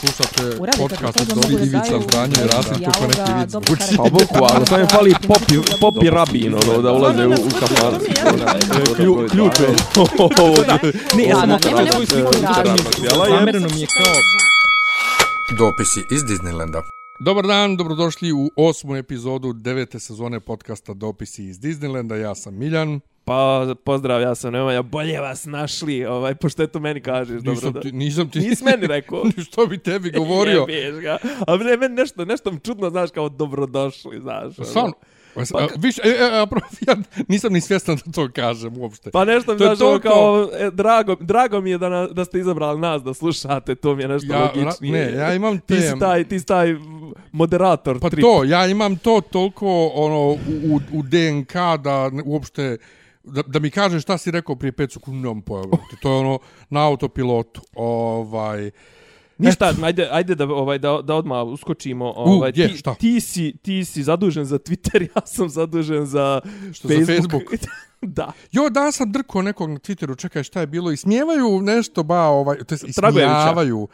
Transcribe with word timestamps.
Slušate 0.00 0.56
podcast 0.78 1.20
od 1.20 1.50
da 1.50 1.64
Ivica 1.64 2.00
Zdanje 2.08 2.34
i 2.44 2.46
Rasim 2.46 2.84
kako 2.84 3.06
neki 3.06 3.32
vic 3.38 3.52
karakter. 3.52 3.96
Pa 3.96 4.02
boku, 4.02 4.54
ali 4.54 4.66
sam 4.66 4.80
je 4.80 4.86
fali 4.86 5.14
popi, 5.28 5.54
popi 5.80 6.10
rabin, 6.10 6.54
ono, 6.54 6.82
da 6.82 6.92
ulaze 6.92 7.26
u, 7.26 7.30
u 7.30 7.50
kafan. 7.60 7.94
Klju, 8.96 9.28
ključ 9.30 9.52
je. 9.60 9.68
Ne, 11.16 11.24
ja 11.24 11.36
sam 11.36 11.58
svoju 11.92 12.06
sliku 12.06 12.32
Zamereno 13.30 13.68
mi 13.74 13.80
je 13.80 13.86
kao... 13.86 14.14
Dopisi 15.58 16.00
iz 16.10 16.22
Disneylanda. 16.22 16.82
Dobar 17.20 17.46
dan, 17.46 17.76
dobrodošli 17.76 18.32
u 18.32 18.50
osmu 18.56 18.96
epizodu 18.96 19.52
devete 19.52 20.00
sezone 20.00 20.40
podcasta 20.40 20.94
Dopisi 20.94 21.44
iz 21.44 21.60
Disneylanda. 21.60 22.14
Ja 22.14 22.34
sam 22.34 22.54
Miljan. 22.54 23.00
Pa, 23.26 23.66
pozdrav, 23.76 24.22
ja 24.22 24.34
sam 24.34 24.52
Nemanja, 24.52 24.82
bolje 24.82 25.20
vas 25.20 25.44
našli, 25.44 26.04
ovaj, 26.04 26.34
pošto 26.34 26.62
eto 26.62 26.80
meni 26.80 27.00
kažeš, 27.00 27.36
dobro 27.36 27.52
Nisam 27.52 27.72
da... 27.72 27.80
ti, 27.80 27.92
nisam 27.92 28.30
ti... 28.30 28.38
Nisi 28.40 28.64
meni 28.64 28.86
rekao. 28.86 29.22
Što 29.46 29.66
bi 29.66 29.78
tebi 29.78 30.10
govorio? 30.18 30.66
Jebeš 30.68 31.02
ga. 31.02 31.18
A 31.46 31.56
ne, 31.56 31.76
meni 31.76 31.94
nešto, 31.94 32.24
nešto 32.24 32.52
mi 32.52 32.60
čudno, 32.60 32.90
znaš, 32.90 33.10
kao 33.10 33.28
dobrodošli, 33.28 34.20
znaš. 34.20 34.58
ono. 34.58 34.66
Stvarno? 34.66 34.92
Pa 35.34 35.42
Pa, 35.52 35.66
Viš, 35.76 35.98
e, 35.98 36.02
e, 36.04 36.24
a, 36.32 36.46
ja 36.88 36.96
nisam 37.28 37.52
ni 37.52 37.60
svjestan 37.60 37.96
da 37.96 38.12
to 38.12 38.28
kažem 38.30 38.78
uopšte. 38.78 39.10
Pa 39.10 39.24
nešto 39.24 39.52
mi 39.52 39.58
To 39.58 39.64
je 39.64 39.68
znaš, 39.68 39.80
ono 39.80 39.98
toliko- 39.98 40.08
kao, 40.08 40.48
e, 40.58 40.70
drago, 40.70 41.16
drago 41.16 41.60
mi 41.60 41.70
je 41.70 41.78
da, 41.78 41.88
na, 41.88 42.06
da 42.06 42.24
ste 42.24 42.38
izabrali 42.38 42.80
nas 42.80 43.02
da 43.02 43.14
slušate, 43.14 43.74
to 43.74 43.94
mi 43.94 44.02
je 44.02 44.08
nešto 44.08 44.32
Ja, 44.32 44.40
logičnije. 44.56 44.92
ne, 45.06 45.12
ja 45.12 45.34
imam 45.34 45.58
Ti 45.58 45.74
si 45.76 45.80
te- 45.82 45.98
taj, 45.98 46.24
ti 46.24 46.38
si 46.40 46.46
taj 46.46 46.74
moderator 47.32 48.00
Pa 48.00 48.10
trip. 48.10 48.22
to, 48.22 48.44
ja 48.44 48.66
imam 48.66 48.96
to 48.96 49.20
toliko 49.22 49.66
ono, 49.86 50.18
u, 50.20 50.36
u, 50.64 50.80
u 50.92 51.02
DNK 51.02 51.52
da 51.76 52.10
uopšte 52.24 52.76
da, 53.26 53.42
da 53.42 53.58
mi 53.58 53.70
kažeš 53.70 54.02
šta 54.02 54.18
si 54.18 54.30
rekao 54.30 54.56
prije 54.56 54.72
5 54.72 54.92
sekundi, 54.92 55.20
nemam 55.20 55.42
pojma. 55.42 55.76
To 56.02 56.12
je 56.12 56.16
ono 56.16 56.38
na 56.70 56.86
autopilotu. 56.86 57.60
Ovaj, 57.74 58.70
Ništa, 59.38 59.74
ajde, 59.82 60.08
ajde 60.10 60.34
da, 60.34 60.44
ovaj, 60.44 60.78
da, 60.78 61.00
da 61.02 61.14
odmah 61.14 61.46
uskočimo. 61.46 62.12
Ovaj, 62.16 62.52
je, 62.54 62.68
ti, 62.68 62.76
šta? 62.76 62.94
ti, 62.94 63.20
si, 63.20 63.56
ti 63.62 63.84
si 63.84 64.02
zadužen 64.02 64.44
za 64.44 64.58
Twitter, 64.58 65.02
ja 65.14 65.26
sam 65.26 65.48
zadužen 65.48 66.06
za 66.06 66.40
Što, 66.72 66.88
za 66.88 66.94
Facebook. 66.94 67.30
Facebook? 67.32 67.70
da. 68.18 68.32
Jo, 68.52 68.70
da 68.70 68.92
sam 68.92 69.12
drko 69.12 69.42
nekog 69.42 69.70
na 69.70 69.76
Twitteru, 69.76 70.18
čekaj 70.18 70.42
šta 70.42 70.60
je 70.60 70.66
bilo, 70.66 70.90
i 70.90 70.96
smijevaju 70.96 71.60
nešto, 71.62 72.02
ba, 72.02 72.22
ovaj, 72.22 72.56
to 72.58 72.74
jest 72.74 72.84
Dragojevića. 72.96 73.38
ismijavaju. 73.38 73.88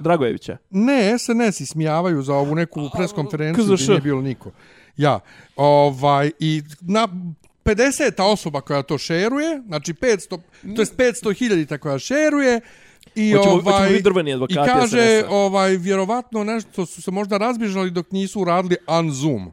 Dragojevića. 0.00 0.56
Ne, 0.70 1.18
SNS 1.18 1.60
ismijavaju 1.60 2.22
za 2.22 2.34
ovu 2.34 2.54
neku 2.54 2.90
preskonferenciju 2.96 3.64
gdje 3.64 3.86
nije 3.88 4.00
bilo 4.00 4.22
niko. 4.22 4.50
Ja, 4.96 5.20
ovaj, 5.56 6.30
i 6.38 6.62
na 6.80 7.08
50 7.64 8.22
osoba 8.22 8.60
koja 8.60 8.82
to 8.82 8.98
šeruje, 8.98 9.62
znači 9.66 9.92
500, 9.92 10.38
to 10.76 10.82
jest 10.82 10.96
500 10.96 11.34
hiljadita 11.34 11.78
koja 11.78 11.98
šeruje, 11.98 12.60
I 13.14 13.32
Hoćemo- 13.32 13.50
ovaj 13.50 13.62
hoćemo 13.64 13.88
biti 13.88 14.02
drveni 14.02 14.32
advokati 14.32 14.54
I 14.54 14.64
kaže 14.64 15.24
ovaj 15.28 15.76
vjerovatno 15.76 16.44
nešto 16.44 16.86
su 16.86 17.02
se 17.02 17.10
možda 17.10 17.38
razbježali 17.38 17.90
dok 17.90 18.10
nisu 18.12 18.40
uradili 18.40 18.76
unzoom. 19.00 19.52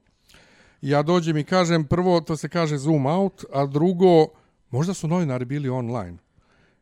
Ja 0.81 1.01
dođem 1.01 1.37
i 1.37 1.43
kažem 1.43 1.85
prvo 1.87 2.21
to 2.21 2.37
se 2.37 2.49
kaže 2.49 2.77
zoom 2.77 3.05
out, 3.05 3.45
a 3.53 3.65
drugo 3.65 4.27
možda 4.69 4.93
su 4.93 5.07
novinari 5.07 5.45
bili 5.45 5.69
online. 5.69 6.17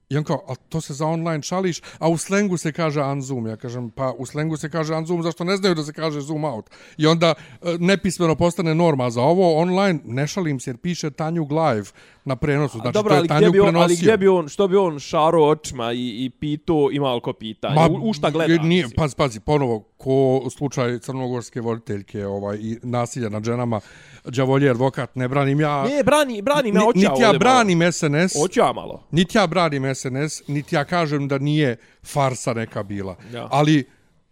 I 0.10 0.18
on 0.18 0.24
kao, 0.24 0.44
a 0.48 0.56
to 0.56 0.82
se 0.82 0.94
za 0.94 1.06
online 1.06 1.42
šališ, 1.42 1.82
a 2.00 2.10
u 2.10 2.18
slengu 2.18 2.58
se 2.58 2.72
kaže 2.72 3.02
unzoom. 3.02 3.48
Ja 3.48 3.56
kažem, 3.56 3.90
pa 3.90 4.14
u 4.18 4.26
slengu 4.26 4.58
se 4.58 4.70
kaže 4.70 4.94
unzoom, 4.94 5.24
zašto 5.24 5.44
ne 5.44 5.58
znaju 5.58 5.76
da 5.76 5.84
se 5.84 5.94
kaže 5.94 6.22
zoom 6.22 6.44
out? 6.44 6.70
I 6.98 7.08
onda 7.08 7.34
e, 7.62 7.78
nepismeno 7.80 8.36
postane 8.36 8.76
norma 8.76 9.10
za 9.10 9.22
ovo 9.22 9.56
online, 9.58 10.00
ne 10.06 10.28
šalim 10.28 10.60
se 10.60 10.70
jer 10.70 10.78
piše 10.78 11.12
Tanjug 11.12 11.52
live 11.52 11.90
na 12.26 12.36
prenosu. 12.36 12.78
Znači, 12.78 12.94
Dobro, 12.94 13.28
to 13.28 13.34
je 13.34 13.52
bi 13.52 13.60
on, 13.60 13.68
ali 13.68 13.74
prenosio. 13.74 13.96
gdje 13.96 14.18
bi 14.18 14.28
on, 14.28 14.48
što 14.48 14.68
bi 14.68 14.78
on 14.78 15.00
šaro 15.00 15.44
očima 15.44 15.94
i, 15.94 16.26
i 16.26 16.30
pitao, 16.30 16.90
ima 16.92 17.14
li 17.14 17.22
ko 17.22 17.34
pitanja? 17.34 17.88
u, 17.90 18.10
u 18.10 18.14
šta 18.14 18.30
gleda? 18.30 18.64
Nije, 18.64 18.84
mislim? 18.84 19.12
pazi, 19.18 19.40
ponovo, 19.40 19.80
ko 19.98 20.48
slučaj 20.58 21.00
crnogorske 21.00 21.62
voditeljke 21.62 22.26
ovaj, 22.26 22.58
i 22.58 22.78
nasilja 22.84 23.30
nad 23.30 23.44
ženama, 23.44 23.80
đavolje 24.26 24.70
advokat, 24.70 25.16
ne 25.16 25.28
branim 25.28 25.60
ja... 25.60 25.84
Ne, 25.84 26.04
brani, 26.04 26.42
brani 26.42 26.72
me 26.72 26.80
oča 26.80 27.00
niti 27.00 27.22
ja 27.22 27.34
branim 27.34 27.92
SNS, 27.92 28.36
malo. 28.36 28.44
Hoću 28.44 28.60
ja 28.60 28.74
malo. 28.74 29.04
niti 29.12 29.38
ja 29.38 29.48
branim 29.48 29.96
SNS, 29.96 30.48
niti 30.48 30.76
ja 30.76 30.86
kažem 30.86 31.28
da 31.28 31.38
nije 31.38 31.78
farsa 32.04 32.54
neka 32.54 32.84
bila. 32.84 33.16
Ja. 33.34 33.48
Ali, 33.52 33.90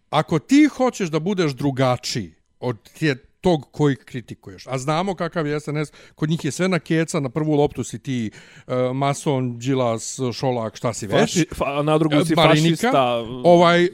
ako 0.10 0.40
ti 0.40 0.70
hoćeš 0.78 1.10
da 1.10 1.20
budeš 1.20 1.52
drugačiji 1.52 2.34
od 2.60 2.90
tije, 2.90 3.33
tog 3.44 3.72
koji 3.72 3.96
kritikuješ, 3.96 4.68
a 4.68 4.78
znamo 4.78 5.16
kakav 5.16 5.48
je 5.48 5.60
SNS, 5.60 5.92
kod 6.16 6.30
njih 6.30 6.46
je 6.46 6.52
sve 6.52 6.68
na 6.68 6.80
keca, 6.80 7.20
na 7.20 7.30
prvu 7.30 7.56
loptu 7.56 7.84
si 7.84 8.00
ti 8.00 8.32
uh, 8.68 8.74
mason, 8.96 9.60
džilas, 9.60 10.20
šolak, 10.34 10.76
šta 10.76 10.94
si 10.94 11.08
već. 11.08 11.20
Faši, 11.20 11.46
fa, 11.56 11.84
na 11.84 11.98
drugu 11.98 12.26
si 12.26 12.36
Marinika, 12.36 12.92
fašista. 12.92 13.24
ovaj 13.44 13.88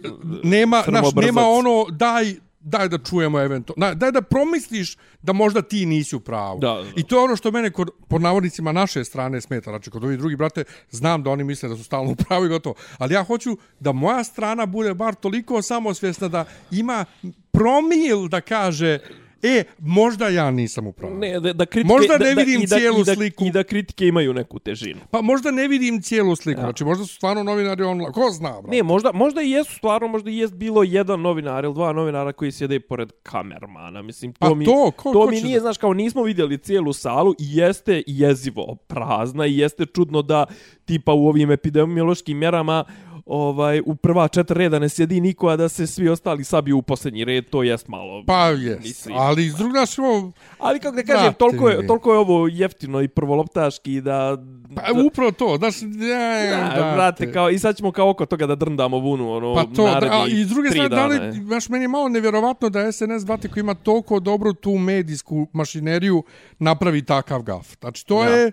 nema 0.44 0.84
naš 0.88 1.08
nema 1.16 1.42
ono 1.42 1.86
daj 1.90 2.36
daj 2.60 2.90
da 2.90 2.98
čujemo 2.98 3.40
eventualno 3.40 3.96
daj 3.96 4.12
da 4.12 4.22
promisliš 4.22 4.98
da 5.22 5.34
možda 5.34 5.62
ti 5.62 5.86
nisi 5.86 6.16
u 6.16 6.20
pravu. 6.20 6.60
Da, 6.60 6.68
da, 6.68 6.84
i 6.96 7.04
to 7.04 7.18
je 7.18 7.24
ono 7.24 7.36
što 7.36 7.52
mene 7.52 7.72
kod 7.72 7.90
pod 8.08 8.22
navodnicima 8.22 8.72
naše 8.72 9.04
strane 9.04 9.42
smeta. 9.42 9.72
Znači 9.72 9.90
kod 9.90 10.04
ovih 10.04 10.18
drugih 10.18 10.38
brate 10.38 10.64
znam 10.90 11.24
da 11.24 11.30
oni 11.30 11.44
misle 11.44 11.70
da 11.70 11.76
su 11.76 11.84
stalno 11.84 12.12
u 12.12 12.16
pravu 12.16 12.46
i 12.46 12.50
gotovo. 12.50 12.76
Ali 12.98 13.14
ja 13.14 13.24
hoću 13.24 13.58
da 13.80 13.92
moja 13.92 14.24
strana 14.24 14.66
bude 14.66 14.94
bar 14.94 15.16
toliko 15.16 15.62
samosvjesna 15.62 16.28
da 16.28 16.46
ima 16.72 17.06
promil 17.52 18.28
da 18.28 18.42
kaže 18.42 19.00
e 19.44 19.64
možda 19.80 20.28
ja 20.28 20.52
nisam 20.52 20.88
u 20.88 20.92
pravu 20.92 21.16
Ne, 21.16 21.40
da, 21.40 21.54
da 21.54 21.66
kritike, 21.66 21.94
Možda 21.94 22.18
da, 22.18 22.26
ne 22.26 22.36
da, 22.36 22.42
vidim 22.42 22.62
da, 22.62 22.78
cijelu 22.78 23.00
i 23.00 23.04
da, 23.04 23.16
sliku. 23.16 23.46
I 23.46 23.52
da 23.52 23.64
kritike 23.64 24.08
imaju 24.08 24.34
neku 24.34 24.60
težinu. 24.60 25.00
pa 25.12 25.22
možda 25.22 25.52
ne 25.52 25.68
vidim 25.68 26.02
cijelu 26.02 26.36
sliku 26.36 26.62
znači 26.62 26.84
možda 26.84 27.06
su 27.06 27.16
stvarno 27.16 27.44
novinari 27.44 27.84
online 27.84 28.12
ko 28.12 28.30
zna 28.32 28.52
brate 28.52 28.68
Ne, 28.70 28.84
možda, 28.84 29.12
možda 29.12 29.42
i 29.42 29.52
jesu 29.52 29.74
stvarno, 29.74 30.08
možda 30.08 30.30
i 30.32 30.38
jest 30.38 30.54
bilo 30.54 30.84
jedan 30.84 31.22
novinar 31.22 31.64
ili 31.64 31.74
dva 31.74 31.94
novinara 31.94 32.34
koji 32.34 32.52
sjede 32.52 32.80
pored 32.80 33.12
kamermana. 33.24 34.02
Mislim, 34.02 34.34
to 34.34 34.40
Pa 34.40 34.54
mi, 34.54 34.66
to, 34.66 34.92
ko- 34.92 35.14
to 35.14 35.22
ko 35.22 35.30
mi 35.30 35.42
nije, 35.42 35.56
da- 35.56 35.62
znaš, 35.62 35.78
kao 35.78 35.94
nismo 35.94 36.24
vidjeli 36.24 36.58
cijelu 36.58 36.94
salu 36.94 37.32
i 37.32 37.58
jeste 37.58 38.04
jezivo 38.08 38.76
prazna 38.88 39.46
i 39.46 39.58
jeste 39.58 39.86
čudno 39.86 40.22
da 40.22 40.46
tipa 40.86 41.14
u 41.14 41.28
ovim 41.28 41.52
epidemiološkim 41.52 42.38
mjerama 42.38 42.84
ovaj 43.25 43.81
u 43.85 43.96
prva 43.96 44.28
četiri 44.28 44.57
reda 44.57 44.80
ne 44.80 44.90
sjedi 44.90 45.22
niko, 45.22 45.47
a 45.47 45.56
da 45.56 45.69
se 45.69 45.88
svi 45.88 46.09
ostali 46.09 46.44
sabiju 46.44 46.78
u 46.78 46.81
posljednji 46.81 47.25
red, 47.25 47.50
to 47.50 47.63
jest 47.63 47.88
malo. 47.88 48.24
Pa 48.28 48.47
jes, 48.47 48.84
Mislim. 48.84 49.16
ali 49.18 49.46
iz 49.46 49.56
drugog 49.56 49.75
naš 49.75 50.00
ovo, 50.00 50.31
Ali 50.59 50.80
kako 50.80 50.96
da 50.96 51.03
kažem, 51.03 51.22
Brate 51.24 51.38
toliko 51.38 51.69
je, 51.69 51.88
toliko 51.88 52.13
je 52.13 52.19
ovo 52.19 52.47
jeftino 52.47 53.02
i 53.02 53.07
prvoloptaški 53.07 54.02
da... 54.02 54.38
pa 54.75 54.94
da, 54.94 55.03
upravo 55.07 55.31
to, 55.31 55.56
znaš, 55.57 55.75
ja, 56.09 56.69
da, 56.75 56.91
brate, 56.96 57.31
kao, 57.31 57.50
i 57.50 57.59
sad 57.59 57.78
ćemo 57.78 57.91
kao 57.91 58.09
oko 58.09 58.25
toga 58.25 58.46
da 58.47 58.56
drndamo 58.56 58.97
vunu, 59.00 59.31
ono, 59.31 59.56
Pa 59.56 59.63
to, 59.75 59.84
da, 60.00 60.09
a, 60.12 60.25
i 60.28 60.44
s 60.44 60.47
druge 60.47 60.69
strane, 60.69 60.90
da 60.90 61.06
li, 61.06 61.16
je. 61.16 61.41
baš 61.41 61.69
meni 61.69 61.84
je 61.84 61.88
malo 61.88 62.09
nevjerovatno 62.09 62.69
da 62.69 62.91
SNS, 62.91 63.25
brate, 63.25 63.47
koji 63.47 63.62
ima 63.62 63.74
toliko 63.74 64.19
dobru 64.19 64.53
tu 64.53 64.72
medijsku 64.72 65.47
mašineriju, 65.53 66.24
napravi 66.59 67.06
takav 67.06 67.41
gaf. 67.41 67.68
Znači, 67.80 68.06
to 68.06 68.24
Ja. 68.24 68.30
je, 68.30 68.51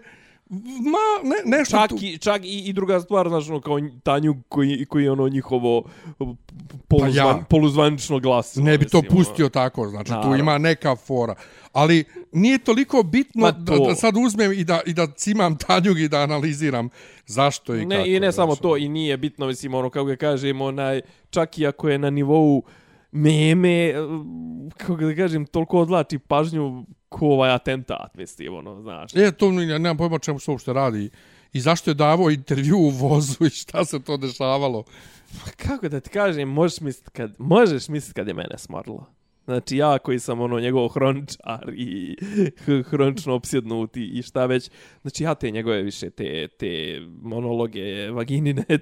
ma, 0.50 1.28
ne, 1.28 1.56
nešto 1.56 1.76
Čak, 1.76 1.90
tu. 1.90 1.96
i, 2.00 2.18
čak 2.18 2.44
i, 2.44 2.58
i 2.66 2.72
druga 2.72 3.00
stvar, 3.00 3.28
znaš, 3.28 3.48
ono, 3.48 3.60
kao 3.60 3.78
Tanju 4.02 4.34
koji, 4.48 4.86
koji 4.86 5.04
je 5.04 5.10
ono 5.10 5.28
njihovo 5.28 5.84
poluzvan, 6.88 7.34
Pa 7.34 7.38
ja. 7.38 7.44
poluzvanično 7.50 8.18
glas. 8.18 8.54
Ne 8.56 8.78
bi 8.78 8.88
to 8.88 8.98
mislim, 8.98 9.12
ono. 9.12 9.24
pustio 9.24 9.48
tako, 9.48 9.88
znači 9.88 10.08
tu 10.08 10.14
Naravno. 10.14 10.36
ima 10.36 10.58
neka 10.58 10.96
fora. 10.96 11.34
Ali 11.72 12.04
nije 12.32 12.58
toliko 12.58 13.02
bitno 13.02 13.40
Ma 13.42 13.50
da, 13.50 13.76
to. 13.76 13.86
da 13.86 13.94
sad 13.94 14.14
uzmem 14.26 14.52
i 14.52 14.64
da, 14.64 14.80
i 14.86 14.92
da 14.92 15.06
cimam 15.06 15.58
Tanjug 15.58 15.98
i 16.00 16.08
da 16.08 16.18
analiziram 16.18 16.88
zašto 17.26 17.74
i 17.76 17.78
kako. 17.78 17.88
Ne, 17.88 18.14
i 18.16 18.20
ne 18.20 18.32
samo 18.32 18.52
znači. 18.52 18.62
to, 18.62 18.76
i 18.76 18.88
nije 18.88 19.16
bitno, 19.16 19.46
mislim, 19.46 19.74
ono, 19.74 19.90
kako 19.90 20.04
ga 20.04 20.16
kažem, 20.16 20.60
onaj, 20.60 21.00
čak 21.30 21.58
i 21.58 21.66
ako 21.66 21.88
je 21.88 21.98
na 21.98 22.10
nivou 22.10 22.62
meme, 23.16 23.92
kako 24.76 24.96
da 24.96 25.14
kažem, 25.14 25.46
toliko 25.46 25.80
odlači 25.80 26.18
pažnju 26.18 26.86
ko 27.08 27.26
ovaj 27.26 27.50
atentat, 27.50 28.14
mislim, 28.14 28.54
ono, 28.54 28.82
znaš. 28.82 29.16
E, 29.16 29.32
to 29.32 29.46
ja 29.52 29.78
nemam 29.78 29.96
pojma 29.96 30.18
čemu 30.18 30.38
se 30.38 30.50
uopšte 30.50 30.72
radi. 30.72 31.10
I 31.52 31.60
zašto 31.60 31.90
je 31.90 31.94
davao 31.94 32.30
intervju 32.30 32.76
u 32.76 32.90
vozu 32.90 33.46
i 33.46 33.50
šta 33.50 33.84
se 33.84 34.02
to 34.02 34.16
dešavalo. 34.16 34.84
kako 35.56 35.88
da 35.88 36.00
ti 36.00 36.10
kažem, 36.10 36.48
možeš 36.48 36.80
misliti 36.80 37.10
kad, 37.10 37.34
možeš 37.38 37.88
misliti 37.88 38.14
kad 38.14 38.28
je 38.28 38.34
mene 38.34 38.58
smorilo. 38.58 39.06
Znači 39.46 39.76
ja 39.76 39.98
koji 39.98 40.18
sam 40.18 40.40
ono 40.40 40.60
njegov 40.60 40.88
hroničar 40.88 41.72
i 41.76 42.16
hronično 42.90 43.34
opsjednut 43.34 43.96
i, 43.96 44.22
šta 44.22 44.46
već. 44.46 44.70
Znači 45.02 45.24
ja 45.24 45.34
te 45.34 45.50
njegove 45.50 45.82
više 45.82 46.10
te, 46.10 46.48
te 46.48 47.00
monologe 47.22 48.10
vaginine 48.10 48.64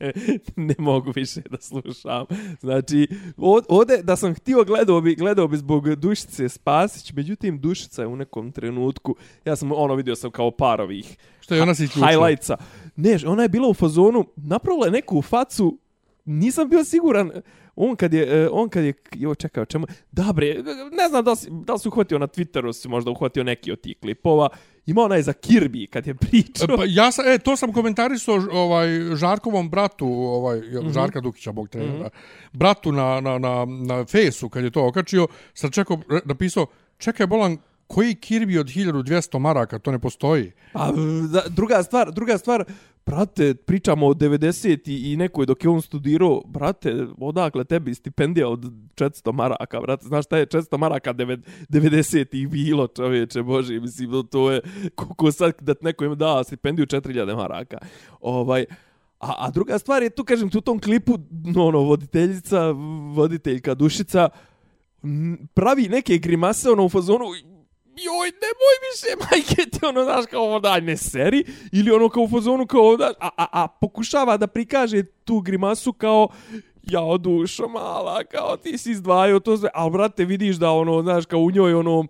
ne, 0.00 0.12
ne 0.56 0.74
mogu 0.78 1.12
više 1.16 1.40
da 1.50 1.56
slušam. 1.60 2.26
Znači 2.60 3.08
od, 3.36 3.64
ode 3.68 4.02
da 4.02 4.16
sam 4.16 4.34
htio 4.34 4.64
gledao 4.64 5.00
bi, 5.00 5.14
gledao 5.14 5.48
bi 5.48 5.56
zbog 5.56 5.94
Dušice 5.94 6.48
Spasić, 6.48 7.12
međutim 7.12 7.60
Dušica 7.60 8.02
je 8.02 8.08
u 8.08 8.16
nekom 8.16 8.52
trenutku, 8.52 9.16
ja 9.44 9.56
sam 9.56 9.72
ono 9.72 9.94
vidio 9.94 10.16
sam 10.16 10.30
kao 10.30 10.50
par 10.50 10.80
ovih 10.80 11.16
Što 11.40 11.54
je 11.54 11.62
ona 11.62 11.74
se 11.74 11.84
isključila. 11.84 12.10
highlightsa. 12.10 12.56
Ne, 12.96 13.18
ona 13.26 13.42
je 13.42 13.48
bila 13.48 13.68
u 13.68 13.74
fazonu, 13.74 14.26
napravila 14.36 14.86
je 14.86 14.92
neku 14.92 15.22
facu 15.22 15.78
nisam 16.24 16.68
bio 16.68 16.84
siguran, 16.84 17.30
on 17.76 17.96
kad 17.96 18.14
je, 18.14 18.42
e, 18.44 18.48
on 18.52 18.68
kad 18.68 18.84
je, 18.84 18.94
jo, 19.12 19.34
čekaj, 19.34 19.62
o 19.62 19.66
čemu, 19.66 19.86
da 20.12 20.32
bre, 20.32 20.54
ne 20.92 21.08
znam 21.08 21.24
da 21.24 21.30
li, 21.30 21.36
si- 21.36 21.48
da 21.50 21.72
li 21.72 21.78
si 21.78 21.88
uhvatio 21.88 22.18
na 22.18 22.26
Twitteru, 22.26 22.72
si 22.72 22.88
možda 22.88 23.10
uhvatio 23.10 23.44
neki 23.44 23.72
od 23.72 23.80
tih 23.80 23.96
klipova, 24.00 24.48
ima 24.86 25.02
onaj 25.02 25.22
za 25.22 25.32
Kirby 25.32 25.86
kad 25.86 26.06
je 26.06 26.14
pričao. 26.14 26.76
Pa 26.76 26.82
ja 26.86 27.12
sam, 27.12 27.24
e, 27.28 27.38
to 27.38 27.56
sam 27.56 27.72
komentarisao 27.72 28.40
ovaj, 28.52 28.88
Žarkovom 29.14 29.70
bratu, 29.70 30.06
ovaj, 30.06 30.58
mm 30.58 30.62
-hmm. 30.62 30.92
Žarka 30.92 31.20
Dukića, 31.20 31.52
bog 31.52 31.68
trenera, 31.68 31.92
mm 31.92 32.02
-hmm. 32.02 32.10
bratu 32.52 32.92
na, 32.92 33.20
na, 33.20 33.38
na, 33.38 33.64
na 33.64 34.04
Fejsu, 34.04 34.48
kad 34.48 34.64
je 34.64 34.70
to 34.70 34.86
okačio, 34.86 35.26
sam 35.54 35.70
čekao, 35.70 35.98
napisao, 36.24 36.66
čekaj, 36.98 37.26
bolan, 37.26 37.58
koji 37.86 38.14
Kirby 38.14 38.60
od 38.60 38.66
1200 38.66 39.38
maraka, 39.38 39.78
to 39.78 39.92
ne 39.92 39.98
postoji. 39.98 40.52
A 40.74 40.92
da, 41.32 41.42
druga 41.48 41.82
stvar, 41.82 42.12
druga 42.12 42.38
stvar, 42.38 42.64
brate, 43.06 43.54
pričamo 43.54 44.06
o 44.06 44.14
90 44.14 45.12
i, 45.12 45.16
nekoj 45.16 45.46
dok 45.46 45.64
je 45.64 45.70
on 45.70 45.82
studirao, 45.82 46.42
brate, 46.46 47.06
odakle 47.18 47.64
tebi 47.64 47.94
stipendija 47.94 48.48
od 48.48 48.60
400 48.94 49.32
maraka, 49.32 49.80
brate, 49.80 50.06
znaš 50.06 50.24
šta 50.24 50.38
je 50.38 50.46
400 50.46 50.78
maraka 50.78 51.14
90 51.14 52.26
i 52.36 52.46
bilo, 52.46 52.86
čovječe, 52.86 53.42
bože, 53.42 53.80
mislim, 53.80 54.26
to 54.30 54.50
je, 54.50 54.60
koliko 54.94 55.32
sad 55.32 55.52
da 55.60 55.74
neko 55.80 56.04
ima 56.04 56.14
da 56.14 56.44
stipendiju 56.44 56.86
4000 56.86 57.36
maraka. 57.36 57.78
Ovaj, 58.20 58.64
a, 59.20 59.34
a 59.38 59.50
druga 59.50 59.78
stvar 59.78 60.02
je 60.02 60.10
tu, 60.10 60.24
kažem, 60.24 60.50
tu 60.50 60.58
u 60.58 60.60
tom 60.60 60.78
klipu, 60.80 61.18
no, 61.30 61.66
ono, 61.66 61.78
voditeljica, 61.78 62.70
voditeljka 63.14 63.74
Dušica, 63.74 64.28
pravi 65.54 65.88
neke 65.88 66.18
grimase, 66.18 66.70
ono, 66.70 66.84
u 66.84 66.88
fazonu, 66.88 67.24
joj, 67.96 68.32
nemoj 68.42 68.76
više, 68.88 69.16
majke 69.30 69.70
ti, 69.70 69.86
ono, 69.86 70.04
znaš, 70.04 70.24
kao 70.30 70.42
ovo, 70.42 70.60
daj, 70.60 70.80
ne 70.80 70.96
seri, 70.96 71.44
ili 71.72 71.90
ono, 71.90 72.08
kao 72.08 72.22
u 72.22 72.28
fazonu, 72.28 72.66
kao, 72.66 72.96
znaš, 72.96 73.12
a, 73.20 73.28
a, 73.36 73.46
a 73.52 73.68
pokušava 73.68 74.36
da 74.36 74.46
prikaže 74.46 75.02
tu 75.02 75.40
grimasu 75.40 75.92
kao, 75.92 76.28
ja, 76.82 77.16
dušo 77.18 77.68
mala, 77.68 78.24
kao 78.24 78.56
ti 78.56 78.78
si 78.78 78.90
izdvajao 78.90 79.40
to 79.40 79.56
sve, 79.56 79.68
ali, 79.74 79.90
brate, 79.90 80.24
vidiš 80.24 80.56
da, 80.56 80.70
ono, 80.70 81.02
znaš, 81.02 81.26
kao 81.26 81.40
u 81.40 81.50
njoj, 81.50 81.74
ono, 81.74 82.06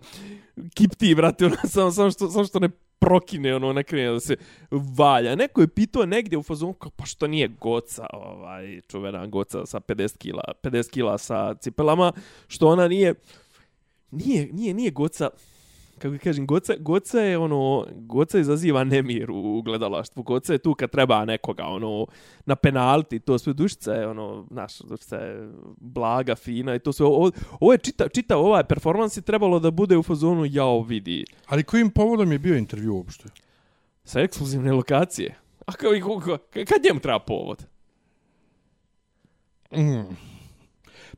kipti, 0.75 1.15
brate, 1.15 1.47
ono, 1.47 1.57
samo, 1.75 1.91
samo, 1.91 2.11
što, 2.11 2.31
samo 2.31 2.45
što 2.45 2.59
ne 2.59 2.69
prokine, 2.99 3.55
ono, 3.55 3.73
ne 3.73 3.83
krene 3.83 4.13
da 4.13 4.21
se 4.21 4.37
valja. 4.71 5.35
Neko 5.35 5.61
je 5.61 5.69
pitao 5.69 6.07
negdje 6.07 6.39
u 6.39 6.43
fazonu, 6.43 6.73
kao, 6.73 6.91
pa 6.91 7.05
što 7.05 7.27
nije 7.27 7.49
goca, 7.49 8.07
ovaj, 8.13 8.81
čuvena 8.89 9.27
goca 9.27 9.67
sa 9.67 9.81
50 9.81 10.19
kila, 10.19 10.43
50 10.63 10.91
kila 10.91 11.19
sa 11.19 11.55
cipelama, 11.55 12.13
što 12.49 12.69
ona 12.69 12.89
nije, 12.89 13.15
nije, 14.11 14.49
nije, 14.53 14.75
nije 14.75 14.91
goca, 14.91 15.31
kako 16.03 16.25
kažem, 16.25 16.47
Goca, 16.47 16.75
Goca 16.79 17.21
je 17.21 17.39
ono, 17.39 17.87
Goca 17.95 18.39
izaziva 18.39 18.85
nemir 18.85 19.31
u 19.31 19.63
gledalaštvu. 19.63 20.23
Goca 20.23 20.53
je 20.53 20.59
tu 20.59 20.75
kad 20.75 20.91
treba 20.91 21.25
nekoga, 21.25 21.65
ono, 21.65 22.07
na 22.47 22.57
penalti, 22.57 23.21
to 23.21 23.39
sve 23.39 23.53
dušica 23.53 23.93
je, 23.93 24.09
ono, 24.09 24.47
naš, 24.51 24.79
dušica 24.79 25.17
je 25.17 25.49
blaga, 25.77 26.35
fina 26.35 26.75
i 26.75 26.79
to 26.79 26.93
sve. 26.93 27.07
Ovo, 27.07 27.31
ovo 27.61 27.73
je 27.73 27.79
čita, 27.79 28.09
čita 28.09 28.37
ovaj 28.37 28.65
performans 28.65 29.17
je 29.17 29.23
trebalo 29.23 29.59
da 29.59 29.71
bude 29.71 29.97
u 29.97 30.03
fazonu, 30.03 30.47
jao, 30.51 30.83
vidi, 30.83 31.25
Ali 31.47 31.63
kojim 31.63 31.91
povodom 31.91 32.33
je 32.33 32.39
bio 32.39 32.57
intervju 32.57 32.95
uopšte? 32.95 33.25
sa 34.05 34.21
ekskluzivne 34.21 34.73
lokacije. 34.73 35.35
A 35.67 35.73
kao 35.73 35.95
i 35.95 36.01
kako, 36.01 36.39
kad 36.53 36.85
njemu 36.85 37.01
treba 37.01 37.19
povod? 37.19 37.65
Mm. 39.73 40.15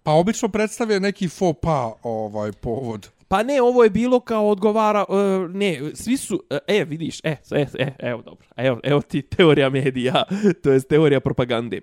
Pa 0.03 0.13
obično 0.13 0.49
predstavlja 0.49 0.99
neki 0.99 1.29
faux 1.29 1.61
pas 1.63 1.93
ovaj 2.03 2.53
povod. 2.53 3.11
Pa 3.35 3.43
ne, 3.43 3.63
ovo 3.63 3.85
je 3.85 3.91
bilo 3.91 4.21
kao 4.21 4.49
odgovara, 4.49 5.05
uh, 5.09 5.51
ne, 5.51 5.81
svi 5.95 6.17
su, 6.17 6.35
uh, 6.35 6.59
e, 6.67 6.85
vidiš, 6.85 7.21
e, 7.25 7.37
e, 7.51 7.67
e, 7.79 7.93
evo 7.99 8.23
dobro, 8.23 8.47
evo, 8.57 8.81
evo 8.83 9.01
ti 9.01 9.23
teorija 9.23 9.71
medija, 9.71 10.25
to 10.63 10.71
je 10.71 10.81
teorija 10.81 11.21
propagande. 11.21 11.81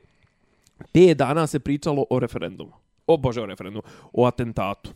Te 0.92 1.14
dana 1.14 1.48
se 1.48 1.60
pričalo 1.60 2.06
o 2.10 2.20
referendumu, 2.20 2.72
o 3.08 3.18
bože, 3.18 3.42
o 3.42 3.46
referendumu, 3.46 3.84
o 4.14 4.26
atentatu. 4.26 4.92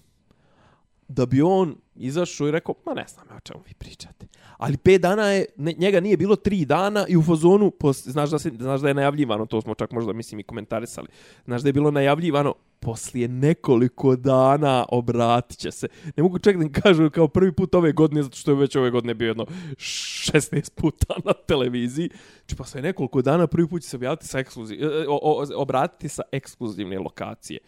Da 1.08 1.26
bi 1.26 1.42
on 1.42 1.76
izašao 1.96 2.48
i 2.48 2.52
rekao, 2.52 2.76
ma 2.86 2.94
ne 2.94 3.06
znam 3.08 3.26
ja 3.30 3.36
o 3.36 3.40
čemu 3.40 3.60
vi 3.68 3.74
pričate. 3.74 4.28
Ali 4.58 4.78
pet 4.78 5.02
dana 5.02 5.32
je, 5.32 5.46
ne, 5.58 5.74
njega 5.78 6.00
nije 6.00 6.18
bilo 6.18 6.36
tri 6.36 6.66
dana 6.66 7.06
i 7.08 7.18
u 7.18 7.24
fazonu, 7.24 7.72
pos, 7.72 8.08
znaš, 8.08 8.30
da 8.30 8.40
se, 8.40 8.52
znaš 8.60 8.82
da 8.82 8.88
je 8.88 8.94
najavljivano, 8.94 9.46
to 9.46 9.62
smo 9.62 9.76
čak 9.76 9.92
možda 9.92 10.14
mislim 10.14 10.40
i 10.40 10.44
komentarisali, 10.44 11.08
znaš 11.46 11.62
da 11.62 11.70
je 11.70 11.74
bilo 11.74 11.92
najavljivano, 11.92 12.54
poslije 12.80 13.28
nekoliko 13.28 14.16
dana 14.16 14.86
obratit 14.90 15.60
će 15.60 15.72
se. 15.72 15.88
Ne 16.18 16.24
mogu 16.24 16.40
čak 16.40 16.58
da 16.58 16.64
im 16.64 16.72
kažu 16.72 17.10
kao 17.10 17.28
prvi 17.28 17.52
put 17.52 17.76
ove 17.76 17.92
godine, 17.92 18.24
zato 18.24 18.38
što 18.38 18.52
je 18.52 18.58
već 18.58 18.76
ove 18.76 18.90
godine 18.90 19.14
bio 19.14 19.28
jedno 19.28 19.46
16 19.78 20.72
puta 20.76 21.14
na 21.26 21.34
televiziji. 21.34 22.10
Znači, 22.40 22.56
poslije 22.56 22.82
nekoliko 22.82 23.22
dana 23.22 23.48
prvi 23.48 23.68
put 23.68 23.82
će 23.82 23.90
se 23.90 23.96
objaviti 23.96 24.28
sa 24.28 24.40
ekskluziv, 24.40 24.84
e, 24.84 24.86
e, 24.86 25.08
o, 25.08 25.20
o, 25.22 25.46
obratiti 25.56 26.10
sa 26.10 26.22
ekskluzivne 26.32 27.00
lokacije. 27.00 27.60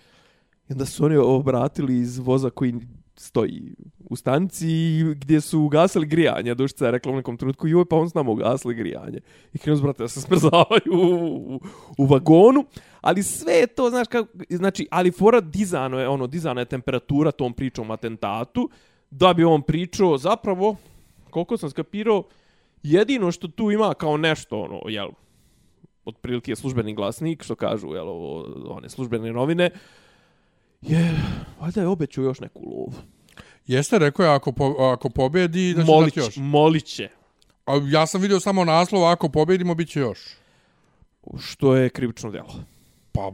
I 0.70 0.74
onda 0.74 0.86
su 0.86 1.06
oni 1.06 1.18
obratili 1.18 1.98
iz 1.98 2.18
voza 2.18 2.50
koji 2.50 2.74
stoji 3.18 3.76
u 4.00 4.16
stanici 4.16 4.68
gdje 5.16 5.42
su 5.42 5.60
ugasili 5.60 6.08
grijanje. 6.08 6.56
Dušica 6.56 6.86
je 6.86 6.92
rekla 6.92 7.12
u 7.12 7.16
nekom 7.16 7.38
trenutku, 7.38 7.68
joj, 7.68 7.86
pa 7.86 7.96
on 7.96 8.10
s 8.10 8.14
nama 8.14 8.32
ugasili 8.32 8.76
grijanje. 8.76 9.20
I 9.54 9.58
krenu 9.58 9.82
brate 9.82 10.04
da 10.04 10.08
se 10.08 10.22
smrzavaju 10.22 10.94
u, 10.94 11.56
u, 11.56 11.60
u 11.98 12.06
vagonu. 12.06 12.66
Ali 13.02 13.24
sve 13.24 13.54
je 13.54 13.68
to, 13.68 13.90
znaš, 13.90 14.08
kako, 14.08 14.30
znači, 14.50 14.88
ali 14.92 15.12
fora 15.12 15.42
dizano 15.42 16.00
je, 16.00 16.08
ono, 16.08 16.28
dizana 16.28 16.62
je 16.62 16.66
temperatura 16.66 17.32
tom 17.32 17.54
pričom 17.54 17.92
atentatu, 17.92 18.70
da 19.12 19.34
bi 19.34 19.44
on 19.44 19.62
pričao, 19.62 20.18
zapravo, 20.18 20.76
koliko 21.30 21.58
sam 21.58 21.70
skapirao, 21.70 22.24
jedino 22.84 23.32
što 23.32 23.48
tu 23.48 23.72
ima 23.72 23.94
kao 23.94 24.18
nešto, 24.18 24.62
ono, 24.62 24.82
jel, 24.86 25.10
otprilike 26.06 26.52
je 26.52 26.56
službeni 26.56 26.94
glasnik, 26.94 27.44
što 27.44 27.56
kažu, 27.56 27.94
jel, 27.94 28.10
ovo, 28.10 28.46
one 28.70 28.90
službene 28.90 29.34
novine, 29.34 29.70
je, 30.82 31.16
valjda 31.60 31.82
je 31.82 31.88
obećao 31.88 32.24
još 32.24 32.40
neku 32.40 32.60
lovu. 32.70 32.94
Jeste, 33.68 34.00
rekao 34.00 34.26
je 34.26 34.32
ako, 34.32 34.52
po, 34.52 34.66
ako 34.66 35.10
pobedi 35.10 35.74
da 35.74 35.84
će 35.84 35.92
Molit, 35.92 36.16
dati 36.16 36.28
još. 36.28 36.36
molit 36.38 36.86
će. 36.86 37.10
A 37.66 37.82
ja 37.90 38.08
sam 38.08 38.22
vidio 38.22 38.40
samo 38.40 38.66
naslov, 38.66 39.06
ako 39.06 39.30
pobedimo, 39.30 39.76
bit 39.76 39.90
će 39.90 40.00
još. 40.00 40.20
Što 41.40 41.76
je 41.76 41.90
krivično 41.90 42.32
djelo. 42.32 42.64
Pa, 43.12 43.32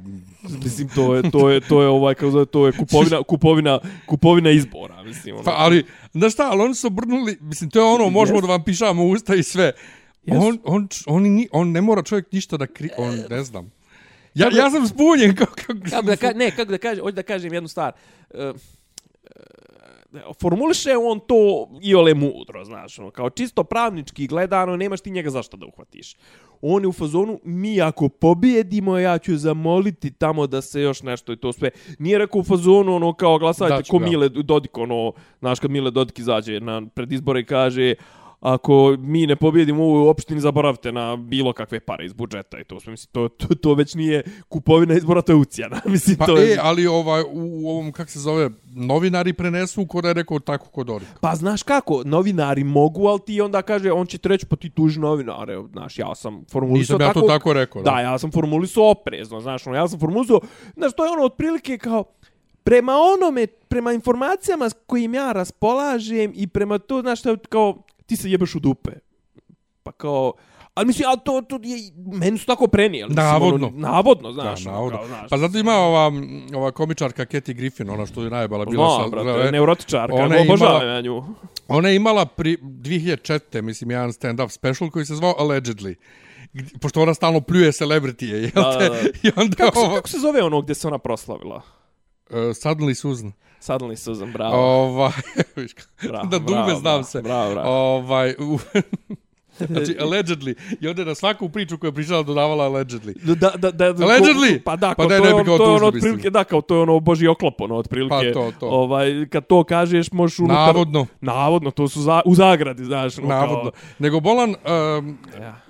Mislim, 0.63 0.89
to 0.95 1.15
je, 1.15 1.31
to 1.31 1.49
je, 1.49 1.61
to 1.61 1.81
je 1.81 1.87
ovaj, 1.87 2.15
kako 2.15 2.31
zove, 2.31 2.45
to 2.45 2.65
je 2.65 2.71
kupovina, 2.71 3.23
kupovina, 3.29 3.79
kupovina 4.05 4.49
izbora, 4.51 5.03
mislim. 5.03 5.35
Ono. 5.35 5.43
pa 5.43 5.51
ali, 5.57 5.85
znaš 6.13 6.33
šta, 6.33 6.49
ali 6.51 6.61
oni 6.61 6.75
su 6.75 6.87
obrnuli, 6.87 7.37
mislim, 7.41 7.69
to 7.69 7.79
je 7.79 7.85
ono, 7.85 8.09
možemo 8.09 8.41
da 8.41 8.47
vam 8.47 8.63
pišamo 8.63 9.05
usta 9.05 9.35
i 9.35 9.43
sve. 9.43 9.71
Jesu. 10.25 10.47
On, 10.47 10.59
on, 10.63 10.87
on, 11.05 11.23
ni, 11.23 11.47
on 11.51 11.71
ne 11.71 11.81
mora 11.81 12.03
čovjek 12.03 12.31
ništa 12.31 12.57
da 12.57 12.67
kri... 12.67 12.89
On, 12.97 13.19
ne 13.29 13.43
znam. 13.43 13.71
Ja, 14.35 14.50
ja 14.53 14.69
sam 14.69 14.88
spunjen 14.88 15.35
kako... 15.39 15.53
kako, 15.56 15.80
kako 15.89 16.01
da 16.01 16.15
ka, 16.15 16.31
ne, 16.35 16.51
kako 16.51 16.71
da 16.71 16.77
kažem, 16.77 17.03
hoću 17.03 17.15
da 17.15 17.24
kažem 17.24 17.53
jednu 17.53 17.68
stvar. 17.68 17.94
E, 18.33 18.44
e, 18.44 18.53
formuliše 20.41 20.97
on 20.97 21.19
to 21.19 21.69
i 21.81 21.95
ole 21.95 22.13
mudro, 22.13 22.65
znaš, 22.65 23.00
ono, 23.00 23.12
kao 23.12 23.30
čisto 23.30 23.63
pravnički 23.63 24.27
gledano, 24.27 24.77
nemaš 24.77 25.01
ti 25.01 25.12
njega 25.12 25.30
zašto 25.30 25.57
da 25.57 25.65
uhvatiš. 25.65 26.15
On 26.62 26.83
je 26.83 26.88
u 26.88 26.91
fazonu, 26.91 27.39
mi 27.44 27.81
ako 27.81 28.09
pobijedimo, 28.09 28.97
ja 28.97 29.18
ću 29.18 29.38
zamoliti 29.38 30.12
tamo 30.12 30.47
da 30.47 30.62
se 30.62 30.81
još 30.81 31.01
nešto 31.01 31.33
i 31.33 31.38
to 31.38 31.53
sve. 31.53 31.69
Nije 32.00 32.18
rekao 32.18 32.39
u 32.39 32.44
fazonu, 32.44 32.95
ono, 32.95 33.13
kao 33.13 33.38
glasajte 33.38 33.89
ko 33.89 33.98
ga. 33.98 34.05
Mile 34.05 34.29
Dodik, 34.29 34.77
ono, 34.77 35.13
znaš, 35.39 35.60
kad 35.60 35.72
Mile 35.72 35.91
Dodik 35.91 36.19
izađe 36.19 36.60
na 36.60 36.81
predizbore 36.96 37.39
i 37.39 37.46
kaže, 37.46 37.96
ako 38.43 38.95
mi 39.00 39.27
ne 39.27 39.35
pobjedimo 39.35 39.83
u 39.83 40.07
opštini, 40.07 40.41
zaboravite 40.41 40.91
na 40.91 41.15
bilo 41.15 41.53
kakve 41.53 41.79
pare 41.79 42.05
iz 42.05 42.13
budžeta 42.13 42.59
i 42.59 42.63
to 42.63 42.75
mislim, 42.75 42.97
to, 43.12 43.27
to, 43.27 43.55
to 43.55 43.73
već 43.73 43.95
nije 43.95 44.23
kupovina 44.50 44.93
izbora, 44.93 45.21
to 45.21 45.31
je 45.31 45.35
ucijana. 45.35 45.81
mislim, 45.93 46.17
Pa 46.17 46.25
to 46.25 46.38
je... 46.38 46.53
e, 46.53 46.57
ali 46.62 46.88
ovaj, 46.88 47.21
u, 47.21 47.27
u 47.33 47.69
ovom, 47.69 47.91
kak 47.91 48.09
se 48.09 48.19
zove, 48.19 48.50
novinari 48.75 49.33
prenesu 49.33 49.85
ko 49.85 50.01
da 50.01 50.07
je 50.07 50.13
rekao 50.13 50.39
tako 50.39 50.65
kod 50.65 50.88
Dorika. 50.88 51.12
Pa 51.21 51.35
znaš 51.35 51.63
kako, 51.63 52.01
novinari 52.05 52.63
mogu, 52.63 53.07
ali 53.07 53.19
ti 53.25 53.41
onda 53.41 53.62
kaže, 53.62 53.91
on 53.91 54.05
će 54.05 54.17
ti 54.17 54.27
reći, 54.27 54.45
pa 54.45 54.55
ti 54.55 54.69
tuži 54.69 55.00
novinare, 55.00 55.57
znaš, 55.71 56.00
ja 56.00 56.15
sam 56.15 56.45
formulisao 56.51 56.97
Nisam 56.97 57.07
ja 57.07 57.13
to 57.13 57.19
tako... 57.19 57.27
tako 57.27 57.53
rekao. 57.53 57.81
Da, 57.81 58.00
ja 58.00 58.17
sam 58.17 58.31
formulisao 58.31 58.89
oprezno, 58.89 59.39
znaš, 59.41 59.67
ono, 59.67 59.75
ja 59.75 59.88
sam 59.88 60.00
formulisao, 60.00 60.39
znaš, 60.75 60.93
to 60.93 61.05
je 61.05 61.12
ono 61.12 61.23
otprilike 61.23 61.77
kao, 61.77 62.03
prema 62.63 62.93
onome, 62.93 63.47
prema 63.47 63.93
informacijama 63.93 64.69
s 64.69 64.73
kojim 64.85 65.13
ja 65.13 65.31
raspolažem 65.31 66.31
i 66.35 66.47
prema 66.47 66.79
to, 66.79 67.01
znaš, 67.01 67.21
to 67.21 67.38
kao, 67.50 67.83
ti 68.05 68.15
se 68.15 68.31
jebeš 68.31 68.55
u 68.55 68.60
dupe. 68.60 68.91
Pa 69.83 69.91
kao, 69.91 70.33
ali 70.74 70.88
mislim, 70.88 71.07
ali 71.10 71.19
to, 71.25 71.41
to 71.41 71.60
je, 71.63 71.91
meni 71.95 72.38
su 72.38 72.45
tako 72.45 72.67
prenijeli. 72.67 73.13
Navodno. 73.13 73.67
Ono, 73.67 73.77
navodno, 73.77 74.31
znaš, 74.31 74.63
Da, 74.63 74.69
ono, 74.72 74.77
navodno. 74.77 74.98
kao, 74.98 75.07
znaš. 75.07 75.29
Pa 75.29 75.38
zato 75.38 75.57
ima 75.57 75.74
ova, 75.74 76.12
ova 76.55 76.72
komičarka 76.72 77.25
Katy 77.25 77.53
Griffin, 77.53 77.89
ona 77.89 78.05
što 78.05 78.24
je 78.24 78.29
najbala 78.29 78.65
bila 78.65 78.95
Znam, 78.95 79.03
sa... 79.03 79.24
brate, 79.24 79.51
neurotičarka, 79.51 80.15
ona 80.15 80.38
obožavam 80.41 80.88
ja 80.88 81.01
nju. 81.01 81.24
Ona 81.67 81.89
je 81.89 81.95
imala 81.95 82.25
pri 82.25 82.57
2004. 82.57 83.62
mislim 83.62 83.91
jedan 83.91 84.10
stand-up 84.10 84.50
special 84.50 84.89
koji 84.89 85.05
se 85.05 85.15
zvao 85.15 85.36
Allegedly. 85.39 85.95
Pošto 86.81 87.01
ona 87.01 87.13
stalno 87.13 87.41
pljuje 87.41 87.72
celebritije, 87.72 88.41
jel 88.41 88.51
Da, 88.55 88.79
te? 88.79 88.89
da, 88.89 88.95
da. 88.95 89.00
I 89.24 89.31
onda 89.36 89.55
Kako 89.55 89.79
se, 89.79 89.86
kako 89.95 90.10
se 90.10 90.17
zove 90.19 90.43
ono 90.43 90.62
gdje 90.62 90.75
se 90.75 90.88
ona 90.88 90.98
proslavila? 90.98 91.62
Uh, 92.30 92.36
Suddenly 92.38 92.94
Susan. 92.94 93.32
Suddenly 93.62 93.96
Susan, 93.96 94.32
bravo. 94.32 94.56
Ovaj, 94.56 95.12
viš 95.56 95.72
bravo 96.03 96.27
da 96.27 96.39
dume 96.39 96.51
bravo, 96.51 96.70
znam 96.70 96.82
bravo, 96.82 97.03
se. 97.03 97.22
Bravo, 97.22 97.51
bravo. 97.53 97.70
Ovaj, 97.70 98.36
u, 98.39 98.60
Znači, 99.58 99.96
allegedly. 100.00 100.56
I 100.82 100.88
onda 100.88 101.06
na 101.06 101.15
svaku 101.15 101.50
priču 101.50 101.77
koju 101.77 101.88
je 101.88 101.94
pričala 101.94 102.24
dodavala 102.24 102.70
allegedly. 102.70 103.36
Da, 103.36 103.50
da, 103.58 103.72
da, 103.72 103.94
Allegedly? 103.94 104.60
Pa 104.63 104.75
da, 104.75 104.89
Pa 104.89 104.96
kao 104.96 105.08
daj, 105.08 105.18
to, 105.18 105.24
ne 105.24 105.30
je 105.30 105.34
bi 105.34 105.39
on- 105.39 105.46
kao 105.46 105.58
to 105.58 105.63
je 105.70 105.75
ono 105.75 105.86
otprilike, 105.88 106.30
da, 106.30 106.44
kao 106.44 106.62
to 106.62 106.75
je 106.75 106.82
ono 106.82 107.00
boži 107.00 107.27
oklop, 107.27 107.62
ono, 107.62 107.75
otprilike. 107.75 108.15
Pa 108.34 108.34
to, 108.34 108.51
to. 108.60 108.68
Ovaj, 108.68 109.25
kad 109.30 109.48
to 109.48 109.63
kažeš, 109.63 110.12
možeš 110.12 110.39
unutar... 110.39 110.58
Navodno. 110.58 111.06
Navodno, 111.22 111.72
to 111.72 111.88
su 111.88 112.01
za, 112.01 112.22
u 112.25 112.36
zagradi, 112.36 112.86
znaš. 112.86 113.18
ono, 113.18 113.27
Navodno. 113.27 113.72
Nego 114.00 114.20
Bolan, 114.20 114.50
um, 114.50 114.56
Kao, 115.32 115.44
ja. 115.44 115.62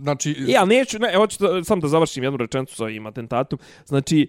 znači, 0.00 0.54
ali 0.58 0.68
neću, 0.76 0.98
ne, 0.98 1.16
hoću 1.16 1.36
da, 1.40 1.64
sam 1.64 1.80
da 1.80 1.88
završim 1.88 2.24
jednu 2.24 2.36
rečenicu 2.36 2.74
sa 2.76 2.84
ovim 2.84 3.06
atentatom. 3.06 3.58
Znači, 3.86 4.28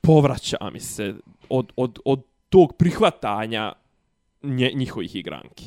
povraća 0.00 0.56
mi 0.72 0.80
se 0.80 1.14
od, 1.48 1.72
od, 1.76 1.98
od 2.04 2.22
tog 2.48 2.76
prihvatanja 2.76 3.72
nje, 4.42 4.70
njihovih 4.74 5.16
igranki. 5.16 5.64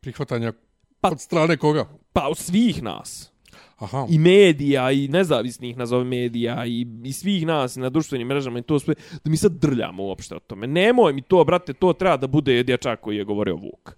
prihvatanja 0.00 0.52
Pa- 1.00 1.08
od 1.08 1.20
strane 1.20 1.56
koga? 1.56 1.88
Pa 2.12 2.28
od 2.28 2.38
svih 2.38 2.82
nas. 2.82 3.32
Aha. 3.78 4.06
I 4.10 4.18
medija, 4.18 4.92
i 4.92 5.08
nezavisnih, 5.08 5.76
nazove 5.76 6.04
medija, 6.04 6.66
i, 6.66 6.86
i 7.04 7.12
svih 7.12 7.46
nas 7.46 7.76
na 7.76 7.88
društvenim 7.90 8.28
mrežama 8.28 8.58
i 8.58 8.62
to 8.62 8.78
sve, 8.78 8.94
da 9.24 9.30
mi 9.30 9.36
sad 9.36 9.52
drljamo 9.52 10.04
uopšte 10.04 10.34
o 10.36 10.38
tome. 10.38 10.66
Nemoj 10.66 11.12
mi 11.12 11.22
to, 11.22 11.44
brate, 11.44 11.72
to 11.72 11.92
treba 11.92 12.16
da 12.16 12.26
bude 12.26 12.62
dječak 12.62 13.00
koji 13.00 13.16
je 13.16 13.24
govorio 13.24 13.56
Vuk. 13.56 13.96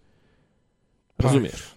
Razumiješ? 1.18 1.74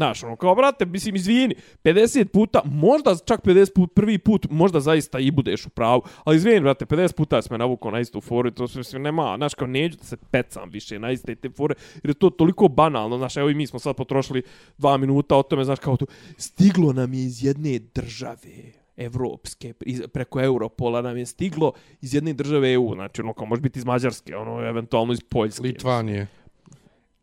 Znaš, 0.00 0.22
ono, 0.24 0.36
kao, 0.36 0.54
brate, 0.54 0.86
mislim, 0.86 1.16
izvini, 1.16 1.54
50 1.84 2.24
puta, 2.24 2.62
možda 2.64 3.16
čak 3.24 3.42
50 3.44 3.74
put, 3.74 3.94
prvi 3.94 4.18
put, 4.18 4.46
možda 4.50 4.80
zaista 4.80 5.18
i 5.18 5.30
budeš 5.30 5.66
u 5.66 5.70
pravu, 5.70 6.02
ali 6.24 6.36
izvini, 6.36 6.60
brate, 6.60 6.86
50 6.86 7.14
puta 7.14 7.42
se 7.42 7.48
me 7.52 7.58
navukao 7.58 7.90
na 7.90 8.00
istu 8.00 8.20
foru 8.20 8.48
i 8.48 8.54
to 8.54 8.68
sve, 8.68 8.84
sve 8.84 8.98
nema, 8.98 9.36
znaš, 9.36 9.54
kao, 9.54 9.66
neću 9.66 9.96
da 9.96 10.04
se 10.04 10.16
pecam 10.16 10.70
više 10.70 10.98
na 10.98 11.10
iste 11.10 11.34
te 11.34 11.50
fore, 11.50 11.74
jer 12.02 12.10
je 12.10 12.14
to 12.14 12.30
toliko 12.30 12.68
banalno, 12.68 13.18
znaš, 13.18 13.36
evo 13.36 13.50
i 13.50 13.54
mi 13.54 13.66
smo 13.66 13.78
sad 13.78 13.96
potrošili 13.96 14.42
dva 14.78 14.96
minuta 14.96 15.36
o 15.36 15.42
tome, 15.42 15.64
znaš, 15.64 15.78
kao 15.78 15.96
to, 15.96 16.06
stiglo 16.36 16.92
nam 16.92 17.14
je 17.14 17.24
iz 17.24 17.44
jedne 17.44 17.78
države, 17.94 18.72
evropske, 18.96 19.74
iz, 19.80 20.02
preko 20.12 20.40
Europola 20.40 21.02
nam 21.02 21.16
je 21.16 21.26
stiglo 21.26 21.72
iz 22.00 22.14
jedne 22.14 22.32
države 22.32 22.72
EU, 22.72 22.94
znači 22.94 23.20
ono 23.20 23.32
kao 23.32 23.46
može 23.46 23.62
biti 23.62 23.78
iz 23.78 23.84
Mađarske, 23.84 24.36
ono 24.36 24.68
eventualno 24.68 25.12
iz 25.12 25.20
Poljske. 25.20 25.62
Litvanije. 25.62 26.26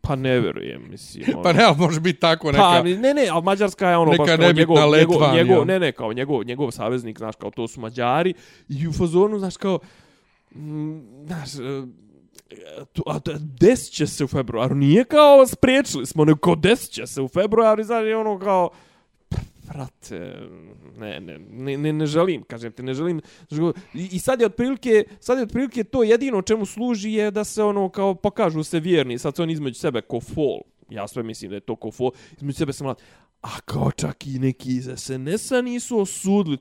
Pa 0.08 0.16
ne 0.16 0.40
verujem, 0.40 0.82
mislim. 0.90 1.26
Ono. 1.34 1.44
Pa 1.44 1.54
ne, 1.54 1.64
ali 1.64 1.78
može 1.78 2.00
biti 2.00 2.20
tako 2.20 2.52
neka... 2.52 2.64
Pa, 2.64 2.84
ne, 2.84 3.14
ne, 3.14 3.28
ali 3.32 3.44
Mađarska 3.44 3.90
je 3.90 3.98
ono 3.98 4.12
neka 4.12 4.24
baš 4.24 4.28
kao 4.28 4.38
nebitna 4.38 4.76
njegov, 4.76 4.98
njegov, 4.98 5.34
njegov, 5.34 5.66
ne, 5.66 5.80
ne, 5.80 5.92
kao 5.92 6.14
njegov, 6.14 6.44
njegov 6.44 6.72
saveznik, 6.72 7.18
znaš, 7.18 7.36
kao 7.36 7.52
to 7.52 7.68
su 7.68 7.82
Mađari 7.82 8.34
i 8.70 8.88
u 8.88 8.94
fazonu, 8.94 9.40
znaš, 9.40 9.58
kao, 9.58 9.80
mm, 10.56 11.00
znaš, 11.26 11.56
e, 11.56 11.84
to, 12.94 13.04
a 13.06 13.20
to, 13.20 13.32
desit 13.40 13.94
će 13.94 14.08
se 14.08 14.24
u 14.24 14.28
februaru, 14.28 14.76
nije 14.76 15.04
kao 15.04 15.48
spriječili 15.48 16.06
smo, 16.06 16.26
nego 16.26 16.40
kao 16.40 16.56
desit 16.56 16.92
će 16.92 17.08
se 17.08 17.22
u 17.22 17.28
februaru 17.28 17.82
i 17.82 17.86
znaš, 17.86 18.04
ono 18.16 18.40
kao, 18.40 18.70
brate, 19.68 20.16
eh, 20.16 20.50
ne, 20.98 21.20
ne, 21.20 21.38
ne, 21.40 21.78
ne, 21.78 21.94
ne 21.94 22.06
želim, 22.06 22.44
kažem 22.44 22.72
ti, 22.72 22.84
ne 22.84 22.94
želim. 22.94 23.22
I, 23.94 24.10
I 24.12 24.20
sad 24.20 24.40
je 24.40 24.46
otprilike, 24.46 25.04
sad 25.20 25.38
je 25.38 25.44
otprilike 25.44 25.84
to 25.84 26.04
jedino 26.04 26.42
čemu 26.42 26.66
služi 26.66 27.12
je 27.12 27.32
da 27.32 27.44
se 27.44 27.64
ono 27.64 27.90
kao 27.90 28.16
pokažu 28.16 28.64
se 28.64 28.80
vjerni, 28.80 29.20
sad 29.20 29.36
se 29.36 29.44
oni 29.44 29.54
između 29.54 29.80
sebe 29.80 30.02
ko 30.02 30.22
fol. 30.22 30.60
Ja 30.90 31.08
sve 31.08 31.24
mislim 31.24 31.50
da 31.50 31.56
je 31.56 31.62
to 31.62 31.76
ko 31.76 31.92
fol, 31.92 32.12
između 32.38 32.58
sebe 32.58 32.74
se 32.74 32.84
mlad. 32.84 33.02
A 33.42 33.60
kao 33.66 33.92
čak 33.92 34.28
i 34.28 34.40
neki 34.40 34.70
iz 34.70 34.90
SNS-a 34.96 35.62
nisu 35.62 36.00
osudili, 36.00 36.58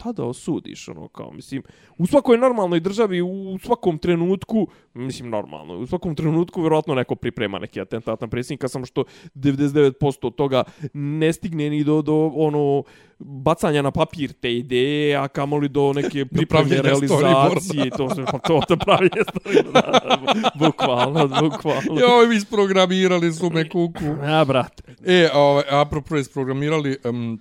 šta 0.00 0.12
da 0.12 0.24
osudiš, 0.24 0.88
ono 0.88 1.08
kao, 1.08 1.32
mislim, 1.32 1.62
u 1.98 2.06
svakoj 2.06 2.38
normalnoj 2.38 2.80
državi, 2.80 3.22
u 3.22 3.58
svakom 3.62 3.98
trenutku, 3.98 4.66
mislim, 4.94 5.30
normalno, 5.30 5.78
u 5.78 5.86
svakom 5.86 6.14
trenutku 6.14 6.60
vjerojatno 6.60 6.94
neko 6.94 7.14
priprema 7.14 7.58
neki 7.58 7.80
atentat 7.80 8.20
na 8.20 8.28
predsjednika, 8.28 8.68
samo 8.68 8.86
što 8.86 9.04
99% 9.34 10.26
od 10.26 10.34
toga 10.34 10.62
ne 10.94 11.32
stigne 11.32 11.70
ni 11.70 11.84
do, 11.84 12.02
do 12.02 12.32
ono, 12.34 12.82
bacanja 13.18 13.82
na 13.82 13.90
papir 13.90 14.32
te 14.32 14.54
ideje, 14.54 15.16
a 15.16 15.28
kamoli 15.28 15.68
do 15.68 15.92
neke 15.92 16.24
pripreme 16.34 16.46
pravljenja 16.46 16.82
realizacije, 16.82 17.86
i 17.86 17.90
to 17.90 18.08
sve, 18.14 18.24
pa 18.24 18.38
to, 18.38 18.60
to 18.68 18.76
pravljenje 18.76 19.22
storyboarda, 19.34 19.72
da, 19.72 20.50
bukvalno, 20.54 21.28
bukvalno. 21.28 22.00
Joj, 22.00 22.26
vi 22.26 22.36
isprogramirali 22.36 23.32
su 23.32 23.50
me 23.50 23.68
kuku. 23.68 24.04
Ja, 24.24 24.44
brate. 24.44 24.82
E, 25.04 25.28
ovaj, 25.34 25.64
apropo 25.70 26.16
isprogramirali, 26.16 26.96
um, 27.04 27.40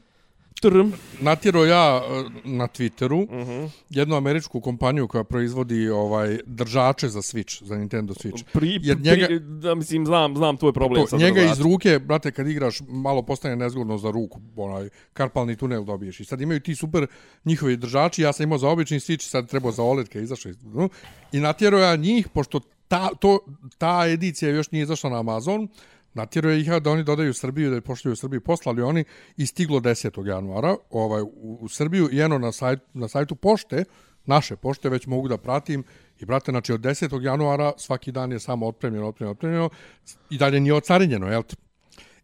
Trm. 0.62 0.92
natjero 1.22 1.66
ja 1.66 2.02
eh, 2.04 2.30
na 2.44 2.68
Twitteru 2.68 3.24
Uh 3.24 3.48
-huh. 3.48 3.70
jednu 3.90 4.16
američku 4.16 4.62
kompaniju 4.62 5.08
koja 5.08 5.24
proizvodi 5.24 5.90
ovaj 5.90 6.40
držače 6.46 7.08
za 7.10 7.20
Switch, 7.20 7.64
za 7.64 7.78
Nintendo 7.78 8.14
Switch. 8.14 8.44
Pri, 8.54 8.80
Jer 8.82 8.98
njega- 8.98 9.26
pri, 9.26 9.40
da, 9.40 9.76
mislim, 9.76 10.06
znam, 10.06 10.36
znam 10.36 10.58
tvoj 10.58 10.74
problem 10.74 11.04
To, 11.04 11.08
sa 11.08 11.18
njega 11.18 11.42
iz 11.42 11.60
ruke, 11.60 12.00
brate, 12.00 12.32
kad 12.32 12.48
igraš, 12.48 12.80
malo 12.88 13.22
postane 13.22 13.56
nezgodno 13.56 13.98
za 13.98 14.12
ruku, 14.12 14.40
onaj 14.56 14.90
karpalni 15.14 15.56
tunel 15.56 15.84
dobiješ. 15.84 16.20
I 16.20 16.26
sad 16.26 16.42
imaju 16.42 16.60
ti 16.60 16.76
super 16.76 17.08
njihovi 17.46 17.78
držači, 17.78 18.22
ja 18.22 18.34
sam 18.34 18.44
imao 18.44 18.58
za 18.58 18.70
obični 18.70 19.00
Switch, 19.00 19.30
sad 19.30 19.50
trebao 19.50 19.72
za 19.72 19.84
OLED, 19.84 20.10
kad 20.10 20.24
izašao. 20.24 20.50
iz-. 20.50 20.90
I 21.32 21.40
natjerao 21.40 21.80
ja 21.80 21.96
njih, 21.96 22.28
pošto 22.28 22.60
ta, 22.88 23.10
to, 23.20 23.40
ta 23.78 24.04
edicija 24.08 24.52
još 24.52 24.72
nije 24.72 24.82
izašla 24.84 25.10
na 25.10 25.20
Amazon, 25.20 25.68
natjeruje 26.14 26.60
ih 26.62 26.70
da 26.82 26.92
oni 26.92 27.04
dodaju 27.04 27.34
Srbiju, 27.34 27.70
da 27.70 27.76
je 27.76 27.82
pošljaju 27.82 28.14
u 28.14 28.16
Srbiju, 28.16 28.42
poslali 28.42 28.82
oni 28.82 29.04
i 29.38 29.46
stiglo 29.46 29.80
10. 29.80 30.28
januara 30.28 30.76
ovaj, 30.90 31.22
u, 31.22 31.58
u 31.62 31.68
Srbiju 31.68 32.10
i 32.12 32.20
eno 32.22 32.38
na, 32.38 32.52
sajt, 32.52 32.80
na 32.94 33.08
sajtu 33.08 33.36
pošte, 33.36 33.84
naše 34.26 34.56
pošte, 34.56 34.90
već 34.90 35.08
mogu 35.08 35.28
da 35.28 35.38
pratim 35.38 35.84
i 36.20 36.26
brate, 36.26 36.52
znači 36.52 36.74
od 36.74 36.82
10. 36.82 37.22
januara 37.24 37.74
svaki 37.78 38.12
dan 38.12 38.32
je 38.32 38.40
samo 38.40 38.68
otpremljeno, 38.68 39.08
otpremljeno, 39.08 39.32
otpremljeno 39.32 39.70
i 40.30 40.38
dalje 40.38 40.60
nije 40.60 40.74
ocarinjeno, 40.74 41.28
jel 41.28 41.44
te? 41.44 41.56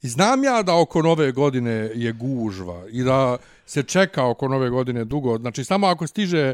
I 0.02 0.08
znam 0.08 0.44
ja 0.44 0.64
da 0.64 0.76
oko 0.76 1.02
nove 1.02 1.32
godine 1.32 1.72
je 1.96 2.12
gužva 2.12 2.84
i 2.92 3.04
da 3.04 3.38
se 3.66 3.84
čeka 3.84 4.26
oko 4.26 4.48
nove 4.48 4.70
godine 4.70 5.06
dugo. 5.06 5.38
Znači, 5.38 5.64
samo 5.64 5.88
ako 5.88 6.08
stiže 6.08 6.54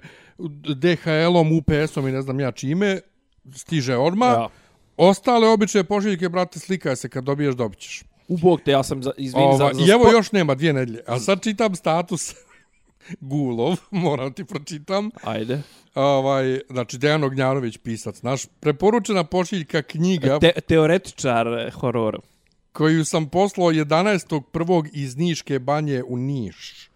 DHL-om, 0.75 1.51
UPS-om 1.51 2.07
i 2.07 2.11
ne 2.11 2.21
znam 2.21 2.39
ja 2.39 2.51
čime, 2.51 2.99
stiže 3.55 3.97
odma. 3.97 4.25
Ja. 4.25 4.47
Ostale 5.01 5.47
obične 5.47 5.83
pošiljke, 5.83 6.29
brate, 6.29 6.59
slikaj 6.59 6.95
se 6.95 7.09
kad 7.09 7.23
dobiješ, 7.23 7.55
dobit 7.55 7.79
ćeš. 7.79 8.03
U 8.27 8.37
bog 8.37 8.61
te, 8.61 8.71
ja 8.71 8.83
sam, 8.83 9.03
za, 9.03 9.11
izvini, 9.17 9.45
Ova, 9.45 9.57
za, 9.57 9.69
za 9.73 9.85
I 9.85 9.89
evo 9.89 10.05
spo- 10.05 10.11
još 10.11 10.31
nema 10.31 10.55
dvije 10.55 10.73
nedelje. 10.73 11.01
A 11.07 11.19
sad 11.19 11.43
čitam 11.43 11.75
status 11.75 12.35
Gulov, 13.31 13.77
moram 13.91 14.33
ti 14.33 14.45
pročitam. 14.45 15.09
Ajde. 15.23 15.61
Ovaj, 15.95 16.59
znači, 16.69 16.97
Dejan 16.97 17.23
Ognjanović, 17.23 17.77
pisac 17.77 18.21
naš. 18.21 18.45
Preporučena 18.59 19.23
pošiljka 19.23 19.81
knjiga 19.81 20.39
Te, 20.39 20.51
teoretičar 20.61 21.47
eh, 21.47 21.71
horora. 21.71 22.19
koju 22.71 23.05
sam 23.05 23.29
poslao 23.29 23.71
11.1. 23.71 24.89
iz 24.93 25.17
Niške 25.17 25.59
banje 25.59 26.03
u 26.07 26.17
Niš. 26.17 26.90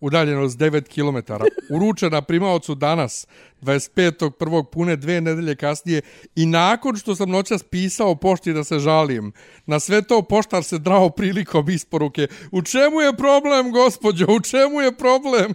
Udaljenost 0.00 0.58
9 0.58 0.88
km. 0.88 1.32
Uručena 1.70 2.22
primaocu 2.22 2.74
danas, 2.74 3.26
25.1. 3.62 4.64
pune 4.64 4.96
dve 4.96 5.20
nedelje 5.20 5.56
kasnije 5.56 6.00
i 6.34 6.46
nakon 6.46 6.96
što 6.96 7.14
sam 7.14 7.30
noćas 7.30 7.62
pisao 7.62 8.14
pošti 8.14 8.52
da 8.52 8.64
se 8.64 8.78
žalim, 8.78 9.32
na 9.66 9.80
sve 9.80 10.02
to 10.02 10.22
poštar 10.22 10.64
se 10.64 10.78
drao 10.78 11.10
prilikom 11.10 11.70
isporuke. 11.70 12.26
U 12.50 12.62
čemu 12.62 13.00
je 13.00 13.16
problem, 13.16 13.72
gospođo? 13.72 14.26
U 14.28 14.40
čemu 14.40 14.80
je 14.80 14.96
problem? 14.96 15.54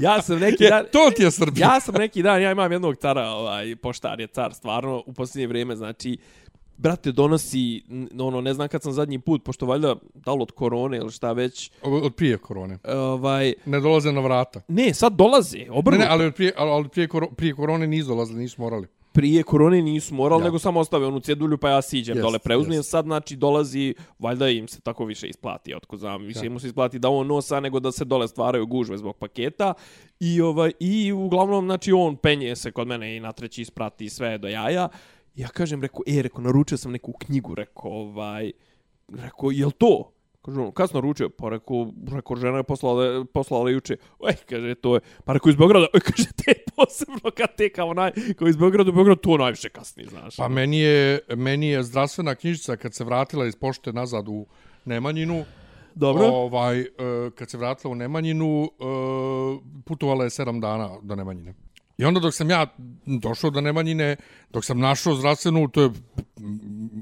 Ja 0.00 0.22
sam 0.22 0.38
neki 0.38 0.68
dan... 0.68 0.84
Je, 0.84 0.90
to 0.90 1.10
ti 1.16 1.22
je 1.22 1.30
Srbija. 1.30 1.74
Ja 1.74 1.80
sam 1.80 1.94
neki 1.94 2.22
dan, 2.22 2.42
ja 2.42 2.52
imam 2.52 2.72
jednog 2.72 2.96
cara, 2.96 3.28
ovaj, 3.28 3.76
poštar 3.76 4.20
je 4.20 4.26
car, 4.26 4.54
stvarno, 4.54 5.02
u 5.06 5.12
posljednje 5.12 5.46
vrijeme, 5.46 5.76
znači, 5.76 6.18
brate, 6.76 7.12
donosi, 7.12 7.82
ono, 8.20 8.40
ne 8.40 8.54
znam 8.54 8.68
kad 8.68 8.82
sam 8.82 8.92
zadnji 8.92 9.18
put, 9.18 9.44
pošto 9.44 9.66
valjda, 9.66 9.94
da 10.14 10.32
li 10.32 10.42
od 10.42 10.50
korone 10.52 10.96
ili 10.96 11.10
šta 11.10 11.32
već, 11.32 11.70
Od 11.82 12.14
prije 12.14 12.38
korone. 12.38 12.78
ovaj, 12.84 13.54
Ne 13.66 13.80
dolaze 13.80 14.12
na 14.12 14.20
vrata. 14.20 14.60
ne, 14.68 14.94
sad 14.94 15.12
dolaze, 15.12 15.58
Ne, 15.58 15.70
obrnuto. 15.70 16.04
ne, 16.04 16.10
ali 16.10 16.24
od 16.24 16.34
prije, 16.34 16.52
ali 16.56 16.88
prije, 16.88 17.08
koro, 17.08 17.26
prije 17.30 17.54
korone 17.54 17.86
nisu 17.86 18.08
dolazili, 18.08 18.40
nisu 18.40 18.60
morali. 18.60 18.86
prije 19.12 19.42
korone 19.42 19.82
nisu 19.82 20.14
morali, 20.14 20.40
Ja. 20.40 20.44
nego 20.44 20.58
samo 20.58 20.80
ostave 20.80 21.06
onu 21.06 21.20
cjedulju, 21.20 21.58
pa 21.58 21.70
ja 21.70 21.82
siđem 21.82 22.16
Jest, 22.16 22.22
dole, 22.22 22.38
preuzmem. 22.38 22.72
jest. 22.72 22.90
Sad, 22.90 23.04
znači, 23.04 23.36
dolazi, 23.36 23.94
valjda 24.18 24.48
im 24.48 24.68
se 24.68 24.80
tako 24.80 25.04
više 25.04 25.28
isplati, 25.28 25.74
otko 25.74 25.96
znam, 25.96 26.22
više 26.22 26.48
mu 26.48 26.58
se 26.60 26.66
isplati 26.66 26.98
da 26.98 27.08
on 27.08 27.26
nosa, 27.26 27.60
nego 27.60 27.80
da 27.80 27.92
se 27.92 28.04
dole 28.04 28.28
stvaraju 28.28 28.66
gužve 28.66 28.98
zbog 28.98 29.16
paketa. 29.16 29.74
I, 30.20 30.40
ovaj, 30.40 30.72
i 30.80 31.12
uglavnom, 31.12 31.64
znači, 31.64 31.92
on 31.92 32.16
penje 32.16 32.56
se 32.56 32.72
kod 32.72 32.86
mene 32.88 33.16
i 33.16 33.20
na 33.20 33.32
treći 33.32 33.62
isprati 33.62 34.08
sve 34.08 34.38
do 34.38 34.48
jaja. 34.48 34.88
Ja 35.34 35.48
kažem, 35.48 35.82
rekao, 35.82 36.00
e, 36.06 36.22
rekao, 36.22 36.40
naručio 36.40 36.78
sam 36.78 36.92
neku 36.92 37.12
knjigu, 37.12 37.54
rekao, 37.54 37.90
ovaj, 37.90 38.52
rekao, 39.08 39.50
jel 39.50 39.70
to? 39.70 40.10
Kaže 40.42 40.60
on, 40.60 40.72
kad 40.72 40.90
sam 40.90 40.96
naručio? 40.96 41.30
Pa 41.30 41.48
rekao, 41.48 41.92
rekao 42.12 42.36
žena 42.36 42.56
je 42.56 42.62
poslala, 42.62 43.24
poslala 43.24 43.70
juče. 43.70 43.96
Oj, 44.18 44.32
kaže, 44.48 44.74
to 44.74 44.94
je, 44.94 45.00
pa 45.24 45.32
rekao 45.32 45.50
iz 45.50 45.56
Beograda, 45.56 45.86
oj, 45.94 46.00
kaže, 46.00 46.28
te 46.44 46.54
posebno 46.76 47.30
kad 47.36 47.56
te 47.56 47.68
kao 47.68 47.94
naj, 47.94 48.12
kao 48.38 48.48
iz 48.48 48.56
Beograda, 48.56 48.90
u 48.90 48.94
Beogradu, 48.94 49.20
to 49.20 49.36
najviše 49.36 49.68
kasni, 49.68 50.04
znaš. 50.04 50.36
Pa 50.36 50.48
meni 50.48 50.78
je, 50.78 51.18
meni 51.36 51.66
je 51.66 51.82
zdravstvena 51.82 52.34
knjižica 52.34 52.76
kad 52.76 52.94
se 52.94 53.04
vratila 53.04 53.46
iz 53.46 53.56
pošte 53.56 53.92
nazad 53.92 54.28
u 54.28 54.46
Nemanjinu. 54.84 55.44
Dobro. 55.94 56.24
Ovaj, 56.24 56.80
e, 56.80 56.86
kad 57.34 57.50
se 57.50 57.58
vratila 57.58 57.92
u 57.92 57.94
Nemanjinu, 57.94 58.64
e, 58.64 58.68
putovala 59.84 60.24
je 60.24 60.30
sedam 60.30 60.60
dana 60.60 60.90
do 61.02 61.14
Nemanjine. 61.14 61.54
I 61.98 62.04
onda 62.04 62.20
dok 62.20 62.34
sam 62.34 62.50
ja 62.50 62.66
došao 63.06 63.50
do 63.50 63.60
Nemanjine, 63.60 64.16
dok 64.50 64.64
sam 64.64 64.78
našao 64.78 65.14
zdravstvenu, 65.14 65.68
to 65.68 65.82
je 65.82 65.90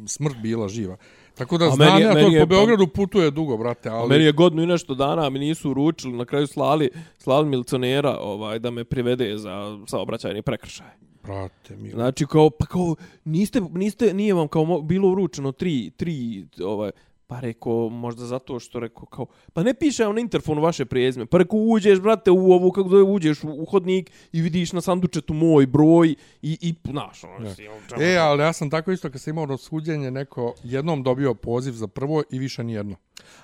smrt 0.06 0.36
bila 0.36 0.68
živa. 0.68 0.96
Tako 1.34 1.58
da 1.58 1.70
znam 1.70 2.02
ja 2.02 2.14
to 2.14 2.20
po 2.20 2.38
pa- 2.38 2.46
Beogradu 2.46 2.86
putuje 2.86 3.30
dugo, 3.30 3.56
brate, 3.56 3.88
ali... 3.88 4.08
Meni 4.08 4.24
je 4.24 4.32
godinu 4.32 4.62
i 4.62 4.66
nešto 4.66 4.94
dana, 4.94 5.30
mi 5.30 5.38
nisu 5.38 5.70
uručili, 5.70 6.16
na 6.16 6.24
kraju 6.24 6.46
slali, 6.46 6.90
slali 7.18 7.48
milicionera 7.48 8.18
ovaj, 8.20 8.58
da 8.58 8.70
me 8.70 8.84
privede 8.84 9.38
za 9.38 9.78
saobraćajni 9.86 10.42
prekršaj. 10.42 10.90
Brate, 11.22 11.76
mi... 11.76 11.90
Znači, 11.90 12.26
kao, 12.26 12.50
pa 12.50 12.66
kao, 12.66 12.96
niste, 13.24 13.60
niste, 13.60 14.14
nije 14.14 14.34
vam 14.34 14.48
kao 14.48 14.82
bilo 14.82 15.08
uručeno 15.08 15.52
tri, 15.52 15.90
tri, 15.96 16.46
ovaj, 16.64 16.90
pa 17.32 17.40
rekao, 17.40 17.88
možda 17.88 18.24
zato 18.24 18.60
što 18.60 18.80
rekao, 18.80 19.06
kao, 19.06 19.26
pa 19.52 19.62
ne 19.62 19.74
piše 19.74 20.04
vam 20.04 20.14
na 20.14 20.20
interfonu 20.20 20.60
vaše 20.60 20.84
prijezme, 20.84 21.26
pa 21.26 21.38
rekao, 21.38 21.58
uđeš, 21.58 22.00
brate, 22.00 22.30
u 22.30 22.52
ovu, 22.52 22.70
kako 22.70 22.88
zove, 22.88 23.02
uđeš 23.02 23.44
u, 23.44 23.48
u 23.48 23.64
hodnik 23.64 24.10
i 24.32 24.40
vidiš 24.40 24.72
na 24.72 24.80
sandučetu 24.80 25.34
moj 25.34 25.66
broj 25.66 26.14
i, 26.42 26.58
i 26.60 26.74
znaš, 26.90 27.24
ono, 27.24 27.54
si, 27.54 27.68
ono, 27.68 28.02
E, 28.04 28.16
ali 28.16 28.42
ja 28.42 28.52
sam 28.52 28.70
tako 28.70 28.92
isto 28.92 29.10
kad 29.10 29.20
sam 29.20 29.30
imao 29.38 29.58
suđenje, 29.58 30.10
neko 30.10 30.54
jednom 30.64 31.02
dobio 31.02 31.34
poziv 31.34 31.72
za 31.72 31.86
prvo 31.86 32.22
i 32.30 32.38
više 32.38 32.64
nijedno. 32.64 32.96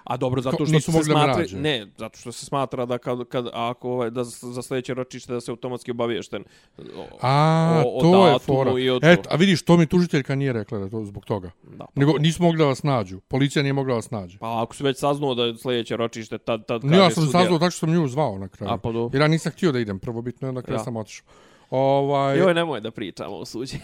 A 0.05 0.17
dobro, 0.17 0.43
zato 0.43 0.57
Ko- 0.57 0.67
što 0.67 0.75
nisu 0.75 0.93
se 0.93 1.03
smatra, 1.03 1.45
ne, 1.53 1.87
zato 1.97 2.19
što 2.19 2.33
se 2.33 2.47
smatra 2.47 2.87
da 2.87 2.99
kad, 2.99 3.29
kad 3.29 3.47
ako 3.53 3.91
ovaj 3.91 4.11
da 4.11 4.25
za 4.25 4.63
sljedeće 4.63 4.95
ročište 4.95 5.33
da 5.33 5.41
se 5.41 5.51
automatski 5.51 5.91
obaviješten 5.91 6.45
o, 6.79 7.07
A, 7.21 7.83
o, 7.87 7.99
o 7.99 8.01
to 8.01 8.29
je 8.29 8.39
fora. 8.39 8.71
i. 8.79 9.13
Et, 9.13 9.27
a 9.31 9.37
vidiš, 9.37 9.63
to 9.63 9.77
mi 9.77 9.87
tužiteljka 9.87 10.35
nije 10.35 10.53
rekla 10.53 10.79
da 10.79 10.89
to 10.89 11.05
zbog 11.05 11.25
toga. 11.25 11.51
Da, 11.63 11.85
pa, 11.85 12.01
Nego 12.01 12.19
nisu 12.19 12.43
mogli 12.43 12.59
da 12.59 12.65
vas 12.65 12.83
nađu. 12.83 13.21
Policija 13.21 13.63
nije 13.63 13.73
mogla 13.79 13.93
da 13.93 13.97
vas 13.97 14.11
nađe. 14.11 14.39
pa 14.39 14.63
ako 14.63 14.75
su 14.75 14.85
već 14.85 14.99
saznao 14.99 15.35
da 15.35 15.43
je 15.43 15.57
sljedeće 15.57 15.97
ročište, 15.97 16.39
tad, 16.39 16.67
tad 16.67 16.85
Ne, 16.85 16.97
ja 16.99 17.11
sam 17.11 17.25
sudija. 17.25 17.41
saznao 17.41 17.59
tako 17.59 17.71
što 17.71 17.79
sam 17.79 17.91
nju 17.93 18.09
zvao 18.09 18.39
na 18.39 18.49
kraju. 18.49 18.73
A, 18.73 18.79
pa 18.79 18.93
dobro. 18.93 19.17
Jer 19.17 19.23
ja 19.23 19.29
nisam 19.29 19.53
htio 19.53 19.73
da 19.73 19.79
idem 19.79 19.99
prvobitno, 19.99 20.53
na 20.53 20.63
kraju 20.63 20.79
Ja. 20.79 20.85
sam 20.85 20.97
otišao. 20.97 21.27
Ovaj, 21.71 22.39
Joj, 22.39 22.55
nemoj 22.55 22.81
da 22.81 22.91
pričamo 22.91 23.37
o 23.37 23.45
suđenju. 23.45 23.83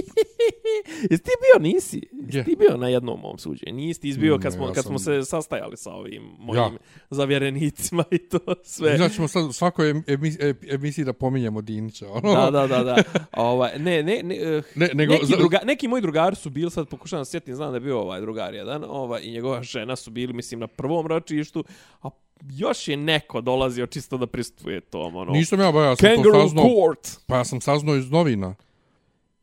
Jesi 1.10 1.22
ti 1.22 1.30
bio, 1.42 1.62
nisi? 1.62 2.00
Jesi 2.24 2.44
ti 2.44 2.56
bio 2.58 2.76
na 2.76 2.88
jednom 2.88 3.20
mom 3.20 3.38
suđenju? 3.38 3.74
Nisi 3.76 4.00
ti 4.00 4.08
izbio 4.08 4.34
kad 4.34 4.44
Ne, 4.44 4.50
smo, 4.50 4.66
ja 4.66 4.72
kad 4.72 4.84
smo 4.84 4.98
sam- 4.98 5.14
se 5.14 5.24
sastajali 5.24 5.76
sa 5.76 5.92
ovim 5.92 6.22
mojim 6.38 6.62
Ja. 6.62 6.70
zavjerenicima 7.10 8.04
i 8.10 8.18
to 8.18 8.38
sve. 8.64 8.96
Znači 8.96 9.14
ćemo 9.14 9.28
sad 9.28 9.54
svakoj 9.54 9.90
emis- 9.90 10.38
ep- 10.38 10.74
emisiji 10.74 11.04
da 11.04 11.12
pominjemo 11.12 11.60
Dinića. 11.60 12.06
Ono. 12.08 12.34
Da, 12.34 12.50
da, 12.50 12.66
da, 12.68 12.82
da. 12.84 13.02
Ovaj, 13.34 13.70
ne, 13.78 14.02
ne, 14.02 14.20
ne, 14.22 14.36
eh, 14.36 14.62
Ne, 14.74 14.88
nego, 14.94 15.12
neki, 15.12 15.26
za- 15.26 15.36
druga, 15.36 15.58
neki 15.64 15.88
moji 15.88 16.02
drugari 16.02 16.36
su 16.36 16.50
bili, 16.50 16.70
sad 16.70 16.88
pokušavam 16.88 17.24
se 17.24 17.30
sjetim, 17.30 17.54
znam 17.54 17.70
da 17.70 17.76
je 17.76 17.80
bio 17.80 18.00
ovaj 18.00 18.20
drugar 18.20 18.54
jedan, 18.54 18.84
ovaj, 18.86 19.20
i 19.24 19.30
njegova 19.30 19.62
žena 19.62 19.96
su 19.96 20.10
bili, 20.10 20.32
mislim, 20.32 20.60
na 20.60 20.66
prvom 20.66 21.06
ročištu, 21.06 21.64
a 22.02 22.08
još 22.48 22.88
je 22.88 22.96
neko 22.96 23.40
dolazio 23.40 23.86
čisto 23.86 24.16
da 24.16 24.26
pristupuje 24.26 24.80
tom, 24.80 25.16
ono, 25.16 25.32
Nisam 25.32 25.60
ja, 25.60 25.72
ba, 25.72 25.82
ja 25.82 25.96
sam 25.96 26.08
to 26.08 26.14
Kangaroo 26.14 26.42
saznao. 26.42 26.64
Court. 26.66 27.20
Pa 27.26 27.36
ja 27.36 27.44
sam 27.44 27.60
saznao 27.60 27.96
iz 27.96 28.10
novina. 28.10 28.54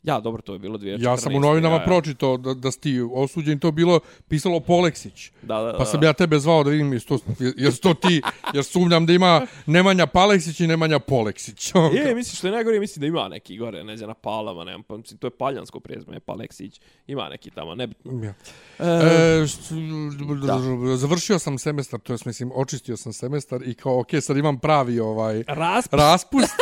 Ja, 0.07 0.19
dobro, 0.19 0.41
to 0.41 0.53
je 0.53 0.59
bilo 0.59 0.77
2014. 0.77 1.03
Ja 1.03 1.17
sam 1.17 1.35
u 1.35 1.39
novinama 1.39 1.75
ja, 1.75 1.81
ja. 1.81 1.85
pročitao 1.85 2.37
da, 2.37 2.53
da 2.53 2.71
si 2.71 2.79
ti 2.79 3.01
osuđen, 3.13 3.59
to 3.59 3.67
je 3.67 3.71
bilo 3.71 3.99
pisalo 4.27 4.59
Poleksić. 4.59 5.31
Da, 5.41 5.55
da, 5.55 5.71
da. 5.71 5.77
Pa 5.77 5.85
sam 5.85 6.03
ja 6.03 6.13
tebe 6.13 6.39
zvao 6.39 6.63
da 6.63 6.69
vidim 6.69 6.93
jesu 6.93 7.07
to, 7.07 7.19
jesu 7.57 7.81
to 7.81 7.93
ti, 7.93 8.21
jer 8.53 8.63
sumnjam 8.63 9.05
da 9.05 9.13
ima 9.13 9.41
Nemanja 9.65 10.07
Paleksić 10.07 10.59
i 10.59 10.67
Nemanja 10.67 10.99
Poleksić. 10.99 11.73
Je, 11.93 12.15
misliš 12.15 12.37
što 12.37 12.47
je 12.47 12.51
najgore, 12.51 12.79
mislim 12.79 13.01
da 13.01 13.07
ima 13.07 13.27
neki 13.27 13.57
gore, 13.57 13.83
ne 13.83 13.97
znam, 13.97 14.07
na 14.07 14.13
Palama, 14.13 14.63
nemam, 14.63 14.83
pa, 14.83 14.97
mislim, 14.97 15.17
to 15.17 15.27
je 15.27 15.31
paljansko 15.31 15.79
prezme, 15.79 16.19
Paleksić, 16.19 16.81
ima 17.07 17.29
neki 17.29 17.49
tamo, 17.51 17.75
nebitno. 17.75 18.23
Ja. 18.23 18.33
E, 18.79 19.17
E, 19.39 19.43
št- 19.43 20.95
završio 20.95 21.39
sam 21.39 21.57
semestar, 21.57 21.99
to 21.99 22.13
jest 22.13 22.25
mislim, 22.25 22.51
očistio 22.55 22.97
sam 22.97 23.13
semestar 23.13 23.61
i 23.65 23.73
kao, 23.73 23.99
ok, 23.99 24.07
sad 24.21 24.37
imam 24.37 24.59
pravi 24.59 24.99
ovaj 24.99 25.43
Rasp, 25.47 25.93
raspust, 25.93 26.53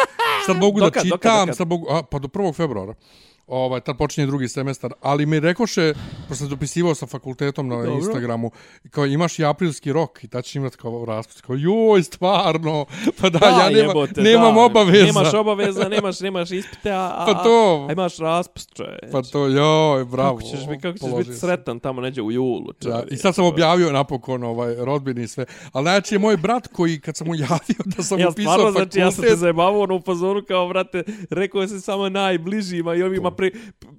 sad 0.46 0.58
mogu 0.58 0.80
da 0.80 0.86
Dokad, 0.86 1.04
čitam, 1.04 1.18
dokad, 1.18 1.40
dokad? 1.42 1.58
sad 1.58 1.68
mogu, 1.68 1.88
a, 1.90 2.04
pa 2.04 2.20
do 2.20 2.28
1. 2.28 2.56
februara. 2.56 2.94
Ovaj, 3.48 3.82
tad 3.82 3.98
počinje 3.98 4.28
drugi 4.28 4.48
semestar, 4.48 4.94
ali 5.02 5.26
mi 5.26 5.40
rekoše, 5.40 5.94
pošto 6.22 6.36
sam 6.36 6.50
dopisivao 6.50 6.96
sa 6.96 7.06
fakultetom 7.06 7.68
na 7.68 7.76
Dobro. 7.76 7.92
Instagramu, 7.92 8.52
kao 8.90 9.06
imaš 9.06 9.40
i 9.40 9.46
aprilski 9.46 9.94
rok 9.94 10.24
i 10.24 10.28
tad 10.28 10.44
ćeš 10.44 10.56
imati 10.56 10.78
kao 10.78 11.06
raspust, 11.06 11.42
kao 11.42 11.56
joj, 11.56 12.04
stvarno, 12.04 12.86
pa 13.22 13.30
da, 13.30 13.40
da, 13.40 13.46
ja 13.48 13.70
nema, 13.70 13.78
jebote, 13.78 14.22
nemam 14.22 14.56
da, 14.56 14.62
obaveza. 14.62 15.06
Nemaš 15.06 15.34
obaveza, 15.34 15.90
nemaš, 15.90 16.20
nemaš 16.20 16.52
ispite, 16.52 16.92
a, 16.92 17.14
a, 17.18 17.26
Pa 17.26 17.44
to. 17.44 17.88
a 17.90 17.92
imaš 17.92 18.18
raspust, 18.18 18.74
čoveč. 18.76 19.12
Pa 19.12 19.22
to, 19.22 19.48
joj, 19.48 20.06
bravo. 20.06 20.38
Kako 20.38 20.50
ćeš, 20.50 20.68
bi, 20.68 20.80
kako 20.80 20.98
ćeš 20.98 21.28
biti 21.28 21.40
sretan 21.40 21.80
tamo 21.80 22.02
neđe 22.02 22.22
u 22.22 22.32
julu, 22.32 22.74
čovječ. 22.84 23.12
I 23.12 23.18
sad 23.18 23.36
sam 23.36 23.46
objavio 23.46 23.92
napokon 23.92 24.44
ovaj 24.44 24.76
rodbini 24.76 25.24
i 25.24 25.28
sve. 25.28 25.46
Ali 25.72 25.84
znači 25.84 26.16
je 26.16 26.20
moj 26.20 26.38
brat 26.38 26.68
koji 26.68 27.00
kad 27.00 27.18
sam 27.18 27.28
mu 27.28 27.36
javio 27.36 27.84
da 27.86 28.04
sam 28.04 28.20
Ja 28.26 28.30
upisao 28.30 28.54
stvarno, 28.54 28.74
fakultet... 28.74 28.94
znači, 28.94 29.00
ja 29.00 29.12
sam 29.12 29.24
te 29.24 29.36
zajebavao 29.36 29.82
ono 29.82 29.96
u 29.96 30.02
pozoru 30.02 30.46
kao, 30.48 30.68
brate, 30.68 31.04
rekao 31.30 31.68
se 31.68 31.82
samo 31.82 32.10
najbližima 32.10 32.96
i 32.96 33.04
ovima 33.04 33.35
pre, 33.36 33.52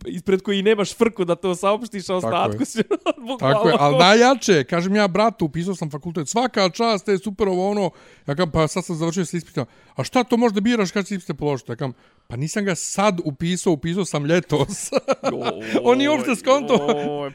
ispred 0.07 0.43
koji 0.43 0.63
nemaš 0.63 0.95
frku 0.97 1.25
da 1.25 1.34
to 1.34 1.54
saopštiš, 1.54 2.10
a 2.10 2.13
je. 2.13 2.17
ostatku 2.17 2.65
si 2.65 2.82
bukvalno... 3.28 3.54
Tako 3.54 3.69
je, 3.69 3.76
ali 3.78 3.99
najjače, 3.99 4.65
kažem 4.65 4.97
ja 4.97 5.08
bratu, 5.08 5.45
upisao 5.45 5.75
sam 5.75 5.91
fakultet, 5.91 6.28
svaka 6.28 6.71
čast, 6.71 7.06
te 7.06 7.19
super 7.19 7.49
ovo 7.49 7.71
ono, 7.71 7.91
ja 8.26 8.34
kam, 8.34 8.50
pa 8.50 8.69
sad 8.69 8.84
sam 8.84 8.97
završio 8.97 9.25
sa 9.25 9.37
ispitom, 9.37 9.67
a 9.97 10.04
šta 10.04 10.25
to 10.25 10.37
možda 10.37 10.61
biraš 10.61 10.91
kad 10.91 11.06
će 11.06 11.15
ispite 11.15 11.35
položiti? 11.35 11.73
Ja 11.73 11.76
kam, 11.76 11.93
pa 12.26 12.37
nisam 12.37 12.65
ga 12.65 12.75
sad 12.75 13.21
upisao, 13.25 13.73
upisao 13.73 14.04
sam 14.04 14.26
ljetos. 14.26 14.91
On 15.82 15.99
nije 15.99 16.11
uopšte 16.11 16.37
skonto 16.37 16.76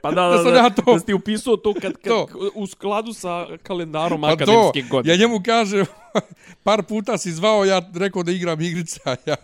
Pa 0.02 0.12
da, 0.12 0.22
da 0.22 0.30
da, 0.30 0.38
sam 0.38 0.46
da, 0.46 0.58
ja 0.58 0.70
to- 0.70 0.94
da 0.94 1.00
si 1.00 1.06
ti 1.06 1.14
upisao 1.14 1.58
to 1.58 1.74
kad, 1.74 1.94
kad, 1.94 2.04
To. 2.06 2.28
u 2.56 2.68
skladu 2.68 3.14
sa 3.14 3.30
kalendarom 3.58 4.22
Pa 4.22 4.28
to, 4.28 4.34
akademske 4.34 4.82
godine. 4.84 5.14
ja 5.14 5.20
njemu 5.20 5.42
kažem, 5.42 5.86
par 6.64 6.84
puta 6.84 7.18
si 7.18 7.32
zvao, 7.32 7.66
ja 7.66 7.82
rekao 7.96 8.24
da 8.24 8.32
igram 8.32 8.62
igrice, 8.62 9.00
a 9.06 9.16
ja 9.26 9.36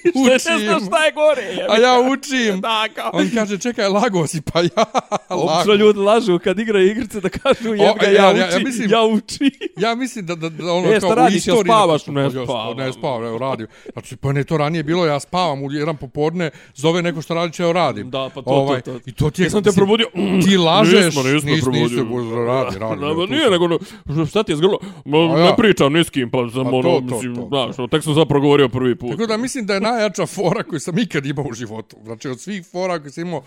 Što 0.00 0.18
ne 0.20 0.34
učim. 0.34 0.86
šta 0.86 1.04
je 1.04 1.12
gore. 1.12 1.66
A 1.68 1.76
ja 1.76 2.10
učim. 2.10 2.60
Da, 2.60 2.88
kao. 2.94 3.10
On 3.14 3.30
kaže, 3.34 3.58
čekaj, 3.58 3.88
lago 3.88 4.26
si, 4.26 4.40
pa 4.42 4.60
ja 4.60 4.84
Obično 5.28 5.46
lago. 5.46 5.74
ljudi 5.74 5.98
lažu 5.98 6.38
kad 6.38 6.58
igraju 6.58 6.90
igrice 6.90 7.20
da 7.20 7.28
kažu 7.30 7.68
jeb 7.68 7.96
ga, 8.00 8.06
ja- 8.06 8.12
ja, 8.12 8.30
ja- 8.30 8.36
ja 8.36 8.46
učim, 8.46 8.52
ja, 8.52 8.64
mislim- 8.64 9.12
učim. 9.14 9.50
Ja 9.76 9.94
mislim 9.94 10.26
da, 10.26 10.34
da, 10.34 10.48
da 10.48 10.72
ono 10.72 10.88
E, 10.88 11.00
kao 11.00 11.10
u 11.10 11.14
radiš, 11.14 11.32
jel 11.36 11.54
istoriji... 11.54 11.70
spavaš? 11.70 11.97
Da- 12.04 12.12
Ne 12.12 12.30
spavam. 12.30 12.76
Ne 12.76 12.92
spavam, 12.92 13.24
evo 13.24 13.38
radim. 13.38 13.66
Znači, 13.92 14.16
pa 14.16 14.32
ne, 14.32 14.44
to 14.44 14.56
ranije 14.56 14.82
bilo, 14.82 15.06
ja 15.06 15.20
spavam 15.20 15.62
u 15.62 15.72
jedan 15.72 15.96
popodne, 15.96 16.50
zove 16.74 17.02
neko 17.02 17.22
što 17.22 17.34
radi, 17.34 17.62
evo 17.62 17.72
radim. 17.72 18.10
Da, 18.10 18.30
pa 18.34 18.42
to, 18.42 18.50
ovaj, 18.50 18.80
to, 18.80 18.92
to. 18.92 19.00
I 19.06 19.12
to 19.12 19.30
ti 19.30 19.42
je... 19.42 19.46
Jesam 19.46 19.62
te 19.62 19.70
probudio? 19.72 20.06
Ti 20.44 20.56
lažeš, 20.58 21.04
Nismo, 21.04 21.22
nismo 21.24 21.50
nis- 21.50 21.62
probudio. 21.62 22.04
nisi, 22.04 22.34
radi, 22.36 22.78
radi, 22.78 23.00
Ne, 23.00 23.06
evo, 23.06 23.14
ma 23.16 23.26
tu 23.26 23.32
nije, 23.32 23.50
nego, 23.50 23.68
no, 23.68 23.78
šta 24.26 24.42
ti 24.42 24.52
je 24.52 24.56
zgrlo? 24.56 24.78
A 25.06 25.38
ja. 25.38 25.44
Ne 25.44 25.56
pričam 25.56 25.92
ni 25.92 26.04
s 26.04 26.10
kim, 26.10 26.30
pa 26.30 26.38
sam 26.48 26.64
Pa 26.64 26.70
to, 26.70 26.76
ono, 26.76 26.82
to, 26.90 27.00
mislim, 27.00 27.34
to, 27.34 27.40
to. 27.40 27.48
znaš, 27.48 27.78
no, 27.78 27.86
tek 27.86 28.02
sam 28.02 28.14
zapravo 28.14 28.40
govorio 28.40 28.68
prvi 28.68 28.94
put. 28.94 29.10
Tako 29.10 29.26
da 29.26 29.36
mislim 29.36 29.66
da 29.66 29.74
je 29.74 29.80
najjača 29.80 30.26
fora 30.26 30.62
koju 30.62 30.80
sam 30.80 30.98
ikad 30.98 31.26
imao 31.26 31.44
u 31.44 31.54
životu. 31.54 31.96
Znači 32.04 32.28
od 32.28 32.40
svih 32.40 32.66
fora 32.66 32.98
koje 32.98 33.10
sam 33.10 33.26
imao, 33.26 33.42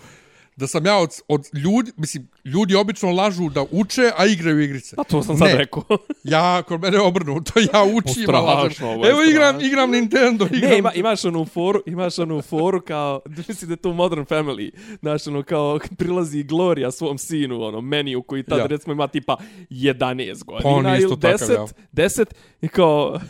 da 0.56 0.66
sam 0.66 0.86
ja 0.86 0.96
od, 0.98 1.10
od 1.28 1.48
ljudi, 1.52 1.92
mislim, 1.96 2.28
ljudi 2.44 2.74
obično 2.74 3.10
lažu 3.10 3.48
da 3.48 3.64
uče, 3.70 4.10
a 4.16 4.26
igraju 4.26 4.60
igrice. 4.60 4.96
A 4.98 5.04
to 5.04 5.22
sam 5.22 5.36
sad 5.38 5.48
Ne. 5.48 5.56
rekao. 5.56 5.82
Ja, 6.24 6.62
kod 6.62 6.80
mene 6.80 6.96
je 6.96 7.00
obrnuto, 7.00 7.52
ja 7.60 7.82
učim, 7.84 8.22
a 8.22 8.24
strašno, 8.24 8.40
lažem. 8.42 8.88
ovo 8.88 9.08
Evo 9.08 9.22
igram, 9.22 9.60
igram 9.60 9.90
Nintendo, 9.90 10.46
igram... 10.52 10.70
Ne, 10.70 10.78
ima, 10.78 10.92
imaš 10.92 11.24
onu 11.24 11.44
foru, 11.44 11.82
imaš 11.86 12.18
onu 12.18 12.42
foru 12.42 12.80
kao, 12.80 13.20
mislim 13.48 13.68
da 13.68 13.72
je 13.72 13.76
to 13.76 13.92
Modern 13.92 14.22
Family, 14.24 14.70
znaš, 15.00 15.26
ono 15.26 15.42
kao 15.42 15.78
prilazi 15.98 16.42
Gloria 16.42 16.90
svom 16.90 17.18
sinu, 17.18 17.62
ono, 17.62 17.80
meniju 17.80 18.22
koji 18.22 18.42
tad 18.42 18.58
Ja. 18.58 18.66
recimo 18.66 18.92
ima 18.92 19.08
tipa 19.08 19.36
11 19.70 20.44
godina 20.44 20.82
Pa 20.82 20.88
je 20.94 20.98
isto 20.98 21.12
ili 21.12 21.20
takav, 21.20 21.48
10, 21.48 21.52
ja. 21.54 21.66
10 21.92 22.24
i 22.60 22.68
kao, 22.68 23.20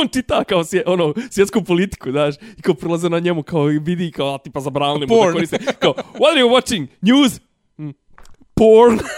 on 0.00 0.08
čita 0.08 0.44
kao 0.44 0.64
sje, 0.64 0.82
ono, 0.86 1.14
svjetsku 1.30 1.64
politiku, 1.64 2.10
znaš, 2.10 2.34
i 2.58 2.62
kao 2.62 2.74
prilaze 2.74 3.08
na 3.08 3.18
njemu, 3.18 3.42
kao 3.42 3.62
vidi, 3.64 4.10
kao, 4.10 4.34
a 4.34 4.38
tipa 4.38 4.60
zabranili 4.60 5.06
mu 5.06 5.16
da 5.16 5.32
koriste, 5.32 5.58
kao, 5.78 5.92
what 5.92 6.32
are 6.32 6.40
you 6.40 6.56
watching? 6.56 6.86
News? 7.00 7.40
Mm. 7.78 7.90
Porn. 8.54 8.98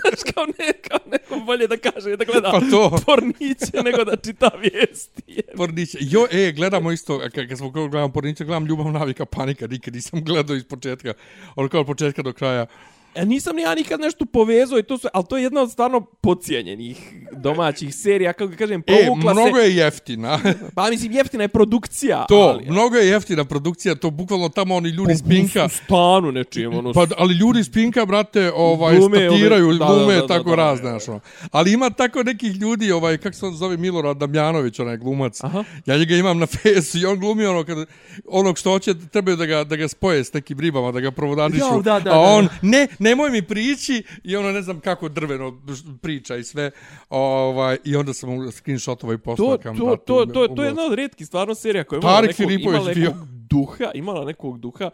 Znaš, 0.00 0.34
kao, 0.34 0.46
ne, 0.46 0.72
kao 0.88 0.98
neko 1.10 1.44
bolje 1.46 1.66
da 1.66 1.76
kaže, 1.76 2.16
da 2.16 2.24
gleda 2.24 2.50
Pa 2.50 2.60
to. 2.70 2.98
porniće 3.06 3.82
nego 3.84 4.04
da 4.04 4.16
čita 4.16 4.50
vijesti. 4.60 5.42
Porniće. 5.56 5.98
Jo, 6.00 6.26
e, 6.30 6.52
gledamo 6.52 6.92
isto, 6.92 7.18
kad, 7.18 7.48
kad 7.48 7.58
smo 7.58 7.70
gledamo 7.70 8.12
Porniće, 8.12 8.44
gledam 8.44 8.66
Ljubav, 8.66 8.92
navika, 8.92 9.24
panika, 9.24 9.66
nikad 9.66 9.94
nisam 9.94 10.24
gledao 10.24 10.56
iz 10.56 10.64
početka. 10.64 11.14
Ono 11.56 11.68
kao 11.68 11.80
od 11.80 11.86
početka 11.86 12.22
do 12.22 12.32
kraja. 12.32 12.66
E, 13.16 13.24
nisam 13.24 13.56
ni 13.56 13.62
ja 13.62 13.74
nikad 13.74 14.00
nešto 14.00 14.24
povezao 14.26 14.78
i 14.78 14.82
to 14.82 14.98
su, 14.98 15.08
ali 15.12 15.24
to 15.24 15.36
je 15.36 15.42
jedna 15.42 15.60
od 15.62 15.72
stvarno 15.72 16.00
pocijenjenih 16.00 16.98
domaćih 17.32 17.94
serija, 17.94 18.32
kako 18.32 18.46
ga 18.46 18.56
kažem, 18.56 18.80
E, 18.80 18.84
provukla 18.86 19.32
mnogo 19.32 19.56
se, 19.56 19.62
je 19.62 19.76
jeftina. 19.76 20.38
pa 20.76 20.90
mislim 20.90 21.12
jeftina 21.12 21.44
je 21.44 21.48
produkcija, 21.48 22.24
To, 22.28 22.34
ali, 22.36 22.64
mnogo 22.64 22.96
je 22.96 23.08
jeftina 23.08 23.44
produkcija, 23.44 23.94
to 23.94 24.10
bukvalno 24.10 24.48
tamo 24.48 24.74
oni 24.74 24.88
ljudi 24.88 25.12
iz 25.12 25.22
Pinka. 25.22 25.64
u 25.64 25.68
stanu 25.68 26.32
nečijem, 26.32 26.74
ono, 26.74 26.92
Pa, 26.92 27.06
ali 27.18 27.34
ljudi 27.34 27.60
iz 27.60 27.70
Pinka, 27.70 28.06
brate, 28.06 28.52
ovaj, 28.54 28.96
Glume, 28.96 29.16
statiraju, 29.18 29.66
ove- 29.66 29.78
da, 29.78 29.84
glume, 29.86 30.14
da, 30.14 30.20
da, 30.20 30.26
tako 30.26 30.44
da, 30.44 30.56
da, 30.56 30.62
razne, 30.62 30.82
da. 30.82 30.90
znaš, 30.90 31.08
ono. 31.08 31.20
Ali 31.50 31.72
ima 31.72 31.90
tako 31.90 32.22
nekih 32.22 32.52
ljudi, 32.52 32.92
ovaj, 32.92 33.18
kako 33.18 33.36
se 33.36 33.46
on 33.46 33.54
zove, 33.54 33.76
Milorad 33.76 34.16
Damjanović, 34.16 34.78
onaj 34.78 34.96
glumac. 34.96 35.44
Aha. 35.44 35.64
Ja 35.86 35.96
njega 35.96 36.16
imam 36.16 36.38
na 36.38 36.46
fesu 36.54 36.98
i 36.98 37.04
on 37.04 37.18
glumi 37.18 37.46
ono, 37.46 37.64
kad, 37.64 37.86
onog 38.26 38.58
što 38.58 38.70
hoće, 38.70 38.94
trebaju 39.02 39.36
da 39.36 39.46
ga, 39.46 39.64
da 39.64 39.76
ga 39.76 39.88
spoje 39.88 40.24
s 40.24 40.32
nekim 40.32 40.60
ribama, 40.60 40.92
da 40.92 41.00
ga 41.00 41.10
provodanišu. 41.10 41.64
Jo, 41.66 41.82
da, 41.82 42.00
da, 42.00 42.10
a 42.10 42.14
da, 42.14 42.18
on, 42.20 42.44
da. 42.44 42.52
ne, 42.62 42.88
nemoj 43.08 43.30
mi 43.30 43.42
prići, 43.42 44.02
i 44.24 44.36
ono, 44.36 44.52
ne 44.52 44.62
znam 44.62 44.80
kako 44.80 45.08
drveno 45.08 45.62
priča 46.02 46.36
i 46.36 46.44
sve. 46.44 46.70
Ovaj, 47.10 47.78
I 47.84 47.96
onda 47.96 48.12
sam 48.14 48.30
mu 48.30 48.50
screenshotovao 48.50 49.14
i 49.14 49.18
poslao. 49.18 49.56
to, 49.56 49.62
kam, 49.62 49.76
to, 49.76 49.96
to, 49.96 50.26
to, 50.26 50.48
to 50.48 50.62
je 50.62 50.68
jedna 50.68 50.82
od 50.82 50.94
rijetkih 50.94 51.26
stvarno 51.26 51.54
serija 51.54 51.84
koja 51.84 51.96
je 51.96 52.00
imala 52.00 52.14
Tarik 52.16 52.38
nekog, 52.38 52.50
Filipović 52.50 52.76
imala 52.76 52.94
bio. 52.94 53.10
nekog 53.10 53.26
duha, 53.28 53.90
imala 53.94 54.24
nekog 54.24 54.58
duha. 54.58 54.90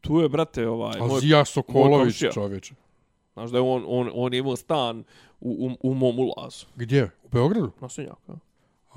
Tu 0.00 0.20
je, 0.20 0.28
brate, 0.28 0.68
ovaj... 0.68 1.00
moj- 1.00 1.16
Azija 1.16 1.44
Sokolović, 1.44 2.22
čovječe. 2.34 2.74
Znaš 3.32 3.50
da 3.50 3.58
je 3.58 3.62
on, 3.62 3.84
on, 3.86 4.10
on 4.14 4.32
je 4.32 4.38
imao 4.38 4.56
stan 4.56 5.04
u, 5.40 5.68
u, 5.80 5.90
u 5.90 5.94
mom 5.94 6.18
ulazu. 6.18 6.66
Gdje? 6.76 7.04
U 7.24 7.28
Beogradu? 7.32 7.70
Na 7.80 7.88
Senjaka. 7.88 8.38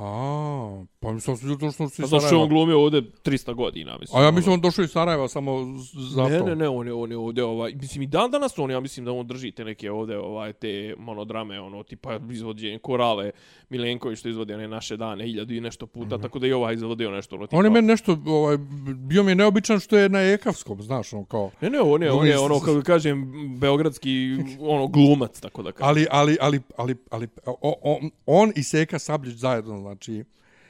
A, 0.01 0.85
pa 0.99 1.11
mislim 1.11 1.37
su 1.37 1.45
Pa 1.59 1.65
iz 1.65 1.71
zato 1.71 1.87
što 1.97 2.15
je 2.15 2.19
Sarajeva. 2.19 2.43
on 2.43 2.49
glumio 2.49 2.81
ovdje 2.81 3.01
300 3.01 3.53
godina, 3.53 3.97
mislim. 3.97 4.17
A 4.19 4.21
ja 4.21 4.27
ono. 4.27 4.35
mislim 4.35 4.53
on 4.53 4.61
došao 4.61 4.83
iz 4.83 4.91
Sarajeva 4.91 5.27
samo 5.27 5.77
z- 5.77 6.13
zato. 6.13 6.29
Ne, 6.29 6.39
ne, 6.39 6.55
ne, 6.55 6.69
on 6.69 6.87
je, 6.87 6.93
on 6.93 7.11
je 7.11 7.17
ovdje, 7.17 7.43
ovaj, 7.43 7.73
mislim 7.73 8.01
i 8.01 8.07
dan 8.07 8.31
danas 8.31 8.59
on, 8.59 8.71
ja 8.71 8.79
mislim 8.79 9.05
da 9.05 9.11
on 9.11 9.27
drži 9.27 9.51
te 9.51 9.65
neke 9.65 9.91
ovdje, 9.91 10.19
ovaj, 10.19 10.53
te 10.53 10.95
monodrame, 10.97 11.59
ono, 11.61 11.83
tipa 11.83 12.19
izvođenje 12.31 12.79
korale, 12.79 13.31
Milenković 13.69 14.19
što 14.19 14.29
izvodi 14.29 14.53
one 14.53 14.67
naše 14.67 14.97
dane, 14.97 15.25
hiljadu 15.25 15.53
i 15.53 15.61
nešto 15.61 15.85
puta, 15.85 16.17
tako 16.17 16.39
da 16.39 16.47
i 16.47 16.53
ovaj 16.53 16.73
izvodio 16.73 17.11
nešto, 17.11 17.35
ono, 17.35 17.47
tipa... 17.47 17.57
On 17.57 17.65
je 17.65 17.71
meni 17.71 17.87
nešto, 17.87 18.17
ovaj, 18.27 18.57
bio 18.95 19.23
mi 19.23 19.31
je 19.31 19.35
neobičan 19.35 19.79
što 19.79 19.97
je 19.97 20.09
na 20.09 20.19
Ekavskom, 20.21 20.81
znaš, 20.81 21.13
ono 21.13 21.25
kao. 21.25 21.51
Ne, 21.61 21.69
ne, 21.69 21.81
on 21.81 22.03
je, 22.03 22.11
on 22.11 22.27
je, 22.27 22.39
ono, 22.39 22.59
kako 22.59 22.81
kažem, 22.81 23.31
beogradski, 23.59 24.37
ono, 24.59 24.87
glumac, 24.87 25.39
tako 25.39 25.63
da 25.63 25.71
kažem. 25.71 25.87
Ali, 25.89 26.07
ali, 26.11 26.37
ali, 26.41 26.59
ali, 26.77 26.95
ali 27.09 27.27
o, 27.45 27.73
on, 27.81 28.09
on 28.25 28.51
i 28.55 28.63
Seka 28.63 28.99
Sablić 28.99 29.35
zajedno, 29.35 29.88
znači, 29.89 30.23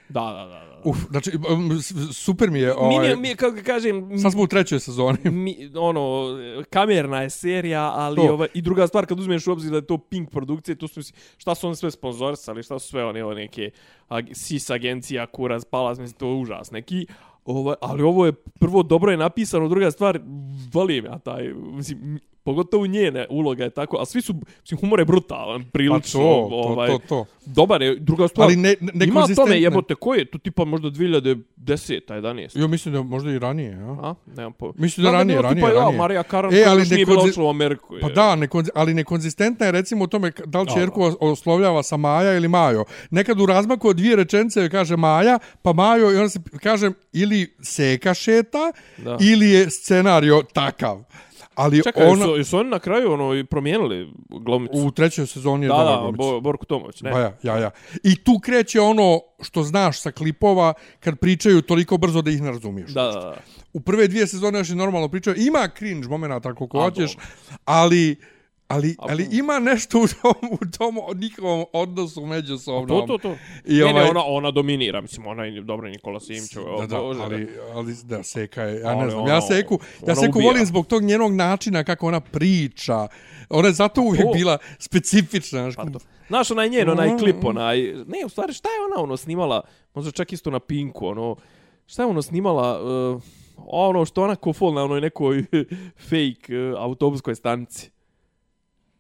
Da, 0.10 0.21
da, 0.21 0.45
da, 0.45 0.65
da. 0.65 0.82
uf, 0.84 0.97
znači, 1.10 1.32
um, 1.53 1.82
super 2.13 2.51
mi 2.51 2.60
je, 2.60 2.67
Mi, 2.67 2.73
ovaj, 2.75 3.10
je, 3.10 3.15
mi 3.15 3.27
je, 3.27 3.36
kako 3.36 3.58
kažem, 3.65 4.19
sad 4.19 4.32
smo 4.32 4.43
u 4.43 4.47
trećoj 4.47 4.79
sezoni. 4.79 5.17
mi, 5.43 5.71
ono, 5.75 6.27
kamerna 6.69 7.21
je 7.21 7.29
serija, 7.29 7.91
ali 7.95 8.15
To. 8.15 8.34
ova, 8.34 8.47
i 8.53 8.62
druga 8.62 8.88
stvar, 8.88 9.05
kad 9.05 9.19
uzmeš 9.19 9.47
u 9.47 9.51
obzir 9.51 9.71
da 9.71 9.77
je 9.77 9.86
to 9.86 9.97
Pink 9.97 10.32
produkcije, 10.32 10.75
to 10.75 10.88
su, 10.88 11.01
šta 11.38 11.55
su 11.55 11.67
oni 11.67 11.75
sve 11.75 11.91
sponzorisali, 11.91 12.63
šta 12.63 12.79
su 12.79 12.88
sve 12.88 13.05
one, 13.05 13.23
one 13.23 13.36
neke 13.36 13.71
ag, 14.08 14.25
SIS 14.34 14.69
agencija, 14.69 15.25
Kuraz, 15.25 15.65
Palas, 15.65 15.99
mislim, 15.99 16.17
to 16.17 16.27
je 16.27 16.36
užas 16.36 16.71
neki. 16.71 17.05
Ovo, 17.45 17.75
ali 17.82 18.03
ovo 18.03 18.25
je, 18.25 18.34
prvo, 18.60 18.84
dobro 18.84 19.12
je 19.12 19.17
napisano, 19.17 19.67
druga 19.67 19.91
stvar, 19.91 20.19
volim 20.73 21.05
ja 21.05 21.19
taj, 21.19 21.53
mislim, 21.53 22.19
pogotovo 22.49 22.88
njene 22.88 23.27
uloga 23.29 23.63
je 23.63 23.69
tako, 23.69 23.97
a 23.97 24.05
svi 24.05 24.21
su, 24.21 24.33
mislim, 24.62 24.79
humor 24.79 24.99
je 24.99 25.05
brutalan, 25.05 25.63
Pa 25.63 25.69
prilično, 25.69 26.19
to, 26.19 26.47
to, 26.49 26.55
ovaj, 26.55 26.88
to, 26.89 26.99
to. 26.99 27.25
dobar 27.45 27.81
je, 27.81 27.95
druga 27.95 28.27
stvar, 28.27 28.45
Ali 28.45 28.55
ne, 28.55 28.75
ne, 28.81 29.05
ima 29.05 29.25
tome, 29.35 29.62
jebote, 29.62 29.95
ko 29.95 30.15
je, 30.15 30.25
to 30.25 30.38
tipa 30.38 30.65
možda 30.65 30.88
2010 30.89 31.35
11 31.57 32.59
Jo, 32.59 32.67
mislim 32.67 32.93
da 32.93 33.03
možda 33.03 33.31
i 33.31 33.39
ranije, 33.39 33.71
ja. 33.71 33.91
A? 33.91 34.15
Nemam 34.27 34.53
po... 34.53 34.73
Mislim 34.77 35.03
da 35.03 35.09
Znam 35.09 35.19
ranije, 35.19 35.33
je 35.33 35.38
bilo 35.38 35.41
ranije, 35.43 35.62
tipa, 35.62 35.73
ranije. 35.73 35.93
Ja, 35.93 35.97
Marija 35.97 36.23
Karan, 36.23 36.53
E, 36.53 36.63
ali 36.63 36.83
nije 36.85 37.05
bila 37.05 37.23
u 37.38 37.49
Ameriku. 37.49 37.95
je. 37.95 38.01
Pa 38.01 38.09
da, 38.09 38.35
nekonzi, 38.35 38.71
ali 38.75 38.93
nekonzistentna 38.93 39.65
je 39.65 39.71
recimo 39.71 40.03
u 40.03 40.07
tome 40.07 40.31
da 40.45 40.59
li 40.59 40.65
Da, 40.65 40.73
čerku 40.73 41.01
os- 41.01 41.15
oslovljava 41.21 41.83
sa 41.83 41.97
Maja 41.97 42.33
ili 42.33 42.47
Majo. 42.47 42.83
Nekad 43.12 43.41
u 43.41 43.45
razmaku 43.45 43.88
od 43.88 43.95
dvije 43.95 44.15
rečenice 44.15 44.59
joj 44.59 44.69
kaže 44.69 44.97
Maja, 44.97 45.39
pa 45.62 45.73
Majo 45.73 46.12
i 46.12 46.15
onda 46.15 46.29
se 46.29 46.39
kaže 46.63 46.91
ili 47.13 47.55
seka 47.62 48.13
šeta 48.13 48.71
Da. 48.97 49.17
ili 49.21 49.49
je 49.49 49.69
scenario 49.69 50.43
takav. 50.53 51.03
Ali 51.59 51.83
Čekaj, 51.83 52.07
ona, 52.07 52.25
su, 52.25 52.43
su 52.43 52.57
oni 52.57 52.69
na 52.69 52.79
kraju 52.79 53.11
ono, 53.11 53.35
i 53.35 53.43
promijenili 53.43 54.13
glumicu? 54.29 54.77
u 54.77 54.91
trećoj 54.91 55.27
sezoni 55.27 55.65
je 55.65 55.69
da, 55.69 55.77
da, 55.77 55.97
glumica. 56.01 56.17
Bo, 56.17 56.39
Borko 56.39 56.65
Tomović, 56.65 57.01
ne? 57.01 57.11
Pa 57.11 57.19
ja, 57.19 57.37
ja, 57.43 57.57
ja. 57.57 57.71
I 58.03 58.15
tu 58.15 58.39
kreće 58.43 58.81
ono 58.81 59.19
što 59.41 59.63
znaš 59.63 60.01
sa 60.01 60.11
klipova 60.11 60.73
kad 60.99 61.19
pričaju 61.19 61.61
toliko 61.61 61.97
brzo 61.97 62.21
da 62.21 62.31
ih 62.31 62.41
ne 62.41 62.51
razumiješ. 62.51 62.91
Da, 62.91 63.03
da, 63.03 63.11
da. 63.11 63.35
U 63.73 63.79
prve 63.79 64.07
dvije 64.07 64.27
sezone 64.27 64.59
još 64.59 64.69
je 64.69 64.75
normalno 64.75 65.07
pričao. 65.07 65.33
Ima 65.37 65.69
cringe 65.77 66.07
momenta 66.07 66.53
koliko 66.55 66.77
A, 66.77 66.83
hoćeš, 66.83 67.13
dobro. 67.13 67.27
ali 67.65 68.15
ali, 68.69 68.95
ali 68.99 69.27
ima 69.32 69.60
nešto 69.60 69.99
u 69.99 70.08
tom, 70.08 70.49
u 70.51 70.65
tom 70.77 70.95
njihovom 71.19 71.65
odnosu 71.73 72.25
međusobnom. 72.25 73.08
To, 73.08 73.08
to, 73.08 73.17
to. 73.17 73.36
I 73.65 73.77
ne, 73.77 73.84
ovaj- 73.84 73.93
ne, 74.03 74.10
ona, 74.10 74.23
ona 74.25 74.51
dominira, 74.51 75.01
mislim, 75.01 75.27
ona 75.27 75.45
je 75.45 75.62
dobra 75.62 75.89
Nikola 75.89 76.19
Simić. 76.19 76.53
Da, 76.79 76.88
da, 76.88 76.97
ali, 76.97 77.47
ali 77.73 77.95
da, 78.03 78.23
Seka 78.23 78.63
je, 78.63 78.79
ja 78.79 78.95
ne 78.95 79.10
znam, 79.10 79.23
ono, 79.23 79.34
ja 79.34 79.41
Seku, 79.41 79.73
ja 79.73 80.05
ona 80.05 80.15
Seku 80.15 80.38
ubija. 80.38 80.47
volim 80.47 80.65
zbog 80.65 80.88
tog 80.88 81.03
njenog 81.03 81.34
načina 81.34 81.84
kako 81.84 82.08
ona 82.08 82.19
priča. 82.19 83.08
Ona 83.49 83.67
je 83.67 83.73
zato 83.73 84.01
uvijek 84.01 84.25
to- 84.25 84.34
bila 84.34 84.58
specifična. 84.79 85.71
Pa 85.75 85.86
to. 85.86 85.99
Znaš, 86.27 86.51
onaj 86.51 86.69
njen, 86.69 86.89
onaj 86.89 87.17
klip, 87.17 87.45
onaj... 87.45 87.82
Ne, 87.82 88.25
u 88.25 88.29
stvari, 88.29 88.53
šta 88.53 88.69
je 88.69 88.86
ona 88.91 89.03
ono 89.03 89.17
snimala? 89.17 89.62
Možda 89.93 90.12
čak 90.12 90.34
isto 90.34 90.49
na 90.51 90.60
Pinku, 90.60 91.08
ono... 91.08 91.36
Šta 91.86 92.01
je 92.01 92.08
ono 92.08 92.21
snimala? 92.21 92.82
Uh, 93.13 93.21
ono 93.58 94.05
što 94.05 94.23
ona 94.23 94.36
kofol 94.36 94.73
na 94.73 94.84
onoj 94.84 95.01
nekoj 95.01 95.45
fake 96.10 96.58
uh, 96.58 96.79
autobuskoj 96.82 97.36
stanici. 97.36 97.91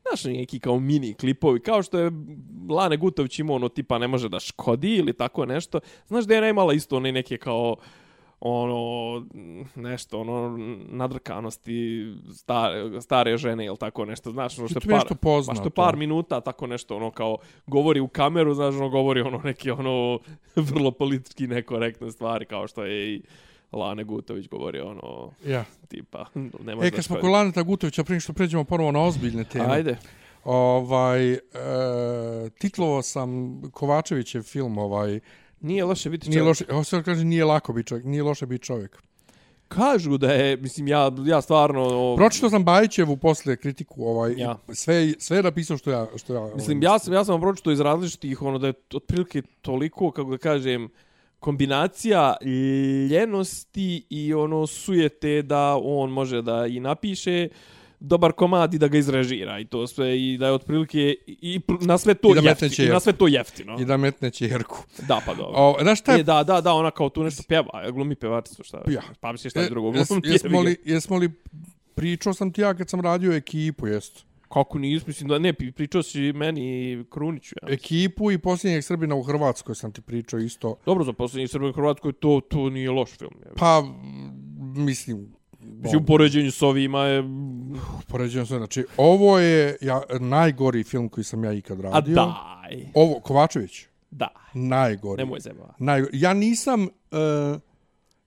Znaš, 0.09 0.23
neki 0.23 0.59
kao 0.59 0.79
mini 0.79 1.13
klipovi, 1.13 1.59
kao 1.59 1.83
što 1.83 1.99
je 1.99 2.11
Lane 2.69 2.97
Gutović 2.97 3.39
imao 3.39 3.55
ono 3.55 3.69
tipa 3.69 3.97
ne 3.97 4.07
može 4.07 4.29
da 4.29 4.39
škodi 4.39 4.95
ili 4.95 5.13
tako 5.13 5.45
nešto. 5.45 5.79
Znaš 6.07 6.25
da 6.25 6.33
je 6.33 6.37
ona 6.37 6.49
imala 6.49 6.73
isto 6.73 6.97
one 6.97 7.11
neke 7.11 7.37
kao 7.37 7.75
ono 8.39 9.25
nešto 9.75 10.19
ono 10.19 10.57
nadrkanosti 10.89 12.07
stare, 12.33 13.01
stare 13.01 13.37
žene 13.37 13.65
ili 13.65 13.77
tako 13.77 14.05
nešto 14.05 14.31
znaš 14.31 14.59
ono 14.59 14.67
što 14.67 14.79
par, 14.79 15.03
pa 15.47 15.55
što 15.55 15.69
par 15.69 15.95
minuta 15.95 16.41
tako 16.41 16.67
nešto 16.67 16.95
ono 16.95 17.11
kao 17.11 17.37
govori 17.67 17.99
u 17.99 18.07
kameru 18.07 18.53
znaš 18.53 18.75
ono 18.75 18.89
govori 18.89 19.21
ono 19.21 19.37
neke 19.43 19.71
ono 19.71 20.19
vrlo 20.71 20.91
politički 20.91 21.47
nekorektne 21.47 22.11
stvari 22.11 22.45
kao 22.45 22.67
što 22.67 22.83
je 22.83 23.13
i 23.13 23.21
Lane 23.71 24.03
Gutović 24.03 24.49
govori 24.49 24.79
ono 24.79 25.31
ja. 25.45 25.65
tipa 25.87 26.25
ne 26.65 26.75
može 26.75 26.87
E, 26.87 26.91
kad 26.91 27.03
smo 27.03 27.15
kod 27.15 27.29
Laneta 27.29 27.63
Gutovića, 27.63 28.03
prije 28.03 28.19
što 28.19 28.33
pređemo 28.33 28.63
prvo 28.63 28.91
na 28.91 29.03
ozbiljne 29.03 29.43
teme. 29.43 29.65
Ajde. 29.73 29.97
Ovaj, 30.43 31.33
e, 31.33 31.39
titlovao 32.59 33.01
sam 33.01 33.61
Kovačevićev 33.71 34.41
film, 34.41 34.77
ovaj, 34.77 35.19
Nije 35.61 35.85
loše 35.85 36.09
biti 36.09 36.29
nije 36.29 36.39
čovjek. 36.39 36.47
loše, 36.47 36.65
ovo 36.71 36.83
se 36.83 37.03
kaže 37.03 37.23
nije 37.23 37.45
lako 37.45 37.73
biti 37.73 37.87
čovjek, 37.87 38.05
nije 38.05 38.23
loše 38.23 38.45
biti 38.45 38.65
čovjek. 38.65 39.03
Kažu 39.67 40.17
da 40.17 40.33
je, 40.33 40.57
mislim, 40.57 40.87
ja, 40.87 41.11
ja 41.25 41.41
stvarno... 41.41 41.81
o, 41.83 42.15
Pročitao 42.17 42.49
sam 42.49 42.63
Bajićevu 42.63 43.17
posle 43.17 43.57
kritiku, 43.57 44.05
ovaj, 44.05 44.33
Ja. 44.37 44.57
sve, 44.73 45.13
sve 45.19 45.37
je 45.37 45.43
napisao 45.43 45.77
što 45.77 45.91
ja... 45.91 46.07
Što 46.17 46.33
ja 46.33 46.55
Mislim, 46.55 46.77
ovaj, 46.77 46.93
ja 46.93 46.99
sam, 46.99 47.13
ja 47.13 47.25
sam 47.25 47.41
pročito 47.41 47.71
iz 47.71 47.79
različitih, 47.79 48.41
ono, 48.41 48.57
da 48.57 48.67
je 48.67 48.73
otprilike 48.93 49.41
toliko, 49.61 50.11
kako 50.11 50.31
da 50.31 50.37
kažem, 50.37 50.89
kombinacija 51.39 52.35
ljenosti 53.11 54.05
i 54.09 54.33
ono 54.33 54.67
sujete 54.67 55.41
da 55.41 55.75
on 55.83 56.09
može 56.11 56.41
da 56.41 56.67
i 56.67 56.79
napiše 56.79 57.47
dobar 57.99 58.31
komad 58.31 58.73
i 58.73 58.77
da 58.77 58.87
ga 58.87 58.97
izrežira 58.97 59.59
i 59.59 59.65
to 59.65 59.87
sve 59.87 60.21
i 60.21 60.37
da 60.37 60.45
je 60.47 60.51
otprilike 60.53 61.15
i 61.27 61.61
na 61.81 61.97
sve 61.97 62.13
to 62.13 62.27
I 62.29 62.45
jeftino, 62.45 62.67
i 62.67 62.75
ćerku. 62.75 62.93
na 62.93 62.99
sve 62.99 63.13
to 63.13 63.27
jeftino. 63.27 63.77
I 63.81 63.85
da 63.85 63.97
metne 63.97 64.31
čerku. 64.31 64.83
Da, 65.07 65.21
pa 65.25 65.33
dobro. 65.33 65.53
O, 65.55 65.77
znaš 65.81 65.99
šta 65.99 66.13
E, 66.13 66.17
je... 66.17 66.23
da, 66.23 66.43
da, 66.43 66.61
da, 66.61 66.73
ona 66.73 66.91
kao 66.91 67.09
tu 67.09 67.23
nešto 67.23 67.43
pjeva, 67.47 67.91
glumi 67.91 68.15
pevačicu, 68.15 68.63
šta. 68.63 68.81
Ja. 68.87 69.01
Pa 69.19 69.31
misliš 69.31 69.53
šta 69.53 69.61
je 69.61 69.69
drugo, 69.69 69.97
jes, 69.97 70.07
glumi 70.07 70.21
jesmo, 70.27 70.61
li, 70.61 70.77
jesmo 70.85 71.17
li 71.17 71.29
pričao 71.95 72.33
sam 72.33 72.53
ti 72.53 72.61
ja 72.61 72.73
kad 72.73 72.89
sam 72.89 73.01
radio 73.01 73.33
ekipu, 73.33 73.87
jest. 73.87 74.25
Kako 74.49 74.79
nis, 74.79 75.07
mislim 75.07 75.27
da 75.27 75.39
ne, 75.39 75.53
pri- 75.53 75.71
pričao 75.71 76.03
si 76.03 76.33
meni 76.33 76.61
i 76.83 77.03
Kruniću, 77.05 77.55
ja. 77.61 77.73
Ekipu 77.73 78.31
i 78.31 78.37
posljednjeg 78.37 78.83
Srbina 78.83 79.15
u 79.15 79.23
Hrvatskoj 79.23 79.75
sam 79.75 79.91
ti 79.91 80.01
pričao 80.01 80.39
isto. 80.39 80.75
Dobro, 80.85 81.03
za 81.03 81.13
posljednji 81.13 81.47
Srbije 81.47 81.69
u 81.69 81.73
Hrvatskoj 81.73 82.13
to, 82.13 82.41
to 82.41 82.69
nije 82.69 82.91
loš 82.91 83.09
film. 83.11 83.35
Je. 83.39 83.51
Pa, 83.55 83.83
mislim, 84.75 85.39
Mislim, 85.61 86.01
u 86.01 86.05
poređenju 86.05 86.51
s 86.51 86.61
ovima 86.61 87.03
je... 87.03 87.23
poređujem 88.07 88.45
sve. 88.45 88.57
Znači, 88.57 88.85
ovo 88.97 89.39
je 89.39 89.77
ja, 89.81 90.01
najgori 90.19 90.83
film 90.83 91.09
koji 91.09 91.23
sam 91.23 91.43
ja 91.43 91.53
ikad 91.53 91.79
A 91.79 91.81
radio. 91.83 92.15
daj. 92.15 92.85
Ovo, 92.93 93.19
Kovačević, 93.19 93.85
Da. 94.11 94.27
najgori. 94.53 95.23
Nemoj 95.23 95.39
zeba. 95.39 95.73
Najgori. 95.79 96.19
Ja 96.19 96.33
nisam... 96.33 96.83
Uh, 96.83 97.59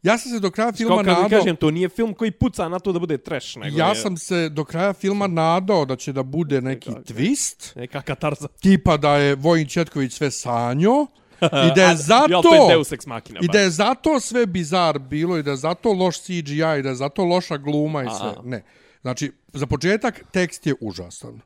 ja 0.02 0.18
sam 0.18 0.32
se 0.32 0.40
do 0.40 0.50
kraja 0.50 0.72
filma 0.72 1.04
Kao 1.04 1.14
nadao... 1.14 1.28
kažem, 1.38 1.56
to 1.56 1.70
nije 1.70 1.88
film 1.88 2.14
koji 2.14 2.30
puca 2.30 2.68
na 2.68 2.78
to 2.78 2.92
da 2.92 2.98
bude 2.98 3.18
trash, 3.18 3.56
nego 3.58 3.78
Ja 3.78 3.88
je 3.88 3.94
sam 3.94 4.16
se 4.16 4.48
do 4.48 4.64
kraja 4.64 4.92
filma 4.92 5.26
nadao 5.26 5.84
da 5.84 5.96
će 5.96 6.12
da 6.12 6.22
bude 6.22 6.60
neki 6.60 6.90
Kako? 6.90 7.00
twist, 7.00 7.76
neka 7.76 8.02
katarza. 8.02 8.48
tipa 8.60 8.96
da 8.96 9.16
je 9.16 9.34
Vojin 9.34 9.66
Četković 9.68 10.12
sve 10.12 10.30
sanjo 10.30 11.06
i 11.42 11.74
da 11.76 11.84
je 11.84 11.96
zato... 12.12 12.32
Ja, 12.32 12.42
to 12.42 12.54
je 12.54 12.68
Deus 12.68 12.92
Ex 12.92 13.06
Machina. 13.06 13.40
I 13.42 13.48
da 13.48 13.58
je 13.60 13.70
zato 13.70 14.20
sve 14.20 14.46
bizar 14.46 14.98
bilo 14.98 15.38
i 15.38 15.42
da 15.42 15.50
je 15.50 15.56
zato 15.56 15.92
loš 15.92 16.20
CGI 16.22 16.54
i 16.78 16.82
da 16.82 16.88
je 16.88 16.94
zato 16.94 17.24
loša 17.24 17.56
gluma 17.56 18.02
i 18.02 18.06
sve. 18.20 18.28
A. 18.28 18.42
Ne. 18.44 18.62
Znači, 19.02 19.32
za 19.52 19.66
početak 19.66 20.24
tekst 20.32 20.66
je 20.66 20.74
užasan. 20.80 21.40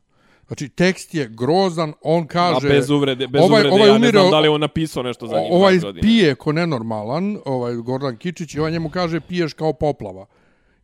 Znači, 0.47 0.69
tekst 0.69 1.13
je 1.13 1.27
grozan, 1.29 1.93
on 2.01 2.27
kaže... 2.27 2.67
A 2.67 2.69
bez 2.69 2.89
uvrede, 2.89 3.27
bez 3.27 3.41
ovaj, 3.41 3.61
uvrede, 3.61 3.75
ovaj 3.75 3.87
ja 3.87 3.93
ne 3.93 3.99
umirao- 3.99 4.21
znam 4.21 4.31
da 4.31 4.39
li 4.39 4.45
je 4.45 4.49
on 4.49 4.61
napisao 4.61 5.03
nešto 5.03 5.27
za 5.27 5.39
njim. 5.39 5.51
ovaj 5.51 5.77
godine. 5.77 6.01
pije 6.01 6.35
ko 6.35 6.51
nenormalan, 6.51 7.37
ovaj 7.45 7.75
Gordon 7.75 8.17
Kičić, 8.17 8.55
i 8.55 8.59
ovaj 8.59 8.71
njemu 8.71 8.89
kaže 8.89 9.19
piješ 9.19 9.53
kao 9.53 9.73
poplava. 9.73 10.25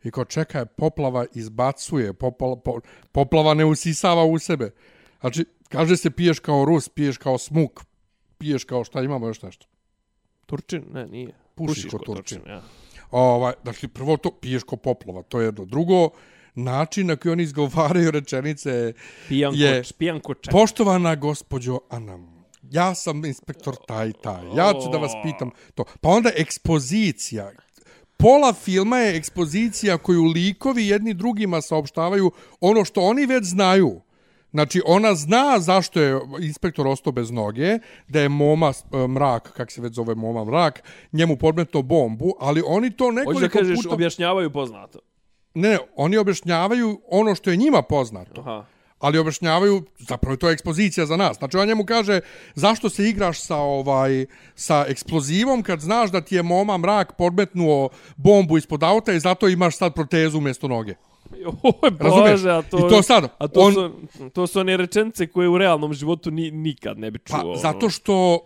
I 0.04 0.10
ko 0.10 0.24
čekaj, 0.24 0.66
poplava 0.66 1.26
izbacuje, 1.34 2.12
poplava, 2.12 2.56
po, 2.56 2.80
poplava 3.12 3.54
ne 3.54 3.64
usisava 3.64 4.24
u 4.24 4.38
sebe. 4.38 4.70
Znači, 5.20 5.44
kaže 5.68 5.96
se 5.96 6.10
piješ 6.10 6.38
kao 6.38 6.64
Rus, 6.64 6.88
piješ 6.88 7.16
kao 7.18 7.38
smuk, 7.38 7.84
piješ 8.38 8.64
kao 8.64 8.84
šta 8.84 9.02
imamo 9.02 9.26
još 9.26 9.42
nešto. 9.42 9.66
Turčin? 10.46 10.84
Ne, 10.92 11.06
nije. 11.06 11.32
Pušiš 11.54 11.84
ko 11.84 11.98
Turčin. 11.98 12.40
ja. 12.48 12.62
Ovaj, 13.10 13.52
dakle, 13.64 13.88
prvo 13.88 14.16
to 14.16 14.30
piješ 14.30 14.62
ko 14.62 14.76
poplava, 14.76 15.22
to 15.22 15.40
je 15.40 15.44
jedno. 15.44 15.64
Drugo, 15.64 16.10
način 16.54 17.06
na 17.06 17.16
koji 17.16 17.32
oni 17.32 17.42
izgovaraju 17.42 18.10
rečenice 18.10 18.92
Pijanko, 19.28 19.56
je 19.58 19.82
pijanko 19.98 20.34
ček. 20.34 20.52
poštovana 20.52 21.14
gospođo 21.14 21.78
Anam. 21.90 22.34
Ja 22.70 22.94
sam 22.94 23.24
inspektor 23.24 23.76
taj 23.86 24.12
taj. 24.12 24.46
Ja 24.56 24.72
ću 24.82 24.90
da 24.92 24.98
vas 24.98 25.12
pitam 25.22 25.50
to. 25.74 25.84
Pa 26.00 26.08
onda 26.08 26.30
ekspozicija. 26.36 27.52
pola 28.16 28.52
filma 28.52 28.98
je 28.98 29.16
ekspozicija 29.16 29.98
koju 29.98 30.22
likovi 30.22 30.86
jedni 30.86 31.14
drugima 31.14 31.60
saopštavaju 31.60 32.30
ono 32.60 32.84
što 32.84 33.00
oni 33.00 33.26
već 33.26 33.44
znaju. 33.44 34.00
Znači, 34.50 34.82
ona 34.86 35.14
zna 35.14 35.58
zašto 35.60 36.00
je 36.00 36.20
inspektor 36.40 36.86
ostao 36.86 37.12
bez 37.12 37.30
noge, 37.30 37.78
da 38.08 38.20
je 38.20 38.28
Moma 38.28 38.68
e, 38.70 39.08
Mrak, 39.08 39.52
kak 39.52 39.70
se 39.70 39.80
već 39.80 39.94
zove 39.94 40.14
Moma 40.14 40.44
Mrak, 40.44 40.82
njemu 41.12 41.36
podmetno 41.36 41.82
bombu, 41.82 42.34
ali 42.40 42.62
oni 42.66 42.90
to 42.90 43.04
Hoćeš 43.04 43.14
da 43.14 43.20
nekoliko 43.20 43.58
kažeš, 43.58 43.76
puta... 43.76 43.94
objašnjavaju 43.94 44.50
poznato. 44.50 44.98
Ne, 45.54 45.68
ne, 45.68 45.78
oni 45.96 46.16
objašnjavaju 46.16 47.00
ono 47.08 47.34
što 47.34 47.50
je 47.50 47.56
njima 47.56 47.82
poznato. 47.82 48.40
Aha. 48.40 48.64
Ali 48.98 49.18
objašnjavaju, 49.18 49.82
zapravo 49.98 50.36
to 50.36 50.48
je 50.48 50.52
ekspozicija 50.52 51.06
za 51.06 51.16
nas. 51.16 51.36
Znači 51.36 51.56
on 51.56 51.68
njemu 51.68 51.84
kaže 51.84 52.20
zašto 52.54 52.90
se 52.90 53.08
igraš 53.08 53.40
sa 53.40 53.56
ovaj 53.56 54.26
sa 54.54 54.84
eksplozivom 54.88 55.62
kad 55.62 55.80
znaš 55.80 56.10
da 56.10 56.20
ti 56.20 56.34
je 56.36 56.42
Moma 56.42 56.78
Mrak 56.78 57.12
podmetnuo 57.18 57.88
bombu 58.16 58.58
ispod 58.58 58.82
auta 58.82 59.12
i 59.12 59.20
zato 59.20 59.48
imaš 59.48 59.76
sad 59.76 59.94
protezu 59.94 60.38
umjesto 60.38 60.68
noge. 60.68 60.94
Oj, 61.82 61.90
Razumeš? 61.98 62.30
bože, 62.30 62.50
a 62.50 62.62
to... 62.62 62.78
I 62.78 62.90
to 62.90 63.02
sad, 63.02 63.24
A 63.38 63.48
to, 63.48 63.60
on- 63.60 63.72
su, 63.74 63.92
to 64.30 64.46
su 64.46 64.60
one 64.60 64.76
rečence 64.76 65.26
koje 65.26 65.48
u 65.48 65.58
realnom 65.58 65.94
životu 65.94 66.30
ni, 66.30 66.50
nikad 66.50 66.98
ne 66.98 67.10
bi 67.10 67.18
čuo. 67.18 67.38
Pa 67.40 67.46
ono. 67.46 67.56
zato 67.56 67.90
što 67.90 68.38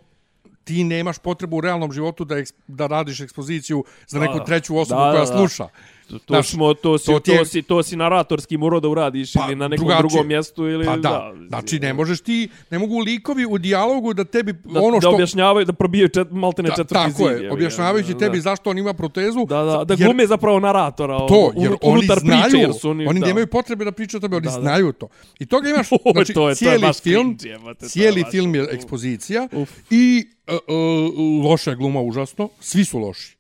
ti 0.65 0.85
nemaš 0.85 1.19
potrebu 1.19 1.57
u 1.57 1.61
realnom 1.61 1.93
životu 1.93 2.25
da 2.25 2.37
eks, 2.39 2.53
da 2.67 2.87
radiš 2.87 3.21
ekspoziciju 3.21 3.85
za 4.07 4.19
neku 4.21 4.39
Da, 4.39 4.45
treću 4.45 4.79
osobu 4.79 5.01
da, 5.01 5.11
koja 5.11 5.25
da, 5.25 5.31
da. 5.31 5.69
To, 6.09 6.19
to, 6.19 6.25
Znaš, 6.29 6.49
smo, 6.49 6.75
to, 6.75 6.99
si, 6.99 7.07
to 7.07 7.21
to, 7.21 7.33
je- 7.33 7.45
si, 7.47 7.63
to 7.63 7.83
si 7.83 7.97
naratorski 7.97 8.57
morao 8.57 8.81
da 8.81 8.89
uradiš 8.89 9.33
Pa, 9.33 9.45
ili 9.47 9.57
na 9.57 9.69
nekom 9.69 9.79
drugačije. 9.79 10.01
drugom 10.01 10.27
mjestu 10.27 10.67
ili... 10.67 10.85
Pa 10.87 10.97
da, 10.97 11.35
znači 11.49 11.79
ne 11.79 11.93
možeš 11.95 12.21
ti, 12.21 12.49
ne 12.71 12.79
mogu 12.79 12.99
likovi 12.99 13.47
u 13.47 13.59
dijalogu 13.59 14.15
da 14.15 14.25
tebi 14.25 14.53
Da, 14.55 14.81
ono 14.81 15.01
što... 15.01 15.11
da 15.11 15.15
objašnjavaju, 15.15 15.67
da 15.67 15.73
probijaju 15.73 16.09
čet, 16.09 16.29
maltene 16.33 16.69
četvrti 16.71 16.95
tako 16.95 17.11
zid. 17.13 17.27
je, 17.27 17.33
jebi 17.33 17.47
ga, 17.47 17.53
objašnjavajući 17.53 18.13
da, 18.13 18.19
tebi 18.19 18.37
da. 18.37 18.43
zašto 18.43 18.71
on 18.71 18.79
ima 18.79 18.93
protezu. 18.95 19.47
Da, 19.47 19.63
da, 19.63 19.85
da 19.85 19.95
jer- 19.95 20.05
glume 20.05 20.27
zapravo 20.27 20.61
naratora. 20.61 21.19
To, 21.19 21.35
ono, 21.47 21.63
jer 21.63 21.73
unut- 21.73 21.79
oni 21.83 22.07
znaju, 22.21 22.43
priče, 22.43 22.59
jer 22.59 22.73
su 22.75 22.91
oni, 22.91 23.07
oni 23.07 23.21
da. 23.21 23.27
nemaju 23.27 23.47
potrebe 23.47 23.85
da 23.85 23.93
pričaju 23.93 24.19
o 24.19 24.23
tome, 24.23 24.37
oni 24.37 24.45
Da, 24.45 24.51
da. 24.51 24.61
znaju 24.61 24.93
to. 24.93 25.09
I 25.39 25.47
toga 25.47 25.69
imaš, 25.71 25.89
znači, 26.13 26.33
to 26.33 26.41
je- 26.41 26.45
to 26.47 26.49
je 26.49 26.55
cijeli 26.55 26.93
film, 26.95 27.39
cringe, 27.39 27.59
to 27.65 27.85
je 27.85 27.89
cijeli 27.89 28.25
film 28.25 28.55
je 28.55 28.67
ekspozicija 28.71 29.49
i 29.91 30.27
uh, 30.49 30.55
uh, 30.55 31.45
loša 31.45 31.71
je 31.71 31.77
gluma 31.77 32.01
užasno, 32.01 32.49
svi 32.61 32.85
su 32.85 32.99
loši. 32.99 33.37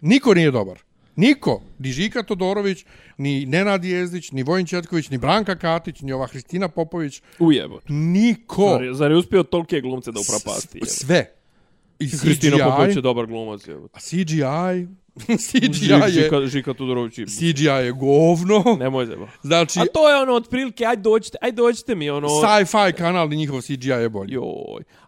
Niko 0.00 0.34
nije 0.34 0.50
dobar. 0.50 0.78
Niko, 1.18 1.62
ni 1.78 1.92
Žika 1.92 2.22
Todorović, 2.22 2.84
ni 3.18 3.46
Nenad 3.46 3.84
Jezdić, 3.84 4.32
ni 4.32 4.42
Vojin 4.42 4.66
Četković, 4.66 5.10
ni 5.10 5.18
Branka 5.18 5.56
Katić, 5.56 6.00
ni 6.00 6.12
ova 6.12 6.26
Hristina 6.26 6.68
Popović, 6.68 7.22
Ujebo. 7.38 7.80
niko. 7.88 8.68
Zar, 8.70 8.84
je- 8.84 8.94
zar 8.94 9.10
je 9.10 9.16
uspio 9.16 9.42
tolike 9.42 9.80
glumce 9.80 10.12
da 10.12 10.20
upropasti? 10.20 10.80
Sve. 10.86 11.34
I 12.00 12.08
Hristina 12.08 12.56
Popović 12.60 12.88
je 12.88 12.92
CGI, 12.92 13.02
dobar 13.02 13.26
glumac. 13.26 13.66
jebote. 13.66 13.92
a 13.94 14.00
CGI, 14.00 14.86
CGI 15.40 15.84
je, 15.84 16.08
Žika, 16.10 16.46
Žika 16.46 16.74
Todorović. 16.74 17.18
je- 17.18 17.26
CGI 17.26 17.64
je 17.64 17.92
govno. 17.92 18.64
Nemoj 18.80 19.06
zeba. 19.06 19.28
Znači, 19.42 19.80
A 19.80 19.84
to 19.84 20.08
je 20.08 20.16
ono, 20.16 20.32
otprilike, 20.34 20.84
aj 20.84 20.96
dođite, 20.96 21.38
aj 21.40 21.52
dođite 21.52 21.94
mi, 21.94 22.10
ono... 22.10 22.28
sci-fi 22.30 22.92
kanal 22.94 23.32
i 23.32 23.36
njihov 23.36 23.60
CGI 23.62 23.88
je 23.88 24.08
bolji. 24.08 24.32
Joj. 24.32 24.44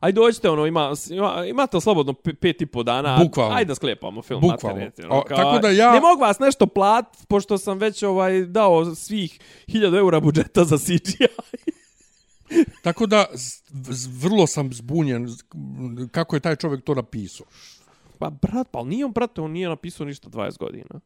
Aj 0.00 0.12
dođite, 0.12 0.50
ono, 0.50 0.66
ima, 0.66 0.92
ima, 1.10 1.46
imate 1.46 1.80
slobodno 1.80 2.12
pe- 2.14 2.34
pet 2.34 2.60
i 2.60 2.66
po 2.66 2.82
dana. 2.82 3.18
Bukvalno. 3.18 3.54
Ajde 3.54 3.68
da 3.68 3.74
sklepamo 3.74 4.22
film. 4.22 4.40
Bukvalno. 4.42 4.80
mater, 4.80 5.06
O, 5.06 5.22
kao, 5.22 5.36
tako 5.36 5.58
da 5.58 5.68
ja- 5.70 5.92
Ne 5.92 6.00
mogu 6.00 6.20
vas 6.20 6.38
nešto 6.38 6.66
plat, 6.66 7.06
pošto 7.28 7.58
sam 7.58 7.78
već 7.78 8.02
ovaj 8.02 8.40
dao 8.40 8.94
svih 8.94 9.38
1000 9.68 9.96
eura 9.96 10.20
budžeta 10.20 10.64
za 10.64 10.78
CGI. 10.78 11.26
Tako 12.82 13.06
da 13.06 13.26
vrlo 14.22 14.46
sam 14.46 14.72
zbunjen 14.72 15.28
kako 16.10 16.36
je 16.36 16.40
taj 16.40 16.56
čovjek 16.56 16.84
to 16.84 16.94
napisao. 16.94 17.46
Pa, 18.18 18.30
brat, 18.30 18.68
pa 18.70 18.84
nije 18.84 19.04
on, 19.04 19.12
brate, 19.12 19.40
on 19.40 19.50
nije 19.50 19.68
napisao 19.68 20.06
ništa 20.06 20.28
20 20.28 20.58
godina. 20.58 21.00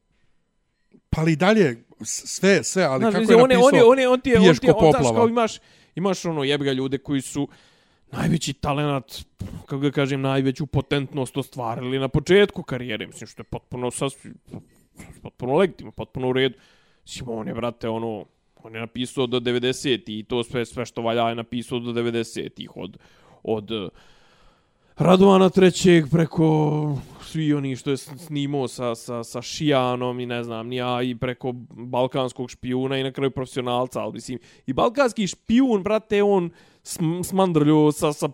Pa 1.10 1.20
ali 1.20 1.32
i 1.32 1.36
dalje 1.36 1.84
sve, 2.04 2.64
sve, 2.64 2.82
ali 2.82 3.00
Znaš, 3.00 3.14
kako 3.14 3.32
je 3.32 3.36
on 3.36 3.48
napisao 3.48 3.66
on 3.66 3.74
je, 3.74 3.84
on 3.84 3.98
je, 3.98 4.08
on 4.08 4.20
ti 4.20 4.30
je, 4.30 4.38
on 4.38 4.56
ti 4.56 4.66
je, 4.66 4.72
on, 4.72 4.80
znaš, 4.80 4.92
poplava. 4.92 5.16
kao 5.16 5.28
imaš, 5.28 5.58
imaš 5.94 6.24
ono 6.24 6.44
jebiga 6.44 6.72
ljude 6.72 6.98
koji 6.98 7.20
su 7.20 7.48
najveći 8.12 8.52
talenat, 8.52 9.24
kako 9.66 9.78
ga 9.78 9.90
kažem, 9.90 10.20
najveću 10.20 10.66
potentnost 10.66 11.36
ostvarili 11.36 11.98
na 11.98 12.08
početku 12.08 12.62
karijere, 12.62 13.06
mislim, 13.06 13.26
što 13.26 13.40
je 13.40 13.44
potpuno 13.44 13.90
sasvim, 13.90 14.34
potpuno 15.22 15.56
legitimno, 15.56 15.92
potpuno 15.92 16.28
u 16.28 16.32
redu. 16.32 16.54
Mislim, 17.02 17.28
on 17.28 17.48
je, 17.48 17.54
brate, 17.54 17.88
ono, 17.88 18.24
on 18.64 18.74
je 18.74 18.80
napisao 18.80 19.26
do 19.26 19.40
90-ih 19.40 20.18
i 20.18 20.22
to 20.24 20.44
sve, 20.44 20.64
sve 20.64 20.86
što 20.86 21.02
valja 21.02 21.28
je 21.28 21.34
napisao 21.34 21.78
do 21.78 21.92
90-ih, 21.92 22.76
od, 22.76 22.98
od 23.42 23.70
eh, 23.70 23.88
Radovana 24.96 25.50
trećeg 25.50 26.04
preko 26.10 26.98
svi 27.22 27.54
oni 27.54 27.76
što 27.76 27.90
je 27.90 27.96
snimao 27.96 28.68
sa, 28.68 28.94
sa, 28.94 29.24
sa 29.24 29.42
Šijanom 29.42 30.20
i 30.20 30.26
ne 30.26 30.42
znam, 30.44 30.68
ni 30.68 30.76
ja 30.76 31.02
i 31.02 31.14
preko 31.14 31.52
balkanskog 31.70 32.50
špijuna 32.50 32.98
i 32.98 33.02
na 33.02 33.12
kraju 33.12 33.30
profesionalca, 33.30 34.00
ali 34.00 34.12
mislim, 34.12 34.38
i 34.66 34.72
balkanski 34.72 35.26
špijun, 35.26 35.82
brate, 35.82 36.22
on 36.22 36.50
sm, 36.82 37.20
smandrlju 37.22 37.92
sa, 37.92 38.12
sa 38.12 38.28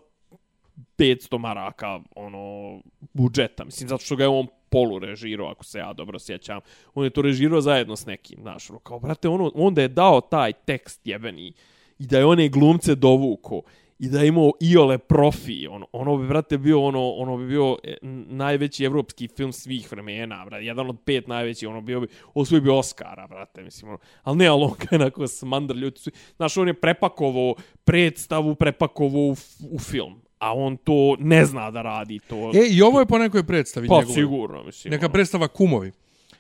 500 0.99 1.39
maraka, 1.39 2.01
ono, 2.17 2.77
budžeta, 3.13 3.65
mislim, 3.65 3.89
zato 3.89 4.05
što 4.05 4.17
ga 4.17 4.25
je 4.25 4.29
on 4.29 4.47
polu 4.71 4.99
režirao, 4.99 5.49
ako 5.49 5.65
se 5.65 5.79
ja 5.79 5.93
dobro 5.93 6.19
sjećam. 6.19 6.61
On 6.95 7.05
je 7.05 7.11
to 7.11 7.23
režirao 7.23 7.61
zajedno 7.61 7.97
s 7.97 8.07
nekim, 8.07 8.39
znaš, 8.43 8.71
ono, 8.71 8.79
kao, 8.79 8.99
brate, 8.99 9.29
ono, 9.29 9.51
onda 9.55 9.83
je 9.83 9.89
dao 9.89 10.21
taj 10.21 10.53
tekst 10.53 11.07
jebeni 11.07 11.53
i 11.99 12.07
da 12.07 12.19
je 12.19 12.25
one 12.25 12.49
glumce 12.49 12.95
dovuko 12.95 13.63
i 14.01 14.09
da 14.09 14.21
je 14.21 14.29
imao 14.29 14.53
iole 14.61 14.99
profi, 14.99 15.67
ono, 15.67 15.87
ono 15.93 16.17
bi, 16.17 16.29
brate, 16.29 16.59
bio, 16.59 16.85
ono, 16.85 17.11
ono 17.11 17.37
bi 17.37 17.47
bio 17.47 17.77
e, 17.85 17.97
najveći 18.29 18.85
evropski 18.85 19.29
film 19.29 19.53
svih 19.53 19.93
vremena, 19.93 20.45
brate, 20.45 20.65
jedan 20.65 20.91
od 20.91 20.97
pet 21.05 21.29
najvećih, 21.29 21.69
ono 21.69 21.81
bio 21.81 22.01
bi, 22.01 22.07
osvojio 22.35 22.63
bi 22.63 22.71
Oscara, 22.71 23.27
brate, 23.27 23.63
mislim, 23.63 23.89
ono, 23.89 23.99
ali 24.23 24.37
ne, 24.37 24.47
ali 24.47 24.63
on 24.63 24.75
kao 24.75 24.99
onako 24.99 25.27
smandr 25.27 25.75
ljudi, 25.75 26.01
znaš, 26.37 26.57
on 26.57 26.69
je 26.69 26.75
prepakovo 26.75 27.55
predstavu, 27.85 28.55
prepakovo 28.55 29.29
u, 29.29 29.37
u 29.71 29.79
film, 29.79 30.23
a 30.41 30.55
on 30.55 30.77
to 30.77 30.93
ne 31.19 31.45
zna 31.45 31.71
da 31.71 31.83
radi 31.83 32.19
to. 32.21 32.51
E, 32.55 32.67
i 32.69 32.83
ovo 32.83 33.01
je 33.01 33.07
po 33.07 33.19
nekoj 33.19 33.43
predstavi 33.43 33.89
pa 33.89 33.95
njegovoj. 33.95 34.15
sigurno, 34.15 34.63
mislim. 34.63 34.91
Neka 34.91 35.07
ono. 35.07 35.13
predstava 35.13 35.49
Kumovi. 35.49 35.93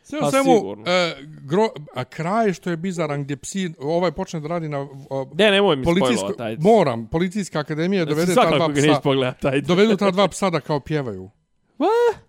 Sve 0.02 0.20
Pa 0.20 0.30
svemu, 0.30 0.54
sigurno. 0.56 0.84
e, 0.86 1.14
gro, 1.42 1.68
a 1.94 2.04
kraj 2.04 2.52
što 2.52 2.70
je 2.70 2.76
bizaran 2.76 3.22
gdje 3.24 3.36
psi, 3.36 3.70
ovaj 3.78 4.12
počne 4.12 4.40
da 4.40 4.48
radi 4.48 4.68
na 4.68 4.78
o, 5.10 5.28
Ne, 5.34 5.50
nemoj 5.50 5.76
mi 5.76 5.84
spojlova 5.84 6.32
taj. 6.32 6.56
moram, 6.56 7.06
policijska 7.06 7.58
akademija 7.58 8.04
dovede 8.04 8.34
ta 8.34 8.50
dva 8.50 8.68
psa, 8.70 9.00
pogledao 9.02 9.34
taj. 9.42 9.60
dovedu 9.60 9.96
ta 9.96 10.10
dva 10.10 10.28
psa 10.28 10.50
da 10.50 10.60
kao 10.60 10.80
pjevaju. 10.80 11.30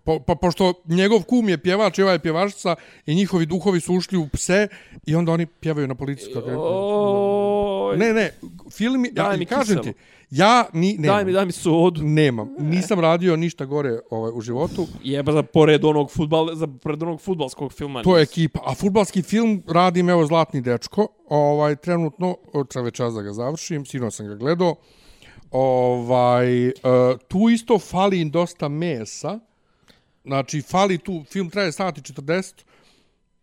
Po, 0.03 0.19
pa 0.19 0.35
pošto 0.35 0.73
njegov 0.85 1.23
kum 1.23 1.49
je 1.49 1.57
pjevač 1.57 1.99
i 1.99 2.03
ova 2.03 2.11
je 2.11 2.19
pjevačica 2.19 2.75
i 3.05 3.15
njihovi 3.15 3.45
duhovi 3.45 3.79
su 3.79 3.93
ušli 3.93 4.17
u 4.17 4.27
pse 4.27 4.67
i 5.05 5.15
onda 5.15 5.31
oni 5.31 5.45
pjevaju 5.45 5.87
na 5.87 5.95
policijskoj 5.95 6.39
akademiji. 6.39 6.65
Oj, 6.65 7.97
Ne, 7.97 8.13
ne, 8.13 8.31
film 8.71 9.05
je, 9.05 9.11
ja, 9.15 9.35
mi 9.37 9.45
kažem 9.45 9.77
kiselu. 9.77 9.83
ti, 9.83 9.99
ja 10.31 10.65
ni, 10.73 10.97
nemam, 10.99 11.15
daj 11.15 11.25
mi, 11.25 11.33
daj 11.33 11.45
mi 11.45 11.51
sodu. 11.51 12.01
nemam, 12.03 12.49
nisam 12.59 12.99
radio 12.99 13.35
ništa 13.35 13.65
gore 13.65 13.99
ovaj, 14.09 14.31
u 14.35 14.41
životu, 14.41 14.87
Jeba 15.03 15.31
za 15.31 15.43
pored 15.43 15.85
onog 15.85 16.11
futbal, 16.11 16.55
za 16.55 16.67
pored 16.67 17.03
onog 17.03 17.21
fudbalskog 17.21 17.73
filma. 17.73 18.03
to 18.03 18.17
je 18.17 18.23
ekipa, 18.23 18.59
a 18.65 18.75
futbalski 18.75 19.21
film 19.21 19.63
radim, 19.67 20.09
evo, 20.09 20.25
Zlatni 20.25 20.61
dečko, 20.61 21.07
ovaj, 21.29 21.75
trenutno, 21.75 22.35
čas 22.93 23.13
da 23.13 23.21
ga 23.21 23.33
završim, 23.33 23.85
sino 23.85 24.11
sam 24.11 24.27
ga 24.27 24.35
gledao, 24.35 24.75
ovaj, 25.51 26.67
uh, 26.67 26.73
tu 27.27 27.49
isto 27.49 27.79
fali 27.79 28.21
im 28.21 28.31
dosta 28.31 28.67
mesa, 28.67 29.39
znači, 30.23 30.61
fali 30.61 30.97
tu, 30.97 31.23
film 31.29 31.49
traje 31.49 31.71
sati 31.71 32.01
40, 32.01 32.53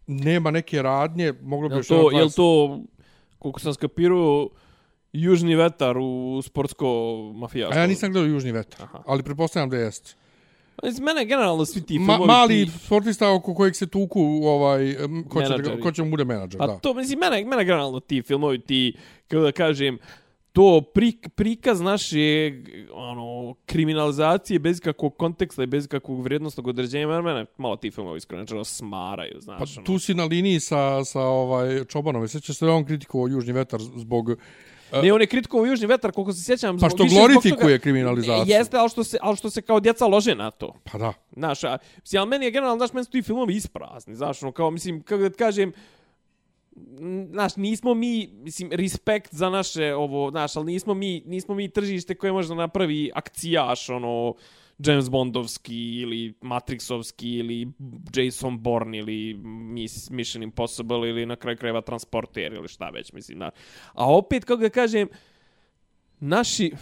nema 0.07 0.51
neke 0.51 0.83
radnje, 0.83 1.33
moglo 1.43 1.69
bi 1.69 1.75
Jel 1.75 1.79
još 1.79 1.89
to, 1.89 2.11
jel 2.11 2.29
20. 2.29 2.37
to, 2.37 2.81
koliko 3.39 3.61
sam 3.61 3.75
skapirao, 3.75 4.49
južni 5.13 5.55
vetar 5.55 5.99
u 5.99 6.43
sportsko 6.43 6.87
mafijasko? 7.35 7.75
A 7.75 7.81
ja 7.81 7.87
nisam 7.87 8.13
gledao 8.13 8.29
Južni 8.29 8.53
vetar, 8.53 8.83
Aha. 8.83 9.03
ali 9.07 9.23
pretpostavljam 9.23 9.71
da 9.71 9.77
jest. 9.77 10.17
Mislim, 10.83 11.05
mene 11.05 11.25
generalno 11.25 11.65
svi 11.65 11.81
ti 11.83 11.99
Ma, 11.99 12.19
mali 12.19 12.67
ti- 12.67 12.73
sportista 12.79 13.33
oko 13.33 13.55
kojeg 13.55 13.77
se 13.77 13.87
tuku 13.87 14.21
ovaj 14.45 14.97
ko 15.29 15.43
će, 15.43 15.49
Menadžeri. 15.49 15.81
ko 15.81 15.93
će 15.93 16.03
mu 16.03 16.11
bude 16.11 16.25
menadžer, 16.25 16.59
Pa 16.59 16.67
da. 16.67 16.79
to, 16.79 16.95
mislim, 16.95 17.19
mene, 17.19 17.45
mene 17.45 17.65
generalno 17.65 18.01
ti 18.01 18.23
filmovi, 18.23 18.59
ti, 18.61 18.97
kako 19.29 19.43
da 19.43 19.53
kažem, 19.53 19.99
to 20.53 20.81
prik, 20.85 21.29
prikaz 21.31 21.81
naše 21.81 22.53
ono, 22.93 23.55
kriminalizacije 23.67 24.59
bez 24.59 24.81
kakvog 24.81 25.17
konteksta 25.17 25.63
i 25.63 25.67
bez 25.67 25.87
kakvog 25.87 26.23
vrijednostnog 26.23 26.67
određenja, 26.67 27.07
mene, 27.07 27.23
mene 27.23 27.47
malo 27.57 27.77
ti 27.77 27.91
filmovi 27.91 28.17
iskreno 28.19 28.43
rečeno 28.43 28.65
smaraju, 28.65 29.35
Pa 29.35 29.41
znaš. 29.41 29.77
ono. 29.77 29.87
tu 29.87 29.99
si 29.99 30.15
na 30.15 30.25
liniji 30.25 30.61
sa, 30.61 31.05
sa 31.05 31.21
ovaj 31.21 31.85
Čobanom. 31.85 32.29
Sjećaš 32.29 32.57
se 32.57 32.67
da 32.67 32.73
on 32.73 32.85
kritikovao 32.85 33.29
Južni 33.29 33.53
vetar 33.53 33.81
zbog... 33.81 34.37
Ne, 34.93 35.13
on 35.13 35.21
je 35.21 35.27
kritikovao 35.27 35.67
Južni 35.67 35.87
vetar, 35.87 36.13
koliko 36.13 36.33
se 36.33 36.45
sjećam. 36.45 36.79
Pa 36.79 36.89
što 36.91 37.05
glorifikuje 37.05 37.77
toga- 37.77 37.79
kriminalizaciju. 37.79 38.57
Jeste, 38.57 38.77
ali 38.77 38.89
što, 38.89 39.05
se, 39.05 39.19
ali 39.23 39.37
što 39.37 39.51
se 39.51 39.63
kao 39.63 39.81
djeca 39.81 40.07
lože 40.07 40.35
na 40.35 40.51
to. 40.51 40.75
Pa 40.93 40.99
da. 40.99 41.13
Znaš, 41.33 41.65
a, 41.65 41.79
mislim, 41.97 42.21
ali 42.21 42.29
meni 42.29 42.45
je 42.45 42.51
generalno, 42.51 42.77
znaš, 42.77 42.93
meni 42.93 43.05
su 43.05 43.11
ti 43.11 43.23
filmovi 43.23 43.55
isprazni, 43.57 44.17
znaš, 44.17 44.43
ono, 44.43 44.53
kao, 44.53 44.71
mislim, 44.71 45.03
kako 45.03 45.23
da 45.23 45.31
kažem, 45.31 45.73
znaš, 47.31 47.57
nismo 47.57 47.95
mi, 47.95 48.31
mislim, 48.33 48.71
respekt 48.73 49.35
za 49.35 49.51
naše, 49.51 49.95
ovo, 49.95 50.31
znaš, 50.31 50.57
ali 50.57 50.73
nismo 50.73 50.95
mi, 50.95 51.23
nismo 51.27 51.55
mi 51.55 51.69
tržište 51.69 52.15
koje 52.15 52.33
može 52.33 52.49
da 52.49 52.55
napravi 52.55 53.11
akcijaš, 53.15 53.89
ono, 53.89 54.35
James 54.79 55.11
Bondovski 55.11 56.01
ili 56.01 56.35
Matrixovski 56.41 57.39
ili 57.39 57.69
Jason 58.15 58.59
Bourne 58.59 58.99
ili 58.99 59.35
Mission 60.11 60.43
Impossible 60.43 61.09
ili 61.09 61.27
na 61.27 61.37
kraju 61.37 61.57
krajeva 61.57 61.81
Transporter 61.81 62.53
ili 62.53 62.69
šta 62.69 62.91
već, 62.91 63.13
mislim. 63.13 63.39
Da. 63.39 63.51
A 63.93 64.17
opet, 64.17 64.45
kako 64.45 64.61
ga 64.61 64.69
kažem, 64.69 65.09
naši, 66.21 66.73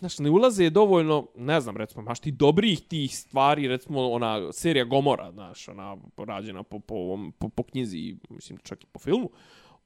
Znaš, 0.00 0.18
ne 0.18 0.30
ulaze 0.30 0.70
dovoljno, 0.70 1.26
ne 1.36 1.60
znam, 1.60 1.76
recimo, 1.76 2.02
maš 2.02 2.20
ti 2.20 2.30
dobrih 2.32 2.80
tih 2.80 3.16
stvari, 3.16 3.68
recimo, 3.68 4.10
ona 4.10 4.52
serija 4.52 4.84
Gomora, 4.84 5.32
znaš, 5.32 5.68
ona 5.68 5.96
rađena 6.16 6.62
po, 6.62 6.78
po, 6.78 6.94
ovom- 6.94 7.32
po, 7.32 7.48
po 7.48 7.62
knjizi, 7.62 8.16
mislim, 8.30 8.58
čak 8.62 8.84
i 8.84 8.86
po 8.86 8.98
filmu. 8.98 9.30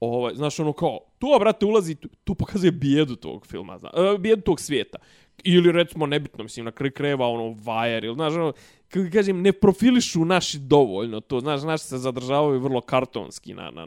Ovaj, 0.00 0.34
znaš, 0.34 0.60
ono 0.60 0.72
kao, 0.72 1.00
tu, 1.18 1.26
brate, 1.40 1.66
ulazi, 1.66 1.94
tu, 1.94 2.08
tu 2.24 2.34
pokazuje 2.34 2.72
bijedu 2.72 3.16
tog 3.16 3.46
filma, 3.46 3.78
zna, 3.78 3.90
uh, 3.94 4.20
bijedu 4.20 4.42
tog 4.42 4.60
svijeta. 4.60 4.98
Ili, 5.38 5.72
recimo, 5.72 6.06
nebitno, 6.06 6.44
mislim, 6.44 6.64
na 6.64 6.72
kraju 6.72 6.92
kreva, 6.92 7.28
ono, 7.28 7.42
Wire, 7.44 8.04
ili, 8.04 8.14
znaš, 8.14 8.32
ono, 8.34 8.52
kako 8.88 9.06
kažem, 9.12 9.42
ne 9.42 9.52
profilišu 9.52 10.24
naši 10.24 10.58
dovoljno 10.58 11.20
to, 11.20 11.40
znaš, 11.40 11.62
naši 11.62 11.84
se 11.84 11.98
zadržavaju 11.98 12.60
vrlo 12.60 12.80
kartonski 12.80 13.54
na, 13.54 13.70
na, 13.70 13.86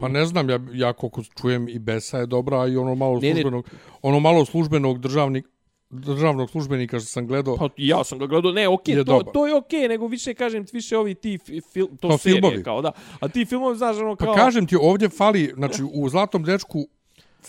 Pa 0.00 0.08
ne 0.08 0.26
znam, 0.26 0.50
ja, 0.50 0.60
ja 0.72 0.92
koliko 0.92 1.22
čujem 1.40 1.68
i 1.68 1.78
Besa 1.78 2.18
je 2.18 2.26
dobra, 2.26 2.66
i 2.66 2.76
ono 2.76 2.94
malo 2.94 3.14
Ne, 3.14 3.20
ne. 3.20 3.32
službenog, 3.32 3.68
ono 4.02 4.20
malo 4.20 4.44
službenog 4.44 4.98
državnik, 4.98 5.46
državnog 5.90 6.50
službenika 6.50 6.98
što 6.98 7.06
sam 7.06 7.26
gledao. 7.26 7.56
Pa 7.56 7.68
ja 7.76 8.04
sam 8.04 8.18
ga 8.18 8.26
gledao, 8.26 8.52
ne, 8.52 8.68
okej, 8.68 8.92
Je 8.92 8.98
to, 8.98 9.04
dobar. 9.04 9.32
to 9.32 9.46
je 9.46 9.54
okej, 9.54 9.88
nego 9.88 10.06
više 10.06 10.34
kažem 10.34 10.64
ti 10.64 10.70
više 10.72 10.98
ovi 10.98 11.14
ti 11.14 11.38
fi- 11.38 11.60
fil, 11.62 11.86
to 12.00 12.08
Kao 12.08 12.18
serije 12.18 12.40
filmovi. 12.40 12.62
kao 12.62 12.82
da. 12.82 12.92
A 13.20 13.28
ti 13.28 13.44
filmovi 13.44 13.76
znaš 13.76 13.96
ono 13.96 14.16
Pa 14.16 14.24
kao 14.24 14.34
kažem 14.34 14.66
ti, 14.66 14.76
ovdje 14.76 15.08
fali, 15.08 15.52
znači 15.54 15.82
u 15.84 16.08
Zlatom 16.08 16.42
dečku 16.44 16.86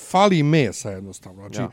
fali 0.01 0.43
mesa 0.43 0.91
jednostavno. 0.91 1.41
Znači, 1.41 1.61
Ja. 1.61 1.69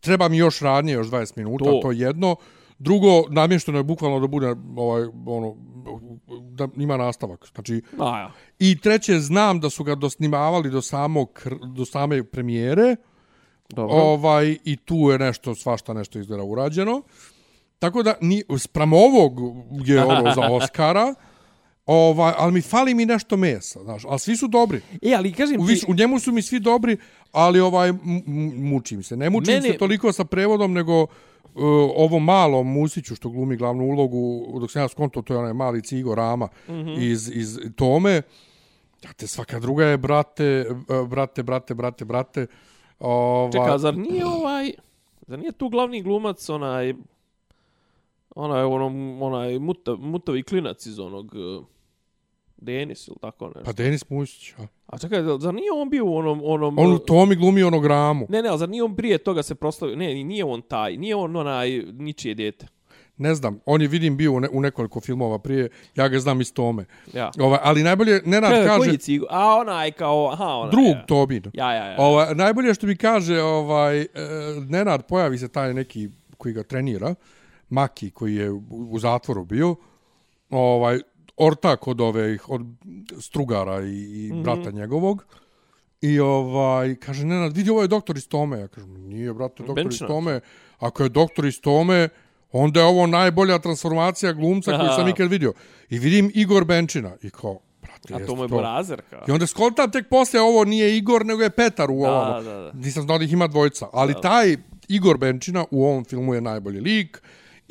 Treba 0.00 0.28
mi 0.28 0.36
još 0.36 0.60
radnje, 0.60 0.92
još 0.92 1.06
20 1.06 1.36
minuta, 1.36 1.64
To. 1.64 1.70
to, 1.70 1.78
to 1.82 1.90
je 1.90 1.98
jedno. 1.98 2.36
Drugo, 2.78 3.22
namješteno 3.30 3.78
je 3.78 3.84
bukvalno 3.84 4.20
da 4.20 4.26
bude 4.26 4.54
ovaj, 4.76 5.02
ono, 5.26 5.56
da 6.50 6.68
ima 6.76 6.96
nastavak. 6.96 7.46
Znači, 7.54 7.82
A, 7.98 8.18
ja. 8.18 8.32
I 8.58 8.80
treće, 8.80 9.18
znam 9.20 9.60
da 9.60 9.70
su 9.70 9.84
ga 9.84 9.94
dosnimavali 9.94 10.70
do 10.70 10.82
samog, 10.82 11.42
do 11.76 11.84
same 11.84 12.24
premijere. 12.24 12.96
Dobro. 13.68 13.96
Ovaj, 13.96 14.56
I 14.64 14.76
tu 14.76 14.94
je 14.94 15.18
nešto, 15.18 15.54
svašta 15.54 15.92
nešto 15.94 16.18
izgleda 16.18 16.42
urađeno. 16.42 17.02
Tako 17.78 18.02
da, 18.02 18.14
ni, 18.20 18.42
sprem 18.58 18.92
ovog 18.92 19.40
je 19.86 20.04
ono 20.14 20.34
za 20.34 20.48
Oscara, 20.50 21.14
ovaj, 21.86 22.32
ali 22.36 22.52
mi 22.52 22.60
fali 22.60 22.94
mi 22.94 23.06
nešto 23.06 23.36
mesa, 23.36 23.82
znaš, 23.82 24.04
ali 24.04 24.18
svi 24.18 24.36
su 24.36 24.48
dobri. 24.48 24.80
E, 25.02 25.14
ali 25.14 25.32
kažem 25.32 25.60
U, 25.60 25.66
ti, 25.66 25.84
u 25.88 25.94
njemu 25.94 26.18
su 26.18 26.32
mi 26.32 26.42
svi 26.42 26.60
dobri, 26.60 26.96
ali 27.32 27.60
ovaj, 27.60 27.92
mučim 28.56 29.02
se. 29.02 29.16
Ne 29.16 29.30
mučim 29.30 29.54
Mene- 29.54 29.72
se 29.72 29.78
toliko 29.78 30.12
sa 30.12 30.24
prevodom, 30.24 30.72
nego 30.72 31.02
uh, 31.02 31.08
ovo 31.96 32.18
malo 32.18 32.62
Musiću 32.62 33.14
što 33.14 33.28
glumi 33.28 33.56
glavnu 33.56 33.84
ulogu, 33.84 34.46
dok 34.60 34.70
sam 34.70 34.82
ja 34.82 34.88
skonto, 34.88 35.22
to 35.22 35.34
je 35.34 35.38
onaj 35.38 35.52
mali 35.52 35.82
cigo 35.82 36.14
Rama 36.14 36.48
mm. 36.68 36.72
-hmm. 36.72 37.10
iz, 37.10 37.30
iz 37.34 37.58
Tome. 37.76 38.22
Ja 39.04 39.12
te 39.12 39.26
svaka 39.26 39.60
druga 39.60 39.84
je 39.84 39.96
brate, 39.96 40.66
uh, 41.00 41.08
brate, 41.08 41.42
brate, 41.42 41.74
brate, 41.74 42.04
brate. 42.04 42.46
Ovaj, 42.98 43.52
čeka, 43.52 43.78
zar 43.78 43.96
nije 43.96 44.26
ovaj, 44.26 44.72
zar 45.26 45.38
nije 45.38 45.52
tu 45.52 45.68
glavni 45.68 46.02
glumac 46.02 46.48
onaj, 46.48 46.94
onaj, 48.34 48.62
ono, 48.62 48.86
onaj 49.20 49.58
muta, 49.58 49.96
mutavi 49.96 50.42
klinac 50.42 50.86
iz 50.86 50.98
onog 50.98 51.34
uh, 51.34 51.64
Denis 52.56 53.08
ili 53.08 53.16
tako 53.20 53.46
nešto. 53.46 53.64
Pa 53.64 53.72
Denis 53.72 54.10
Musić, 54.10 54.52
a? 54.58 54.66
A 54.86 54.98
čekaj, 54.98 55.22
zar 55.40 55.54
nije 55.54 55.72
on 55.72 55.90
bio 55.90 56.04
u 56.04 56.16
onom... 56.16 56.40
onom 56.44 56.78
On 56.78 56.92
u 56.92 56.98
Tomi 56.98 57.36
glumi 57.36 57.62
onog 57.62 57.86
Ramu. 57.86 58.26
Ne, 58.28 58.42
ne, 58.42 58.48
ali 58.48 58.58
zar 58.58 58.68
nije 58.68 58.82
on 58.82 58.96
prije 58.96 59.18
toga 59.18 59.42
se 59.42 59.54
proslavio? 59.54 59.96
Ne, 59.96 60.24
nije 60.24 60.44
on 60.44 60.62
taj, 60.62 60.96
nije 60.96 61.16
on 61.16 61.36
onaj 61.36 61.82
ničije 61.92 62.34
djete. 62.34 62.66
Ne 63.16 63.34
znam, 63.34 63.60
on 63.66 63.82
je 63.82 63.88
vidim 63.88 64.16
bio 64.16 64.32
u, 64.32 64.40
ne, 64.40 64.48
u 64.52 64.60
nekoliko 64.60 65.00
filmova 65.00 65.38
prije, 65.38 65.68
ja 65.96 66.08
ga 66.08 66.18
znam 66.18 66.40
iz 66.40 66.52
Tome. 66.52 66.84
Ja. 67.14 67.30
Ovaj, 67.38 67.58
ali 67.62 67.82
najbolje, 67.82 68.22
Nenad 68.24 68.50
Kaže, 68.50 68.66
kaže, 68.66 68.78
koji 68.78 68.98
cigu? 68.98 69.26
A 69.30 69.56
onaj 69.56 69.90
kao, 69.92 70.30
aha, 70.32 70.46
onaj. 70.46 70.70
drug 70.70 70.96
ja. 70.96 71.06
Tobin. 71.06 71.42
Ja, 71.54 71.74
ja, 71.74 71.86
ja. 71.86 71.96
Ovaj, 71.98 72.34
najbolje 72.34 72.74
što 72.74 72.86
mi 72.86 72.96
kaže, 72.96 73.42
ovaj, 73.42 74.00
e, 74.00 74.08
Nenad 74.68 75.06
pojavi 75.06 75.38
se 75.38 75.48
taj 75.48 75.74
neki 75.74 76.08
koji 76.38 76.54
ga 76.54 76.62
trenira, 76.62 77.14
Maki 77.72 78.10
koji 78.10 78.34
je 78.34 78.50
u, 78.70 78.98
zatvoru 78.98 79.44
bio, 79.44 79.76
ovaj, 80.50 81.00
ortak 81.36 81.86
od 81.88 82.00
ove, 82.00 82.38
od 82.48 82.62
Strugara 83.20 83.82
i, 83.82 83.88
i 83.88 84.26
Mhm. 84.26 84.34
mm 84.34 84.38
-hmm. 84.38 84.42
brata 84.42 84.70
njegovog. 84.70 85.24
I 86.00 86.20
ovaj, 86.20 86.94
kaže, 86.94 87.26
Nenad, 87.26 87.56
vidi, 87.56 87.70
ovo 87.70 87.82
je 87.82 87.88
doktor 87.88 88.16
iz 88.16 88.28
Tome. 88.28 88.58
Ja 88.60 88.68
kažem, 88.68 89.08
nije, 89.08 89.34
brate, 89.34 89.54
doktor 89.58 89.74
Benčina. 89.74 90.06
iz 90.06 90.08
Tome. 90.08 90.40
Ako 90.78 91.02
je 91.02 91.08
doktor 91.08 91.44
iz 91.46 91.60
Tome, 91.60 92.08
onda 92.52 92.80
je 92.80 92.86
ovo 92.86 93.06
najbolja 93.06 93.58
transformacija 93.58 94.32
glumca 94.32 94.78
koju 94.78 94.88
sam 94.88 95.08
ikad 95.08 95.30
vidio. 95.30 95.52
I 95.90 95.98
vidim 95.98 96.30
Igor 96.34 96.64
Benčina. 96.64 97.16
I 97.22 97.30
kao, 97.30 97.58
brate, 97.82 98.14
A 98.14 98.26
to 98.26 98.36
mu 98.36 98.44
je 98.44 98.48
Borazer, 98.48 99.02
kao. 99.10 99.24
I 99.28 99.30
onda 99.30 99.46
skontam 99.46 99.90
tek 99.90 100.08
posle 100.08 100.40
ovo 100.40 100.64
nije 100.64 100.96
Igor, 100.96 101.26
nego 101.26 101.42
je 101.42 101.50
Petar 101.50 101.90
u 101.90 102.02
Da, 102.02 102.10
ovom. 102.12 102.44
da, 102.44 102.52
da. 102.52 102.72
Nisam 102.74 103.02
znao 103.02 103.18
da 103.18 103.24
ih 103.24 103.32
ima 103.32 103.46
dvojca. 103.46 103.86
Ali 103.92 104.14
taj 104.22 104.56
Igor 104.88 105.18
Benčina 105.18 105.64
u 105.70 105.84
ovom 105.84 106.04
filmu 106.04 106.34
je 106.34 106.40
najbolji 106.40 106.80
lik 106.80 107.22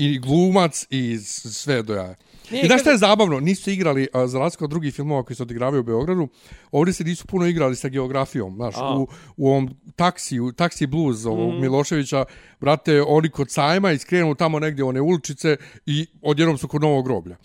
i 0.01 0.19
glumac 0.19 0.85
i 0.89 1.17
sve 1.17 1.83
do 1.83 1.93
jaja. 1.93 2.15
Nije, 2.51 2.63
I 2.63 2.67
znaš 2.67 2.81
šta 2.81 2.83
kaže- 2.83 2.93
je 2.95 2.97
zabavno? 2.99 3.39
Nisu 3.39 3.71
igrali, 3.71 4.07
a, 4.13 4.27
za 4.27 4.39
razliku 4.39 4.63
od 4.63 4.69
drugih 4.69 4.93
filmova 4.93 5.23
koji 5.23 5.37
se 5.37 5.43
odigravaju 5.43 5.79
u 5.79 5.83
Beogradu, 5.83 6.27
ovdje 6.71 6.93
se 6.93 7.03
nisu 7.03 7.27
puno 7.27 7.45
igrali 7.45 7.75
sa 7.75 7.87
geografijom. 7.87 8.55
Znaš, 8.55 8.75
A. 8.77 8.95
u, 8.95 9.07
u 9.37 9.49
ovom 9.49 9.69
taksi, 9.95 10.39
u 10.39 10.51
taksi 10.51 10.87
blues 10.87 11.25
ovog 11.25 11.49
Mhm. 11.49 11.61
Miloševića, 11.61 12.25
brate, 12.59 13.01
oni 13.01 13.29
kod 13.29 13.51
sajma 13.51 13.91
iskrenu 13.91 14.35
tamo 14.35 14.59
negdje 14.59 14.83
one 14.83 15.01
uličice 15.01 15.55
i 15.85 16.07
odjednom 16.21 16.57
su 16.57 16.67
kod 16.67 16.81
novog 16.81 17.05
groblja. 17.05 17.37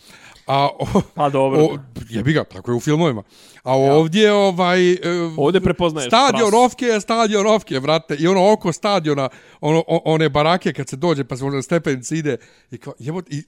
A, 0.46 0.68
o, 0.78 1.02
Pa 1.14 1.28
dobro. 1.28 1.60
O, 1.60 1.78
jebi 2.08 2.32
ga, 2.32 2.44
tako 2.44 2.70
je 2.70 2.76
u 2.76 2.80
filmovima. 2.80 3.22
A 3.62 3.76
ovdje 3.76 4.32
ovaj... 4.32 4.92
e, 4.92 4.98
Ovdje 5.36 5.60
prepoznaješ 5.60 6.08
Stadion 6.10 6.52
je 6.80 7.00
stadion 7.00 7.42
Rofke, 7.42 7.78
vrate. 7.78 8.16
I 8.18 8.26
ono 8.26 8.52
oko 8.52 8.72
stadiona, 8.72 9.28
ono, 9.60 9.84
one 9.86 10.28
barake 10.28 10.72
kad 10.72 10.88
se 10.88 10.96
dođe 10.96 11.24
pa 11.24 11.36
se 11.36 11.44
možda 11.44 11.62
stepenici 11.62 12.16
ide. 12.16 12.36
I 12.70 12.78
kao, 12.78 12.94
jebo, 12.98 13.20
i 13.30 13.42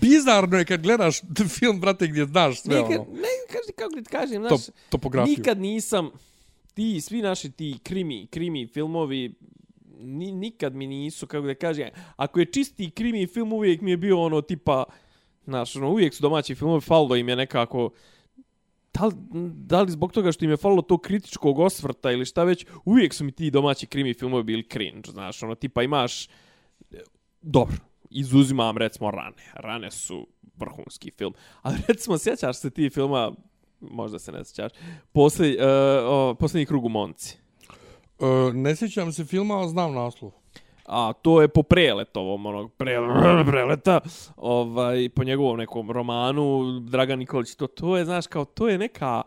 bizarno 0.00 0.58
je 0.58 0.64
kad 0.64 0.82
gledaš 0.82 1.20
film, 1.58 1.80
brate, 1.80 2.06
gdje 2.06 2.24
znaš 2.26 2.60
sve 2.62 2.76
Nikad, 2.76 3.00
ono. 3.00 3.12
ne, 3.12 3.28
kaži, 3.48 3.72
kako 3.76 3.94
ti 3.94 4.10
kažem, 4.10 4.42
znaš, 4.48 4.60
topografiju. 4.88 5.36
nikad 5.38 5.60
nisam, 5.60 6.10
ti, 6.74 7.00
svi 7.00 7.22
naši 7.22 7.50
ti 7.50 7.78
krimi, 7.82 8.26
krimi 8.26 8.66
filmovi, 8.66 9.34
ni, 10.00 10.32
nikad 10.32 10.74
mi 10.74 10.86
nisu, 10.86 11.26
kako 11.26 11.46
da 11.46 11.54
kažem, 11.54 11.88
ako 12.16 12.40
je 12.40 12.46
čisti 12.46 12.90
krimi 12.90 13.26
film, 13.26 13.52
uvijek 13.52 13.80
mi 13.80 13.90
je 13.90 13.96
bio 13.96 14.20
ono 14.22 14.40
tipa, 14.40 14.84
znaš, 15.48 15.76
ono, 15.76 15.90
uvijek 15.90 16.14
su 16.14 16.22
domaći 16.22 16.54
filmovi, 16.54 16.80
falo 16.80 17.16
im 17.16 17.28
je 17.28 17.36
nekako, 17.36 17.90
da 18.94 19.06
li, 19.06 19.14
da 19.54 19.82
li 19.82 19.90
zbog 19.90 20.12
toga 20.12 20.32
što 20.32 20.44
im 20.44 20.50
je 20.50 20.56
falilo 20.56 20.82
to 20.82 20.98
kritičkog 20.98 21.58
osvrta 21.58 22.12
ili 22.12 22.24
šta 22.24 22.44
već, 22.44 22.66
uvijek 22.84 23.14
su 23.14 23.24
mi 23.24 23.32
ti 23.32 23.50
domaći 23.50 23.86
krimi 23.86 24.14
filmovi 24.14 24.42
bili 24.42 24.68
cringe, 24.72 25.10
znaš, 25.10 25.42
ono, 25.42 25.54
tipa 25.54 25.82
imaš, 25.82 26.28
dobro, 27.42 27.76
izuzimam 28.10 28.78
recimo 28.78 29.10
Rane. 29.10 29.52
Rane 29.54 29.90
su 29.90 30.26
vrhunski 30.56 31.10
film. 31.10 31.34
Ali 31.62 31.76
recimo, 31.88 32.18
sjećaš 32.18 32.58
se 32.58 32.70
ti 32.70 32.90
filma, 32.90 33.32
možda 33.80 34.18
se 34.18 34.32
ne 34.32 34.44
sjećaš, 34.44 34.72
posljednji, 35.12 35.56
uh, 35.56 35.62
eh, 35.62 36.04
o, 36.04 36.34
posljednji 36.34 36.66
krug 36.66 36.84
u 36.84 36.88
Monci. 36.88 37.38
Uh, 38.18 38.54
ne 38.54 38.76
sjećam 38.76 39.12
se 39.12 39.24
filma, 39.24 39.54
ali 39.54 39.68
znam 39.68 39.94
naslov. 39.94 40.32
A 40.88 41.12
to 41.12 41.42
je 41.42 41.48
po 41.48 41.62
preletovom 41.62 42.46
onog 42.46 42.72
pre, 42.72 42.96
preleta, 43.50 44.00
ovaj, 44.36 45.08
po 45.08 45.24
njegovom 45.24 45.58
nekom 45.58 45.90
romanu, 45.90 46.80
Dragan 46.80 47.18
Nikolić, 47.18 47.54
to, 47.54 47.66
to 47.66 47.96
je, 47.96 48.04
znaš, 48.04 48.26
kao, 48.26 48.44
to 48.44 48.68
je 48.68 48.78
neka, 48.78 49.22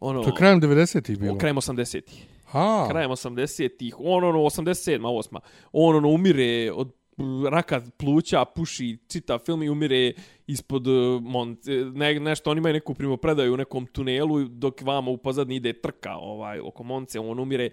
ono, 0.00 0.22
To 0.22 0.28
je 0.28 0.34
krajem 0.34 0.60
90-ih 0.60 1.18
bilo. 1.18 1.38
krajem 1.38 1.56
80-ih. 1.56 2.26
A, 2.52 2.86
krajem 2.90 3.10
80-ih, 3.10 3.94
on 3.98 4.24
ono 4.24 4.38
87 4.38 5.00
8 5.00 5.38
on 5.72 5.96
ono 5.96 6.08
umire 6.08 6.72
od 6.72 6.92
uh, 7.16 7.48
raka 7.48 7.80
pluća, 7.96 8.44
puši 8.44 8.98
čita 9.08 9.38
film 9.38 9.62
i 9.62 9.68
umire 9.68 10.12
ispod 10.46 10.86
uh, 10.86 11.22
mont, 11.22 11.58
ne, 11.94 12.20
nešto, 12.20 12.50
oni 12.50 12.58
imaju 12.58 12.72
neku 12.72 12.94
primopredaju 12.94 13.54
u 13.54 13.56
nekom 13.56 13.86
tunelu 13.86 14.44
dok 14.44 14.82
vama 14.82 15.10
u 15.10 15.16
pozadini 15.16 15.56
ide 15.56 15.72
trka 15.72 16.16
ovaj, 16.16 16.60
oko 16.60 16.82
Monce, 16.82 17.20
on 17.20 17.38
umire 17.38 17.70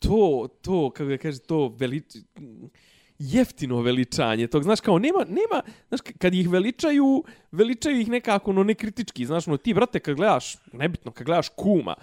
to, 0.00 0.48
to, 0.62 0.90
kako 0.90 1.08
da 1.10 1.18
kaže, 1.18 1.38
to 1.38 1.68
velič, 1.78 2.16
jeftino 3.20 3.80
veličanje 3.80 4.46
tog, 4.46 4.62
znaš, 4.62 4.80
kao 4.80 4.98
nema, 4.98 5.24
nema, 5.28 5.62
znaš, 5.88 6.00
kad 6.18 6.34
ih 6.34 6.48
veličaju, 6.48 7.24
veličaju 7.52 8.00
ih 8.00 8.08
nekako, 8.08 8.52
no 8.52 8.64
nekritički, 8.64 9.26
znaš, 9.26 9.46
no 9.46 9.56
ti, 9.56 9.74
brate, 9.74 10.00
kad 10.00 10.16
gledaš, 10.16 10.56
nebitno, 10.72 11.12
kad 11.12 11.26
gledaš 11.26 11.48
kuma, 11.48 11.94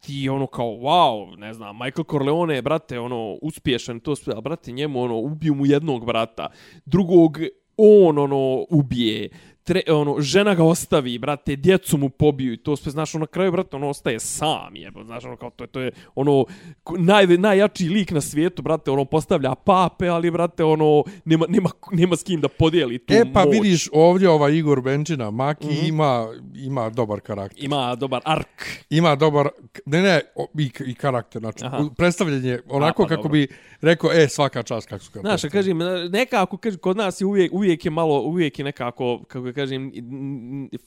ti 0.00 0.28
ono 0.28 0.46
kao, 0.46 0.66
wow, 0.66 1.38
ne 1.38 1.54
znam, 1.54 1.76
Michael 1.76 2.04
Corleone, 2.04 2.62
brate, 2.62 2.98
ono, 2.98 3.38
uspješan, 3.42 4.00
to 4.00 4.16
sve, 4.16 4.32
ali, 4.32 4.42
brate, 4.42 4.72
njemu, 4.72 5.02
ono, 5.02 5.18
ubiju 5.18 5.54
mu 5.54 5.66
jednog 5.66 6.06
brata, 6.06 6.48
drugog, 6.84 7.38
on, 7.76 8.18
ono, 8.18 8.66
ubije, 8.70 9.28
tre, 9.66 9.82
ono, 9.88 10.20
žena 10.20 10.54
ga 10.54 10.64
ostavi, 10.64 11.18
brate, 11.18 11.56
djecu 11.56 11.98
mu 11.98 12.08
pobiju 12.08 12.52
i 12.52 12.56
to 12.56 12.76
sve, 12.76 12.92
znaš, 12.92 13.14
ono, 13.14 13.22
na 13.22 13.26
kraju, 13.26 13.52
brate, 13.52 13.76
ono, 13.76 13.88
ostaje 13.88 14.20
sam, 14.20 14.76
jebo, 14.76 15.04
znaš, 15.04 15.24
ono, 15.24 15.36
kao, 15.36 15.50
to 15.50 15.64
je, 15.64 15.68
to 15.68 15.80
je, 15.80 15.90
ono, 16.14 16.44
naj, 16.90 17.26
najjači 17.28 17.88
lik 17.88 18.10
na 18.10 18.20
svijetu, 18.20 18.62
brate, 18.62 18.90
ono, 18.90 19.04
postavlja 19.04 19.54
pape, 19.56 20.08
ali, 20.08 20.30
brate, 20.30 20.64
ono, 20.64 21.04
nema, 21.24 21.46
nema, 21.48 21.70
nema 21.92 22.16
s 22.16 22.22
kim 22.22 22.40
da 22.40 22.48
podijeli 22.48 22.98
tu 22.98 23.14
E 23.14 23.32
pa 23.32 23.44
moć. 23.44 23.52
vidiš 23.52 23.88
ovdje 23.92 24.28
ovaj 24.30 24.54
Igor 24.54 24.80
Benčina, 24.80 25.30
Maki 25.30 25.66
Mhm. 25.66 25.86
ima, 25.86 26.26
ima 26.56 26.90
dobar 26.90 27.20
karakter. 27.20 27.64
Ima 27.64 27.94
dobar 27.94 28.20
ark. 28.24 28.48
Ima 28.90 29.16
dobar, 29.16 29.48
ne 29.86 30.02
ne, 30.02 30.20
o, 30.34 30.46
i, 30.58 30.70
i 30.82 30.94
karakter, 30.94 31.40
znači 31.40 31.64
Aha. 31.64 31.84
predstavljanje 31.96 32.58
onako 32.68 33.02
A, 33.02 33.04
pa, 33.04 33.08
kako 33.08 33.22
dobro. 33.22 33.30
bi 33.30 33.48
rekao, 33.80 34.10
e, 34.12 34.28
svaka 34.28 34.62
čast 34.62 34.88
kako 34.88 35.04
su 35.04 35.10
ga 35.12 35.20
Znaš, 35.20 35.42
kažem, 35.42 35.78
nekako, 36.10 36.56
kažem, 36.56 36.78
kod 36.80 36.96
nas 36.96 37.20
je 37.20 37.26
uvijek, 37.26 37.52
uvijek 37.52 37.84
je 37.84 37.90
malo, 37.90 38.20
uvijek 38.20 38.58
je 38.58 38.64
nekako, 38.64 39.20
kako 39.24 39.52
kažem, 39.56 39.92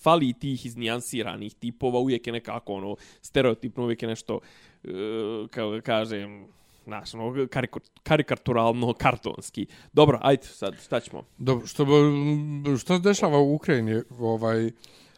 fali 0.03 0.33
tih 0.33 0.65
iznijansiranih 0.65 1.53
tipova, 1.53 1.99
uvijek 1.99 2.27
je 2.27 2.33
nekako, 2.33 2.73
ono, 2.73 2.95
stereotipno, 3.21 3.83
uvijek 3.83 4.01
je 4.01 4.07
nešto, 4.07 4.39
e, 4.83 4.89
kako 5.49 5.69
ga 5.69 5.81
kažem, 5.81 6.45
znaš, 6.85 7.13
ono, 7.13 7.47
karikaturalno, 8.03 8.93
kartonski. 8.93 9.65
Dobro, 9.93 10.19
ajde, 10.21 10.43
sad, 10.43 10.75
šta 10.81 10.99
ćemo? 10.99 11.23
Dobro, 11.37 11.67
što, 11.67 11.85
što 12.79 12.95
se 12.95 13.01
dešava 13.01 13.39
u 13.39 13.53
Ukrajini, 13.53 14.01
ovaj, 14.19 14.71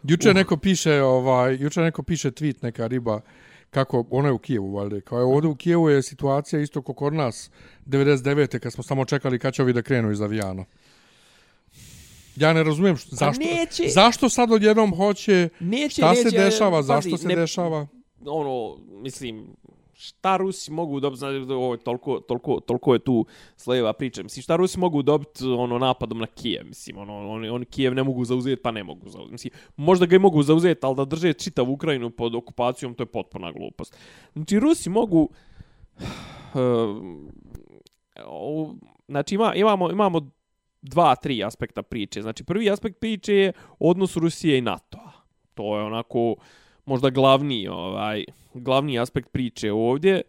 juče 0.03 0.33
neko 0.33 0.57
piše, 0.57 1.01
ovaj, 1.01 1.55
juče 1.55 1.81
neko 1.81 2.03
piše 2.03 2.31
tweet, 2.31 2.63
neka 2.63 2.87
riba, 2.87 3.21
kako, 3.69 4.05
ona 4.09 4.27
je 4.27 4.33
u 4.33 4.37
Kijevu, 4.37 4.75
valjda, 4.75 5.01
kao 5.01 5.19
je 5.19 5.25
ovdje 5.25 5.49
u 5.49 5.55
Kijevu 5.55 5.89
je 5.89 6.01
situacija 6.03 6.61
isto 6.61 6.81
kao 6.81 6.95
kod 6.95 7.13
nas, 7.13 7.51
99. 7.85 8.59
kad 8.59 8.73
smo 8.73 8.83
samo 8.83 9.05
čekali 9.05 9.39
kad 9.39 9.53
će 9.53 9.61
ovi 9.61 9.73
da 9.73 9.81
krenu 9.81 10.11
iz 10.11 10.21
avijana. 10.21 10.65
Ja 12.35 12.53
ne 12.53 12.63
razumijem 12.63 12.97
što, 12.97 13.15
zašto, 13.15 13.43
neće. 13.43 13.89
zašto 13.89 14.29
sad 14.29 14.51
odjednom 14.51 14.95
hoće, 14.95 15.49
Neće, 15.59 15.95
šta 15.95 16.15
se 16.15 16.23
neće, 16.23 16.37
dešava, 16.37 16.77
pazi, 16.77 16.87
zašto 16.87 17.17
se 17.17 17.27
ne- 17.27 17.35
dešava? 17.35 17.87
ono, 18.25 18.77
mislim, 19.01 19.47
šta 19.93 20.37
Rusi 20.37 20.71
mogu 20.71 20.99
dobiti, 20.99 21.19
znači, 21.19 21.51
ovo 21.53 21.77
toliko, 21.77 22.19
toliko, 22.19 22.59
toliko 22.59 22.93
je 22.93 22.99
tu 22.99 23.25
slejeva 23.55 23.93
priča, 23.93 24.23
mislim, 24.23 24.43
šta 24.43 24.55
Rusi 24.55 24.79
mogu 24.79 25.01
dobiti 25.01 25.45
ono, 25.45 25.77
napadom 25.77 26.19
na 26.19 26.27
Kijev, 26.27 26.65
mislim, 26.65 26.97
ono, 26.97 27.31
oni, 27.31 27.49
oni 27.49 27.65
Kijev 27.65 27.95
ne 27.95 28.03
mogu 28.03 28.25
zauzeti, 28.25 28.61
pa 28.61 28.71
ne 28.71 28.83
mogu 28.83 29.09
zauzeti, 29.09 29.31
mislim, 29.31 29.53
možda 29.75 30.05
ga 30.05 30.15
i 30.15 30.19
mogu 30.19 30.43
zauzeti, 30.43 30.85
ali 30.85 30.95
da 30.95 31.05
drže 31.05 31.33
čitav 31.33 31.71
Ukrajinu 31.71 32.09
pod 32.09 32.35
okupacijom, 32.35 32.93
to 32.93 33.03
je 33.03 33.07
potpuna 33.07 33.51
glupost. 33.51 33.97
Znači, 34.33 34.59
Rusi 34.59 34.89
mogu, 34.89 35.21
uh, 36.53 36.61
znači, 39.07 39.35
ima, 39.35 39.53
imamo, 39.55 39.91
imamo 39.91 40.31
dva, 40.81 41.15
tri 41.15 41.43
aspekta 41.43 41.83
priče. 41.83 42.21
Znači, 42.21 42.43
prvi 42.43 42.69
aspekt 42.69 42.99
priče 42.99 43.33
je 43.33 43.53
odnos 43.79 44.17
Rusije 44.17 44.57
i 44.57 44.61
NATO-a. 44.61 45.11
To 45.53 45.77
je 45.77 45.83
onako 45.83 46.35
možda 46.85 47.09
glavni, 47.09 47.67
ovaj, 47.67 48.25
glavni 48.53 48.99
aspekt 48.99 49.31
priče 49.31 49.71
ovdje. 49.71 50.21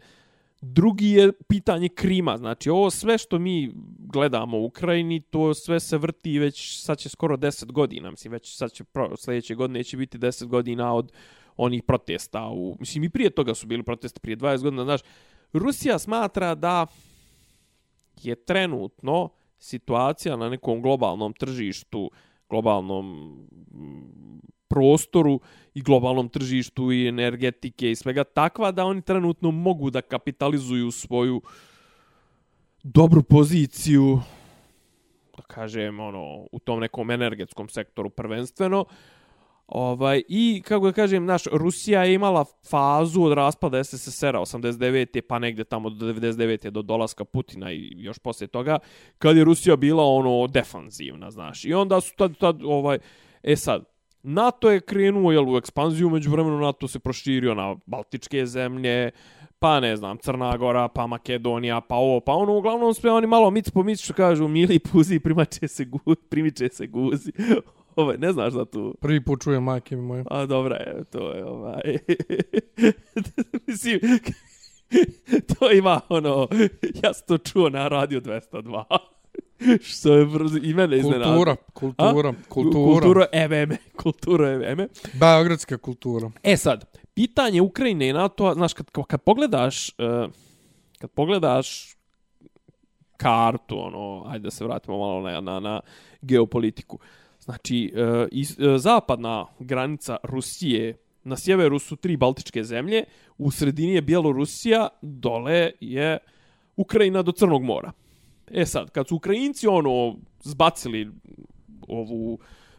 Drugi 0.60 1.10
je 1.10 1.32
pitanje 1.48 1.88
Krima. 1.88 2.36
Znači, 2.36 2.70
ovo 2.70 2.90
sve 2.90 3.18
što 3.18 3.38
mi 3.38 3.72
gledamo 3.98 4.58
u 4.58 4.64
Ukrajini, 4.64 5.20
to 5.20 5.54
sve 5.54 5.80
se 5.80 5.98
vrti 5.98 6.38
već, 6.38 6.82
sad 6.82 6.98
će 6.98 7.08
skoro 7.08 7.36
10 7.36 7.72
godina. 7.72 8.10
Mislim, 8.10 8.32
već 8.32 8.56
sad 8.56 8.72
će, 8.72 8.84
sljedeće 9.18 9.54
godine 9.54 9.84
će 9.84 9.96
biti 9.96 10.18
10 10.18 10.46
godina 10.46 10.94
od 10.94 11.12
onih 11.56 11.82
protesta. 11.82 12.48
U, 12.48 12.76
mislim, 12.80 13.04
i 13.04 13.10
prije 13.10 13.30
toga 13.30 13.54
su 13.54 13.66
bili 13.66 13.82
protesti, 13.82 14.20
prije 14.20 14.36
20 14.36 14.62
godina. 14.62 14.84
Znaš, 14.84 15.00
Rusija 15.52 15.98
smatra 15.98 16.54
da 16.54 16.86
je 18.22 18.34
trenutno 18.34 19.28
situacija 19.62 20.36
na 20.36 20.48
nekom 20.48 20.82
globalnom 20.82 21.32
tržištu, 21.32 22.10
globalnom 22.50 23.06
mm, 23.74 24.40
prostoru 24.68 25.40
i 25.74 25.82
globalnom 25.82 26.28
tržištu 26.28 26.92
i 26.92 27.08
energetike 27.08 27.90
i 27.90 27.96
svega 27.96 28.24
takva 28.24 28.70
da 28.72 28.84
oni 28.84 29.02
trenutno 29.02 29.50
mogu 29.50 29.90
da 29.90 30.02
kapitalizuju 30.02 30.90
svoju 30.90 31.40
dobru 32.82 33.22
poziciju 33.22 34.20
da 35.36 35.42
kažem 35.42 36.00
ono 36.00 36.46
u 36.52 36.58
tom 36.58 36.80
nekom 36.80 37.10
energetskom 37.10 37.68
sektoru 37.68 38.10
prvenstveno 38.10 38.84
Ovaj, 39.66 40.22
I, 40.28 40.62
kako 40.64 40.86
da 40.86 40.92
kažem, 40.92 41.24
naš, 41.24 41.42
Rusija 41.52 42.04
je 42.04 42.14
imala 42.14 42.44
fazu 42.70 43.22
od 43.22 43.32
raspada 43.32 43.84
SSSR-a 43.84 44.40
89. 44.40 45.20
pa 45.20 45.38
negde 45.38 45.64
tamo 45.64 45.90
do 45.90 46.06
99. 46.06 46.70
do 46.70 46.82
dolaska 46.82 47.24
Putina 47.24 47.72
i 47.72 47.92
još 47.96 48.18
poslije 48.18 48.48
toga, 48.48 48.78
kad 49.18 49.36
je 49.36 49.44
Rusija 49.44 49.76
bila 49.76 50.04
ono 50.04 50.46
defanzivna, 50.46 51.30
znaš. 51.30 51.64
I 51.64 51.74
onda 51.74 52.00
su 52.00 52.14
tad, 52.16 52.36
tad 52.38 52.62
ovaj, 52.64 52.98
e 53.42 53.56
sad, 53.56 53.84
NATO 54.22 54.70
je 54.70 54.80
krenuo 54.80 55.32
jel, 55.32 55.54
u 55.54 55.56
ekspanziju, 55.56 56.10
među 56.10 56.30
vremenu 56.30 56.58
NATO 56.58 56.88
se 56.88 56.98
proširio 56.98 57.54
na 57.54 57.76
Baltičke 57.86 58.46
zemlje, 58.46 59.10
pa 59.58 59.80
ne 59.80 59.96
znam, 59.96 60.18
Crna 60.18 60.56
Gora, 60.56 60.88
pa 60.88 61.06
Makedonija, 61.06 61.80
pa 61.80 61.94
ovo, 61.94 62.20
pa 62.20 62.32
ono, 62.32 62.56
uglavnom 62.56 62.94
sve 62.94 63.12
oni 63.12 63.26
malo 63.26 63.50
mic 63.50 63.70
po 63.70 63.82
mic, 63.82 64.00
što 64.00 64.14
kažu, 64.14 64.48
mili 64.48 64.78
puzi, 64.78 65.20
primače 65.20 65.68
se, 65.68 65.84
guzi, 65.84 66.20
primiče 66.30 66.68
se 66.68 66.86
guzi. 66.86 67.32
Ovaj, 67.96 68.18
ne 68.18 68.32
znaš 68.32 68.52
za 68.52 68.64
tu 68.64 68.94
Prvi 69.00 69.24
put 69.24 69.42
čujem 69.42 69.62
majke 69.62 69.96
mi 69.96 70.02
moje. 70.02 70.24
A 70.30 70.46
dobra 70.46 70.76
je, 70.76 71.04
to 71.04 71.32
je 71.32 71.44
ovaj... 71.44 71.82
Mislim, 73.66 74.00
to 75.58 75.72
ima 75.72 76.00
ono, 76.08 76.48
ja 77.02 77.14
sam 77.14 77.26
to 77.26 77.38
čuo 77.38 77.68
na 77.68 77.88
radio 77.88 78.20
202. 78.20 78.84
Što 79.82 80.14
je 80.14 80.26
brzo, 80.26 80.58
i 80.62 80.74
mene 80.74 80.98
iznenadilo. 80.98 81.34
Kultura, 81.34 81.56
kultura, 81.72 82.28
A? 82.28 82.32
kultura. 82.48 83.00
Kultura 83.00 83.26
MM, 83.32 83.76
kultura 83.96 84.74
MM. 84.76 84.86
Beogradska 85.20 85.78
kultura. 85.78 86.30
E 86.42 86.56
sad, 86.56 86.84
pitanje 87.14 87.60
Ukrajine 87.60 88.08
i 88.08 88.12
NATO, 88.12 88.54
znaš, 88.54 88.72
kad, 88.72 88.90
kad 89.06 89.22
pogledaš, 89.22 89.88
uh, 89.88 90.30
kad 90.98 91.10
pogledaš 91.10 91.96
kartu, 93.16 93.78
ono, 93.78 94.24
ajde 94.28 94.42
da 94.42 94.50
se 94.50 94.64
vratimo 94.64 94.98
malo 94.98 95.20
na, 95.20 95.40
na, 95.40 95.60
na 95.60 95.80
geopolitiku. 96.22 96.98
Znači, 97.44 97.92
e, 97.96 98.28
iz, 98.32 98.60
e, 98.60 98.78
zapadna 98.78 99.46
granica 99.58 100.16
Rusije, 100.22 100.96
na 101.24 101.36
sjeveru 101.36 101.78
su 101.78 101.96
tri 101.96 102.16
baltičke 102.16 102.64
zemlje, 102.64 103.04
u 103.38 103.50
sredini 103.50 103.94
je 103.94 104.02
Bjelorusija, 104.02 104.88
dole 105.02 105.70
je 105.80 106.18
Ukrajina 106.76 107.22
do 107.22 107.32
Crnog 107.32 107.62
mora. 107.62 107.92
E 108.50 108.66
sad, 108.66 108.90
kad 108.90 109.08
su 109.08 109.16
Ukrajinci 109.16 109.66
ono 109.66 110.16
zbacili 110.42 111.10
ovu 111.88 112.38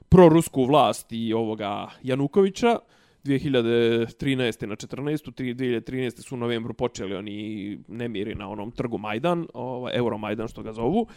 prorusku 0.09 0.65
vlast 0.65 1.07
i 1.11 1.33
ovoga 1.33 1.87
Janukovića 2.03 2.79
2013. 3.23 4.65
na 4.65 4.75
14. 4.75 5.31
2013. 5.31 6.21
su 6.21 6.35
u 6.35 6.37
novembru 6.37 6.73
počeli 6.73 7.15
oni 7.15 7.79
nemiri 7.87 8.35
na 8.35 8.49
onom 8.49 8.71
trgu 8.71 8.97
Majdan, 8.97 9.47
ovaj 9.53 9.97
Euromajdan 9.97 10.47
što 10.47 10.63
ga 10.63 10.73
zovu. 10.73 11.07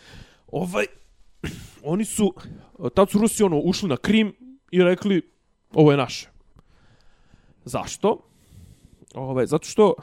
Ovaj 0.52 0.84
oni 1.82 2.04
su 2.04 2.34
tad 2.94 3.10
su 3.10 3.18
Rusi 3.18 3.42
ono 3.42 3.58
ušli 3.58 3.88
na 3.88 3.96
Krim 3.96 4.34
i 4.70 4.82
rekli 4.82 5.22
ovo 5.74 5.90
je 5.90 5.96
naše. 5.96 6.28
Zašto? 7.64 8.18
Ove, 9.14 9.46
zato 9.46 9.68
što 9.68 9.94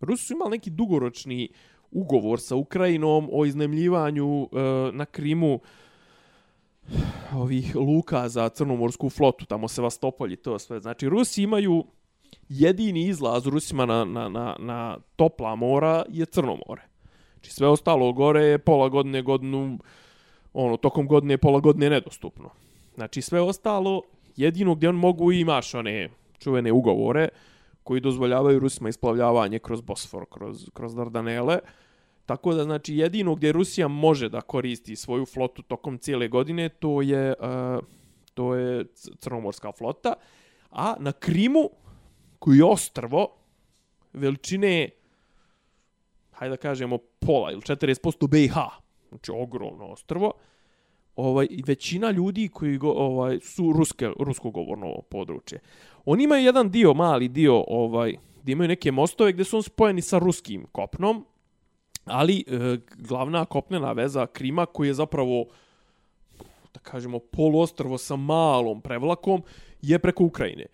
Rusi 0.00 0.24
su 0.24 0.32
imali 0.32 0.50
neki 0.50 0.70
dugoročni 0.70 1.48
ugovor 1.90 2.40
sa 2.40 2.56
Ukrajinom 2.56 3.28
o 3.32 3.44
iznemljivanju 3.44 4.42
e, 4.42 4.46
na 4.92 5.04
Krimu 5.04 5.60
ovih 7.34 7.76
luka 7.76 8.28
za 8.28 8.48
crnomorsku 8.48 9.10
flotu, 9.10 9.46
tamo 9.46 9.68
Sevastopolj 9.68 10.32
i 10.32 10.36
to 10.36 10.58
sve. 10.58 10.80
Znači, 10.80 11.08
Rusi 11.08 11.42
imaju 11.42 11.84
jedini 12.48 13.06
izlaz 13.06 13.46
Rusima 13.46 13.86
na, 13.86 14.04
na, 14.04 14.28
na, 14.28 14.56
na 14.58 14.98
topla 15.16 15.54
mora 15.54 16.04
je 16.08 16.26
Crno 16.26 16.58
more. 16.68 16.82
Znači, 17.34 17.52
sve 17.52 17.68
ostalo 17.68 18.12
gore 18.12 18.42
je 18.42 18.58
pola 18.58 18.88
godine, 18.88 19.22
godinu, 19.22 19.78
ono, 20.52 20.76
tokom 20.76 21.06
godine 21.06 21.38
pola 21.38 21.60
godine 21.60 21.90
nedostupno. 21.90 22.50
Znači, 22.94 23.22
sve 23.22 23.40
ostalo, 23.40 24.02
jedino 24.36 24.74
gdje 24.74 24.88
on 24.88 24.96
mogu 24.96 25.32
imaš 25.32 25.74
one 25.74 26.08
čuvene 26.38 26.72
ugovore 26.72 27.28
koji 27.82 28.00
dozvoljavaju 28.00 28.58
Rusima 28.58 28.88
isplavljavanje 28.88 29.58
kroz 29.58 29.80
Bosfor, 29.80 30.26
kroz, 30.30 30.68
kroz 30.72 30.94
Dardanele. 30.94 31.58
Tako 32.26 32.54
da, 32.54 32.64
znači, 32.64 32.96
jedino 32.96 33.34
gdje 33.34 33.52
Rusija 33.52 33.88
može 33.88 34.28
da 34.28 34.40
koristi 34.40 34.96
svoju 34.96 35.26
flotu 35.26 35.62
tokom 35.62 35.98
cijele 35.98 36.28
godine, 36.28 36.68
to 36.68 37.02
je, 37.02 37.34
uh, 37.40 37.84
to 38.34 38.54
je 38.54 38.84
crnomorska 39.18 39.72
flota. 39.72 40.14
A 40.70 40.94
na 40.98 41.12
Krimu, 41.12 41.70
koji 42.38 42.58
je 42.58 42.64
ostrvo, 42.64 43.28
veličine, 44.12 44.90
hajde 46.32 46.50
da 46.50 46.56
kažemo, 46.56 46.98
pola 46.98 47.52
ili 47.52 47.60
40% 47.60 48.28
BiH, 48.28 48.54
znači 49.10 49.32
ogromno 49.34 49.86
ostrvo, 49.86 50.32
ovaj, 51.16 51.46
i 51.50 51.62
većina 51.66 52.10
ljudi 52.10 52.48
koji 52.48 52.78
go, 52.78 52.90
ovaj, 52.90 53.40
su 53.40 53.72
ruske, 53.72 54.10
rusko 54.18 54.50
govorno 54.50 55.02
područje. 55.10 55.60
Oni 56.04 56.24
imaju 56.24 56.44
jedan 56.44 56.70
dio, 56.70 56.94
mali 56.94 57.28
dio, 57.28 57.64
ovaj, 57.68 58.16
gdje 58.42 58.52
imaju 58.52 58.68
neke 58.68 58.92
mostove 58.92 59.32
gdje 59.32 59.44
su 59.44 59.56
on 59.56 59.62
spojeni 59.62 60.02
sa 60.02 60.18
ruskim 60.18 60.66
kopnom, 60.72 61.26
ali 62.04 62.44
e, 62.46 62.76
glavna 62.96 63.44
kopnena 63.44 63.92
veza 63.92 64.26
Krima 64.26 64.66
koji 64.66 64.88
je 64.88 64.94
zapravo 64.94 65.44
da 66.74 66.80
kažemo, 66.80 67.18
poluostrvo 67.18 67.98
sa 67.98 68.16
malom 68.16 68.80
prevlakom 68.80 69.42
je 69.82 69.98
preko 69.98 70.24
Ukrajine. 70.24 70.66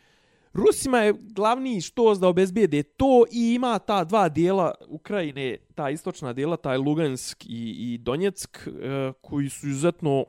Rusima 0.52 0.98
je 0.98 1.14
glavni 1.20 1.80
štos 1.80 2.18
da 2.18 2.28
obezbijede 2.28 2.82
to 2.82 3.24
i 3.32 3.54
ima 3.54 3.78
ta 3.78 4.04
dva 4.04 4.28
dijela 4.28 4.74
Ukrajine, 4.88 5.56
ta 5.76 5.90
istočna 5.90 6.32
dijela, 6.32 6.56
taj 6.56 6.78
Lugansk 6.78 7.44
i, 7.44 7.76
i 7.78 7.98
Donjeck, 7.98 8.66
e, 8.66 9.12
koji 9.20 9.48
su 9.48 9.68
izuzetno 9.68 10.24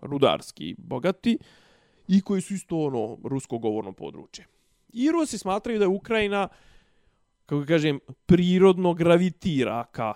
rudarski 0.00 0.74
bogati 0.78 1.38
i 2.08 2.20
koji 2.20 2.40
su 2.40 2.54
isto 2.54 2.78
ono 2.78 3.18
rusko 3.24 3.58
govorno 3.58 3.92
područje. 3.92 4.46
I 4.92 5.10
Rusi 5.10 5.38
smatraju 5.38 5.78
da 5.78 5.84
je 5.84 5.88
Ukrajina, 5.88 6.48
kako 7.46 7.64
kažem, 7.66 8.00
prirodno 8.26 8.94
gravitira 8.94 9.84
ka, 9.92 10.14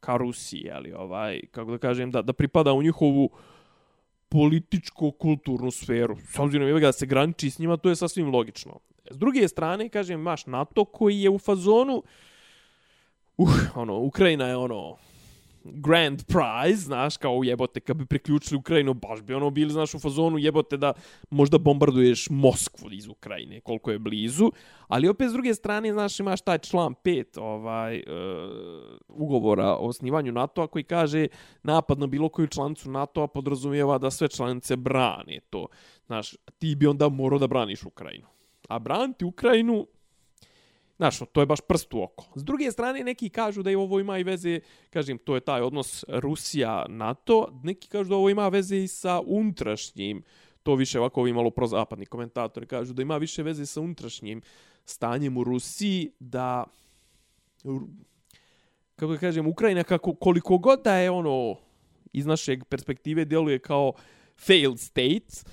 ka 0.00 0.16
Rusiji, 0.16 0.70
ali 0.70 0.92
ovaj, 0.92 1.40
kako 1.50 1.70
da 1.70 1.78
kažem, 1.78 2.10
da, 2.10 2.22
da 2.22 2.32
pripada 2.32 2.72
u 2.72 2.82
njihovu 2.82 3.30
političko-kulturnu 4.28 5.70
sferu. 5.70 6.16
S 6.34 6.38
obzirom 6.38 6.80
da 6.80 6.92
se 6.92 7.06
graniči 7.06 7.50
s 7.50 7.58
njima, 7.58 7.76
to 7.76 7.88
je 7.88 7.96
sasvim 7.96 8.30
logično. 8.30 8.80
S 9.10 9.18
druge 9.18 9.48
strane, 9.48 9.88
kažem, 9.88 10.20
imaš 10.20 10.46
NATO 10.46 10.84
koji 10.84 11.20
je 11.20 11.30
u 11.30 11.38
fazonu, 11.38 11.96
uh, 11.96 12.04
uh, 13.38 13.48
ono, 13.74 13.98
Ukrajina 13.98 14.46
je 14.46 14.56
ono, 14.56 14.96
grand 15.64 16.24
prize, 16.26 16.82
znaš, 16.82 17.16
kao 17.16 17.40
jebote, 17.44 17.80
kad 17.80 17.96
bi 17.96 18.06
priključili 18.06 18.58
Ukrajinu, 18.58 18.94
baš 18.94 19.22
bi 19.22 19.34
ono 19.34 19.50
bili, 19.50 19.72
znaš, 19.72 19.94
u 19.94 19.98
fazonu 19.98 20.38
jebote 20.38 20.76
da 20.76 20.92
možda 21.30 21.58
bombarduješ 21.58 22.26
Moskvu 22.30 22.92
iz 22.92 23.08
Ukrajine, 23.08 23.60
koliko 23.60 23.90
je 23.90 23.98
blizu, 23.98 24.52
ali 24.88 25.08
opet 25.08 25.28
s 25.28 25.32
druge 25.32 25.54
strane, 25.54 25.92
znaš, 25.92 26.20
imaš 26.20 26.40
taj 26.40 26.58
član 26.58 26.94
5 27.04 27.40
ovaj, 27.40 27.96
e, 27.96 28.02
ugovora 29.08 29.66
o 29.66 29.88
osnivanju 29.88 30.32
NATO-a 30.32 30.66
koji 30.66 30.84
kaže 30.84 31.26
napad 31.62 31.98
na 31.98 32.06
bilo 32.06 32.28
koju 32.28 32.46
članicu 32.46 32.90
NATO-a 32.90 33.26
podrazumijeva 33.26 33.98
da 33.98 34.10
sve 34.10 34.28
članice 34.28 34.76
brane 34.76 35.40
to. 35.50 35.66
Znaš, 36.06 36.34
ti 36.58 36.74
bi 36.74 36.86
onda 36.86 37.08
morao 37.08 37.38
da 37.38 37.46
braniš 37.46 37.82
Ukrajinu. 37.82 38.26
A 38.68 38.78
braniti 38.78 39.24
Ukrajinu, 39.24 39.86
Znaš, 40.98 41.18
to 41.32 41.40
je 41.40 41.46
baš 41.46 41.60
prst 41.60 41.94
u 41.94 42.02
oko. 42.02 42.24
S 42.34 42.44
druge 42.44 42.72
strane, 42.72 43.04
neki 43.04 43.28
kažu 43.28 43.62
da 43.62 43.70
je 43.70 43.78
ovo 43.78 44.00
ima 44.00 44.18
i 44.18 44.24
veze, 44.24 44.60
kažem, 44.90 45.18
to 45.18 45.34
je 45.34 45.40
taj 45.40 45.62
odnos 45.62 46.04
Rusija-NATO, 46.08 47.60
neki 47.62 47.88
kažu 47.88 48.08
da 48.08 48.16
ovo 48.16 48.30
ima 48.30 48.48
veze 48.48 48.76
i 48.76 48.88
sa 48.88 49.20
unutrašnjim, 49.26 50.22
to 50.62 50.74
više 50.74 50.98
ovako 50.98 51.20
ovi 51.20 51.32
malo 51.32 51.50
prozapadni 51.50 52.06
komentatori 52.06 52.66
kažu 52.66 52.94
da 52.94 53.02
ima 53.02 53.16
više 53.16 53.42
veze 53.42 53.66
sa 53.66 53.80
unutrašnjim 53.80 54.42
stanjem 54.84 55.36
u 55.36 55.44
Rusiji, 55.44 56.10
da, 56.18 56.64
kako 58.96 59.12
da 59.12 59.18
kažem, 59.18 59.46
Ukrajina 59.46 59.84
kako, 59.84 60.14
koliko 60.14 60.58
god 60.58 60.82
da 60.82 60.96
je 60.96 61.10
ono, 61.10 61.56
iz 62.12 62.26
našeg 62.26 62.64
perspektive 62.64 63.24
djeluje 63.24 63.58
kao 63.58 63.92
failed 64.36 64.78
state, 64.78 65.44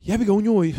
ja 0.00 0.18
bi 0.18 0.24
ga 0.24 0.32
u 0.32 0.40
njoj 0.40 0.74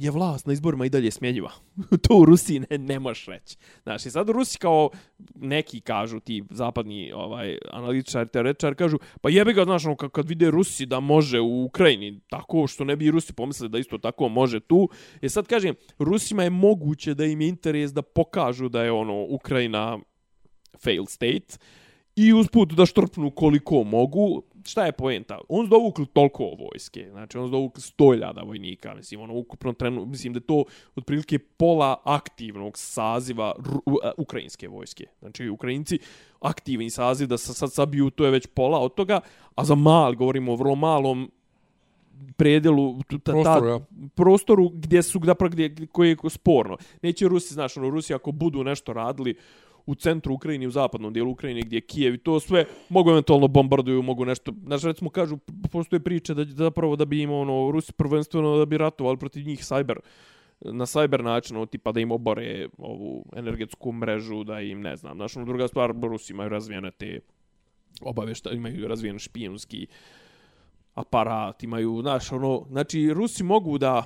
je 0.00 0.10
vlast 0.10 0.46
na 0.46 0.52
izborima 0.52 0.86
i 0.86 0.88
dalje 0.88 1.10
smjenjiva. 1.10 1.50
to 2.08 2.16
u 2.16 2.24
Rusiji 2.24 2.60
ne, 2.70 2.78
ne 2.78 2.98
možeš 2.98 3.26
reći. 3.26 3.56
Znaš, 3.82 4.06
i 4.06 4.10
sad 4.10 4.28
u 4.28 4.32
Rusiji 4.32 4.58
kao 4.58 4.90
neki 5.34 5.80
kažu, 5.80 6.20
ti 6.20 6.44
zapadni 6.50 7.12
ovaj, 7.12 7.58
analitičar, 7.72 8.28
teoretičar, 8.28 8.74
kažu, 8.74 8.98
pa 9.20 9.30
jebi 9.30 9.52
ga, 9.52 9.64
znaš, 9.64 9.86
ono, 9.86 9.96
kad 9.96 10.28
vide 10.28 10.50
Rusi 10.50 10.86
da 10.86 11.00
može 11.00 11.40
u 11.40 11.64
Ukrajini, 11.64 12.20
tako 12.30 12.66
što 12.66 12.84
ne 12.84 12.96
bi 12.96 13.10
Rusi 13.10 13.32
pomislili 13.32 13.70
da 13.70 13.78
isto 13.78 13.98
tako 13.98 14.28
može 14.28 14.60
tu. 14.60 14.88
E 15.22 15.28
sad 15.28 15.46
kažem, 15.46 15.74
Rusima 15.98 16.42
je 16.42 16.50
moguće 16.50 17.14
da 17.14 17.24
im 17.24 17.40
je 17.40 17.48
interes 17.48 17.92
da 17.92 18.02
pokažu 18.02 18.68
da 18.68 18.82
je 18.82 18.92
ono 18.92 19.26
Ukrajina 19.28 19.98
failed 20.84 21.08
state 21.08 21.58
i 22.16 22.32
usput 22.32 22.72
da 22.72 22.86
štrpnu 22.86 23.30
koliko 23.30 23.84
mogu, 23.84 24.42
šta 24.68 24.86
je 24.86 24.92
poenta? 24.92 25.38
On 25.48 25.66
su 25.66 25.70
dovukli 25.70 26.06
toliko 26.06 26.44
vojske, 26.44 27.08
znači 27.10 27.38
on 27.38 27.46
su 27.46 27.50
dovukli 27.50 27.82
stoljada 27.82 28.42
vojnika, 28.42 28.94
mislim, 28.94 29.20
ono, 29.20 29.34
ukupno 29.34 29.72
trenu, 29.72 30.06
mislim 30.06 30.32
da 30.32 30.40
to 30.40 30.64
otprilike 30.96 31.38
pola 31.38 32.00
aktivnog 32.04 32.78
saziva 32.78 33.54
ukrajinske 34.16 34.68
vojske. 34.68 35.06
Znači, 35.18 35.48
Ukrajinci 35.48 35.98
aktivni 36.40 36.90
saziv 36.90 37.28
da 37.28 37.38
sad 37.38 37.72
sabiju, 37.72 38.10
to 38.10 38.24
je 38.24 38.30
već 38.30 38.46
pola 38.54 38.78
od 38.78 38.94
toga, 38.94 39.20
a 39.54 39.64
za 39.64 39.74
mal, 39.74 40.14
govorimo 40.14 40.52
o 40.52 40.56
vrlo 40.56 40.74
malom 40.74 41.30
predelu 42.36 43.02
ta, 43.02 43.18
ta, 43.18 43.32
prostoru, 43.32 43.68
ja. 43.68 43.80
prostoru 44.14 44.68
gdje 44.68 45.02
su 45.02 45.18
da 45.18 45.34
gdje 45.40 45.86
koji 45.86 46.10
je 46.10 46.16
sporno. 46.30 46.76
Neće 47.02 47.28
Rusi, 47.28 47.54
znaš, 47.54 47.76
ono 47.76 47.90
Rusi 47.90 48.14
ako 48.14 48.32
budu 48.32 48.64
nešto 48.64 48.92
radili 48.92 49.34
u 49.88 49.94
centru 49.94 50.34
Ukrajine 50.34 50.66
u 50.66 50.70
zapadnom 50.70 51.12
dijelu 51.12 51.30
Ukrajine 51.30 51.60
gdje 51.60 51.76
je 51.76 51.80
Kijev 51.80 52.14
i 52.14 52.18
to 52.18 52.40
sve 52.40 52.64
mogu 52.88 53.10
eventualno 53.10 53.48
bombarduju, 53.48 54.02
mogu 54.02 54.24
nešto. 54.24 54.52
Znači 54.66 54.86
recimo 54.86 55.10
kažu 55.10 55.38
postoje 55.72 56.00
priče 56.00 56.34
da 56.34 56.44
zapravo 56.44 56.96
da 56.96 57.04
bi 57.04 57.22
im 57.22 57.30
ono 57.30 57.70
Rusi 57.70 57.92
prvenstveno 57.92 58.58
da 58.58 58.66
bi 58.66 58.78
ratovali 58.78 59.16
protiv 59.16 59.46
njih 59.46 59.60
cyber 59.60 59.96
na 60.60 60.86
cyber 60.86 61.22
način, 61.22 61.56
ono, 61.56 61.66
tipa 61.66 61.92
da 61.92 62.00
im 62.00 62.10
obore 62.10 62.68
ovu 62.78 63.24
energetsku 63.36 63.92
mrežu, 63.92 64.44
da 64.44 64.60
im 64.60 64.80
ne 64.80 64.96
znam. 64.96 65.16
Znači, 65.16 65.38
ono, 65.38 65.46
druga 65.46 65.68
stvar, 65.68 65.94
Rusi 66.02 66.32
imaju 66.32 66.48
razvijene 66.48 66.90
te 66.90 67.20
obavešta, 68.00 68.50
imaju 68.50 68.88
razvijen 68.88 69.18
špijunski 69.18 69.86
aparat, 70.94 71.62
imaju, 71.62 71.98
znaš, 72.02 72.32
ono, 72.32 72.66
znači, 72.70 73.14
Rusi 73.14 73.44
mogu 73.44 73.78
da 73.78 74.04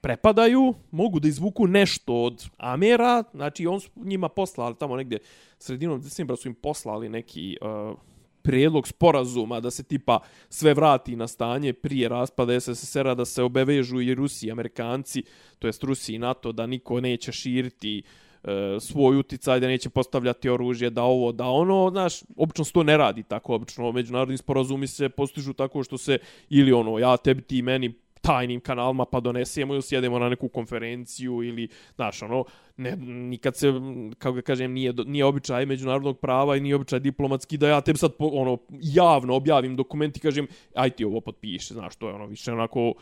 prepadaju, 0.00 0.74
mogu 0.90 1.20
da 1.20 1.28
izvuku 1.28 1.66
nešto 1.66 2.14
od 2.14 2.46
Amera, 2.56 3.24
znači 3.34 3.66
on 3.66 3.80
su 3.80 3.90
njima 3.96 4.28
poslali 4.28 4.74
tamo 4.78 4.96
negdje 4.96 5.18
sredinom 5.58 6.00
decembra 6.00 6.36
su 6.36 6.48
im 6.48 6.54
poslali 6.54 7.08
neki 7.08 7.56
uh, 7.60 7.98
prijedlog 8.42 8.88
sporazuma 8.88 9.60
da 9.60 9.70
se 9.70 9.82
tipa 9.82 10.18
sve 10.48 10.74
vrati 10.74 11.16
na 11.16 11.28
stanje 11.28 11.72
prije 11.72 12.08
raspada 12.08 12.60
SSSR-a, 12.60 13.14
da 13.14 13.24
se 13.24 13.42
obevežu 13.42 14.00
i 14.00 14.14
Rusi 14.14 14.46
i 14.46 14.52
Amerikanci, 14.52 15.22
to 15.58 15.66
jest 15.66 15.84
Rusi 15.84 16.14
i 16.14 16.18
NATO, 16.18 16.52
da 16.52 16.66
niko 16.66 17.00
neće 17.00 17.32
širiti 17.32 18.02
uh, 18.42 18.50
svoj 18.80 19.18
uticaj, 19.18 19.60
da 19.60 19.66
neće 19.66 19.90
postavljati 19.90 20.48
oružje, 20.48 20.90
da 20.90 21.02
ovo, 21.02 21.32
da 21.32 21.44
ono, 21.44 21.90
znaš, 21.90 22.20
obično 22.36 22.64
se 22.64 22.72
to 22.72 22.82
ne 22.82 22.96
radi 22.96 23.22
tako, 23.22 23.54
obično 23.54 23.92
međunarodni 23.92 24.36
sporazumi 24.36 24.86
se 24.86 25.08
postižu 25.08 25.52
tako 25.52 25.82
što 25.84 25.98
se 25.98 26.18
ili 26.48 26.72
ono, 26.72 26.98
ja 26.98 27.16
tebi 27.16 27.42
ti 27.42 27.62
meni 27.62 27.94
tajnim 28.20 28.60
kanalima 28.60 29.04
pa 29.04 29.20
donesemo 29.20 29.74
ili 29.74 29.82
sjedemo 29.82 30.18
na 30.18 30.28
neku 30.28 30.48
konferenciju 30.48 31.42
ili, 31.42 31.68
znaš, 31.94 32.22
ono, 32.22 32.44
ne, 32.76 32.96
nikad 32.96 33.56
se, 33.56 33.72
kako 34.18 34.34
ga 34.34 34.42
kažem, 34.42 34.72
nije, 34.72 34.92
nije 35.06 35.24
običaj 35.24 35.66
međunarodnog 35.66 36.18
prava 36.18 36.56
i 36.56 36.60
nije 36.60 36.74
običaj 36.74 37.00
diplomatski 37.00 37.56
da 37.56 37.68
ja 37.68 37.80
tebi 37.80 37.98
sad, 37.98 38.12
ono, 38.18 38.58
javno 38.80 39.34
objavim 39.34 39.76
dokument 39.76 40.16
i 40.16 40.20
kažem, 40.20 40.46
aj 40.74 40.90
ti 40.90 41.04
ovo 41.04 41.20
potpiše, 41.20 41.74
znaš, 41.74 41.96
to 41.96 42.08
je 42.08 42.14
ono, 42.14 42.26
više 42.26 42.52
onako, 42.52 42.94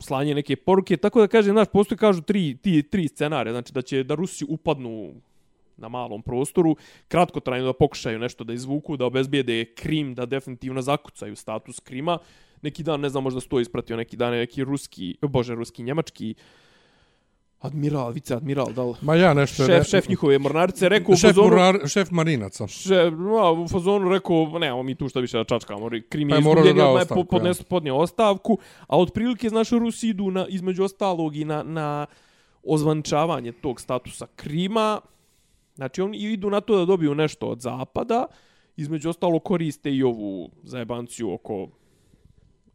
slanje 0.00 0.34
neke 0.34 0.56
poruke, 0.56 0.96
tako 0.96 1.20
da 1.20 1.28
kažem, 1.28 1.52
znaš, 1.52 1.68
postoji, 1.72 1.98
kažu, 1.98 2.22
tri, 2.22 2.56
ti, 2.56 2.82
tri 2.82 3.08
scenarija, 3.08 3.52
znači 3.52 3.72
da 3.72 3.82
će, 3.82 4.02
da 4.04 4.14
Rusi 4.14 4.44
upadnu 4.48 5.12
na 5.76 5.88
malom 5.88 6.22
prostoru, 6.22 6.76
kratko 7.08 7.40
trajno 7.40 7.66
da 7.66 7.72
pokušaju 7.72 8.18
nešto 8.18 8.44
da 8.44 8.52
izvuku, 8.52 8.96
da 8.96 9.06
obezbijede 9.06 9.64
Krim, 9.74 10.14
da 10.14 10.26
definitivno 10.26 10.82
zakucaju 10.82 11.36
status 11.36 11.80
Krima, 11.80 12.18
neki 12.64 12.82
dan, 12.82 13.00
ne 13.00 13.08
znam, 13.08 13.24
možda 13.24 13.40
sto 13.40 13.60
ispratio 13.60 13.96
neki 13.96 14.16
dan, 14.16 14.32
neki 14.32 14.64
ruski, 14.64 15.16
bože, 15.22 15.54
ruski, 15.54 15.82
njemački, 15.82 16.34
Admiral, 17.64 18.12
vice 18.12 18.34
admiral, 18.34 18.72
da 18.72 18.84
li? 18.84 18.94
Ma 19.00 19.14
ja 19.16 19.34
nešto... 19.34 19.64
Šef, 19.66 19.86
šef 19.88 20.08
njihove 20.08 20.38
mornarice, 20.38 20.88
rekao 20.88 21.16
šef 21.16 21.30
u 21.30 21.32
fazonu... 21.32 21.48
Morar, 21.48 21.78
šef 21.88 22.10
marinaca. 22.10 22.66
Šef, 22.66 23.14
no, 23.18 23.52
u 23.52 23.68
fazonu 23.68 24.10
rekao, 24.10 24.58
ne, 24.58 24.82
mi 24.82 24.94
tu 24.94 25.08
šta 25.08 25.20
više 25.20 25.38
da 25.38 25.44
čačkamo, 25.44 25.88
krim 26.08 26.28
je 26.28 26.34
pa 26.34 26.38
izgubljen, 26.38 26.76
da 26.76 26.82
je 26.82 27.24
podnes, 27.30 27.60
ja. 27.60 27.64
podnio 27.68 27.96
ostavku, 27.96 28.58
a 28.86 28.98
otprilike, 28.98 29.48
znaš, 29.48 29.70
Rusi 29.70 30.08
idu 30.08 30.30
na, 30.30 30.46
između 30.48 30.84
ostalog 30.84 31.36
i 31.36 31.44
na, 31.44 31.62
na 31.62 32.06
ozvančavanje 32.64 33.52
tog 33.52 33.80
statusa 33.80 34.26
Krima, 34.36 35.00
znači 35.74 36.02
oni 36.02 36.18
idu 36.18 36.50
na 36.50 36.60
to 36.60 36.78
da 36.78 36.84
dobiju 36.84 37.14
nešto 37.14 37.46
od 37.46 37.60
zapada, 37.60 38.26
između 38.76 39.08
ostalo 39.08 39.38
koriste 39.38 39.94
i 39.94 40.02
ovu 40.02 40.50
zajebanciju 40.62 41.32
oko 41.32 41.68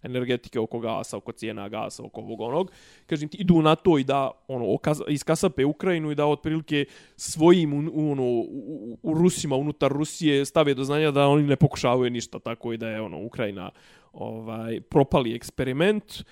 energetike 0.03 0.59
oko 0.59 0.79
gasa, 0.79 1.17
oko 1.17 1.31
cijena 1.31 1.69
gasa, 1.69 2.03
oko 2.03 2.21
ovog 2.21 2.41
onog. 2.41 2.71
Kažem 3.05 3.29
ti, 3.29 3.37
idu 3.37 3.61
na 3.61 3.75
to 3.75 3.97
i 3.97 4.03
da 4.03 4.31
ono, 4.47 4.77
iskasape 5.07 5.65
Ukrajinu 5.65 6.11
i 6.11 6.15
da 6.15 6.25
otprilike 6.25 6.85
svojim 7.15 7.73
ono, 7.95 8.23
u, 8.23 8.97
u, 9.03 9.13
Rusima 9.13 9.55
unutar 9.55 9.91
Rusije 9.91 10.45
stave 10.45 10.73
do 10.73 10.83
znanja 10.83 11.11
da 11.11 11.27
oni 11.27 11.43
ne 11.43 11.55
pokušavaju 11.55 12.09
ništa 12.09 12.39
tako 12.39 12.73
i 12.73 12.77
da 12.77 12.89
je 12.89 13.01
ono 13.01 13.25
Ukrajina 13.25 13.71
ovaj 14.13 14.81
propali 14.81 15.35
eksperiment. 15.35 16.23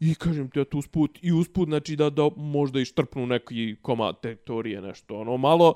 I 0.00 0.14
kažem 0.14 0.48
ti, 0.50 0.64
tu 0.64 0.78
usput, 0.78 1.18
i 1.22 1.32
usput, 1.32 1.68
znači 1.68 1.96
da, 1.96 2.10
da 2.10 2.30
možda 2.36 2.80
i 2.80 2.84
štrpnu 2.84 3.26
neki 3.26 3.76
komad 3.82 4.20
teritorije, 4.20 4.80
nešto, 4.80 5.20
ono, 5.20 5.36
malo, 5.36 5.74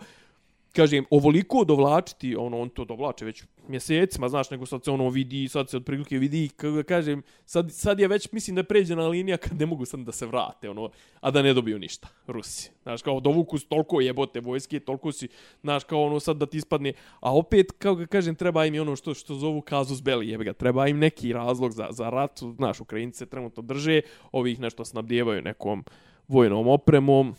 kažem, 0.74 1.04
ovoliko 1.10 1.64
dovlačiti, 1.64 2.36
ono, 2.36 2.60
on 2.60 2.68
to 2.68 2.84
dovlače 2.84 3.24
već 3.24 3.44
mjesecima, 3.68 4.28
znaš, 4.28 4.50
nego 4.50 4.66
sad 4.66 4.84
se 4.84 4.90
ono 4.90 5.08
vidi, 5.08 5.48
sad 5.48 5.70
se 5.70 5.76
otprilike 5.76 6.18
vidi, 6.18 6.48
kako 6.56 6.82
kažem, 6.82 7.22
sad, 7.46 7.72
sad 7.72 8.00
je 8.00 8.08
već, 8.08 8.32
mislim 8.32 8.54
da 8.54 8.60
je 8.60 8.64
pređena 8.64 9.06
linija 9.08 9.36
kad 9.36 9.60
ne 9.60 9.66
mogu 9.66 9.84
sad 9.84 10.00
da 10.00 10.12
se 10.12 10.26
vrate, 10.26 10.70
ono, 10.70 10.90
a 11.20 11.30
da 11.30 11.42
ne 11.42 11.54
dobiju 11.54 11.78
ništa, 11.78 12.08
Rusi. 12.26 12.70
Znaš, 12.82 13.02
kao 13.02 13.20
dovuku 13.20 13.58
su 13.58 13.68
toliko 13.68 14.00
jebote 14.00 14.40
vojske, 14.40 14.80
toliko 14.80 15.12
si, 15.12 15.28
znaš, 15.62 15.84
kao 15.84 16.02
ono 16.02 16.20
sad 16.20 16.36
da 16.36 16.46
ti 16.46 16.56
ispadne, 16.56 16.92
a 17.20 17.36
opet, 17.36 17.72
kao 17.78 17.94
ga 17.94 18.06
kažem, 18.06 18.34
treba 18.34 18.66
im 18.66 18.74
i 18.74 18.80
ono 18.80 18.96
što 18.96 19.14
što 19.14 19.34
zovu 19.34 19.60
kazus 19.60 20.02
beli, 20.02 20.28
jebe 20.28 20.44
ga, 20.44 20.52
treba 20.52 20.88
im 20.88 20.98
neki 20.98 21.32
razlog 21.32 21.72
za, 21.72 21.88
za 21.90 22.10
rat, 22.10 22.40
znaš, 22.56 22.80
Ukrajinci 22.80 23.18
se 23.18 23.26
trenutno 23.26 23.62
drže, 23.62 24.00
ovih 24.32 24.60
nešto 24.60 24.84
snabdjevaju 24.84 25.42
nekom 25.42 25.84
vojnom 26.28 26.68
opremom, 26.68 27.34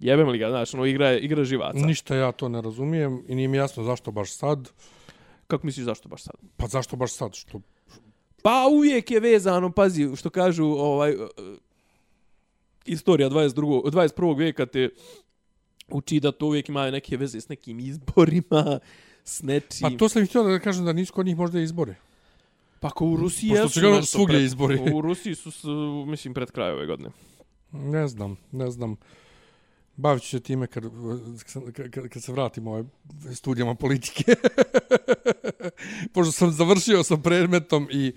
Jebem 0.00 0.28
li 0.28 0.38
ga, 0.38 0.48
znaš, 0.48 0.74
ono, 0.74 0.84
igra, 0.86 1.12
igra 1.12 1.44
živaca. 1.44 1.78
Ništa 1.78 2.16
ja 2.16 2.32
to 2.32 2.48
ne 2.48 2.60
razumijem 2.60 3.24
i 3.28 3.34
nije 3.34 3.48
mi 3.48 3.56
jasno 3.56 3.84
zašto 3.84 4.10
baš 4.10 4.32
sad. 4.32 4.70
Kako 5.46 5.66
misliš 5.66 5.84
zašto 5.84 6.08
baš 6.08 6.22
sad? 6.22 6.34
Pa 6.56 6.66
zašto 6.66 6.96
baš 6.96 7.12
sad? 7.12 7.34
Što... 7.34 7.60
Pa 8.42 8.66
uvijek 8.72 9.10
je 9.10 9.20
vezano, 9.20 9.72
pazi, 9.72 10.16
što 10.16 10.30
kažu, 10.30 10.64
ovaj, 10.64 11.14
uh, 11.14 11.28
istorija 12.84 13.30
22. 13.30 13.82
21. 13.84 14.38
vijeka 14.38 14.66
te 14.66 14.88
uči 15.88 16.20
da 16.20 16.32
to 16.32 16.46
uvijek 16.46 16.68
ima 16.68 16.90
neke 16.90 17.16
veze 17.16 17.40
s 17.40 17.48
nekim 17.48 17.78
izborima, 17.80 18.78
s 19.24 19.42
nečim. 19.42 19.80
Pa 19.82 19.90
to 19.90 20.08
sam 20.08 20.26
htio 20.26 20.42
da 20.42 20.58
kažem 20.58 20.84
da 20.84 20.92
nisu 20.92 21.12
kod 21.12 21.26
njih 21.26 21.36
možda 21.36 21.60
izbore. 21.60 21.94
Pa 22.80 22.90
ko 22.90 23.06
u 23.06 23.16
Rusiji 23.16 23.50
Pošto 23.50 23.62
jesu 23.62 23.74
su 23.74 23.80
ga 23.80 23.88
nešto 23.88 24.16
svugdje 24.16 24.44
izbori. 24.44 24.78
U 24.94 25.00
Rusiji 25.00 25.34
su, 25.34 25.50
s- 25.50 25.64
mislim, 26.06 26.34
pred 26.34 26.50
kraj 26.50 26.70
ove 26.72 26.86
godine. 26.86 27.10
Ne 27.72 28.08
znam, 28.08 28.36
ne 28.52 28.70
znam. 28.70 28.96
Bavit 29.98 30.22
ću 30.22 30.28
se 30.28 30.40
time 30.40 30.66
kad, 30.66 30.84
kad, 31.72 31.90
kad, 31.90 32.08
kad 32.08 32.22
se 32.22 32.32
vratim 32.32 32.66
ove 32.66 32.84
studijama 33.34 33.74
politike. 33.74 34.34
Pošto 36.14 36.32
sam 36.32 36.50
završio 36.50 37.02
sa 37.02 37.16
predmetom 37.16 37.88
i 37.90 38.12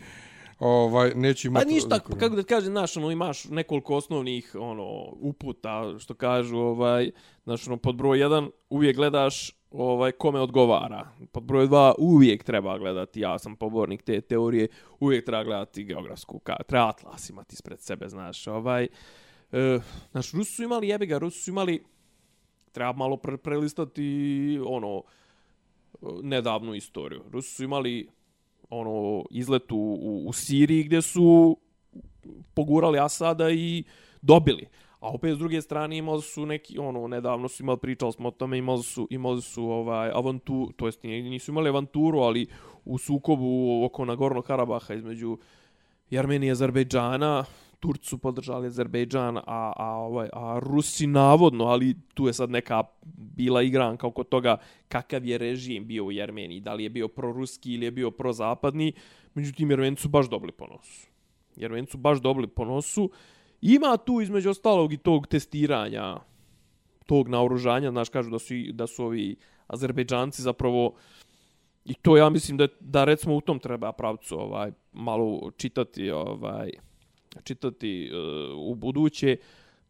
ovaj 0.59 1.11
neću 1.15 1.47
Pa 1.47 1.49
imati... 1.49 1.73
ništa, 1.73 1.99
kako 1.99 2.35
da 2.35 2.43
kažem, 2.43 2.71
znaš, 2.71 2.97
ono, 2.97 3.11
imaš 3.11 3.45
nekoliko 3.45 3.95
osnovnih 3.95 4.55
ono, 4.59 5.13
uputa, 5.19 5.99
što 5.99 6.13
kažu, 6.13 6.57
ovaj, 6.57 7.11
znaš, 7.43 7.67
ono, 7.67 7.77
pod 7.77 7.95
broj 7.95 8.17
1 8.17 8.49
uvijek 8.69 8.95
gledaš 8.95 9.51
ovaj 9.71 10.11
kome 10.11 10.39
odgovara. 10.39 11.07
Pod 11.31 11.43
broj 11.43 11.67
2 11.67 11.93
uvijek 11.97 12.43
treba 12.43 12.77
gledati, 12.77 13.19
ja 13.19 13.39
sam 13.39 13.55
pobornik 13.55 14.01
te 14.01 14.21
teorije, 14.21 14.67
uvijek 14.99 15.25
treba 15.25 15.43
gledati 15.43 15.83
geografsku, 15.83 16.39
ka, 16.39 16.55
treba 16.67 16.89
atlas 16.89 17.29
imati 17.29 17.53
ispred 17.53 17.79
sebe, 17.79 18.09
znaš, 18.09 18.47
ovaj, 18.47 18.87
e, 19.51 19.79
znaš, 20.11 20.31
Rusi 20.31 20.53
su 20.53 20.63
imali 20.63 20.87
jebiga, 20.87 21.17
Rusi 21.17 21.39
su 21.39 21.49
imali, 21.49 21.83
treba 22.71 22.93
malo 22.93 23.17
pre, 23.17 23.37
prelistati, 23.37 24.59
ono, 24.65 25.03
nedavnu 26.23 26.75
istoriju. 26.75 27.23
Rusi 27.31 27.55
su 27.55 27.63
imali 27.63 28.07
ono 28.69 29.25
izlet 29.31 29.71
u, 29.71 29.77
u, 29.77 30.23
u 30.27 30.33
Siriji 30.33 30.83
gdje 30.83 31.01
su 31.01 31.57
pogurali 32.53 32.99
Asada 32.99 33.51
i 33.51 33.83
dobili. 34.21 34.67
A 34.99 35.09
opet 35.09 35.35
s 35.35 35.37
druge 35.37 35.61
strane 35.61 35.97
imali 35.97 36.21
su 36.21 36.45
neki 36.45 36.77
ono 36.77 37.07
nedavno 37.07 37.47
su 37.47 37.63
imali 37.63 37.79
pričali 37.79 38.11
smo 38.11 38.27
o 38.27 38.31
tome 38.31 38.57
imali 38.57 38.83
su 38.83 39.07
imali 39.09 39.41
su 39.41 39.63
ovaj 39.63 40.09
avantu 40.09 40.71
to 40.75 40.85
jest 40.85 41.03
nisu 41.03 41.51
imali 41.51 41.69
avanturu 41.69 42.19
ali 42.19 42.47
u 42.85 42.97
sukobu 42.97 43.81
oko 43.85 44.05
Nagorno 44.05 44.41
Karabaha 44.41 44.93
između 44.93 45.37
Armenije 46.17 46.49
i 46.49 46.51
Azerbejdžana 46.51 47.45
Turci 47.81 48.09
su 48.09 48.17
podržali 48.17 48.67
Azerbejdžan, 48.67 49.37
a, 49.37 49.73
a, 49.75 49.87
ovaj, 49.97 50.29
a 50.33 50.59
Rusi 50.61 51.07
navodno, 51.07 51.65
ali 51.65 51.95
tu 52.13 52.27
je 52.27 52.33
sad 52.33 52.49
neka 52.49 52.83
bila 53.35 53.61
igranka 53.61 54.07
oko 54.07 54.23
toga 54.23 54.57
kakav 54.87 55.25
je 55.25 55.37
režim 55.37 55.87
bio 55.87 56.05
u 56.05 56.11
Jermeniji, 56.11 56.59
da 56.59 56.73
li 56.73 56.83
je 56.83 56.89
bio 56.89 57.07
proruski 57.07 57.73
ili 57.73 57.85
je 57.85 57.91
bio 57.91 58.11
prozapadni, 58.11 58.93
međutim 59.33 59.71
Jermenci 59.71 60.01
su 60.01 60.09
baš 60.09 60.29
dobili 60.29 60.51
po 60.51 60.67
nosu. 60.67 61.07
Jermenci 61.55 61.91
su 61.91 61.97
baš 61.97 62.21
dobili 62.21 62.47
po 62.47 62.65
nosu. 62.65 63.09
Ima 63.61 63.97
tu 63.97 64.21
između 64.21 64.49
ostalog 64.49 64.93
i 64.93 64.97
tog 64.97 65.27
testiranja, 65.27 66.17
tog 67.05 67.27
naoružanja, 67.27 67.91
znaš, 67.91 68.09
kažu 68.09 68.29
da 68.29 68.39
su, 68.39 68.53
i- 68.55 68.71
da 68.73 68.87
su 68.87 69.05
ovi 69.05 69.35
Azerbejdžanci 69.67 70.41
zapravo 70.41 70.93
I 71.85 71.93
to 71.93 72.17
ja 72.17 72.29
mislim 72.29 72.57
da 72.57 72.67
da 72.79 73.03
recimo 73.03 73.35
u 73.35 73.41
tom 73.41 73.59
treba 73.59 73.91
pravcu 73.91 74.37
ovaj 74.39 74.71
malo 74.93 75.51
čitati 75.57 76.11
ovaj 76.11 76.69
čitati 77.43 78.11
uh, 78.11 78.71
u 78.71 78.75
buduće 78.75 79.37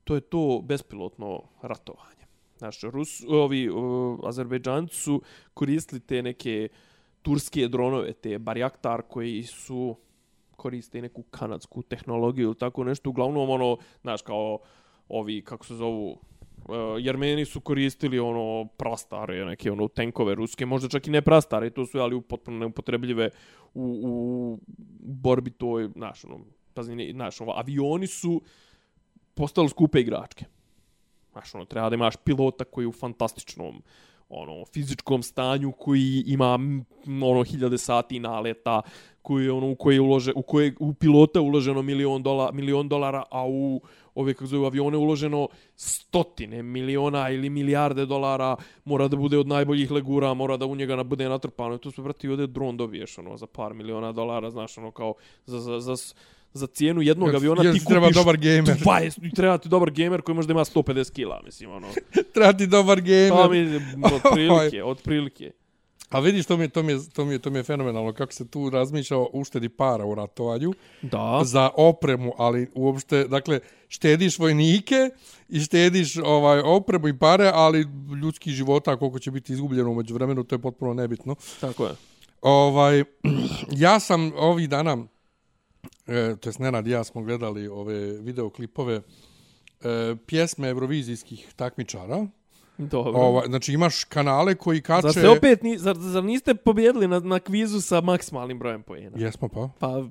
to 0.04 0.16
je 0.16 0.22
to 0.22 0.62
bespilotno 0.64 1.44
ratovanje. 1.62 2.26
Znaš, 2.58 2.82
Rus, 2.82 3.24
ovi 3.30 3.70
uh, 3.70 4.20
Azerbejdžanci 4.24 4.96
su 4.96 5.22
koristili 5.54 6.00
te 6.00 6.22
neke 6.22 6.70
turske 7.22 7.68
dronove, 7.68 8.14
te 8.14 8.40
Barjaktar 8.40 9.02
koji 9.02 9.44
su 9.44 9.96
koriste 10.56 11.00
i 11.00 11.02
neku 11.02 11.24
kanadsku 11.24 11.82
tehnologiju 11.82 12.46
ili 12.46 12.58
tako 12.58 12.84
nešto. 12.84 13.10
Uglavnom, 13.10 13.50
ono, 13.50 13.78
znaš, 14.02 14.22
kao 14.22 14.60
ovi, 15.08 15.42
kako 15.42 15.66
se 15.66 15.76
zovu, 15.76 16.20
Uh, 16.62 16.76
Jermeni 17.00 17.46
su 17.46 17.60
koristili 17.62 18.20
ono 18.20 18.68
prastare 18.78 19.46
neke 19.46 19.72
ono 19.72 19.88
tenkove 19.88 20.36
ruske, 20.36 20.66
možda 20.66 20.90
čak 20.90 21.08
i 21.08 21.12
ne 21.12 21.22
prastare, 21.22 21.70
to 21.70 21.86
su 21.86 22.00
ali 22.00 22.22
potpuno 22.22 22.60
neupotrebljive 22.60 23.30
u, 23.74 24.02
u 24.04 24.60
borbi 25.00 25.52
toj, 25.52 25.90
znaš, 25.96 26.26
ono, 26.26 26.40
pazi, 26.74 26.96
ne- 26.96 27.12
znaš, 27.12 27.42
ovo, 27.42 27.54
avioni 27.58 28.08
su 28.08 28.42
postali 29.34 29.70
skupe 29.70 30.00
igračke. 30.00 30.46
Znaš, 31.32 31.56
ono, 31.56 31.66
treba 31.66 31.90
da 31.90 31.96
imaš 31.96 32.16
pilota 32.16 32.64
koji 32.64 32.84
je 32.84 32.88
u 32.88 32.92
fantastičnom 32.92 33.82
ono 34.34 34.66
fizičkom 34.66 35.24
stanju 35.24 35.72
koji 35.72 36.24
ima 36.28 36.60
ono 37.24 37.44
hiljade 37.44 37.78
sati 37.78 38.20
naleta 38.20 38.82
koji 39.22 39.46
je 39.46 39.52
ono 39.52 39.72
u 39.72 39.76
koje 39.76 40.02
ulože 40.02 40.32
u 40.36 40.42
koje 40.42 40.76
u 40.80 40.94
pilota 40.94 41.42
uloženo 41.42 41.82
milion 41.82 42.24
dola, 42.24 42.52
milion 42.52 42.90
dolara 42.90 43.24
a 43.32 43.48
u 43.48 43.82
ove 44.16 44.34
kako 44.34 44.46
zove 44.46 44.66
avione 44.66 44.98
uloženo 44.98 45.48
stotine 45.76 46.64
miliona 46.64 47.30
ili 47.30 47.50
milijarde 47.50 48.06
dolara 48.06 48.56
mora 48.86 49.08
da 49.08 49.18
bude 49.18 49.38
od 49.38 49.48
najboljih 49.48 49.92
legura 49.92 50.34
mora 50.34 50.58
da 50.58 50.66
u 50.66 50.76
njega 50.76 50.96
na- 50.96 51.04
bude 51.04 51.30
natrpano 51.30 51.78
tu 51.78 51.92
se 51.92 52.02
brati 52.02 52.30
ode 52.30 52.48
dron 52.48 52.78
dobiješ 52.78 53.18
ono 53.18 53.38
za 53.38 53.48
par 53.48 53.74
miliona 53.74 54.12
dolara 54.12 54.50
znaš 54.50 54.78
ono 54.78 54.92
kao 54.92 55.14
za 55.46 55.60
za 55.60 55.80
za, 55.80 55.96
za 56.54 56.68
cijenu 56.68 57.02
jednog 57.02 57.36
aviona 57.36 57.62
ti 57.62 57.68
kupiš 57.68 57.86
treba 57.86 58.10
dobar 58.12 58.38
gamer? 58.38 58.78
20, 58.78 59.28
i 59.28 59.32
treba 59.36 59.58
ti 59.58 59.70
dobar 59.70 59.92
gamer 59.92 60.22
koji 60.22 60.36
možda 60.36 60.52
ima 60.52 60.66
50 60.66 61.12
kila, 61.12 61.42
mislim, 61.46 61.72
ono. 61.72 61.88
Treba 62.34 62.54
ti 62.54 62.68
dobar 62.68 63.02
gamer. 63.02 63.32
Pa 63.32 63.48
mi, 63.48 63.80
otprilike, 64.16 64.84
otprilike. 64.84 65.52
A 66.12 66.20
vidiš, 66.20 66.46
to 66.46 66.58
mi, 66.58 66.64
je, 66.64 66.68
to, 66.68 66.84
mi 66.84 66.92
je, 66.92 67.00
to, 67.14 67.26
mi 67.26 67.34
je, 67.34 67.40
to 67.40 67.50
mi 67.50 67.60
je 67.60 67.64
fenomenalno 67.64 68.14
kako 68.14 68.34
se 68.34 68.48
tu 68.48 68.70
razmišlja 68.70 69.18
o 69.18 69.30
uštedi 69.34 69.70
para 69.70 70.06
u 70.06 70.16
ratovanju 70.16 70.74
Da. 71.02 71.42
za 71.44 71.70
opremu, 71.76 72.34
ali 72.38 72.68
uopšte, 72.76 73.28
dakle, 73.28 73.60
štediš 73.88 74.40
vojnike 74.40 75.10
i 75.50 75.60
štediš 75.60 76.18
ovaj 76.18 76.60
opremu 76.60 77.08
i 77.08 77.18
pare, 77.18 77.52
ali 77.54 77.88
ljudski 78.22 78.52
života 78.52 78.98
koliko 78.98 79.20
će 79.20 79.32
biti 79.32 79.54
izgubljeno 79.54 79.92
umeđu 79.92 80.14
vremenu, 80.14 80.44
to 80.44 80.56
je 80.56 80.60
potpuno 80.60 80.94
nebitno. 80.94 81.36
Tako 81.62 81.86
je. 81.86 81.92
Ovaj, 82.42 83.04
ja 83.86 84.00
sam 84.00 84.32
ovih 84.36 84.70
dana, 84.70 84.98
e, 86.08 86.36
to 86.36 86.50
jest 86.50 86.60
Nenad 86.60 86.88
i 86.88 86.90
ja 86.90 87.04
smo 87.04 87.22
gledali 87.22 87.68
ove 87.68 88.18
videoklipove 88.22 89.02
e, 89.82 90.16
pjesme 90.26 90.70
evrovizijskih 90.70 91.54
takmičara. 91.56 92.28
Dobro. 92.88 93.12
Ovaj, 93.16 93.48
znači 93.48 93.74
imaš 93.74 94.04
kanale 94.04 94.56
koji 94.56 94.82
kače... 94.82 95.02
Zar 95.02 95.12
ste 95.12 95.30
opet, 95.30 95.64
ni, 95.64 95.78
zar, 95.78 95.96
zar 95.98 96.24
niste 96.24 96.56
pobjedili 96.56 97.08
na, 97.08 97.20
na 97.20 97.40
kvizu 97.40 97.82
sa 97.82 98.02
maksimalnim 98.02 98.60
brojem 98.60 98.84
pojena? 98.84 99.18
Jesmo 99.20 99.48
pa. 99.48 99.70
Pa, 99.80 100.04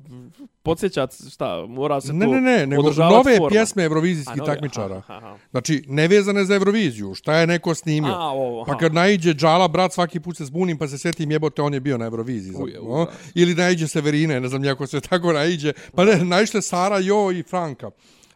podsjećat, 0.63 1.15
šta, 1.33 1.67
mora 1.69 2.01
se 2.01 2.13
Ne, 2.13 2.27
to 2.27 2.33
ne, 2.33 2.41
ne, 2.41 2.67
nego 2.67 2.83
održavat 2.83 3.13
nove 3.13 3.37
forma. 3.37 3.49
pjesme 3.49 3.85
evrovizijskih 3.85 4.43
takmičara. 4.47 4.97
aha, 4.97 5.15
aha. 5.15 5.37
Znači, 5.51 5.85
nevezane 5.87 6.45
za 6.45 6.55
Euroviziju, 6.55 7.15
šta 7.15 7.37
je 7.37 7.47
neko 7.47 7.75
snimio. 7.75 8.13
A, 8.13 8.29
ovo, 8.29 8.65
pa 8.65 8.71
aha. 8.73 8.79
kad 8.79 8.95
naiđe 8.95 9.35
Džala, 9.35 9.69
brat, 9.69 9.93
svaki 9.93 10.21
put 10.21 10.37
se 10.37 10.45
zbunim, 10.45 10.79
pa 10.79 10.89
se 10.89 10.99
sjetim 10.99 11.31
jebote, 11.31 11.63
on 11.63 11.75
je 11.75 11.81
bio 11.81 11.99
na 11.99 12.05
Euroviziji. 12.05 12.55
Uje, 12.55 12.81
Uje, 12.81 13.03
užas. 13.03 13.15
Ili 13.35 13.55
naiđe 13.55 13.89
Severine, 13.89 14.41
ne 14.41 14.49
znam, 14.49 14.65
jako 14.65 14.87
se 14.87 15.01
tako 15.11 15.33
naiđe. 15.33 15.73
Pa 15.95 16.05
ne, 16.05 16.25
naište 16.25 16.63
Sara, 16.63 16.99
Jo 16.99 17.33
i 17.33 17.43
Franka, 17.43 17.91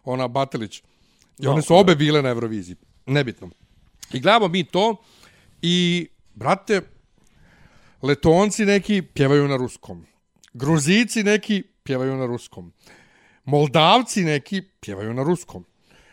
ona 0.05 0.29
Batelić. 0.29 0.83
I 1.39 1.47
one 1.47 1.63
su 1.63 1.75
obe 1.77 1.95
bile 1.95 2.23
na 2.23 2.29
Euroviziji. 2.29 2.77
Nebitno. 3.07 3.51
I 4.15 4.21
gledamo 4.21 4.49
mi 4.49 4.65
to 4.65 4.97
i, 5.63 6.09
brate, 6.35 6.81
Letonci 8.03 8.65
neki 8.65 9.03
pjevaju 9.03 9.49
na 9.49 9.57
ruskom. 9.57 10.07
Gruzici 10.53 11.23
neki 11.23 11.63
pjevaju 11.83 12.17
na 12.17 12.27
ruskom. 12.27 12.73
Moldavci 13.45 14.25
neki 14.25 14.63
pjevaju 14.81 15.15
na 15.15 15.23
ruskom. 15.23 15.65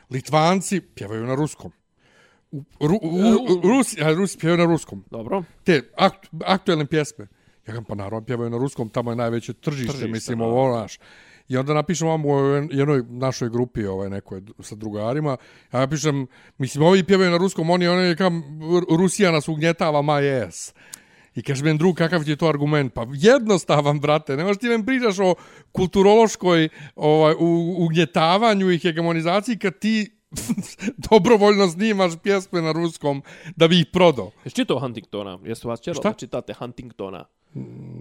Litvanci 0.09 0.81
pjevaju 0.81 1.25
na 1.25 1.35
ruskom. 1.35 1.71
U, 2.51 2.63
ru, 2.79 2.99
u, 3.01 3.07
u, 3.07 3.61
Rusi, 3.63 4.03
a, 4.03 4.13
Rusi 4.13 4.37
pjevaju 4.37 4.57
na 4.57 4.73
ruskom. 4.73 5.03
Dobro. 5.11 5.43
Te 5.63 5.81
akt, 5.97 6.29
aktuelne 6.45 6.85
pjesme. 6.85 7.27
Ja 7.61 7.65
kažem, 7.65 7.83
pa 7.83 7.95
naravno 7.95 8.25
pjevaju 8.25 8.49
na 8.49 8.57
ruskom, 8.57 8.89
tamo 8.89 9.11
je 9.11 9.15
najveće 9.15 9.53
tržište, 9.53 9.87
Tržište, 9.87 10.07
mislim, 10.07 10.39
da. 10.39 10.45
ovo, 10.45 10.77
znaš. 10.77 10.99
I 11.51 11.57
onda 11.57 11.73
napišem 11.73 12.07
vam 12.07 12.25
u 12.25 12.31
jednoj 12.71 13.03
našoj 13.09 13.49
grupi, 13.49 13.85
ovaj, 13.85 14.09
nekoj 14.09 14.41
sa 14.59 14.75
drugarima, 14.75 15.37
ja 15.73 15.79
napišem, 15.79 16.27
mislim, 16.57 16.83
ovi 16.83 17.03
pjevaju 17.03 17.31
na 17.31 17.37
ruskom, 17.37 17.69
oni, 17.69 17.87
oni, 17.87 18.15
kam, 18.15 18.43
Rusija 18.89 19.31
nas 19.31 19.47
ugnjetava, 19.47 20.01
my 20.01 20.47
ass. 20.47 20.73
I 21.35 21.43
kaže 21.43 21.63
meni 21.63 21.79
drug, 21.79 21.95
kakav 21.95 22.23
ti 22.23 22.29
je 22.29 22.35
to 22.35 22.47
argument? 22.47 22.93
Pa 22.93 23.05
jednostavan, 23.13 23.99
brate, 23.99 24.37
ne 24.37 24.43
možeš 24.43 24.59
ti 24.59 24.69
meni 24.69 24.85
pričaš 24.85 25.19
o 25.19 25.35
kulturološkoj 25.71 26.69
ovaj, 26.95 27.35
u, 27.39 27.75
ugnjetavanju 27.79 28.71
i 28.71 28.79
hegemonizaciji 28.79 29.57
kad 29.57 29.79
ti 29.79 30.17
dobrovoljno 31.09 31.67
snimaš 31.67 32.13
pjesme 32.23 32.61
na 32.61 32.71
ruskom 32.71 33.23
da 33.55 33.67
bi 33.67 33.79
ih 33.79 33.85
prodao. 33.93 34.31
Jesi 34.43 34.55
čitao 34.55 34.79
Huntingtona? 34.79 35.39
Jesu 35.43 35.67
vas 35.67 35.81
čero 35.81 35.95
Šta? 35.95 36.09
da 36.09 36.15
čitate 36.15 36.53
Huntingtona? 36.53 37.25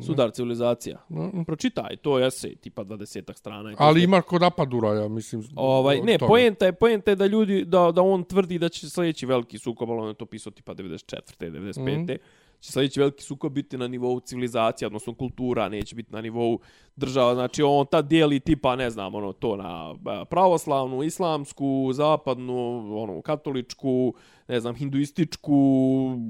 Sudar 0.06 0.30
civilizacija. 0.30 0.98
Pročitaj, 1.46 1.96
to 1.96 2.18
je 2.18 2.26
esej, 2.26 2.54
tipa 2.56 2.84
20 2.84 3.36
strana. 3.36 3.74
Ali 3.78 4.02
ima 4.02 4.22
kod 4.22 4.42
Apadura, 4.42 4.94
ja 4.94 5.08
mislim. 5.08 5.42
Ovaj, 5.56 6.00
ne, 6.00 6.18
toga. 6.18 6.28
poenta 6.28 6.66
je, 6.66 6.72
poenta 6.72 7.10
je 7.10 7.16
da 7.16 7.26
ljudi, 7.26 7.64
da, 7.64 7.92
da 7.92 8.02
on 8.02 8.24
tvrdi 8.24 8.58
da 8.58 8.68
će 8.68 8.90
sljedeći 8.90 9.26
veliki 9.26 9.58
sukob, 9.58 9.90
ali 9.90 10.00
on 10.00 10.08
je 10.08 10.14
to 10.14 10.26
pisao 10.26 10.52
tipa 10.52 10.74
94. 10.74 11.20
95. 11.38 12.14
Mm 12.14 12.18
će 12.60 12.72
sljedeći 12.72 13.00
veliki 13.00 13.22
sukob 13.22 13.52
biti 13.52 13.78
na 13.78 13.88
nivou 13.88 14.20
civilizacije, 14.20 14.86
odnosno 14.86 15.14
kultura, 15.14 15.68
neće 15.68 15.94
biti 15.94 16.12
na 16.12 16.20
nivou 16.20 16.58
država. 16.96 17.34
Znači, 17.34 17.62
on 17.62 17.86
ta 17.86 18.02
dijeli 18.02 18.40
tipa, 18.40 18.76
ne 18.76 18.90
znam, 18.90 19.14
ono, 19.14 19.32
to 19.32 19.56
na 19.56 19.94
pravoslavnu, 20.24 21.02
islamsku, 21.02 21.90
zapadnu, 21.92 22.56
ono, 23.02 23.22
katoličku, 23.22 24.14
ne 24.48 24.60
znam, 24.60 24.74
hinduističku 24.74 25.56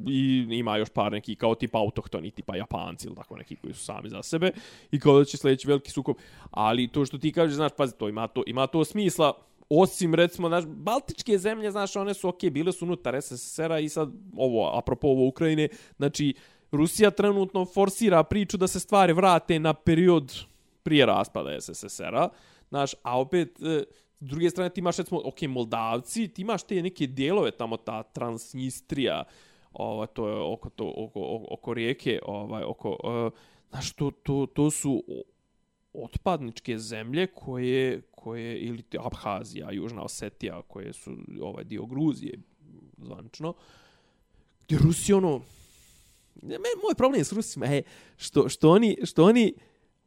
i 0.08 0.46
ima 0.50 0.76
još 0.76 0.90
par 0.90 1.12
neki 1.12 1.34
kao 1.34 1.54
tipa 1.54 1.78
autohtoni, 1.78 2.30
tipa 2.30 2.56
japanci 2.56 3.06
ili 3.06 3.16
tako 3.16 3.36
neki 3.36 3.56
koji 3.56 3.74
su 3.74 3.84
sami 3.84 4.08
za 4.08 4.22
sebe 4.22 4.50
i 4.90 5.00
kao 5.00 5.18
da 5.18 5.24
će 5.24 5.36
sljedeći 5.36 5.68
veliki 5.68 5.90
sukob. 5.90 6.16
Ali 6.50 6.88
to 6.88 7.04
što 7.04 7.18
ti 7.18 7.32
kažeš, 7.32 7.56
znaš, 7.56 7.72
pazi, 7.76 7.94
to 7.98 8.08
ima 8.08 8.26
to, 8.26 8.42
ima 8.46 8.66
to 8.66 8.84
smisla, 8.84 9.32
osim 9.70 10.14
recimo 10.14 10.48
naš 10.48 10.64
baltičke 10.66 11.38
zemlje 11.38 11.70
znaš 11.70 11.96
one 11.96 12.14
su 12.14 12.28
okej 12.28 12.50
okay, 12.50 12.52
bile 12.52 12.72
su 12.72 12.84
unutar 12.84 13.22
SSSR-a 13.22 13.78
i 13.78 13.88
sad 13.88 14.10
ovo 14.36 14.70
apropo 14.78 15.08
ovo 15.08 15.26
Ukrajine 15.26 15.68
znači 15.96 16.34
Rusija 16.72 17.10
trenutno 17.10 17.64
forsira 17.64 18.22
priču 18.24 18.56
da 18.56 18.66
se 18.66 18.80
stvari 18.80 19.12
vrate 19.12 19.58
na 19.58 19.74
period 19.74 20.32
prije 20.82 21.06
raspada 21.06 21.60
SSSR-a 21.60 22.28
znaš 22.68 22.94
a 23.02 23.20
opet 23.20 23.62
e, 23.62 23.84
s 24.20 24.24
druge 24.24 24.50
strane 24.50 24.70
ti 24.70 24.80
imaš 24.80 24.96
recimo 24.96 25.20
okej 25.24 25.48
okay, 25.48 25.52
Moldavci 25.52 26.28
ti 26.28 26.42
imaš 26.42 26.62
te 26.62 26.82
neke 26.82 27.06
dijelove 27.06 27.50
tamo 27.50 27.76
ta 27.76 28.02
Transnistrija 28.02 29.24
ovaj 29.72 30.06
to 30.06 30.28
je 30.28 30.34
oko 30.34 30.70
to 30.70 30.94
oko 30.96 31.20
oko, 31.20 31.46
oko 31.50 31.74
rijeke 31.74 32.20
ovaj 32.26 32.62
oko 32.62 32.88
uh, 32.90 33.32
znaš 33.70 33.92
to 33.92 34.10
to 34.10 34.46
to 34.54 34.70
su 34.70 35.02
otpadničke 35.92 36.78
zemlje 36.78 37.26
koje 37.26 38.02
koje 38.10 38.58
ili 38.58 38.82
Abhazija, 38.98 39.72
Južna 39.72 40.02
Osetija, 40.02 40.62
koje 40.68 40.92
su 40.92 41.16
ovaj 41.42 41.64
dio 41.64 41.86
Gruzije 41.86 42.38
zvanično. 42.98 43.54
Gdje 44.64 44.78
Rusi 44.78 45.12
ono 45.12 45.40
ne, 46.42 46.56
moj 46.58 46.94
problem 46.96 47.20
je 47.20 47.24
s 47.24 47.32
Rusima 47.32 47.66
je 47.66 47.82
što, 48.16 48.48
što 48.48 48.70
oni 48.70 48.96
što 49.04 49.24
oni 49.24 49.54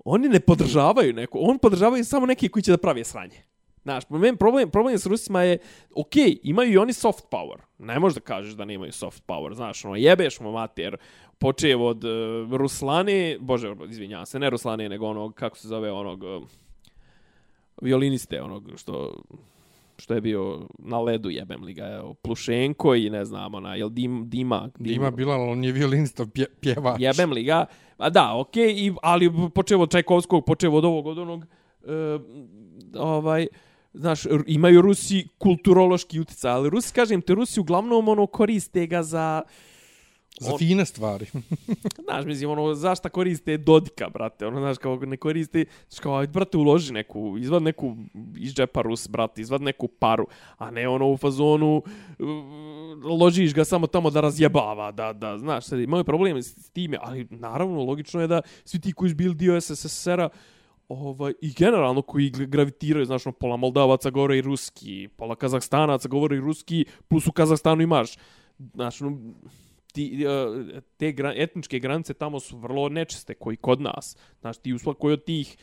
oni 0.05 0.29
ne 0.29 0.39
podržavaju 0.39 1.13
neko, 1.13 1.39
on 1.39 1.59
podržavaju 1.59 2.05
samo 2.05 2.25
neki 2.25 2.49
koji 2.49 2.63
će 2.63 2.71
da 2.71 2.77
pravi 2.77 3.03
sranje. 3.03 3.43
Znaš, 3.83 4.05
problem, 4.05 4.37
problem, 4.37 4.69
problem 4.69 4.97
s 4.97 5.05
Rusima 5.05 5.41
je, 5.41 5.57
ok, 5.95 6.15
imaju 6.43 6.71
i 6.71 6.77
oni 6.77 6.93
soft 6.93 7.25
power. 7.31 7.57
Ne 7.79 7.99
možeš 7.99 8.15
da 8.15 8.21
kažeš 8.21 8.53
da 8.53 8.65
nemaju 8.65 8.91
soft 8.91 9.23
power. 9.27 9.53
Znaš, 9.53 9.85
ono, 9.85 9.95
jebeš 9.95 10.39
mu 10.39 10.51
mater, 10.51 10.97
počev 11.37 11.83
od 11.83 12.03
uh, 12.03 12.51
Ruslane, 12.51 13.37
bože, 13.39 13.75
izvinjavam 13.89 14.25
se, 14.25 14.39
ne 14.39 14.49
Ruslane, 14.49 14.89
nego 14.89 15.07
onog, 15.07 15.33
kako 15.33 15.57
se 15.57 15.67
zove, 15.67 15.91
onog, 15.91 16.23
uh, 16.23 16.43
violiniste, 17.81 18.41
onog 18.41 18.71
što 18.75 19.13
što 19.97 20.13
je 20.13 20.21
bio 20.21 20.67
na 20.79 20.99
ledu 20.99 21.29
jebem 21.29 21.63
li 21.63 21.73
ga, 21.73 21.85
evo, 21.85 22.13
Plušenko 22.13 22.95
i 22.95 23.09
ne 23.09 23.25
znam, 23.25 23.55
ona, 23.55 23.75
jel 23.75 23.89
Dim, 23.89 24.29
Dima? 24.29 24.69
Dima, 24.77 24.93
Dima 24.93 25.11
bila, 25.11 25.35
ali 25.35 25.51
on 25.51 25.63
je 25.63 25.71
violinista, 25.71 26.25
pje, 26.33 26.45
pjevač. 26.61 27.01
Jebem 27.01 27.31
li 27.31 27.43
ga, 27.43 27.65
a 27.97 28.09
da, 28.09 28.35
okej, 28.35 28.73
okay, 28.73 28.87
i, 28.87 28.93
ali 29.01 29.31
počeo 29.55 29.79
od 29.79 29.91
Čajkovskog, 29.91 30.45
počeo 30.45 30.71
od 30.71 30.85
ovog, 30.85 31.07
od 31.07 31.17
onog, 31.17 31.45
uh, 31.83 32.21
ovaj, 32.95 33.47
znaš, 33.93 34.23
imaju 34.47 34.81
Rusi 34.81 35.27
kulturološki 35.37 36.19
utjecaj, 36.19 36.51
ali 36.51 36.69
Rusi, 36.69 36.93
kažem 36.93 37.21
te, 37.21 37.35
Rusi 37.35 37.59
uglavnom 37.59 38.07
ono 38.07 38.25
koriste 38.27 38.87
ga 38.87 39.03
za... 39.03 39.41
Za 40.39 40.51
on, 40.51 40.57
fine 40.57 40.85
stvari. 40.85 41.25
znaš, 42.05 42.25
mislim, 42.25 42.49
ono, 42.49 42.73
zašta 42.73 43.09
koriste 43.09 43.57
Dodika, 43.57 44.09
brate, 44.09 44.47
ono, 44.47 44.59
znaš, 44.59 44.77
kao 44.77 44.95
ne 44.95 45.17
koriste, 45.17 45.65
znaš, 45.89 45.99
kao, 45.99 46.27
brate, 46.27 46.57
uloži 46.57 46.93
neku, 46.93 47.35
izvad 47.39 47.63
neku 47.63 47.95
iz 48.37 48.53
džepa 48.53 48.81
Rus, 48.81 49.07
brate, 49.07 49.41
izvad 49.41 49.61
neku 49.61 49.87
paru, 49.87 50.27
a 50.57 50.71
ne 50.71 50.87
ono 50.87 51.11
u 51.11 51.17
fazonu, 51.17 51.83
ložiš 53.03 53.53
ga 53.53 53.65
samo 53.65 53.87
tamo 53.87 54.09
da 54.09 54.21
razjebava, 54.21 54.91
da, 54.91 55.13
da, 55.13 55.37
znaš, 55.37 55.65
sad, 55.65 55.79
imaju 55.79 56.03
probleme 56.03 56.41
s 56.41 56.69
time, 56.69 56.97
ali, 57.01 57.27
naravno, 57.29 57.83
logično 57.83 58.21
je 58.21 58.27
da 58.27 58.41
svi 58.65 58.79
ti 58.79 58.93
koji 58.93 59.09
su 59.09 59.15
bili 59.15 59.35
dio 59.35 59.61
SSSR-a, 59.61 60.29
ovaj, 60.93 61.33
i 61.41 61.53
generalno 61.53 62.01
koji 62.01 62.29
gravitiraju, 62.29 63.05
znaš, 63.05 63.25
ono, 63.25 63.33
pola 63.33 63.57
Moldavaca 63.57 64.09
govore 64.09 64.37
i 64.37 64.41
ruski, 64.41 65.09
pola 65.17 65.35
Kazahstanaca 65.35 66.07
govore 66.07 66.37
i 66.37 66.39
ruski, 66.39 66.85
plus 67.07 67.27
u 67.27 67.31
Kazahstanu 67.31 67.81
imaš, 67.81 68.17
znaš, 68.73 68.99
no, 68.99 69.17
ti, 69.93 70.25
e, 70.25 70.81
te 70.97 71.11
gran, 71.11 71.33
etničke 71.37 71.79
granice 71.79 72.13
tamo 72.13 72.39
su 72.39 72.57
vrlo 72.57 72.89
nečiste, 72.89 73.33
koji 73.33 73.57
kod 73.57 73.81
nas. 73.81 74.17
Znaš, 74.41 74.57
ti 74.57 74.73
u 74.73 74.79
svakoj 74.79 75.13
od 75.13 75.23
tih 75.23 75.57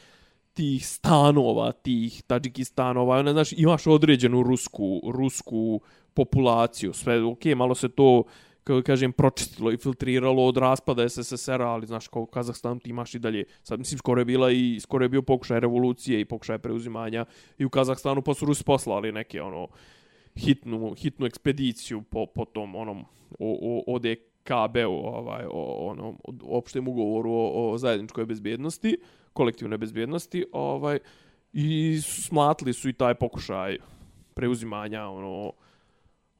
tih 0.54 0.86
stanova, 0.86 1.72
tih 1.72 2.22
Tadžikistanova, 2.22 3.22
ne 3.22 3.32
znaš, 3.32 3.52
imaš 3.52 3.86
određenu 3.86 4.42
rusku, 4.42 5.00
rusku 5.12 5.80
populaciju, 6.14 6.92
sve, 6.92 7.24
ok, 7.24 7.44
malo 7.56 7.74
se 7.74 7.88
to, 7.88 8.24
kako 8.64 8.82
kažem, 8.82 9.12
pročistilo 9.12 9.72
i 9.72 9.76
filtriralo 9.76 10.44
od 10.46 10.56
raspada 10.56 11.08
SSSR-a, 11.08 11.68
ali 11.68 11.86
znaš, 11.86 12.08
kao 12.08 12.26
Kazahstan 12.26 12.80
ti 12.80 12.90
imaš 12.90 13.14
i 13.14 13.18
dalje, 13.18 13.44
sad 13.62 13.78
mislim, 13.78 13.98
skoro 13.98 14.20
je 14.20 14.24
bila 14.24 14.50
i, 14.50 14.80
skoro 14.80 15.04
je 15.04 15.08
bio 15.08 15.22
pokušaj 15.22 15.60
revolucije 15.60 16.20
i 16.20 16.24
pokušaj 16.24 16.58
preuzimanja 16.58 17.24
i 17.58 17.64
u 17.64 17.70
Kazahstanu 17.70 18.22
pa 18.22 18.34
su 18.34 18.46
Rusi 18.46 18.64
poslali 18.64 19.12
neke, 19.12 19.42
ono, 19.42 19.68
hitnu, 20.36 20.94
hitnu 20.94 21.26
ekspediciju 21.26 22.02
po, 22.02 22.26
po 22.26 22.44
tom, 22.44 22.74
onom, 22.74 23.04
o, 23.38 23.58
o, 23.62 23.94
ODKB-u, 23.94 24.92
ovaj, 24.92 25.44
o, 25.50 25.90
onom, 25.90 26.16
o 26.24 26.58
opštem 26.58 26.88
ugovoru 26.88 27.32
o, 27.32 27.72
o 27.72 27.78
zajedničkoj 27.78 28.26
bezbjednosti, 28.26 28.96
kolektivnoj 29.32 29.78
bezbjednosti, 29.78 30.44
ovaj, 30.52 30.98
i 31.52 32.00
smatli 32.00 32.72
su 32.72 32.88
i 32.88 32.92
taj 32.92 33.14
pokušaj 33.14 33.78
preuzimanja, 34.34 35.06
ono, 35.06 35.52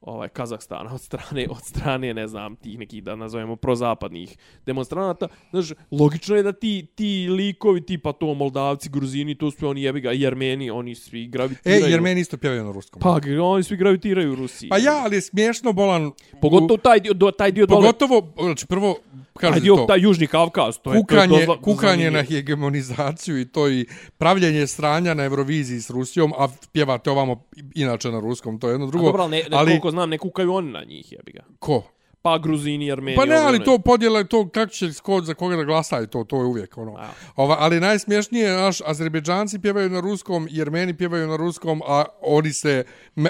ovaj 0.01 0.28
Kazahstana 0.28 0.94
od 0.94 1.01
strane 1.01 1.46
od 1.51 1.64
strane 1.64 2.14
ne 2.14 2.28
znam 2.28 2.57
tih 2.57 2.78
nekih 2.78 3.05
da 3.05 3.16
nazovemo 3.16 3.57
prozapadnih 3.57 4.36
demonstranata. 4.66 5.28
Znači 5.51 5.74
logično 5.90 6.36
je 6.36 6.42
da 6.42 6.53
ti 6.53 6.86
ti 6.94 7.28
likovi 7.30 7.80
tipa 7.86 8.12
to 8.12 8.34
Moldavci 8.34 8.88
Gruzini 8.88 9.34
to 9.34 9.51
su 9.51 9.68
oni 9.68 9.82
jebi 9.82 10.01
ga 10.01 10.11
Jermeni 10.11 10.70
oni 10.70 10.94
svi 10.94 11.26
gravitiraju. 11.26 11.86
E 11.86 11.90
Jermeni 11.90 12.20
isto 12.20 12.36
pjevaju 12.36 12.64
na 12.64 12.72
ruskom. 12.72 13.03
Pa 13.03 13.18
oni 13.42 13.62
svi 13.62 13.76
gravitiraju 13.76 14.32
u 14.32 14.34
Rusiji. 14.34 14.68
Pa 14.68 14.78
ja 14.78 15.03
ali 15.05 15.16
je 15.16 15.20
smiješno 15.20 15.72
bolan 15.72 16.12
pogotovo 16.40 16.76
taj 16.76 17.01
dio 17.01 17.12
do, 17.12 17.30
taj 17.30 17.53
dio 17.53 17.66
dole. 17.66 17.80
Pogotovo 17.80 18.32
znači 18.36 18.66
prvo 18.66 18.96
kaže 19.40 19.53
taj 19.53 19.61
dio, 19.61 19.76
to. 19.76 19.86
taj 19.86 20.01
južni 20.01 20.26
Kavkaz 20.26 20.78
to 20.78 20.92
kukanje, 20.92 21.36
je 21.36 21.46
to 21.46 21.53
je 21.53 21.59
kukanje 21.62 22.11
na 22.11 22.22
hegemonizaciju 22.22 23.40
i 23.40 23.44
to 23.44 23.68
i 23.68 23.86
pravljenje 24.18 24.66
stranja 24.66 25.14
na 25.14 25.24
Euroviziji 25.24 25.80
s 25.80 25.90
Rusijom 25.90 26.32
a 26.38 26.48
pjevate 26.72 27.11
ovamo 27.11 27.44
inače 27.74 28.11
na 28.11 28.20
ruskom 28.20 28.61
to 28.61 28.68
je 28.68 28.74
jedno 28.74 28.86
drugo 28.86 29.05
a 29.05 29.09
dobro, 29.09 29.28
ne, 29.28 29.36
ne, 29.36 29.57
ali 29.57 29.80
znam, 29.91 30.11
ne 30.11 30.18
kukaju 30.18 30.55
oni 30.55 30.72
na 30.72 30.84
njih, 30.84 31.12
jebi 31.12 31.32
ga. 31.32 31.45
Ko? 31.59 31.82
Pa 32.22 32.38
Gruzini, 32.38 32.93
Armeniji. 32.93 33.16
Pa 33.16 33.24
ne, 33.24 33.36
ali 33.36 33.64
to 33.64 33.78
podjela, 33.78 34.24
to 34.24 34.49
kako 34.49 34.72
će 34.72 34.93
skod 34.93 35.24
za 35.24 35.34
koga 35.34 35.57
da 35.57 35.64
glasaju, 35.64 36.07
to, 36.07 36.24
to 36.24 36.36
je 36.36 36.45
uvijek 36.45 36.78
ono. 36.78 36.99
Ova, 37.36 37.57
ali 37.59 37.80
najsmješnije 37.80 38.45
je 38.45 38.57
naš, 38.57 38.80
Azerbejdžanci 38.80 39.59
pjevaju 39.59 39.91
na 39.91 40.01
ruskom, 40.01 40.49
Jermeni 40.51 40.97
pjevaju 40.97 41.28
na 41.28 41.36
ruskom, 41.36 41.82
a 41.86 42.05
oni 42.22 42.53
se, 42.53 42.84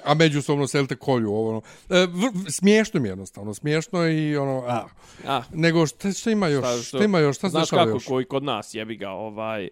a 0.05 0.15
međusobno 0.15 0.67
selte 0.67 0.97
kolju. 0.97 1.35
Ono. 1.35 1.63
E, 1.91 2.07
v, 2.07 2.51
smiješno 2.51 3.01
mi 3.01 3.09
jednostavno, 3.09 3.55
smiješno 3.55 4.09
i 4.09 4.37
ono, 4.37 4.65
a. 4.67 4.87
a. 5.27 5.43
Nego 5.53 5.87
šta, 5.87 6.13
šta 6.13 6.31
ima 6.31 6.49
još? 6.49 6.65
Šta, 6.65 6.83
šta 6.83 7.05
ima 7.05 7.19
još? 7.19 7.37
Šta 7.37 7.49
znaš 7.49 7.71
kako 7.71 7.91
još? 7.91 8.05
koji 8.05 8.25
kod 8.25 8.43
nas 8.43 8.75
jebi 8.75 8.97
ga, 8.97 9.11
ovaj, 9.11 9.69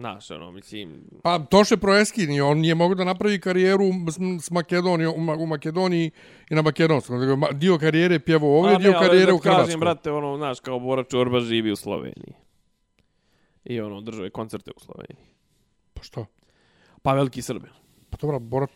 Znaš, 0.00 0.30
ono, 0.30 0.50
mislim... 0.52 1.04
Pa, 1.22 1.38
Toše 1.38 1.76
Proeskin, 1.76 2.42
on 2.42 2.58
nije 2.58 2.74
mogu 2.74 2.94
da 2.94 3.04
napravi 3.04 3.40
karijeru 3.40 3.84
s, 4.10 4.44
s 4.46 4.50
Makedonijom, 4.50 5.28
u, 5.28 5.46
Makedoniji 5.46 6.10
i 6.50 6.54
na 6.54 6.62
Makedonskom. 6.62 7.18
Dio 7.52 7.78
karijere 7.78 8.18
pjevo 8.18 8.58
ovdje, 8.58 8.78
dio 8.78 8.92
karijere 8.92 9.32
u 9.32 9.38
Hrvatskoj. 9.38 9.66
Kažem, 9.66 9.80
brate, 9.80 10.10
ono, 10.10 10.36
znaš, 10.36 10.60
kao 10.60 10.78
Bora 10.78 11.04
Čorba 11.04 11.40
živi 11.40 11.72
u 11.72 11.76
Sloveniji. 11.76 12.34
I 13.64 13.80
ono, 13.80 14.00
držuje 14.00 14.30
koncerte 14.30 14.70
u 14.76 14.80
Sloveniji. 14.80 15.26
Pa 15.94 16.02
što? 16.02 16.26
Pa 17.02 17.14
veliki 17.14 17.42
Srbin. 17.42 17.70
Pa 18.10 18.16
dobro, 18.20 18.38
Bora 18.38 18.66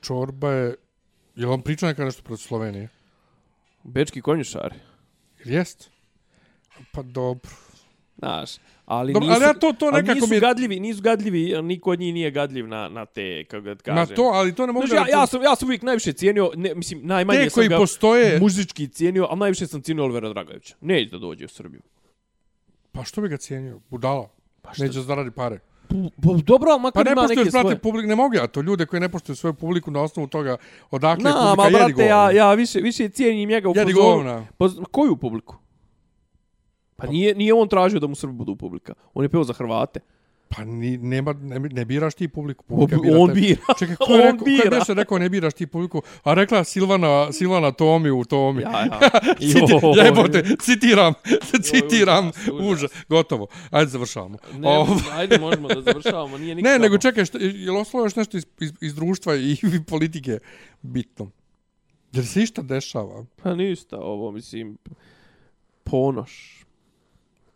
Čorba 0.00 0.50
je... 0.50 0.74
Je 1.36 1.46
li 1.46 1.52
on 1.52 1.62
priča 1.62 1.86
neka 1.86 2.04
nešto 2.04 2.22
protiv 2.22 2.42
Slovenije? 2.42 2.88
Bečki 3.82 4.20
konjušari. 4.20 4.74
Jest? 5.44 5.90
Pa 6.92 7.02
dobro. 7.02 7.50
Znaš, 8.18 8.50
ali 8.88 9.12
Dobro, 9.12 9.28
nisu, 9.28 9.36
ali 9.36 9.44
ja 9.44 9.54
to- 9.54 9.72
to 9.72 9.90
nekako 9.90 10.14
nisu 10.14 10.26
mi 10.26 10.36
je- 10.36 10.40
gadljivi, 10.40 10.80
nisu 10.80 11.02
gadljivi, 11.02 11.62
niko 11.62 11.90
od 11.90 11.98
njih 11.98 12.14
nije 12.14 12.30
gadljiv 12.30 12.68
na, 12.68 12.88
na 12.88 13.06
te, 13.06 13.44
kako 13.44 13.62
ga 13.62 13.74
kažem. 13.76 13.94
Na 13.96 14.06
to, 14.06 14.22
ali 14.24 14.54
to 14.54 14.66
ne 14.66 14.72
mogu 14.72 14.86
Znači, 14.86 15.02
da... 15.02 15.10
ja, 15.10 15.20
ja, 15.20 15.26
sam, 15.26 15.42
ja 15.42 15.56
sam 15.56 15.68
uvijek 15.68 15.82
najviše 15.82 16.12
cijenio, 16.12 16.50
ne, 16.56 16.74
mislim, 16.74 17.00
najmanje 17.04 17.40
Te 17.40 17.50
sam 17.50 17.54
koji 17.54 17.68
ga 17.68 17.76
postoje- 17.78 18.40
muzički 18.40 18.88
cijenio, 18.88 19.26
ali 19.30 19.38
najviše 19.38 19.66
sam 19.66 19.82
cijenio 19.82 20.04
Olivera 20.04 20.28
Dragovića. 20.28 20.74
Neće 20.80 21.10
da 21.10 21.18
dođe 21.18 21.44
u 21.44 21.48
Srbiju. 21.48 21.80
Pa 22.92 23.04
što 23.04 23.20
bi 23.20 23.28
ga 23.28 23.36
cijenio? 23.36 23.80
Budala. 23.90 24.28
Pa 24.62 24.74
šta- 24.74 24.84
Neće 24.84 25.00
zaradi 25.00 25.30
pare. 25.30 25.58
Pa, 25.88 25.94
dobro, 26.36 26.70
ali 26.70 26.76
Pa 26.76 26.78
makar 26.78 27.04
ne 27.06 27.12
ima 27.12 27.20
poštuješ, 27.20 27.38
neke 27.38 27.50
brate, 27.50 27.62
svoje... 27.64 27.78
publik, 27.78 28.06
ne 28.06 28.16
mogu 28.16 28.34
ja 28.34 28.46
to. 28.46 28.60
Ljude 28.60 28.86
koji 28.86 29.00
ne 29.00 29.08
poštuju 29.08 29.36
svoju 29.36 29.54
publiku 29.54 29.90
na 29.90 30.02
osnovu 30.02 30.26
toga 30.28 30.56
odakle 30.90 31.20
je 31.22 31.34
Na, 31.34 31.44
ma, 31.46 31.50
publika 31.56 31.78
jedi 31.78 31.92
brate, 31.92 32.02
ja, 32.04 32.16
govna. 32.16 32.30
ja 32.32 32.54
više, 32.54 32.80
više 32.80 33.08
cijenim 33.08 33.48
njega 33.48 33.68
u 33.68 33.72
Jedi 33.76 33.92
govna. 33.92 34.46
Pa, 34.58 34.68
z- 34.68 34.80
koju 34.90 35.16
publiku? 35.16 35.56
Pa 36.98 37.06
nije, 37.06 37.34
nije 37.34 37.54
on 37.54 37.68
tražio 37.68 38.00
da 38.00 38.06
mu 38.06 38.14
Srbi 38.14 38.34
budu 38.34 38.56
publika. 38.56 38.94
On 39.14 39.24
je 39.24 39.28
peo 39.28 39.44
za 39.44 39.52
Hrvate. 39.52 40.00
Pa 40.48 40.64
ni, 40.64 40.96
nema, 40.98 41.32
ne, 41.34 41.58
ne 41.60 41.84
biraš 41.84 42.14
ti 42.14 42.28
publiku. 42.28 42.64
publika 42.64 42.96
On- 42.96 43.02
bira 43.02 43.18
on 43.18 43.32
bira. 43.34 43.60
Čekaj, 43.78 43.96
ko 43.96 44.04
je 44.06 44.14
On 44.14 44.22
rekao, 44.22 44.38
ko 44.38 44.50
je 44.50 44.56
bira. 44.56 44.70
beše 44.70 44.94
rekao 44.94 45.18
ne 45.18 45.28
biraš 45.28 45.54
ti 45.54 45.66
publiku? 45.66 46.02
A 46.24 46.34
rekla 46.34 46.64
Silvana, 46.64 47.32
Silvana 47.32 47.72
Tomi 47.72 48.10
u 48.10 48.24
Tomi. 48.24 48.62
Ja, 48.62 48.70
ja. 48.80 48.98
Citi, 49.42 49.72
jebote, 49.96 50.44
citiram, 50.58 51.14
citiram, 51.62 52.28
užas. 52.28 52.66
užas, 52.68 52.90
gotovo. 53.08 53.46
Ajde, 53.70 53.88
završavamo. 53.88 54.38
Ne, 54.54 54.68
Ovo- 54.68 55.00
ajde, 55.12 55.38
možemo 55.38 55.68
da 55.68 55.82
završavamo. 55.82 56.38
Nije 56.38 56.54
nikako. 56.54 56.72
Ne, 56.72 56.78
nego 56.78 56.98
čekaj, 56.98 57.24
šta, 57.24 57.38
je 57.38 57.70
li 57.70 57.78
ostalo 57.78 58.04
još 58.04 58.16
nešto 58.16 58.36
iz, 58.36 58.46
iz, 58.60 58.72
iz 58.80 58.94
društva 58.94 59.36
i, 59.36 59.52
i 59.52 59.84
politike 59.84 60.38
bitno? 60.82 61.30
Jer 62.12 62.26
se 62.26 62.42
išta 62.42 62.62
dešava? 62.62 63.24
Pa 63.36 63.54
ništa, 63.54 63.98
ovo, 63.98 64.32
mislim, 64.32 64.78
ponoš. 65.84 66.57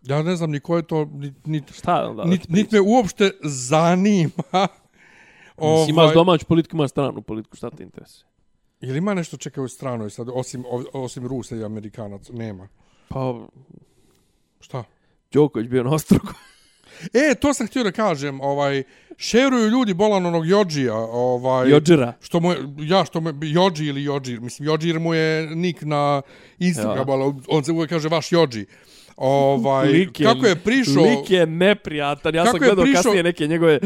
Ja 0.03 0.23
ne 0.23 0.37
znam 0.37 0.51
ni 0.51 0.61
ko 0.61 0.77
je 0.77 0.83
to, 0.83 1.05
ni, 1.05 1.35
ni, 1.45 1.63
Šta 1.73 2.03
da 2.03 2.15
da 2.15 2.25
nit, 2.25 2.43
ti 2.43 2.53
nit 2.53 2.73
me 2.73 2.81
uopšte 2.81 3.31
zanima. 3.43 4.69
Ovaj... 5.57 5.89
Imaš 5.89 6.15
domaću 6.15 6.47
politiku, 6.47 6.77
imaš 6.77 6.91
stranu 6.91 7.23
politiku, 7.23 7.57
šta 7.57 7.71
te 7.71 7.83
interesuje? 7.83 8.29
Jel 8.81 8.97
ima 8.97 9.15
nešto 9.15 9.37
čekaj 9.37 9.65
u 9.65 9.69
stranoj 9.69 10.11
sad, 10.11 10.29
osim, 10.33 10.65
osim 10.93 11.27
Rusa 11.27 11.57
i 11.57 11.65
Amerikanaca? 11.65 12.33
Nema. 12.33 12.69
Pa, 13.09 13.47
Šta? 14.61 14.85
Đoković 15.33 15.69
bio 15.69 15.83
na 15.83 15.91
ostrogu. 15.91 16.29
E, 17.13 17.35
to 17.35 17.55
sam 17.55 17.67
htio 17.67 17.83
da 17.85 17.93
kažem, 17.93 18.41
ovaj, 18.41 18.83
šeruju 19.17 19.69
ljudi 19.69 19.95
bolan 19.95 20.27
onog 20.27 20.47
Jođija, 20.47 20.95
ovaj, 20.97 21.71
Jođera. 21.71 22.13
što 22.21 22.41
mu 22.41 22.53
je, 22.53 22.59
ja 22.79 23.05
što 23.05 23.21
mu 23.21 23.29
je, 23.29 23.35
Jođi 23.41 23.87
ili 23.87 24.05
Jođir, 24.05 24.41
mislim, 24.41 24.69
Jođir 24.69 25.01
mu 25.01 25.15
je 25.15 25.57
nik 25.57 25.83
na 25.83 26.23
Instagramu, 26.59 27.13
ali 27.13 27.35
on 27.49 27.65
se 27.65 27.73
uvijek 27.73 27.91
kaže 27.91 28.09
vaš 28.09 28.33
Jođi. 28.33 28.67
Ovaj, 29.17 29.89
Lik 29.89 30.21
je- 30.21 30.27
kako 30.27 30.47
je 30.47 30.57
prišao... 30.57 31.03
Lik 31.03 31.31
je 31.31 31.47
neprijatan. 31.47 32.35
Ja 32.35 32.47
sam 32.47 32.59
gledao 32.59 32.85
prišao- 32.85 33.03
kasnije 33.03 33.23
neke 33.23 33.47
njegove... 33.47 33.81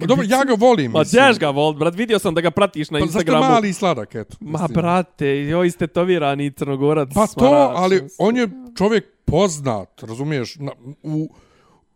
Pa 0.00 0.06
Dobro, 0.06 0.24
ja 0.28 0.44
ga 0.44 0.54
volim, 0.54 0.90
Ma 0.90 1.04
dješ 1.04 1.38
ga 1.38 1.50
vol, 1.50 1.72
brat, 1.72 1.94
vidio 1.94 2.18
sam 2.18 2.34
da 2.34 2.40
ga 2.40 2.50
pratiš 2.50 2.90
na 2.90 2.98
Pa 2.98 3.04
Instagramu. 3.04 3.44
mali 3.44 3.68
i 3.68 3.72
sladak, 3.72 4.14
eto. 4.14 4.36
Ma 4.40 4.68
brate, 4.70 5.26
joj 5.28 5.70
ste 5.70 5.86
tovirani 5.86 6.50
crnogorac. 6.50 7.08
Pa 7.14 7.20
to, 7.22 7.32
smarač. 7.32 7.70
ali 7.72 8.00
on 8.18 8.36
je 8.36 8.48
čovjek 8.76 9.04
poznat, 9.24 10.02
razumiješ, 10.02 10.56
na, 10.56 10.72
u, 11.02 11.28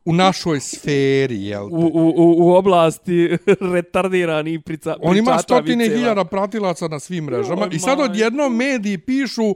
u 0.05 0.13
našoj 0.13 0.61
sferi, 0.61 1.43
jel 1.43 1.69
te? 1.69 1.75
U, 1.75 1.91
u, 1.95 2.13
u, 2.39 2.53
oblasti 2.53 3.37
retardirani 3.75 4.61
prica, 4.61 4.97
On 5.01 5.17
ima 5.17 5.39
stotine 5.39 5.85
hiljada 5.87 6.25
pratilaca 6.25 6.89
na 6.89 6.99
svim 6.99 7.25
mrežama 7.25 7.63
Joj, 7.63 7.71
i 7.73 7.79
sad 7.79 7.99
maj. 7.99 8.05
odjednom 8.05 8.57
mediji 8.57 8.99
pišu 8.99 9.55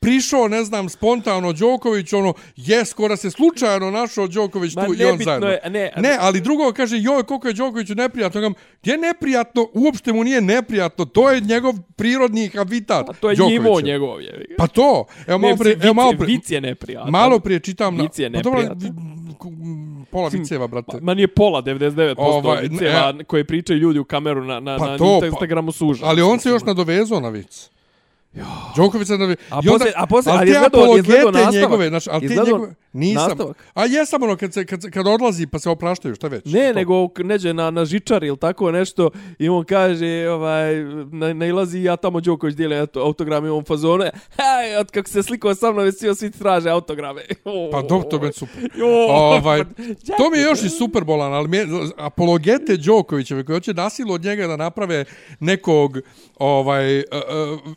prišao, 0.00 0.48
ne 0.48 0.64
znam, 0.64 0.88
spontano 0.88 1.52
Đoković, 1.52 2.12
ono, 2.12 2.34
je, 2.56 2.84
skoro 2.84 3.16
se 3.16 3.30
slučajno 3.30 3.90
našao 3.90 4.26
Đoković 4.26 4.74
Ma 4.74 4.84
tu 4.84 4.94
i 4.94 5.04
on 5.04 5.18
zajedno. 5.18 5.48
je, 5.48 5.60
ne, 5.64 5.92
ne, 5.96 6.16
ali 6.20 6.40
drugo 6.40 6.72
kaže, 6.72 6.96
joj, 6.98 7.22
koliko 7.22 7.48
je 7.48 7.54
Đokoviću 7.54 7.94
neprijatno. 7.94 8.40
Gam, 8.40 8.54
gdje 8.82 8.92
je 8.92 8.98
neprijatno? 8.98 9.68
Uopšte 9.74 10.12
mu 10.12 10.24
nije 10.24 10.40
neprijatno. 10.40 11.04
To 11.04 11.30
je 11.30 11.40
njegov 11.40 11.74
prirodni 11.96 12.48
habitat. 12.48 13.08
A 13.08 13.12
to 13.12 13.30
je 13.30 13.36
Đokovićev. 13.36 13.62
nivo 13.62 13.80
njegov. 13.80 14.20
Je. 14.22 14.46
Pa 14.58 14.66
to. 14.66 15.04
Evo 15.26 15.38
malo 15.38 15.56
prije, 15.56 15.78
evo 15.82 15.94
malo 15.94 16.12
prije, 16.12 16.26
Vic 16.28 16.50
je 16.50 16.60
neprijatan. 16.60 17.10
malo 17.10 17.38
prije 17.38 17.60
čitam 17.60 17.96
na... 17.96 18.02
Vic 18.02 18.18
je 18.18 18.32
pa 18.32 18.40
dobro, 18.40 18.60
k- 18.62 18.84
m, 19.44 20.06
pola 20.10 20.28
viceva, 20.28 20.66
brate. 20.66 20.98
Ma 21.00 21.14
nije 21.14 21.28
pola, 21.28 21.62
99% 21.62 22.14
Ovaj, 22.18 22.62
viceva 22.62 23.12
ne, 23.12 23.24
koje 23.24 23.44
pričaju 23.44 23.78
ljudi 23.78 23.98
u 23.98 24.04
kameru 24.04 24.44
na, 24.44 24.60
na, 24.60 24.78
Pa 24.78 24.86
na 24.86 24.98
to, 24.98 25.18
pa- 25.20 25.26
Instagramu 25.26 25.72
suža. 25.72 26.06
Ali 26.06 26.22
on 26.22 26.40
se 26.40 26.48
još 26.48 26.62
nadovezao 26.62 27.20
na 27.20 27.28
vic. 27.28 27.70
Đoković 28.76 29.06
se 29.06 29.12
nadovezao. 29.12 29.44
A 29.50 29.60
poslije- 29.62 29.92
a 29.96 30.06
poslije- 30.06 30.32
ali 30.32 30.48
je 30.48 30.54
te 30.54 30.58
izgledao- 30.58 30.80
je 30.80 30.84
apologete 30.84 31.32
nastavak. 31.32 31.54
njegove, 31.54 31.88
znači, 31.88 32.08
ali 32.12 32.24
Izgledao 32.24 32.44
njegove, 32.46 32.74
nisam. 32.98 33.28
nastavak. 33.28 33.56
A 33.74 33.84
jesam 33.84 34.22
ono, 34.22 34.36
kad, 34.36 34.52
se, 34.54 34.66
kad, 34.66 34.90
kad 34.90 35.06
odlazi 35.06 35.46
pa 35.46 35.58
se 35.58 35.70
opraštaju, 35.70 36.14
šta 36.14 36.28
već? 36.28 36.44
Ne, 36.44 36.68
To. 36.68 36.74
nego 36.78 37.08
neđe 37.24 37.54
na, 37.54 37.70
na 37.70 37.84
žičar 37.84 38.24
ili 38.24 38.36
tako 38.36 38.70
nešto 38.72 39.10
i 39.38 39.48
on 39.48 39.64
kaže, 39.64 40.28
ovaj, 40.28 40.74
na, 41.12 41.32
nailazi 41.32 41.82
ja 41.82 41.96
tamo 41.96 42.20
Đoković 42.20 42.54
dijeli 42.54 42.74
auto- 42.76 43.00
autogram 43.00 43.46
i 43.46 43.48
on 43.48 43.64
fazone, 43.64 44.10
hej, 44.38 44.76
od 44.80 44.90
kako 44.90 45.08
se 45.08 45.22
slikao 45.22 45.54
sa 45.54 45.72
mnom, 45.72 45.92
svi, 45.92 46.14
svi 46.14 46.30
traže 46.30 46.70
autograme. 46.70 47.22
Pa 47.72 47.82
dobro, 47.82 48.08
to 48.08 48.24
je 48.24 48.32
super. 48.32 48.70
Ovaj, 49.08 49.64
to 50.18 50.30
mi 50.30 50.38
je 50.38 50.44
još 50.44 50.62
i 50.62 50.68
superbolan, 50.68 51.32
ali 51.32 51.48
mi 51.48 51.56
je, 51.56 51.66
apologete 51.96 52.76
Đokovićeve 52.76 53.44
koji 53.44 53.56
hoće 53.56 53.74
nasilu 53.74 54.12
od 54.14 54.24
njega 54.24 54.46
da 54.46 54.56
naprave 54.56 55.04
nekog 55.40 55.98
ovaj, 56.38 56.98
uh, 56.98 57.04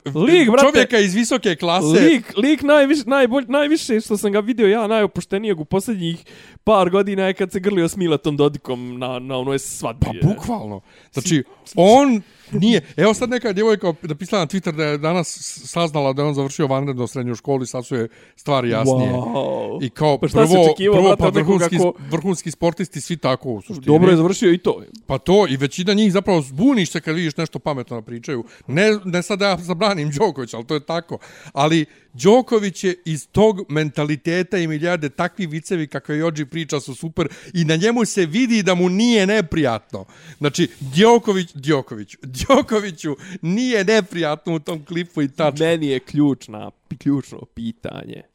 uh, 0.06 0.24
Lik, 0.24 0.50
brate. 0.50 0.68
čovjeka 0.68 1.00
iz 1.00 1.14
visoke 1.14 1.56
klase. 1.56 2.00
Lik, 2.00 2.38
lik 2.38 2.62
najviše, 2.62 3.02
najbolj, 3.06 3.46
najviše 3.48 4.00
što 4.02 4.18
sam 4.18 4.32
ga 4.32 4.40
vidio 4.40 4.68
ja 4.68 4.88
najopuštenijeg 5.12 5.60
u 5.60 5.66
posljednjih 5.66 6.24
par 6.64 6.90
godina 6.90 7.28
je 7.28 7.34
kad 7.34 7.52
se 7.52 7.60
grlio 7.60 7.88
s 7.88 7.96
Milatom 7.96 8.38
Dodikom 8.38 9.00
na, 9.00 9.20
na 9.20 9.38
onoj 9.38 9.60
svadbi. 9.60 10.06
Pa 10.22 10.28
bukvalno. 10.28 10.82
Znači, 11.12 11.44
on 11.76 12.22
nije... 12.52 12.82
Evo 12.98 13.14
sad 13.14 13.30
neka 13.30 13.54
djevojka 13.54 13.94
napisala 14.02 14.42
na 14.42 14.48
Twitter 14.48 14.72
da 14.72 14.86
je 14.86 14.98
danas 14.98 15.40
saznala 15.66 16.14
da 16.14 16.22
je 16.22 16.28
on 16.28 16.34
završio 16.34 16.68
vanredno 16.68 17.08
srednju 17.08 17.36
školu 17.36 17.64
i 17.64 17.68
sad 17.68 17.86
su 17.86 17.96
je 17.96 18.08
stvari 18.36 18.70
jasnije. 18.70 19.12
Wow. 19.12 19.86
I 19.86 19.90
kao 19.90 20.18
Pa 20.18 20.28
prvo, 20.28 20.66
očekivao, 20.66 21.02
prvo 21.02 21.16
pa 21.18 21.28
vrhunski, 21.28 21.78
ko- 21.78 21.94
vrhunski 22.10 22.52
sportisti, 22.52 23.02
svi 23.02 23.18
tako 23.18 23.50
u 23.50 23.62
suštini. 23.62 23.86
Dobro 23.86 24.12
je 24.12 24.18
završio 24.18 24.54
i 24.54 24.58
to. 24.58 24.84
Pa 25.08 25.18
to, 25.18 25.48
i 25.50 25.58
većina 25.58 25.94
njih 25.94 26.12
zapravo 26.12 26.42
zbuniš 26.42 26.92
se 26.92 27.02
kad 27.02 27.16
vidiš 27.16 27.38
nešto 27.38 27.60
pametno 27.60 27.96
na 27.96 28.02
pričaju. 28.02 28.44
Ne, 28.68 29.00
ne 29.06 29.24
sad 29.24 29.40
da 29.40 29.48
ja 29.48 29.58
zabranim 29.58 30.12
Đoković, 30.12 30.54
ali 30.54 30.66
to 30.66 30.74
je 30.74 30.80
tako. 30.80 31.18
Ali 31.54 31.86
Đoković 32.14 32.84
je 32.84 32.96
iz 33.06 33.28
tog 33.28 33.62
mentaliteta 33.70 34.58
i 34.58 34.68
milijarde 34.68 35.10
takvi 35.10 35.48
vicevi 35.48 35.88
kakve 35.88 36.18
Jođi 36.18 36.46
priča 36.46 36.80
su 36.80 36.96
super 36.96 37.28
i 37.54 37.66
na 37.66 37.76
njemu 37.76 38.06
se 38.06 38.26
vidi 38.26 38.64
da 38.64 38.76
mu 38.76 38.90
nije 38.90 39.28
neprijatno. 39.28 40.06
Znači, 40.38 40.70
Đoković, 40.80 41.54
Đokoviću, 41.54 42.18
Đokoviću 42.48 43.16
nije 43.42 43.84
neprijatno 43.84 44.56
u 44.56 44.60
tom 44.60 44.86
klipu 44.86 45.22
i 45.22 45.28
tačno. 45.28 45.66
Meni 45.66 45.88
je 45.88 46.00
ključna, 46.00 46.72
ključno 47.00 47.42
pitanje. 47.46 48.31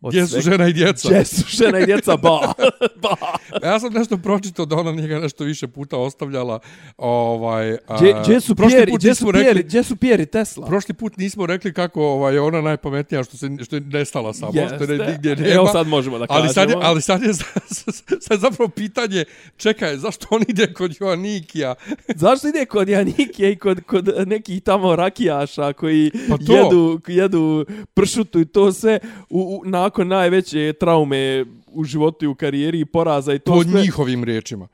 Od 0.00 0.12
Gdje 0.12 0.26
su 0.26 0.40
žena 0.40 0.68
i 0.68 0.72
djeca? 0.72 1.08
Gdje 1.08 1.24
su 1.24 1.44
žena 1.48 1.78
i 1.78 1.86
djeca? 1.86 2.16
Ba. 2.16 2.52
ba. 3.02 3.16
Ja 3.62 3.80
sam 3.80 3.92
nešto 3.92 4.16
pročitao 4.16 4.66
da 4.66 4.76
ona 4.76 4.92
njega 4.92 5.18
nešto 5.18 5.44
više 5.44 5.68
puta 5.68 5.96
ostavljala. 5.96 6.58
Ovaj, 6.96 7.76
Gdje, 8.24 8.40
su 8.40 8.54
Pierre, 8.56 8.92
gdje 8.92 9.14
su 9.14 9.30
rekli- 9.30 9.44
Pierre, 9.44 9.62
gdje 9.62 9.82
su 9.82 9.96
Pierre 9.96 10.22
i 10.22 10.26
Tesla? 10.26 10.66
Prošli 10.66 10.94
put 10.94 11.16
nismo 11.16 11.46
rekli 11.46 11.72
kako 11.72 12.02
ovaj, 12.04 12.38
ona 12.38 12.60
najpametnija 12.60 13.24
što 13.24 13.36
se 13.36 13.50
što 13.64 13.76
je 13.76 13.80
nestala 13.80 14.34
samo, 14.34 14.52
što 14.52 14.92
je 14.92 15.10
nigdje 15.10 15.36
nema. 15.36 15.54
Evo 15.54 15.68
sad 15.68 15.86
možemo 15.86 16.18
da 16.18 16.26
ali 16.28 16.48
sad 16.48 16.68
je, 16.68 16.74
kažemo. 16.74 16.90
ali 16.90 17.02
sad 17.02 17.22
je, 17.22 17.34
sad 18.20 18.30
je 18.30 18.38
zapravo 18.38 18.68
pitanje, 18.68 19.24
čekaj, 19.56 19.96
zašto 19.96 20.26
on 20.30 20.42
ide 20.48 20.72
kod 20.72 20.96
Joannikija? 21.00 21.74
Zašto 22.16 22.48
ide 22.48 22.64
kod 22.66 22.88
Janike 22.88 23.50
i 23.52 23.56
kod, 23.56 23.80
kod 23.86 24.08
nekih 24.26 24.62
tamo 24.62 24.96
rakijaša 24.96 25.72
koji 25.72 26.10
Pa 26.28 26.36
to. 26.46 26.52
jedu, 26.52 27.00
jedu 27.06 27.66
pršutu 27.94 28.40
i 28.40 28.44
to 28.44 28.72
sve 28.72 28.98
u, 29.30 29.40
u, 29.40 29.68
nakon 29.88 30.08
najveće 30.08 30.72
traume 30.72 31.44
u 31.72 31.84
životu 31.84 32.24
i 32.24 32.28
u 32.28 32.34
karijeri 32.34 32.80
i 32.80 32.84
poraza 32.84 33.34
i 33.34 33.38
to 33.38 33.52
Po 33.52 33.62
sve. 33.62 33.80
njihovim 33.80 34.24
riječima. 34.24 34.68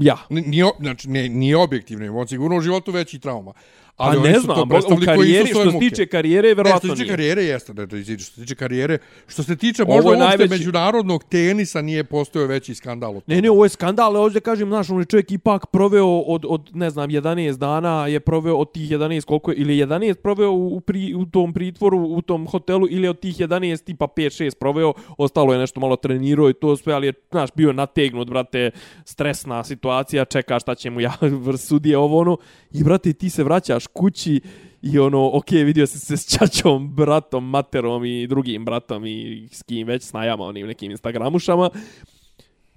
Ja. 0.00 0.16
Nije, 0.30 0.64
znači, 0.80 1.08
ne, 1.08 1.28
nije 1.28 1.56
objektivno, 1.56 2.18
on 2.18 2.28
sigurno 2.28 2.56
u 2.56 2.60
životu 2.60 2.92
veći 2.92 3.18
trauma. 3.18 3.52
Pa 4.02 4.08
Ali 4.08 4.20
ne 4.22 4.38
znam, 4.38 4.56
to 4.56 4.62
u 4.94 5.04
karijeri, 5.04 5.48
što 5.48 5.70
se 5.70 5.78
tiče 5.80 6.06
karijere, 6.06 6.48
Ne, 6.48 6.54
verovatno 6.54 6.78
što 6.78 6.88
se 6.88 6.94
tiče 6.94 7.02
nije. 7.02 7.12
karijere 7.12 7.42
jeste 7.44 7.72
iziđe. 7.92 8.24
Što 8.24 8.34
se 8.34 8.40
tiče 8.40 8.54
karijere, 8.54 8.98
što 9.26 9.42
se 9.42 9.56
tiče 9.56 9.84
možda 9.84 10.10
uopšte 10.10 10.24
najveći- 10.24 10.50
međunarodnog 10.50 11.24
tenisa 11.24 11.82
nije 11.82 12.04
postojao 12.04 12.48
veći 12.48 12.74
skandal 12.74 13.16
od 13.16 13.22
Ne, 13.26 13.42
ne, 13.42 13.50
ovo 13.50 13.64
je 13.64 13.68
skandal, 13.68 14.06
ali 14.06 14.18
ovdje 14.18 14.40
kažem, 14.40 14.68
znaš, 14.68 14.90
on 14.90 14.98
je 14.98 15.04
čovjek 15.04 15.30
ipak 15.30 15.66
proveo 15.66 16.18
od, 16.18 16.44
od, 16.48 16.70
ne 16.74 16.90
znam, 16.90 17.10
11 17.10 17.56
dana, 17.56 18.06
je 18.06 18.20
proveo 18.20 18.56
od 18.56 18.72
tih 18.72 18.90
11, 18.90 19.24
koliko 19.24 19.50
je, 19.50 19.56
ili 19.56 19.76
11 19.76 20.14
proveo 20.14 20.50
u, 20.50 20.80
pri, 20.80 21.14
u 21.14 21.26
tom 21.26 21.52
pritvoru, 21.52 21.98
u 21.98 22.22
tom 22.22 22.46
hotelu, 22.46 22.86
ili 22.90 23.08
od 23.08 23.20
tih 23.20 23.36
11 23.36 23.84
tipa 23.84 24.06
5-6 24.06 24.54
proveo, 24.54 24.92
ostalo 25.18 25.52
je 25.52 25.58
nešto 25.58 25.80
malo 25.80 25.96
trenirao 25.96 26.50
i 26.50 26.54
to 26.54 26.76
sve, 26.76 26.92
ali 26.92 27.06
je, 27.06 27.12
znaš, 27.30 27.50
bio 27.54 27.72
nategnut, 27.72 28.30
brate, 28.30 28.70
stresna 29.04 29.64
situacija, 29.64 30.24
čeka 30.24 30.58
šta 30.58 30.74
će 30.74 30.90
mu 30.90 31.00
ja, 31.00 31.12
sudije 31.58 31.98
ovo 31.98 32.18
ono, 32.18 32.36
i 32.72 32.84
brate, 32.84 33.12
ti 33.12 33.30
se 33.30 33.44
vraćaš 33.44 33.86
kući 33.92 34.40
I 34.82 34.98
ono, 34.98 35.30
ok, 35.32 35.50
vidio 35.50 35.86
se 35.86 35.98
se 35.98 36.16
s 36.16 36.38
čačom, 36.38 36.94
bratom, 36.94 37.50
materom 37.50 38.04
i 38.04 38.26
drugim 38.26 38.64
bratom 38.64 39.06
i 39.06 39.48
s 39.52 39.62
kim 39.62 39.86
već 39.86 40.02
snajama 40.02 40.44
onim 40.44 40.66
nekim 40.66 40.90
Instagramušama. 40.90 41.70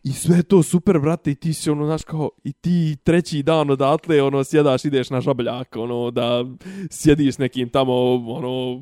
I 0.05 0.13
sve 0.13 0.43
to 0.43 0.63
super, 0.63 0.99
brate, 0.99 1.31
i 1.31 1.35
ti 1.35 1.53
si 1.53 1.69
ono, 1.69 1.85
znaš, 1.85 2.03
kao, 2.03 2.29
i 2.43 2.53
ti 2.53 2.97
treći 3.03 3.43
dan 3.43 3.69
odatle, 3.69 4.21
ono, 4.21 4.43
sjedaš, 4.43 4.85
ideš 4.85 5.09
na 5.09 5.21
žabljak, 5.21 5.75
ono, 5.75 6.11
da 6.11 6.45
sjediš 6.89 7.37
nekim 7.37 7.69
tamo, 7.69 7.93
ono, 8.13 8.81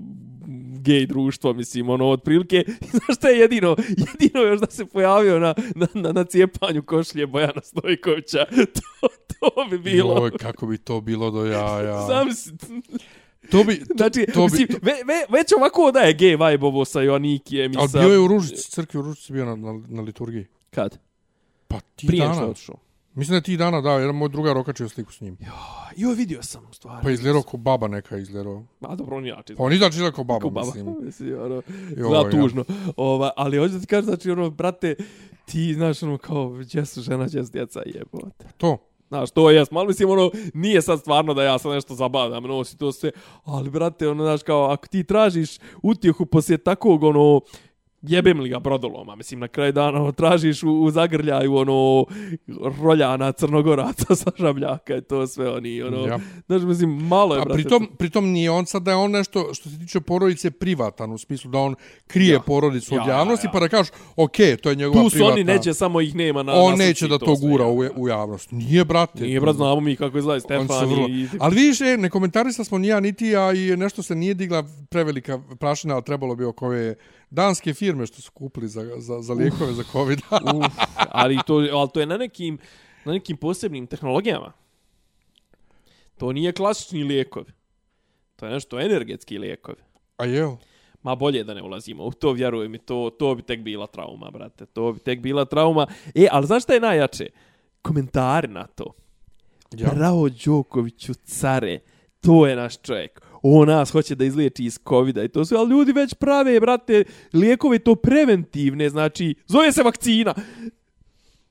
gej 0.81 1.05
društvo, 1.05 1.53
mislim, 1.53 1.89
ono, 1.89 2.09
otprilike. 2.09 2.63
Znaš 2.91 3.17
šta 3.17 3.29
je 3.29 3.39
jedino, 3.39 3.75
jedino 3.87 4.43
još 4.43 4.59
da 4.59 4.67
se 4.69 4.85
pojavio 4.85 5.39
na, 5.39 5.53
na, 5.75 5.87
na, 5.93 6.11
na 6.11 6.23
cijepanju 6.23 6.83
košlje 6.83 7.27
Bojana 7.27 7.61
Stojkovića. 7.63 8.45
To, 8.99 9.49
to 9.51 9.65
bi 9.69 9.79
bilo. 9.79 10.17
Joj, 10.17 10.31
kako 10.31 10.67
bi 10.67 10.77
to 10.77 11.01
bilo 11.01 11.31
do 11.31 11.45
jaja. 11.45 12.07
Sam 12.07 12.33
si, 12.33 12.51
To 13.51 13.63
bi, 13.63 13.79
to, 13.79 13.93
znači, 13.97 14.25
to 14.33 14.43
mislim, 14.43 14.67
bi, 14.67 14.73
to, 14.73 14.79
ve, 14.81 14.91
ve, 14.91 15.37
već 15.37 15.53
ovako 15.57 15.91
da 15.91 15.99
je 15.99 16.13
gej 16.13 16.31
vibe 16.31 16.65
ovo 16.65 16.85
sa 16.85 17.01
Joannikijem 17.01 17.71
i 17.71 17.75
ali 17.79 17.89
sa... 17.89 17.99
bio 17.99 18.11
je 18.11 18.19
u 18.19 18.27
Ružici, 18.27 18.71
crkvi 18.71 18.99
u 18.99 19.03
Ružici 19.03 19.33
bio 19.33 19.45
na, 19.45 19.55
na, 19.55 19.81
na 19.87 20.01
liturgiji. 20.01 20.45
Kad? 20.69 20.99
Pa 21.73 21.79
ti 21.95 22.07
Prije 22.07 22.27
dana. 22.27 22.41
je 22.41 22.47
otišao. 22.47 22.75
Mislim 23.15 23.33
da 23.33 23.37
je 23.37 23.41
ti 23.41 23.57
dana, 23.57 23.81
da, 23.81 23.91
jedan 23.91 24.15
moj 24.15 24.29
drugar 24.29 24.57
okačio 24.57 24.89
sliku 24.89 25.11
s 25.13 25.21
njim. 25.21 25.37
Jo, 25.95 26.11
vidio 26.11 26.43
sam, 26.43 26.67
u 26.71 26.73
stvari. 26.73 27.03
Pa 27.03 27.11
izgledao 27.11 27.41
ko 27.41 27.57
baba 27.57 27.87
neka 27.87 28.17
izgledao. 28.17 28.63
A 28.81 28.95
dobro, 28.95 29.17
on 29.17 29.25
jači. 29.25 29.55
Pa 29.55 29.63
on 29.63 29.73
izaći 29.73 29.95
izgleda 29.95 30.15
ko 30.15 30.23
baba, 30.23 30.39
Ko 30.39 30.49
baba, 30.49 30.65
mislim. 30.65 30.95
mislim, 31.05 31.41
ono, 31.41 31.55
Joj, 31.55 31.63
izgleda 31.89 32.25
ja. 32.25 32.29
tužno. 32.29 32.65
Ova, 32.97 33.31
ali 33.37 33.57
hoću 33.57 33.73
da 33.73 33.79
ti 33.79 33.87
kažem, 33.87 34.05
znači, 34.05 34.31
ono, 34.31 34.49
brate, 34.49 34.95
ti, 35.45 35.73
znaš, 35.73 36.03
ono, 36.03 36.17
kao, 36.17 36.49
gdje 36.49 36.85
su 36.85 37.01
žena, 37.01 37.25
gdje 37.25 37.45
su 37.45 37.51
djeca, 37.51 37.81
jebote. 37.85 38.47
To. 38.57 38.77
Znaš, 39.07 39.31
to 39.31 39.51
je, 39.51 39.65
malo 39.71 39.87
mislim, 39.87 40.09
ono, 40.09 40.31
nije 40.53 40.81
sad 40.81 40.99
stvarno 40.99 41.33
da 41.33 41.43
ja 41.43 41.57
sad 41.57 41.71
nešto 41.71 41.95
zabavljam, 41.95 42.43
nosi 42.43 42.77
to 42.77 42.91
sve, 42.91 43.11
ali, 43.43 43.69
brate, 43.69 44.09
ono, 44.09 44.23
znaš, 44.23 44.43
kao, 44.43 44.71
ako 44.71 44.87
ti 44.87 45.03
tražiš 45.03 45.57
utjehu 45.81 46.25
poslije 46.25 46.57
takvog, 46.57 47.03
ono, 47.03 47.41
jebem 48.03 48.39
li 48.39 48.49
ga 48.49 48.59
brodoloma, 48.59 49.15
mislim, 49.15 49.39
na 49.39 49.47
kraju 49.47 49.71
dana 49.71 50.01
ono, 50.01 50.11
tražiš 50.11 50.63
u, 50.63 50.71
u 50.71 50.91
zagrljaju, 50.91 51.55
ono, 51.55 52.05
roljana 52.81 53.31
crnogoraca 53.31 54.15
sa 54.21 54.31
žabljaka 54.39 54.97
i 54.97 55.01
to 55.01 55.27
sve, 55.27 55.49
oni, 55.49 55.81
ono, 55.81 56.07
Ja. 56.07 56.19
znaš, 56.45 56.61
mislim, 56.61 57.07
malo 57.07 57.35
je, 57.35 57.41
A 57.41 57.45
brate. 57.45 57.61
pritom, 57.61 57.87
pritom 57.97 58.31
nije 58.31 58.51
on 58.51 58.65
sad 58.65 58.83
da 58.83 58.91
je 58.91 58.97
on 58.97 59.11
nešto 59.11 59.53
što 59.53 59.69
se 59.69 59.79
tiče 59.79 60.01
porodice 60.01 60.51
privatan, 60.51 61.11
u 61.11 61.17
smislu 61.17 61.51
da 61.51 61.57
on 61.57 61.75
krije 62.07 62.33
Ja. 62.33 62.39
porodicu 62.39 62.95
od 62.95 63.01
Ja, 63.01 63.13
ja, 63.13 63.17
javnosti, 63.17 63.47
ja. 63.47 63.51
pa 63.51 63.59
da 63.59 63.69
kažeš, 63.69 63.91
ok, 64.15 64.35
to 64.61 64.69
je 64.69 64.75
njegova 64.75 65.03
tu 65.03 65.09
privatna... 65.09 65.33
oni 65.33 65.43
neće, 65.43 65.73
samo 65.73 66.01
ih 66.01 66.15
nema 66.15 66.43
na 66.43 66.53
on 66.53 66.71
na 66.71 66.85
neće 66.85 67.07
da 67.07 67.17
to 67.17 67.35
sve, 67.35 67.49
gura 67.49 67.63
ja. 67.63 67.69
u, 67.69 67.83
u 67.95 68.07
javnost. 68.07 68.51
Nije, 68.51 68.85
brate. 68.85 69.23
Nije, 69.23 69.41
brat, 69.41 69.55
znamo 69.55 69.79
mi 69.79 69.95
kako 69.95 70.17
izgleda 70.17 70.39
Stefani 70.39 70.93
vrlo... 70.93 71.07
i... 71.09 71.27
Ali 71.39 71.55
vidiš, 71.55 71.81
e, 71.81 71.97
ne 71.97 72.09
komentarisa 72.09 72.63
smo 72.63 72.77
ni 72.77 72.87
ja 72.87 72.99
niti 72.99 73.27
ja 73.27 73.53
i 73.53 73.77
nešto 73.77 74.03
se 74.03 74.15
nije 74.15 74.33
digla 74.33 74.63
prevelika 74.89 75.39
prašina, 75.59 75.93
ali 75.93 76.03
trebalo 76.03 76.35
bi 76.35 76.45
oko 76.45 76.65
ove 76.65 76.95
danske 77.33 77.73
firme 77.73 78.05
što 78.05 78.21
su 78.21 78.31
kupili 78.31 78.67
za, 78.67 78.85
za, 78.97 79.21
za 79.21 79.33
lijekove 79.33 79.73
za 79.73 79.83
COVID. 79.91 80.19
Uf, 80.55 80.73
ali 81.11 81.39
to, 81.47 81.53
ali 81.53 81.89
to 81.93 81.99
je 81.99 82.05
na 82.05 82.17
nekim, 82.17 82.57
na 83.05 83.13
nekim 83.13 83.37
posebnim 83.37 83.87
tehnologijama. 83.87 84.53
To 86.17 86.31
nije 86.31 86.51
klasični 86.51 87.03
lijekovi. 87.03 87.51
To 88.35 88.45
je 88.45 88.51
nešto 88.51 88.79
energetski 88.79 89.37
lijekovi. 89.37 89.81
A 90.17 90.25
jel? 90.25 90.55
Ma 91.03 91.15
bolje 91.15 91.43
da 91.43 91.53
ne 91.53 91.61
ulazimo 91.61 92.03
u 92.03 92.11
to, 92.11 92.31
vjeruj 92.31 92.67
mi, 92.67 92.77
to, 92.77 93.09
to 93.19 93.35
bi 93.35 93.41
tek 93.41 93.59
bila 93.59 93.87
trauma, 93.87 94.31
brate. 94.31 94.65
To 94.65 94.93
bi 94.93 94.99
tek 94.99 95.19
bila 95.19 95.45
trauma. 95.45 95.87
E, 96.15 96.27
ali 96.31 96.47
znaš 96.47 96.63
šta 96.63 96.73
je 96.73 96.79
najjače? 96.79 97.27
Komentari 97.81 98.47
na 98.47 98.67
to. 98.67 98.93
Ja. 99.71 99.89
Bravo 99.95 100.29
Đokoviću, 100.45 101.13
care. 101.13 101.79
To 102.21 102.47
je 102.47 102.55
naš 102.55 102.81
čovjek. 102.81 103.21
On 103.45 103.67
nas 103.67 103.91
hoće 103.91 104.15
da 104.15 104.25
izliječi 104.25 104.65
iz 104.65 104.79
covida 104.89 105.23
i 105.23 105.27
to 105.27 105.45
sve, 105.45 105.57
ali 105.57 105.69
ljudi 105.69 105.91
već 105.91 106.13
prave, 106.13 106.59
brate, 106.59 107.03
lijekove 107.33 107.79
to 107.79 107.95
preventivne, 107.95 108.89
znači, 108.89 109.35
zove 109.47 109.71
se 109.71 109.83
vakcina. 109.83 110.33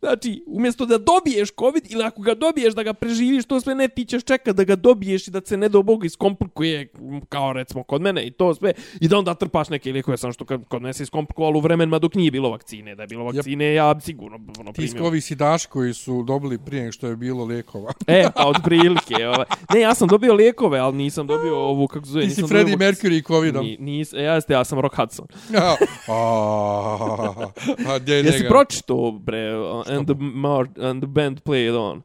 Znači, 0.03 0.45
umjesto 0.47 0.87
da 0.87 0.99
dobiješ 0.99 1.51
covid 1.59 1.91
ili 1.91 2.03
ako 2.05 2.23
ga 2.23 2.35
dobiješ 2.35 2.75
da 2.75 2.83
ga 2.83 2.93
preživiš, 2.93 3.45
to 3.45 3.61
sve 3.61 3.75
ne 3.75 3.89
ti 3.89 4.05
ćeš 4.05 4.25
čekat 4.25 4.57
da 4.57 4.65
ga 4.65 4.77
dobiješ 4.77 5.29
i 5.29 5.31
da 5.31 5.41
se 5.45 5.57
ne 5.57 5.69
do 5.69 5.83
Boga 5.83 6.07
iskomplikuje, 6.07 6.89
kao 7.29 7.53
recimo 7.53 7.83
kod 7.83 8.03
mene 8.03 8.27
i 8.27 8.31
to 8.31 8.55
sve, 8.55 8.73
i 9.01 9.09
da 9.09 9.19
onda 9.19 9.35
trpaš 9.35 9.69
neke 9.69 9.93
lijekove, 9.93 10.17
samo 10.17 10.33
što 10.33 10.45
kod 10.45 10.83
mene 10.83 10.93
se 10.93 11.03
iskomplikovalo 11.03 11.59
u 11.59 11.61
vremenima 11.61 11.99
dok 11.99 12.15
nije 12.15 12.31
bilo 12.31 12.51
vakcine. 12.51 12.95
Da 12.95 13.03
je 13.03 13.07
bilo 13.07 13.25
vakcine, 13.25 13.75
ja 13.75 13.95
bi 13.95 14.01
sigurno 14.01 14.37
ono, 14.59 14.73
primio. 14.73 14.93
Tiskovi 14.93 15.21
sidaši 15.21 15.69
koji 15.69 15.95
su 15.95 16.23
dobili 16.23 16.59
prije 16.59 16.93
što 16.93 17.07
je 17.07 17.17
bilo 17.17 17.45
lijekova. 17.45 17.93
E, 18.07 18.27
pa 18.37 18.47
od 18.47 18.57
prilike. 18.65 19.27
Ovaj. 19.27 19.47
Ne, 19.75 19.81
ja 19.81 19.95
sam 19.95 20.09
dobio 20.09 20.35
lijekove, 20.35 20.79
ali 20.79 20.97
nisam 20.97 21.27
dobio 21.27 21.57
ovu, 21.57 21.87
kako 21.87 22.07
zove, 22.07 22.25
Ti 22.25 22.31
si 22.31 22.43
nisam 22.43 22.49
Freddie. 22.49 22.77
Mercury 22.77 23.19
i 23.19 23.23
Covidom. 23.23 23.65
Ni, 23.65 23.77
nis, 23.81 24.13
e, 24.13 24.17
jeste, 24.17 24.53
ja 24.53 24.65
sam 24.65 24.81
Rock 24.81 24.97
Hudson. 24.97 25.27
Ja. 25.53 25.77
A, 26.09 27.51
a 27.87 27.99
gdje 27.99 28.15
je 28.15 28.25
Jesi 28.25 28.39
njega? 28.39 28.49
pročito, 28.49 29.11
bre, 29.11 29.59
uh, 29.59 29.92
and 29.93 30.07
the, 30.07 30.15
mar, 30.17 30.67
and 30.79 31.03
the 31.03 31.09
band 31.09 31.41
played 31.41 31.75
on. 31.77 32.03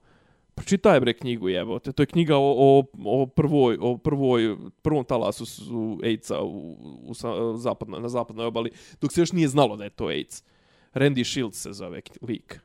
Pročitaj 0.55 0.99
bre 0.99 1.13
knjigu 1.13 1.49
jebote. 1.49 1.91
To 1.91 2.01
je 2.01 2.07
knjiga 2.07 2.37
o, 2.37 2.53
o, 2.57 2.83
o 3.05 3.25
prvoj 3.27 3.77
o 3.81 3.97
prvoj 3.97 4.55
prvom 4.81 5.05
talasu 5.05 5.45
su 5.45 5.99
AIDS-a 6.03 6.41
u, 6.41 6.75
u, 7.03 7.13
zapadnoj 7.55 8.01
na 8.01 8.09
zapadnoj 8.09 8.45
obali 8.45 8.71
dok 9.01 9.13
se 9.13 9.21
još 9.21 9.31
nije 9.31 9.47
znalo 9.47 9.75
da 9.75 9.83
je 9.83 9.89
to 9.89 10.05
AIDS. 10.05 10.43
Randy 10.93 11.23
Shields 11.23 11.57
se 11.57 11.73
zove 11.73 12.01
lik. 12.21 12.59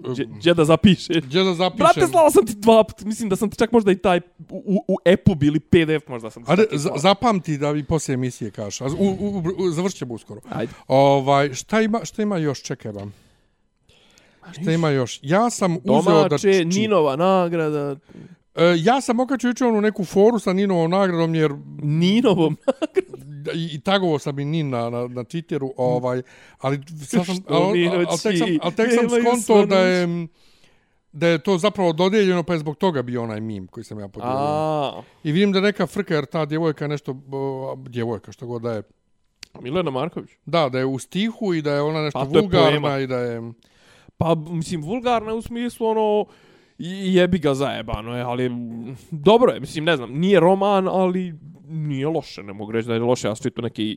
Gdje- 0.00 0.24
Gdje 0.26 0.54
da 0.54 0.64
zapiše? 0.64 1.12
Gdje 1.16 1.44
da 1.44 1.54
zapišem? 1.54 1.78
Brate, 1.78 2.06
slao 2.06 2.30
sam 2.30 2.46
ti 2.46 2.54
dva 2.54 2.84
puta. 2.84 3.04
Mislim 3.04 3.28
da 3.28 3.36
sam 3.36 3.50
ti 3.50 3.56
čak 3.58 3.72
možda 3.72 3.92
i 3.92 3.96
taj 3.96 4.20
u, 4.50 4.62
u, 4.66 4.84
u 4.88 4.96
EPUB 5.04 5.42
ili 5.42 5.60
PDF 5.60 6.08
možda 6.08 6.30
sam 6.30 6.44
ti 6.44 6.50
Ajde, 6.50 6.66
za, 6.72 6.90
zapamti 6.96 7.58
da 7.58 7.70
vi 7.70 7.84
poslije 7.84 8.14
emisije 8.14 8.50
kažeš. 8.50 8.80
A, 8.80 8.84
U, 8.86 9.06
u, 9.20 9.42
u, 9.58 9.70
završit 9.70 9.98
ćemo 9.98 10.14
uskoro. 10.14 10.40
Ajde. 10.50 10.72
Ovaj, 10.88 11.54
šta 11.54 11.80
ima, 11.80 12.00
šta 12.04 12.22
ima 12.22 12.38
još, 12.38 12.62
čekaj 12.62 12.92
vam. 12.92 13.12
Šta 14.52 14.72
ima 14.72 14.90
još? 14.90 15.20
Ja 15.22 15.50
sam 15.50 15.76
uzeo 15.84 16.22
da... 16.22 16.28
Domaće, 16.28 16.58
či- 16.58 16.64
Ninova 16.64 17.16
nagrada, 17.16 17.96
E, 18.56 18.74
ja 18.78 19.00
sam 19.00 19.20
okačio 19.20 19.48
jučer 19.48 19.66
onu 19.66 19.80
neku 19.80 20.04
foru 20.04 20.38
sa 20.38 20.52
Ninovom 20.52 20.90
nagradom, 20.90 21.34
jer 21.34 21.54
Ninovom. 21.82 22.56
i, 23.54 23.68
i 23.72 23.80
tagovo 23.80 24.18
sam 24.18 24.38
i 24.38 24.44
Nin 24.44 24.70
na, 24.70 24.90
na, 24.90 25.08
na 25.08 25.24
Twitteru, 25.24 25.70
ovaj, 25.76 26.22
ali 26.58 26.80
sad 27.06 27.26
sam, 27.26 27.36
ali, 27.48 27.88
ali, 27.88 28.06
ali 28.08 28.18
tek 28.22 28.38
sam, 28.38 28.48
ali 28.62 28.74
tek 28.74 28.90
sam 28.94 29.08
skonto 29.20 29.66
da 29.66 29.78
je 29.78 30.26
da 31.12 31.28
je 31.28 31.38
to 31.38 31.58
zapravo 31.58 31.92
dodijeljeno, 31.92 32.42
pa 32.42 32.52
je 32.52 32.58
zbog 32.58 32.76
toga 32.76 33.02
bio 33.02 33.22
onaj 33.22 33.40
mim 33.40 33.66
koji 33.66 33.84
sam 33.84 34.00
ja 34.00 34.08
podijelio. 34.08 35.02
I 35.24 35.32
vidim 35.32 35.52
da 35.52 35.60
neka 35.60 35.86
frka, 35.86 36.14
jer 36.14 36.26
ta 36.26 36.44
djevojka 36.44 36.84
je 36.84 36.88
nešto, 36.88 37.16
djevojka, 37.76 38.32
što 38.32 38.46
god 38.46 38.62
da 38.62 38.72
je, 38.72 38.82
Milena 39.60 39.90
Marković. 39.90 40.30
da, 40.46 40.68
da 40.68 40.78
je 40.78 40.84
u 40.84 40.98
stihu 40.98 41.54
i 41.54 41.62
da 41.62 41.72
je 41.72 41.82
ona 41.82 42.02
nešto 42.02 42.18
Pa, 42.18 42.40
vulgarna 42.40 42.98
i 42.98 43.06
da 43.06 43.18
je... 43.18 43.52
Pa, 44.16 44.34
mislim, 44.34 44.82
vulgarna 44.82 45.34
u 45.34 45.42
smislu, 45.42 45.86
ono, 45.86 46.24
jebi 46.78 47.38
ga 47.38 47.54
zajebano 47.54 48.16
je, 48.16 48.22
ali 48.22 48.50
dobro 49.10 49.52
je, 49.52 49.60
mislim, 49.60 49.84
ne 49.84 49.96
znam, 49.96 50.10
nije 50.12 50.40
roman, 50.40 50.88
ali 50.88 51.34
nije 51.64 52.06
loše, 52.06 52.42
ne 52.42 52.52
mogu 52.52 52.72
reći 52.72 52.88
da 52.88 52.94
je 52.94 53.00
loše, 53.00 53.28
ja 53.28 53.34
sam 53.34 53.42
čitao 53.42 53.62
neke 53.62 53.96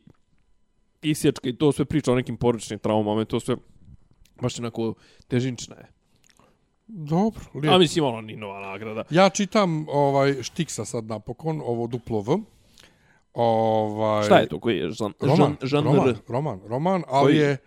isječke 1.01 1.49
i 1.49 1.57
to 1.57 1.71
sve 1.71 1.85
priča 1.85 2.11
o 2.11 2.15
nekim 2.15 2.37
porodičnim 2.37 2.79
traumama 2.79 3.25
to 3.25 3.39
sve 3.39 3.55
baš 4.41 4.59
onako 4.59 4.93
težinčna 5.27 5.75
je. 5.75 5.87
Dobro, 6.87 7.41
A 7.53 7.57
lijepo. 7.57 7.77
mislim, 7.77 8.05
ono, 8.05 8.21
ni 8.21 8.35
nova 8.35 8.59
nagrada. 8.59 9.03
Ja 9.09 9.29
čitam 9.29 9.85
ovaj 9.89 10.43
Štiksa 10.43 10.85
sad 10.85 11.05
napokon, 11.05 11.61
ovo 11.65 11.87
duplo 11.87 12.21
V. 12.21 12.37
Ovaj, 13.33 14.23
Šta 14.25 14.39
je 14.39 14.47
to, 14.47 14.59
koji 14.59 14.77
je 14.77 14.91
žan, 14.91 15.13
Roman, 15.21 15.37
žan, 15.37 15.57
žanr? 15.61 15.85
roman, 15.85 16.15
roman, 16.27 16.59
roman, 16.67 17.03
ali 17.07 17.25
Koji- 17.33 17.37
je... 17.37 17.57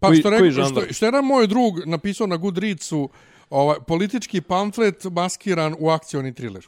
Pa 0.00 0.06
koji- 0.06 0.20
što, 0.20 0.28
koji 0.28 0.40
rekao, 0.40 0.50
žanr? 0.64 0.82
što, 0.82 0.92
što 0.92 1.04
je 1.04 1.08
jedan 1.08 1.24
moj 1.24 1.46
drug 1.46 1.86
napisao 1.86 2.26
na 2.26 2.36
Goodreadsu, 2.36 3.08
ovaj, 3.50 3.76
politički 3.80 4.40
pamflet 4.40 5.04
maskiran 5.04 5.74
u 5.78 5.88
akcioni 5.88 6.34
thriller. 6.34 6.66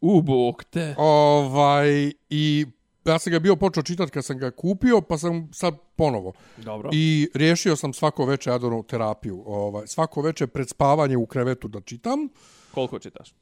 U, 0.00 0.22
bok 0.22 0.64
te. 0.64 0.94
Ovaj, 0.98 1.88
I 2.30 2.66
ja 3.04 3.18
sam 3.18 3.30
ga 3.30 3.38
bio 3.38 3.56
počeo 3.56 3.82
čitati 3.82 4.12
kad 4.12 4.24
sam 4.24 4.38
ga 4.38 4.50
kupio, 4.50 5.00
pa 5.00 5.18
sam 5.18 5.48
sad 5.52 5.74
ponovo. 5.96 6.32
Dobro. 6.56 6.90
I 6.92 7.28
riješio 7.34 7.76
sam 7.76 7.92
svako 7.92 8.24
veče 8.24 8.50
Adonu 8.50 8.82
terapiju. 8.82 9.42
Ovaj, 9.46 9.86
svako 9.86 10.22
veče 10.22 10.46
pred 10.46 10.68
spavanje 10.68 11.16
u 11.16 11.26
krevetu 11.26 11.68
da 11.68 11.80
čitam, 11.80 12.28
Koliko 12.70 12.98
čitaš? 12.98 13.30
e, 13.30 13.34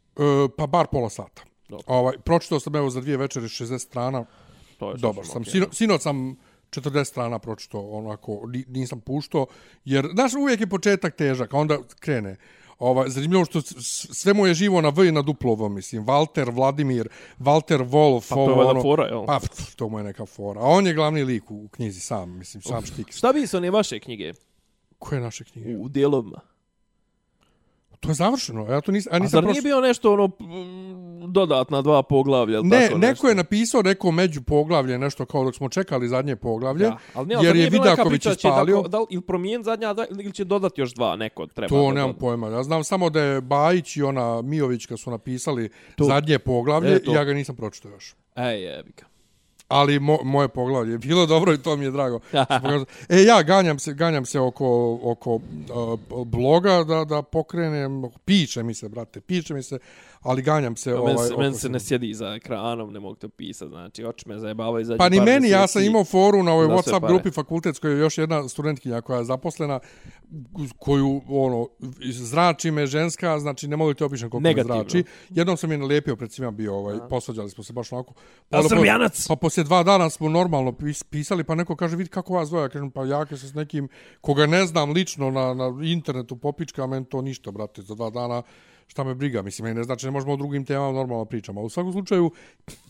pa 0.57 0.67
bar 0.67 0.87
pola 0.87 1.11
sata. 1.11 1.43
Dobro. 1.69 1.85
Ovaj, 1.89 2.19
pročitao 2.19 2.61
sam 2.61 2.77
evo 2.77 2.91
za 2.91 3.01
dvije 3.01 3.17
večeri 3.17 3.47
60 3.47 3.79
strana. 3.79 4.25
To 4.79 4.91
je 4.91 4.97
Dobar 4.97 5.27
sam. 5.27 5.43
okej, 5.43 5.51
Sino, 5.51 5.67
sinoć 5.73 6.03
sam 6.03 6.37
40 6.77 7.05
strana 7.05 7.39
pročitao, 7.39 7.91
onako, 7.91 8.41
ni- 8.47 8.65
nisam 8.69 9.01
puštao, 9.01 9.47
jer, 9.85 10.09
znaš, 10.15 10.35
uvijek 10.35 10.61
je 10.61 10.67
početak 10.67 11.17
težak, 11.17 11.55
a 11.55 11.59
onda 11.59 11.79
krene. 12.01 12.37
Ovaj, 12.79 13.09
zanimljivo 13.09 13.45
što 13.45 13.61
sve 14.13 14.33
mu 14.35 14.47
je 14.47 14.55
živo 14.55 14.81
na 14.81 14.89
V 14.89 15.09
i 15.09 15.13
na 15.13 15.23
duplo 15.23 15.55
V, 15.55 15.69
mislim. 15.69 16.07
Walter, 16.07 16.55
Vladimir, 16.55 17.09
Walter 17.39 17.89
Wolf, 17.89 18.29
Pa 18.29 18.35
to 18.35 18.51
je 18.51 18.57
valjda 18.57 18.83
fora, 18.83 19.05
jel? 19.05 19.27
Pa, 19.27 19.39
pf, 19.41 19.75
to 19.75 19.89
mu 19.89 19.99
je 19.99 20.05
neka 20.05 20.27
fora. 20.27 20.61
A 20.61 20.65
on 20.65 20.87
je 20.87 20.95
glavni 20.95 21.25
lik 21.25 21.51
u, 21.51 21.57
u 21.57 21.69
knjizi 21.69 22.01
sam, 22.01 22.39
mislim, 22.39 22.63
sam 22.63 22.87
štik. 22.87 23.13
Šta 23.13 23.33
bi 23.33 23.47
se 23.47 23.57
one 23.57 23.71
vaše 23.71 24.01
knjige 24.01 24.33
Koje 24.99 25.17
je 25.17 25.23
naše 25.23 25.45
knjige? 25.45 25.77
u 25.77 25.89
dijelovima? 25.89 26.41
To 28.01 28.09
je 28.09 28.15
završeno, 28.15 28.67
ja 28.67 28.81
to 28.81 28.93
nisam, 28.93 29.13
A 29.15 29.19
nisam 29.19 29.43
zar 29.43 29.45
nije 29.45 29.63
bio 29.63 29.81
nešto 29.81 30.13
ono, 30.13 30.31
dodatna 31.29 31.83
dva 31.83 32.03
poglavlja, 32.03 32.61
Ne, 32.63 32.81
tako 32.81 32.99
neko 32.99 33.11
nešto. 33.11 33.29
je 33.29 33.35
napisao 33.35 33.83
neko 33.83 34.11
među 34.11 34.43
poglavlje, 34.43 34.99
nešto 34.99 35.27
kao 35.27 35.45
dok 35.45 35.55
smo 35.55 35.69
čekali 35.69 36.09
zadnje 36.09 36.37
poglavlje, 36.37 36.85
Ja, 36.85 36.97
ali 37.15 37.27
ne, 37.27 37.37
jer 37.43 37.57
je 37.57 37.71
Vidaković 37.71 38.25
da 38.25 38.31
ispalio. 38.33 38.83
Da 38.83 38.99
li, 38.99 39.07
ili 39.11 39.23
promijen 39.23 39.63
zadnja 39.63 39.93
dva, 39.93 40.07
ili 40.11 40.33
će 40.33 40.45
dodati 40.45 40.81
još 40.81 40.95
dva, 40.95 41.17
neko 41.17 41.47
treba. 41.47 41.69
To 41.69 41.83
da 41.83 41.93
nemam 41.93 42.09
doda. 42.09 42.19
pojma. 42.19 42.49
Ja 42.49 42.63
znam 42.63 42.85
samo 42.85 43.11
da 43.11 43.21
je 43.21 43.41
Bajić 43.41 43.97
i 43.97 44.03
ona 44.03 44.43
Mijovićka 44.43 44.97
su 44.97 45.11
napisali 45.11 45.71
To. 45.97 46.05
zadnje 46.05 46.39
poglavlje 46.39 46.93
E, 46.93 47.01
i 47.07 47.13
ja 47.13 47.25
ga 47.25 47.33
nisam 47.33 47.57
pročitao 47.57 47.91
još. 47.91 48.15
Ej, 48.37 48.63
jebi 48.63 48.93
ga. 48.97 49.16
Ali 49.69 50.01
mo, 50.01 50.19
moje 50.25 50.49
poglavlje 50.49 50.93
je 50.93 50.99
bilo 50.99 51.27
dobro 51.27 51.53
i 51.53 51.59
to 51.59 51.77
mi 51.77 51.85
je 51.85 51.91
drago. 51.91 52.21
e, 53.09 53.23
ja 53.23 53.43
ganjam 53.43 53.79
se, 53.79 53.95
ganjam 53.95 54.27
se 54.27 54.41
oko, 54.41 55.01
oko 55.03 55.35
uh, 55.35 56.27
bloga 56.27 56.85
da, 56.85 57.05
da 57.05 57.23
pokrenem, 57.23 58.03
piše 58.25 58.63
mi 58.63 58.75
se, 58.75 58.89
brate, 58.89 59.21
piše 59.21 59.55
mi 59.55 59.63
se, 59.63 59.79
ali 60.27 60.43
ganjam 60.43 60.77
se. 60.77 60.91
Men, 60.91 60.99
ovaj, 61.01 61.29
se, 61.29 61.37
men 61.37 61.55
se 61.55 61.69
ne 61.69 61.81
sjedi 61.81 62.15
za 62.15 62.35
ekranom, 62.35 62.93
ne 62.93 63.01
mogu 63.01 63.15
to 63.15 63.29
pisati, 63.29 63.69
znači, 63.69 64.05
oči 64.05 64.29
me 64.29 64.39
zajebavaju 64.39 64.85
zadnji 64.85 64.99
Pa 64.99 65.09
ni 65.09 65.21
meni, 65.21 65.49
ja 65.51 65.67
sam 65.67 65.83
imao 65.83 66.05
foru 66.05 66.43
na 66.43 66.53
ovoj 66.53 66.67
za 66.67 66.73
WhatsApp 66.73 67.01
pare. 67.01 67.13
grupi 67.13 67.31
fakultetskoj, 67.31 67.93
je 67.93 67.99
još 67.99 68.19
jedna 68.19 68.49
studentkinja 68.49 69.01
koja 69.01 69.19
je 69.19 69.25
zaposlena, 69.25 69.81
koju, 70.79 71.23
ono, 71.29 71.69
zrači 72.13 72.71
me 72.71 72.87
ženska, 72.87 73.39
znači 73.39 73.69
ne 73.69 73.77
mogu 73.77 73.95
ti 73.95 74.05
opišem 74.05 74.31
koliko 74.31 74.49
Negativno. 74.49 74.77
me 74.77 74.83
zrači. 74.83 75.05
Jednom 75.31 75.57
sam 75.57 75.73
je 75.73 75.79
nalijepio 75.79 76.17
pred 76.17 76.33
svima 76.33 76.51
bio, 76.51 76.75
ovaj, 76.75 76.99
posvađali 77.11 77.51
smo 77.51 77.65
se 77.65 77.73
baš 77.73 77.93
onako. 77.93 78.15
A 78.51 78.57
onda 78.57 78.69
po- 78.69 78.75
Srbijanac? 78.75 79.27
Pa 79.29 79.37
poslije 79.37 79.65
dva 79.65 79.83
dana 79.83 80.11
smo 80.11 80.29
normalno 80.29 80.73
pis- 80.73 81.05
pisali, 81.11 81.45
pa 81.45 81.55
neko 81.55 81.77
kaže, 81.77 81.97
vidi 81.97 82.11
kako 82.11 82.35
vas 82.35 82.49
dvoja, 82.49 82.69
kažem, 82.69 82.91
pa 82.91 83.05
ja 83.05 83.25
kad 83.25 83.41
se 83.41 83.49
s 83.49 83.55
nekim, 83.55 83.89
koga 84.21 84.47
ne 84.47 84.67
znam 84.67 84.91
lično 84.91 85.31
na, 85.31 85.55
na 85.55 85.73
internetu 85.83 86.37
popička, 86.37 86.87
meni 86.87 87.07
to 87.07 87.23
ništa, 87.23 87.51
brate, 87.51 87.83
za 87.83 87.95
dva 87.95 88.11
dana 88.11 88.43
šta 88.87 89.05
me 89.05 89.15
briga, 89.15 89.43
mislim, 89.43 89.65
meni 89.65 89.79
ne 89.79 89.85
znači, 89.85 90.07
ne 90.07 90.11
možemo 90.11 90.33
o 90.33 90.37
drugim 90.37 90.65
temama 90.65 90.93
normalno 90.93 91.25
pričamo. 91.25 91.63
U 91.63 91.69
svakom 91.69 91.93
slučaju, 91.93 92.31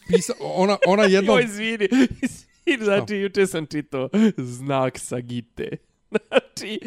pisa, 0.08 0.32
ona, 0.40 0.76
ona 0.86 1.02
jednom... 1.14 1.36
Joj, 1.36 1.44
izvini, 1.44 1.88
izvini, 2.22 2.84
znači, 2.84 3.16
juče 3.16 3.46
sam 3.46 3.66
čitao 3.66 4.08
znak 4.36 4.98
Sagite. 4.98 5.68
Znači, 6.28 6.80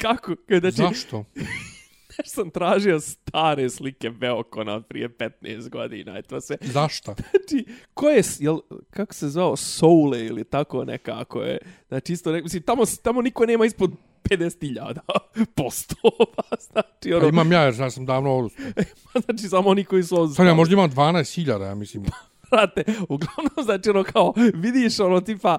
kako, 0.00 0.34
znači, 0.60 0.76
Zašto? 0.76 1.24
Znaš, 2.14 2.28
sam 2.28 2.50
tražio 2.50 3.00
stare 3.00 3.70
slike 3.70 4.10
Beokona 4.10 4.74
od 4.74 4.86
prije 4.86 5.08
15 5.08 5.68
godina 5.68 6.18
i 6.18 6.22
to 6.22 6.40
se... 6.40 6.56
Zašto? 6.60 7.14
Znači, 7.30 7.64
ko 7.94 8.08
je, 8.08 8.22
jel, 8.38 8.58
kako 8.90 9.14
se 9.14 9.28
zvao, 9.28 9.56
Soule 9.56 10.26
ili 10.26 10.44
tako 10.44 10.84
nekako 10.84 11.42
je. 11.42 11.58
Znači, 11.88 12.12
isto, 12.12 12.32
ne, 12.32 12.42
mislim, 12.42 12.62
tamo, 12.62 12.82
tamo 13.02 13.22
niko 13.22 13.46
nema 13.46 13.64
ispod 13.64 13.90
50.000 14.30 14.98
postova, 15.56 16.26
znači, 16.72 17.10
Pa 17.10 17.16
ono, 17.16 17.28
imam 17.28 17.52
ja, 17.52 17.62
jer 17.62 17.74
ja 17.80 17.90
sam 17.90 18.06
davno 18.06 18.30
ovo... 18.30 18.50
znači, 19.24 19.48
samo 19.48 19.68
oni 19.68 19.84
koji 19.84 20.02
su 20.02 20.28
Sad 20.28 20.46
ja 20.46 20.54
možda 20.54 20.72
imam 20.72 20.90
12.000, 20.90 21.62
ja 21.66 21.74
mislim. 21.74 22.04
Brate, 22.50 22.84
uglavnom, 23.08 23.64
znači, 23.64 23.90
ono 23.90 24.04
kao, 24.04 24.34
vidiš, 24.54 25.00
ono, 25.00 25.20
tipa, 25.20 25.58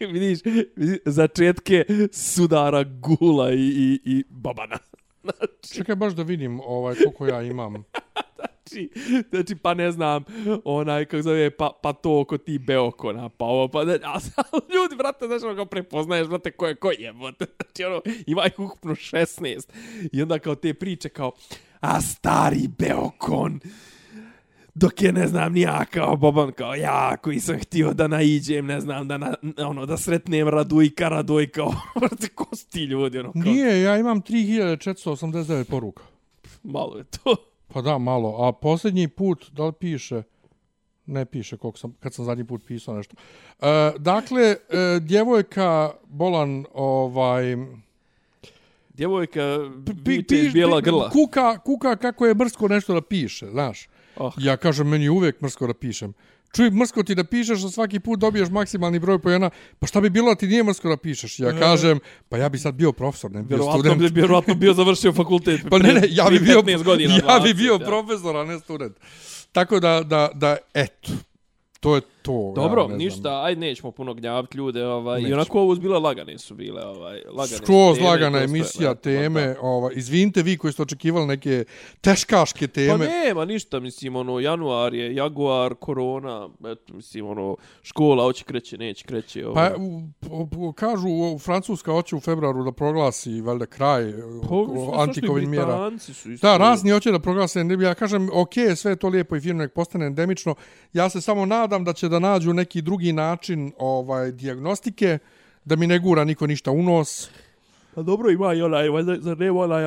vidiš, 0.00 0.38
vidi- 0.44 0.98
začetke 1.04 1.84
sudara 2.12 2.84
Gula 2.84 3.52
i, 3.52 3.56
i, 3.56 4.00
i 4.04 4.24
Babana. 4.28 4.78
Znači, 5.22 5.74
Čekaj 5.74 5.94
baš 5.94 6.12
da 6.12 6.22
vidim 6.22 6.60
ovaj, 6.60 6.94
koliko 6.94 7.26
ja 7.26 7.42
imam. 7.42 7.84
Znači, 8.68 8.90
znači, 9.30 9.54
pa 9.56 9.74
ne 9.74 9.92
znam, 9.92 10.24
onaj, 10.64 11.04
kako 11.04 11.22
zove, 11.22 11.50
pa, 11.50 11.70
pa 11.82 11.92
to 11.92 12.20
oko 12.20 12.38
ti 12.38 12.58
Beokona, 12.58 13.28
pa 13.28 13.44
ovo, 13.44 13.68
pa, 13.68 13.84
ne, 13.84 13.94
a 13.94 14.18
ljudi, 14.74 14.96
brate, 14.98 15.26
znaš, 15.26 15.42
ono, 15.42 15.54
kao 15.54 15.66
prepoznaješ, 15.66 16.28
brate, 16.28 16.50
ko 16.50 16.66
je 16.66 16.74
ko 16.74 16.90
je, 16.90 17.12
brate, 17.12 17.46
znači, 17.64 17.84
ono, 17.84 18.00
ima 18.26 18.46
ih 18.46 18.58
ukupno 18.58 18.94
16, 18.94 19.68
i 20.12 20.22
onda 20.22 20.38
kao 20.38 20.54
te 20.54 20.74
priče, 20.74 21.08
kao, 21.08 21.32
a 21.80 22.00
stari 22.00 22.68
Beokon, 22.78 23.60
dok 24.74 25.02
je, 25.02 25.12
ne 25.12 25.26
znam, 25.26 25.52
nija 25.52 25.84
kao 25.84 26.16
Boban, 26.16 26.52
kao 26.52 26.74
ja, 26.74 27.16
koji 27.16 27.40
sam 27.40 27.58
htio 27.58 27.92
da 27.92 28.08
naiđem, 28.08 28.66
ne 28.66 28.80
znam, 28.80 29.08
da, 29.08 29.18
na, 29.18 29.34
ono, 29.58 29.86
da 29.86 29.96
sretnem 29.96 30.48
Radujka, 30.48 31.08
Radujka, 31.08 31.62
ono, 31.70 31.80
brate, 31.96 32.28
ko 32.28 32.56
su 32.56 32.66
ti 32.70 32.84
ljudi, 32.84 33.18
ono, 33.18 33.32
kao, 33.32 33.42
Nije, 33.42 33.82
ja 33.82 33.98
imam 33.98 34.22
3489 34.22 35.64
poruka. 35.64 36.02
malo 36.62 36.96
je 36.96 37.04
to. 37.04 37.53
Pa 37.74 37.82
da, 37.82 37.98
malo. 37.98 38.46
A 38.48 38.52
posljednji 38.52 39.08
put, 39.08 39.50
da 39.52 39.64
li 39.64 39.72
piše? 39.72 40.22
Ne 41.06 41.24
piše 41.24 41.56
koliko 41.56 41.78
sam, 41.78 41.94
kad 42.00 42.14
sam 42.14 42.24
zadnji 42.24 42.44
put 42.44 42.66
pisao 42.66 42.96
nešto. 42.96 43.16
E, 43.60 43.92
dakle, 43.98 44.42
e, 44.42 44.56
djevojka 45.00 45.92
Bolan, 46.06 46.64
ovaj... 46.74 47.56
Djevojka, 48.88 49.40
pi- 50.04 50.46
iz 50.46 50.52
bijela 50.52 50.80
grla. 50.80 51.10
Kuka, 51.10 51.58
kuka 51.58 51.96
kako 51.96 52.26
je 52.26 52.34
mrsko 52.34 52.68
nešto 52.68 52.94
da 52.94 53.00
piše, 53.00 53.46
znaš. 53.50 53.88
Oh. 54.16 54.32
Ja 54.38 54.56
kažem, 54.56 54.88
meni 54.88 55.04
je 55.04 55.10
uvijek 55.10 55.40
mrsko 55.40 55.66
da 55.66 55.74
pišem. 55.74 56.14
Čuj, 56.56 56.70
mrsko 56.70 57.02
ti 57.02 57.14
da 57.14 57.24
pišeš, 57.24 57.64
a 57.64 57.70
svaki 57.70 58.00
put 58.00 58.18
dobiješ 58.18 58.48
maksimalni 58.50 58.98
broj 58.98 59.18
pojena. 59.18 59.50
Pa 59.78 59.86
šta 59.86 60.00
bi 60.00 60.10
bilo 60.10 60.28
da 60.28 60.34
ti 60.34 60.46
nije 60.46 60.64
mrsko 60.64 60.88
da 60.88 60.96
pišeš? 60.96 61.40
Ja 61.40 61.58
kažem, 61.58 62.00
pa 62.28 62.38
ja 62.38 62.48
bi 62.48 62.58
sad 62.58 62.74
bio 62.74 62.92
profesor, 62.92 63.30
ne 63.30 63.42
bi 63.42 63.48
bio 63.48 63.56
Vjerovatno 63.56 63.80
student. 63.80 64.12
bi 64.12 64.20
vjerovatno 64.20 64.54
bio 64.54 64.74
završio 64.74 65.12
fakultet. 65.12 65.60
Pa 65.70 65.78
ne, 65.78 65.92
ne, 65.92 66.02
ja 66.10 66.26
bi 66.30 66.38
bio, 66.38 66.62
15 66.62 66.82
godina. 66.82 67.14
ja 67.14 67.40
bi 67.44 67.50
20, 67.50 67.56
bio 67.56 67.78
profesor, 67.78 68.36
a 68.36 68.44
ne 68.44 68.58
student. 68.58 68.96
Tako 69.52 69.80
da, 69.80 70.02
da, 70.02 70.30
da, 70.34 70.56
eto, 70.74 71.12
to 71.84 71.94
je 71.94 72.00
to. 72.22 72.52
Dobro, 72.56 72.80
ja 72.80 72.86
ne 72.86 72.88
znam. 72.88 72.98
ništa, 72.98 73.42
ajde 73.42 73.60
nećemo 73.60 73.90
puno 73.90 74.14
gnjaviti 74.14 74.58
ljude, 74.58 74.86
ovaj, 74.86 75.20
i 75.20 75.32
onako 75.32 75.60
ovo 75.60 75.74
bile 75.74 75.98
lagane 75.98 76.38
su 76.38 76.54
bile, 76.54 76.82
ovaj, 76.86 77.22
lagane 77.32 77.56
Skroz 77.56 77.96
teme, 77.96 78.08
lagana 78.08 78.38
emisija, 78.38 78.88
da, 78.88 79.00
teme. 79.00 79.56
Ovaj, 79.60 79.92
izvinite 79.96 80.42
vi 80.42 80.58
koji 80.58 80.72
ste 80.72 80.82
očekivali 80.82 81.26
neke 81.26 81.64
teškaške 82.00 82.68
Pa 82.68 82.72
teme. 82.72 83.06
nema 83.06 83.44
ništa, 83.44 83.80
mislim, 83.80 84.16
ono, 84.16 84.40
januar 84.40 84.94
je, 84.94 85.14
jaguar, 85.14 85.74
korona, 85.74 86.48
eto, 86.66 86.94
mislim, 86.94 87.26
ono, 87.26 87.56
škola, 87.82 88.24
hoće 88.24 88.44
kreće, 88.44 88.78
neće 88.78 89.04
kreće, 89.04 89.46
ovaj. 89.48 89.70
Pa 89.70 89.76
u, 89.76 90.68
u, 90.68 90.72
kažu 90.72 91.08
u 91.08 91.38
Francuska 91.38 91.92
hoće 91.92 92.16
u 92.16 92.20
februaru 92.20 92.64
da 92.64 92.72
proglasi 92.72 93.40
valjda 93.40 93.66
kraj 93.66 94.12
Pa, 94.48 94.54
o, 94.54 94.92
antikovid 94.96 95.48
mjera. 95.48 95.66
Britanci 95.66 96.14
su 96.14 96.30
isto. 96.30 96.46
Da, 96.46 96.56
razni 96.56 96.90
hoće 96.90 97.10
da 97.10 97.18
proglase. 97.18 97.64
Ja 97.82 97.94
kažem, 97.94 98.30
ok, 98.32 98.52
sve 98.76 98.92
je 98.92 98.96
to 98.96 99.08
lijepo 99.08 99.36
i 99.36 99.40
fino, 99.40 99.54
nek 99.54 99.72
postane 99.72 100.06
endemično. 100.06 100.54
Ja 100.92 101.08
se 101.08 101.20
samo 101.20 101.46
nadam 101.46 101.73
da 101.78 101.92
će 101.92 102.08
da 102.08 102.18
nađu 102.18 102.52
neki 102.52 102.82
drugi 102.82 103.12
način 103.12 103.72
ovaj 103.78 104.32
dijagnostike, 104.32 105.18
da 105.64 105.76
mi 105.76 105.86
ne 105.86 105.98
gura 105.98 106.24
niko 106.24 106.46
ništa 106.46 106.70
u 106.70 106.82
nos. 106.82 107.28
Pa 107.94 108.02
dobro, 108.02 108.30
ima 108.30 108.54
i 108.54 108.62
onaj, 108.62 108.86
zar 109.20 109.38
nema 109.38 109.60
onaj 109.60 109.84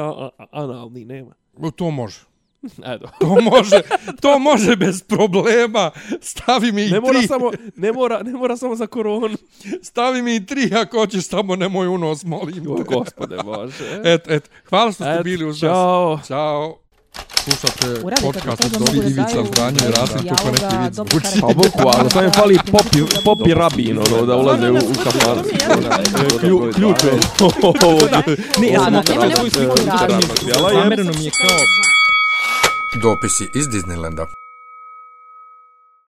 analni, 0.51 1.05
nema. 1.05 1.31
To 1.75 1.91
može. 1.91 2.19
Edo. 2.93 3.07
To 3.19 3.41
može, 3.41 3.81
to 4.21 4.39
može 4.39 4.75
bez 4.75 5.03
problema. 5.03 5.91
Stavi 6.21 6.71
mi 6.71 6.85
i 6.85 6.91
Ne 6.91 6.99
mora 6.99 7.19
tri. 7.19 7.27
samo, 7.27 7.51
ne 7.75 7.91
mora, 7.91 8.23
ne 8.23 8.31
mora 8.31 8.57
samo 8.57 8.75
za 8.75 8.87
koronu. 8.87 9.29
Stavi 9.81 10.21
mi 10.21 10.35
i 10.35 10.45
tri 10.45 10.71
ako 10.75 10.97
hoćeš, 10.97 11.27
samo 11.27 11.55
nemoj 11.55 11.87
u 11.87 11.97
nos, 11.97 12.23
molim 12.25 12.67
O, 12.71 12.83
gospode 12.83 13.37
Bože. 13.43 14.01
Et, 14.13 14.27
et, 14.27 14.49
hvala 14.69 14.91
što 14.91 15.03
ste 15.03 15.13
Et, 15.13 15.23
bili 15.23 15.45
uz 15.45 15.61
nas. 15.61 15.71
Ćao. 15.71 16.19
Ćao. 16.27 16.77
Slušate 17.43 18.01
podcast 18.21 18.65
od 18.65 18.71
da 18.71 19.07
Ivica 19.07 19.43
Zdanje 19.45 19.79
i 19.79 19.91
Rasim, 19.91 20.27
kako 20.29 20.51
neki 20.51 20.93
zvuči. 20.93 21.41
Pa 21.41 21.47
bukvalno, 21.47 22.09
samo 22.09 22.23
je 22.23 22.31
fali 22.31 22.59
popi, 22.71 22.99
popi 23.25 23.53
rabin, 23.53 23.97
ono, 23.99 24.25
da 24.25 24.35
ulaze 24.35 24.71
u, 24.71 24.75
u 24.75 24.93
kafan. 25.03 25.37
Klju, 26.39 26.71
ključ 26.75 27.03
je. 27.03 27.11
Ne, 28.59 28.67
ja 28.67 28.79
sam 28.79 28.93
Nema- 28.93 29.03
nema. 29.17 30.17
Jela 30.47 30.69
je- 30.71 30.75
Zamereno 30.75 31.11
mi 31.13 31.25
je 31.25 31.31
kao... 31.31 31.57
Dopisi 33.03 33.49
iz 33.53 33.67
Disneylanda. 33.67 34.25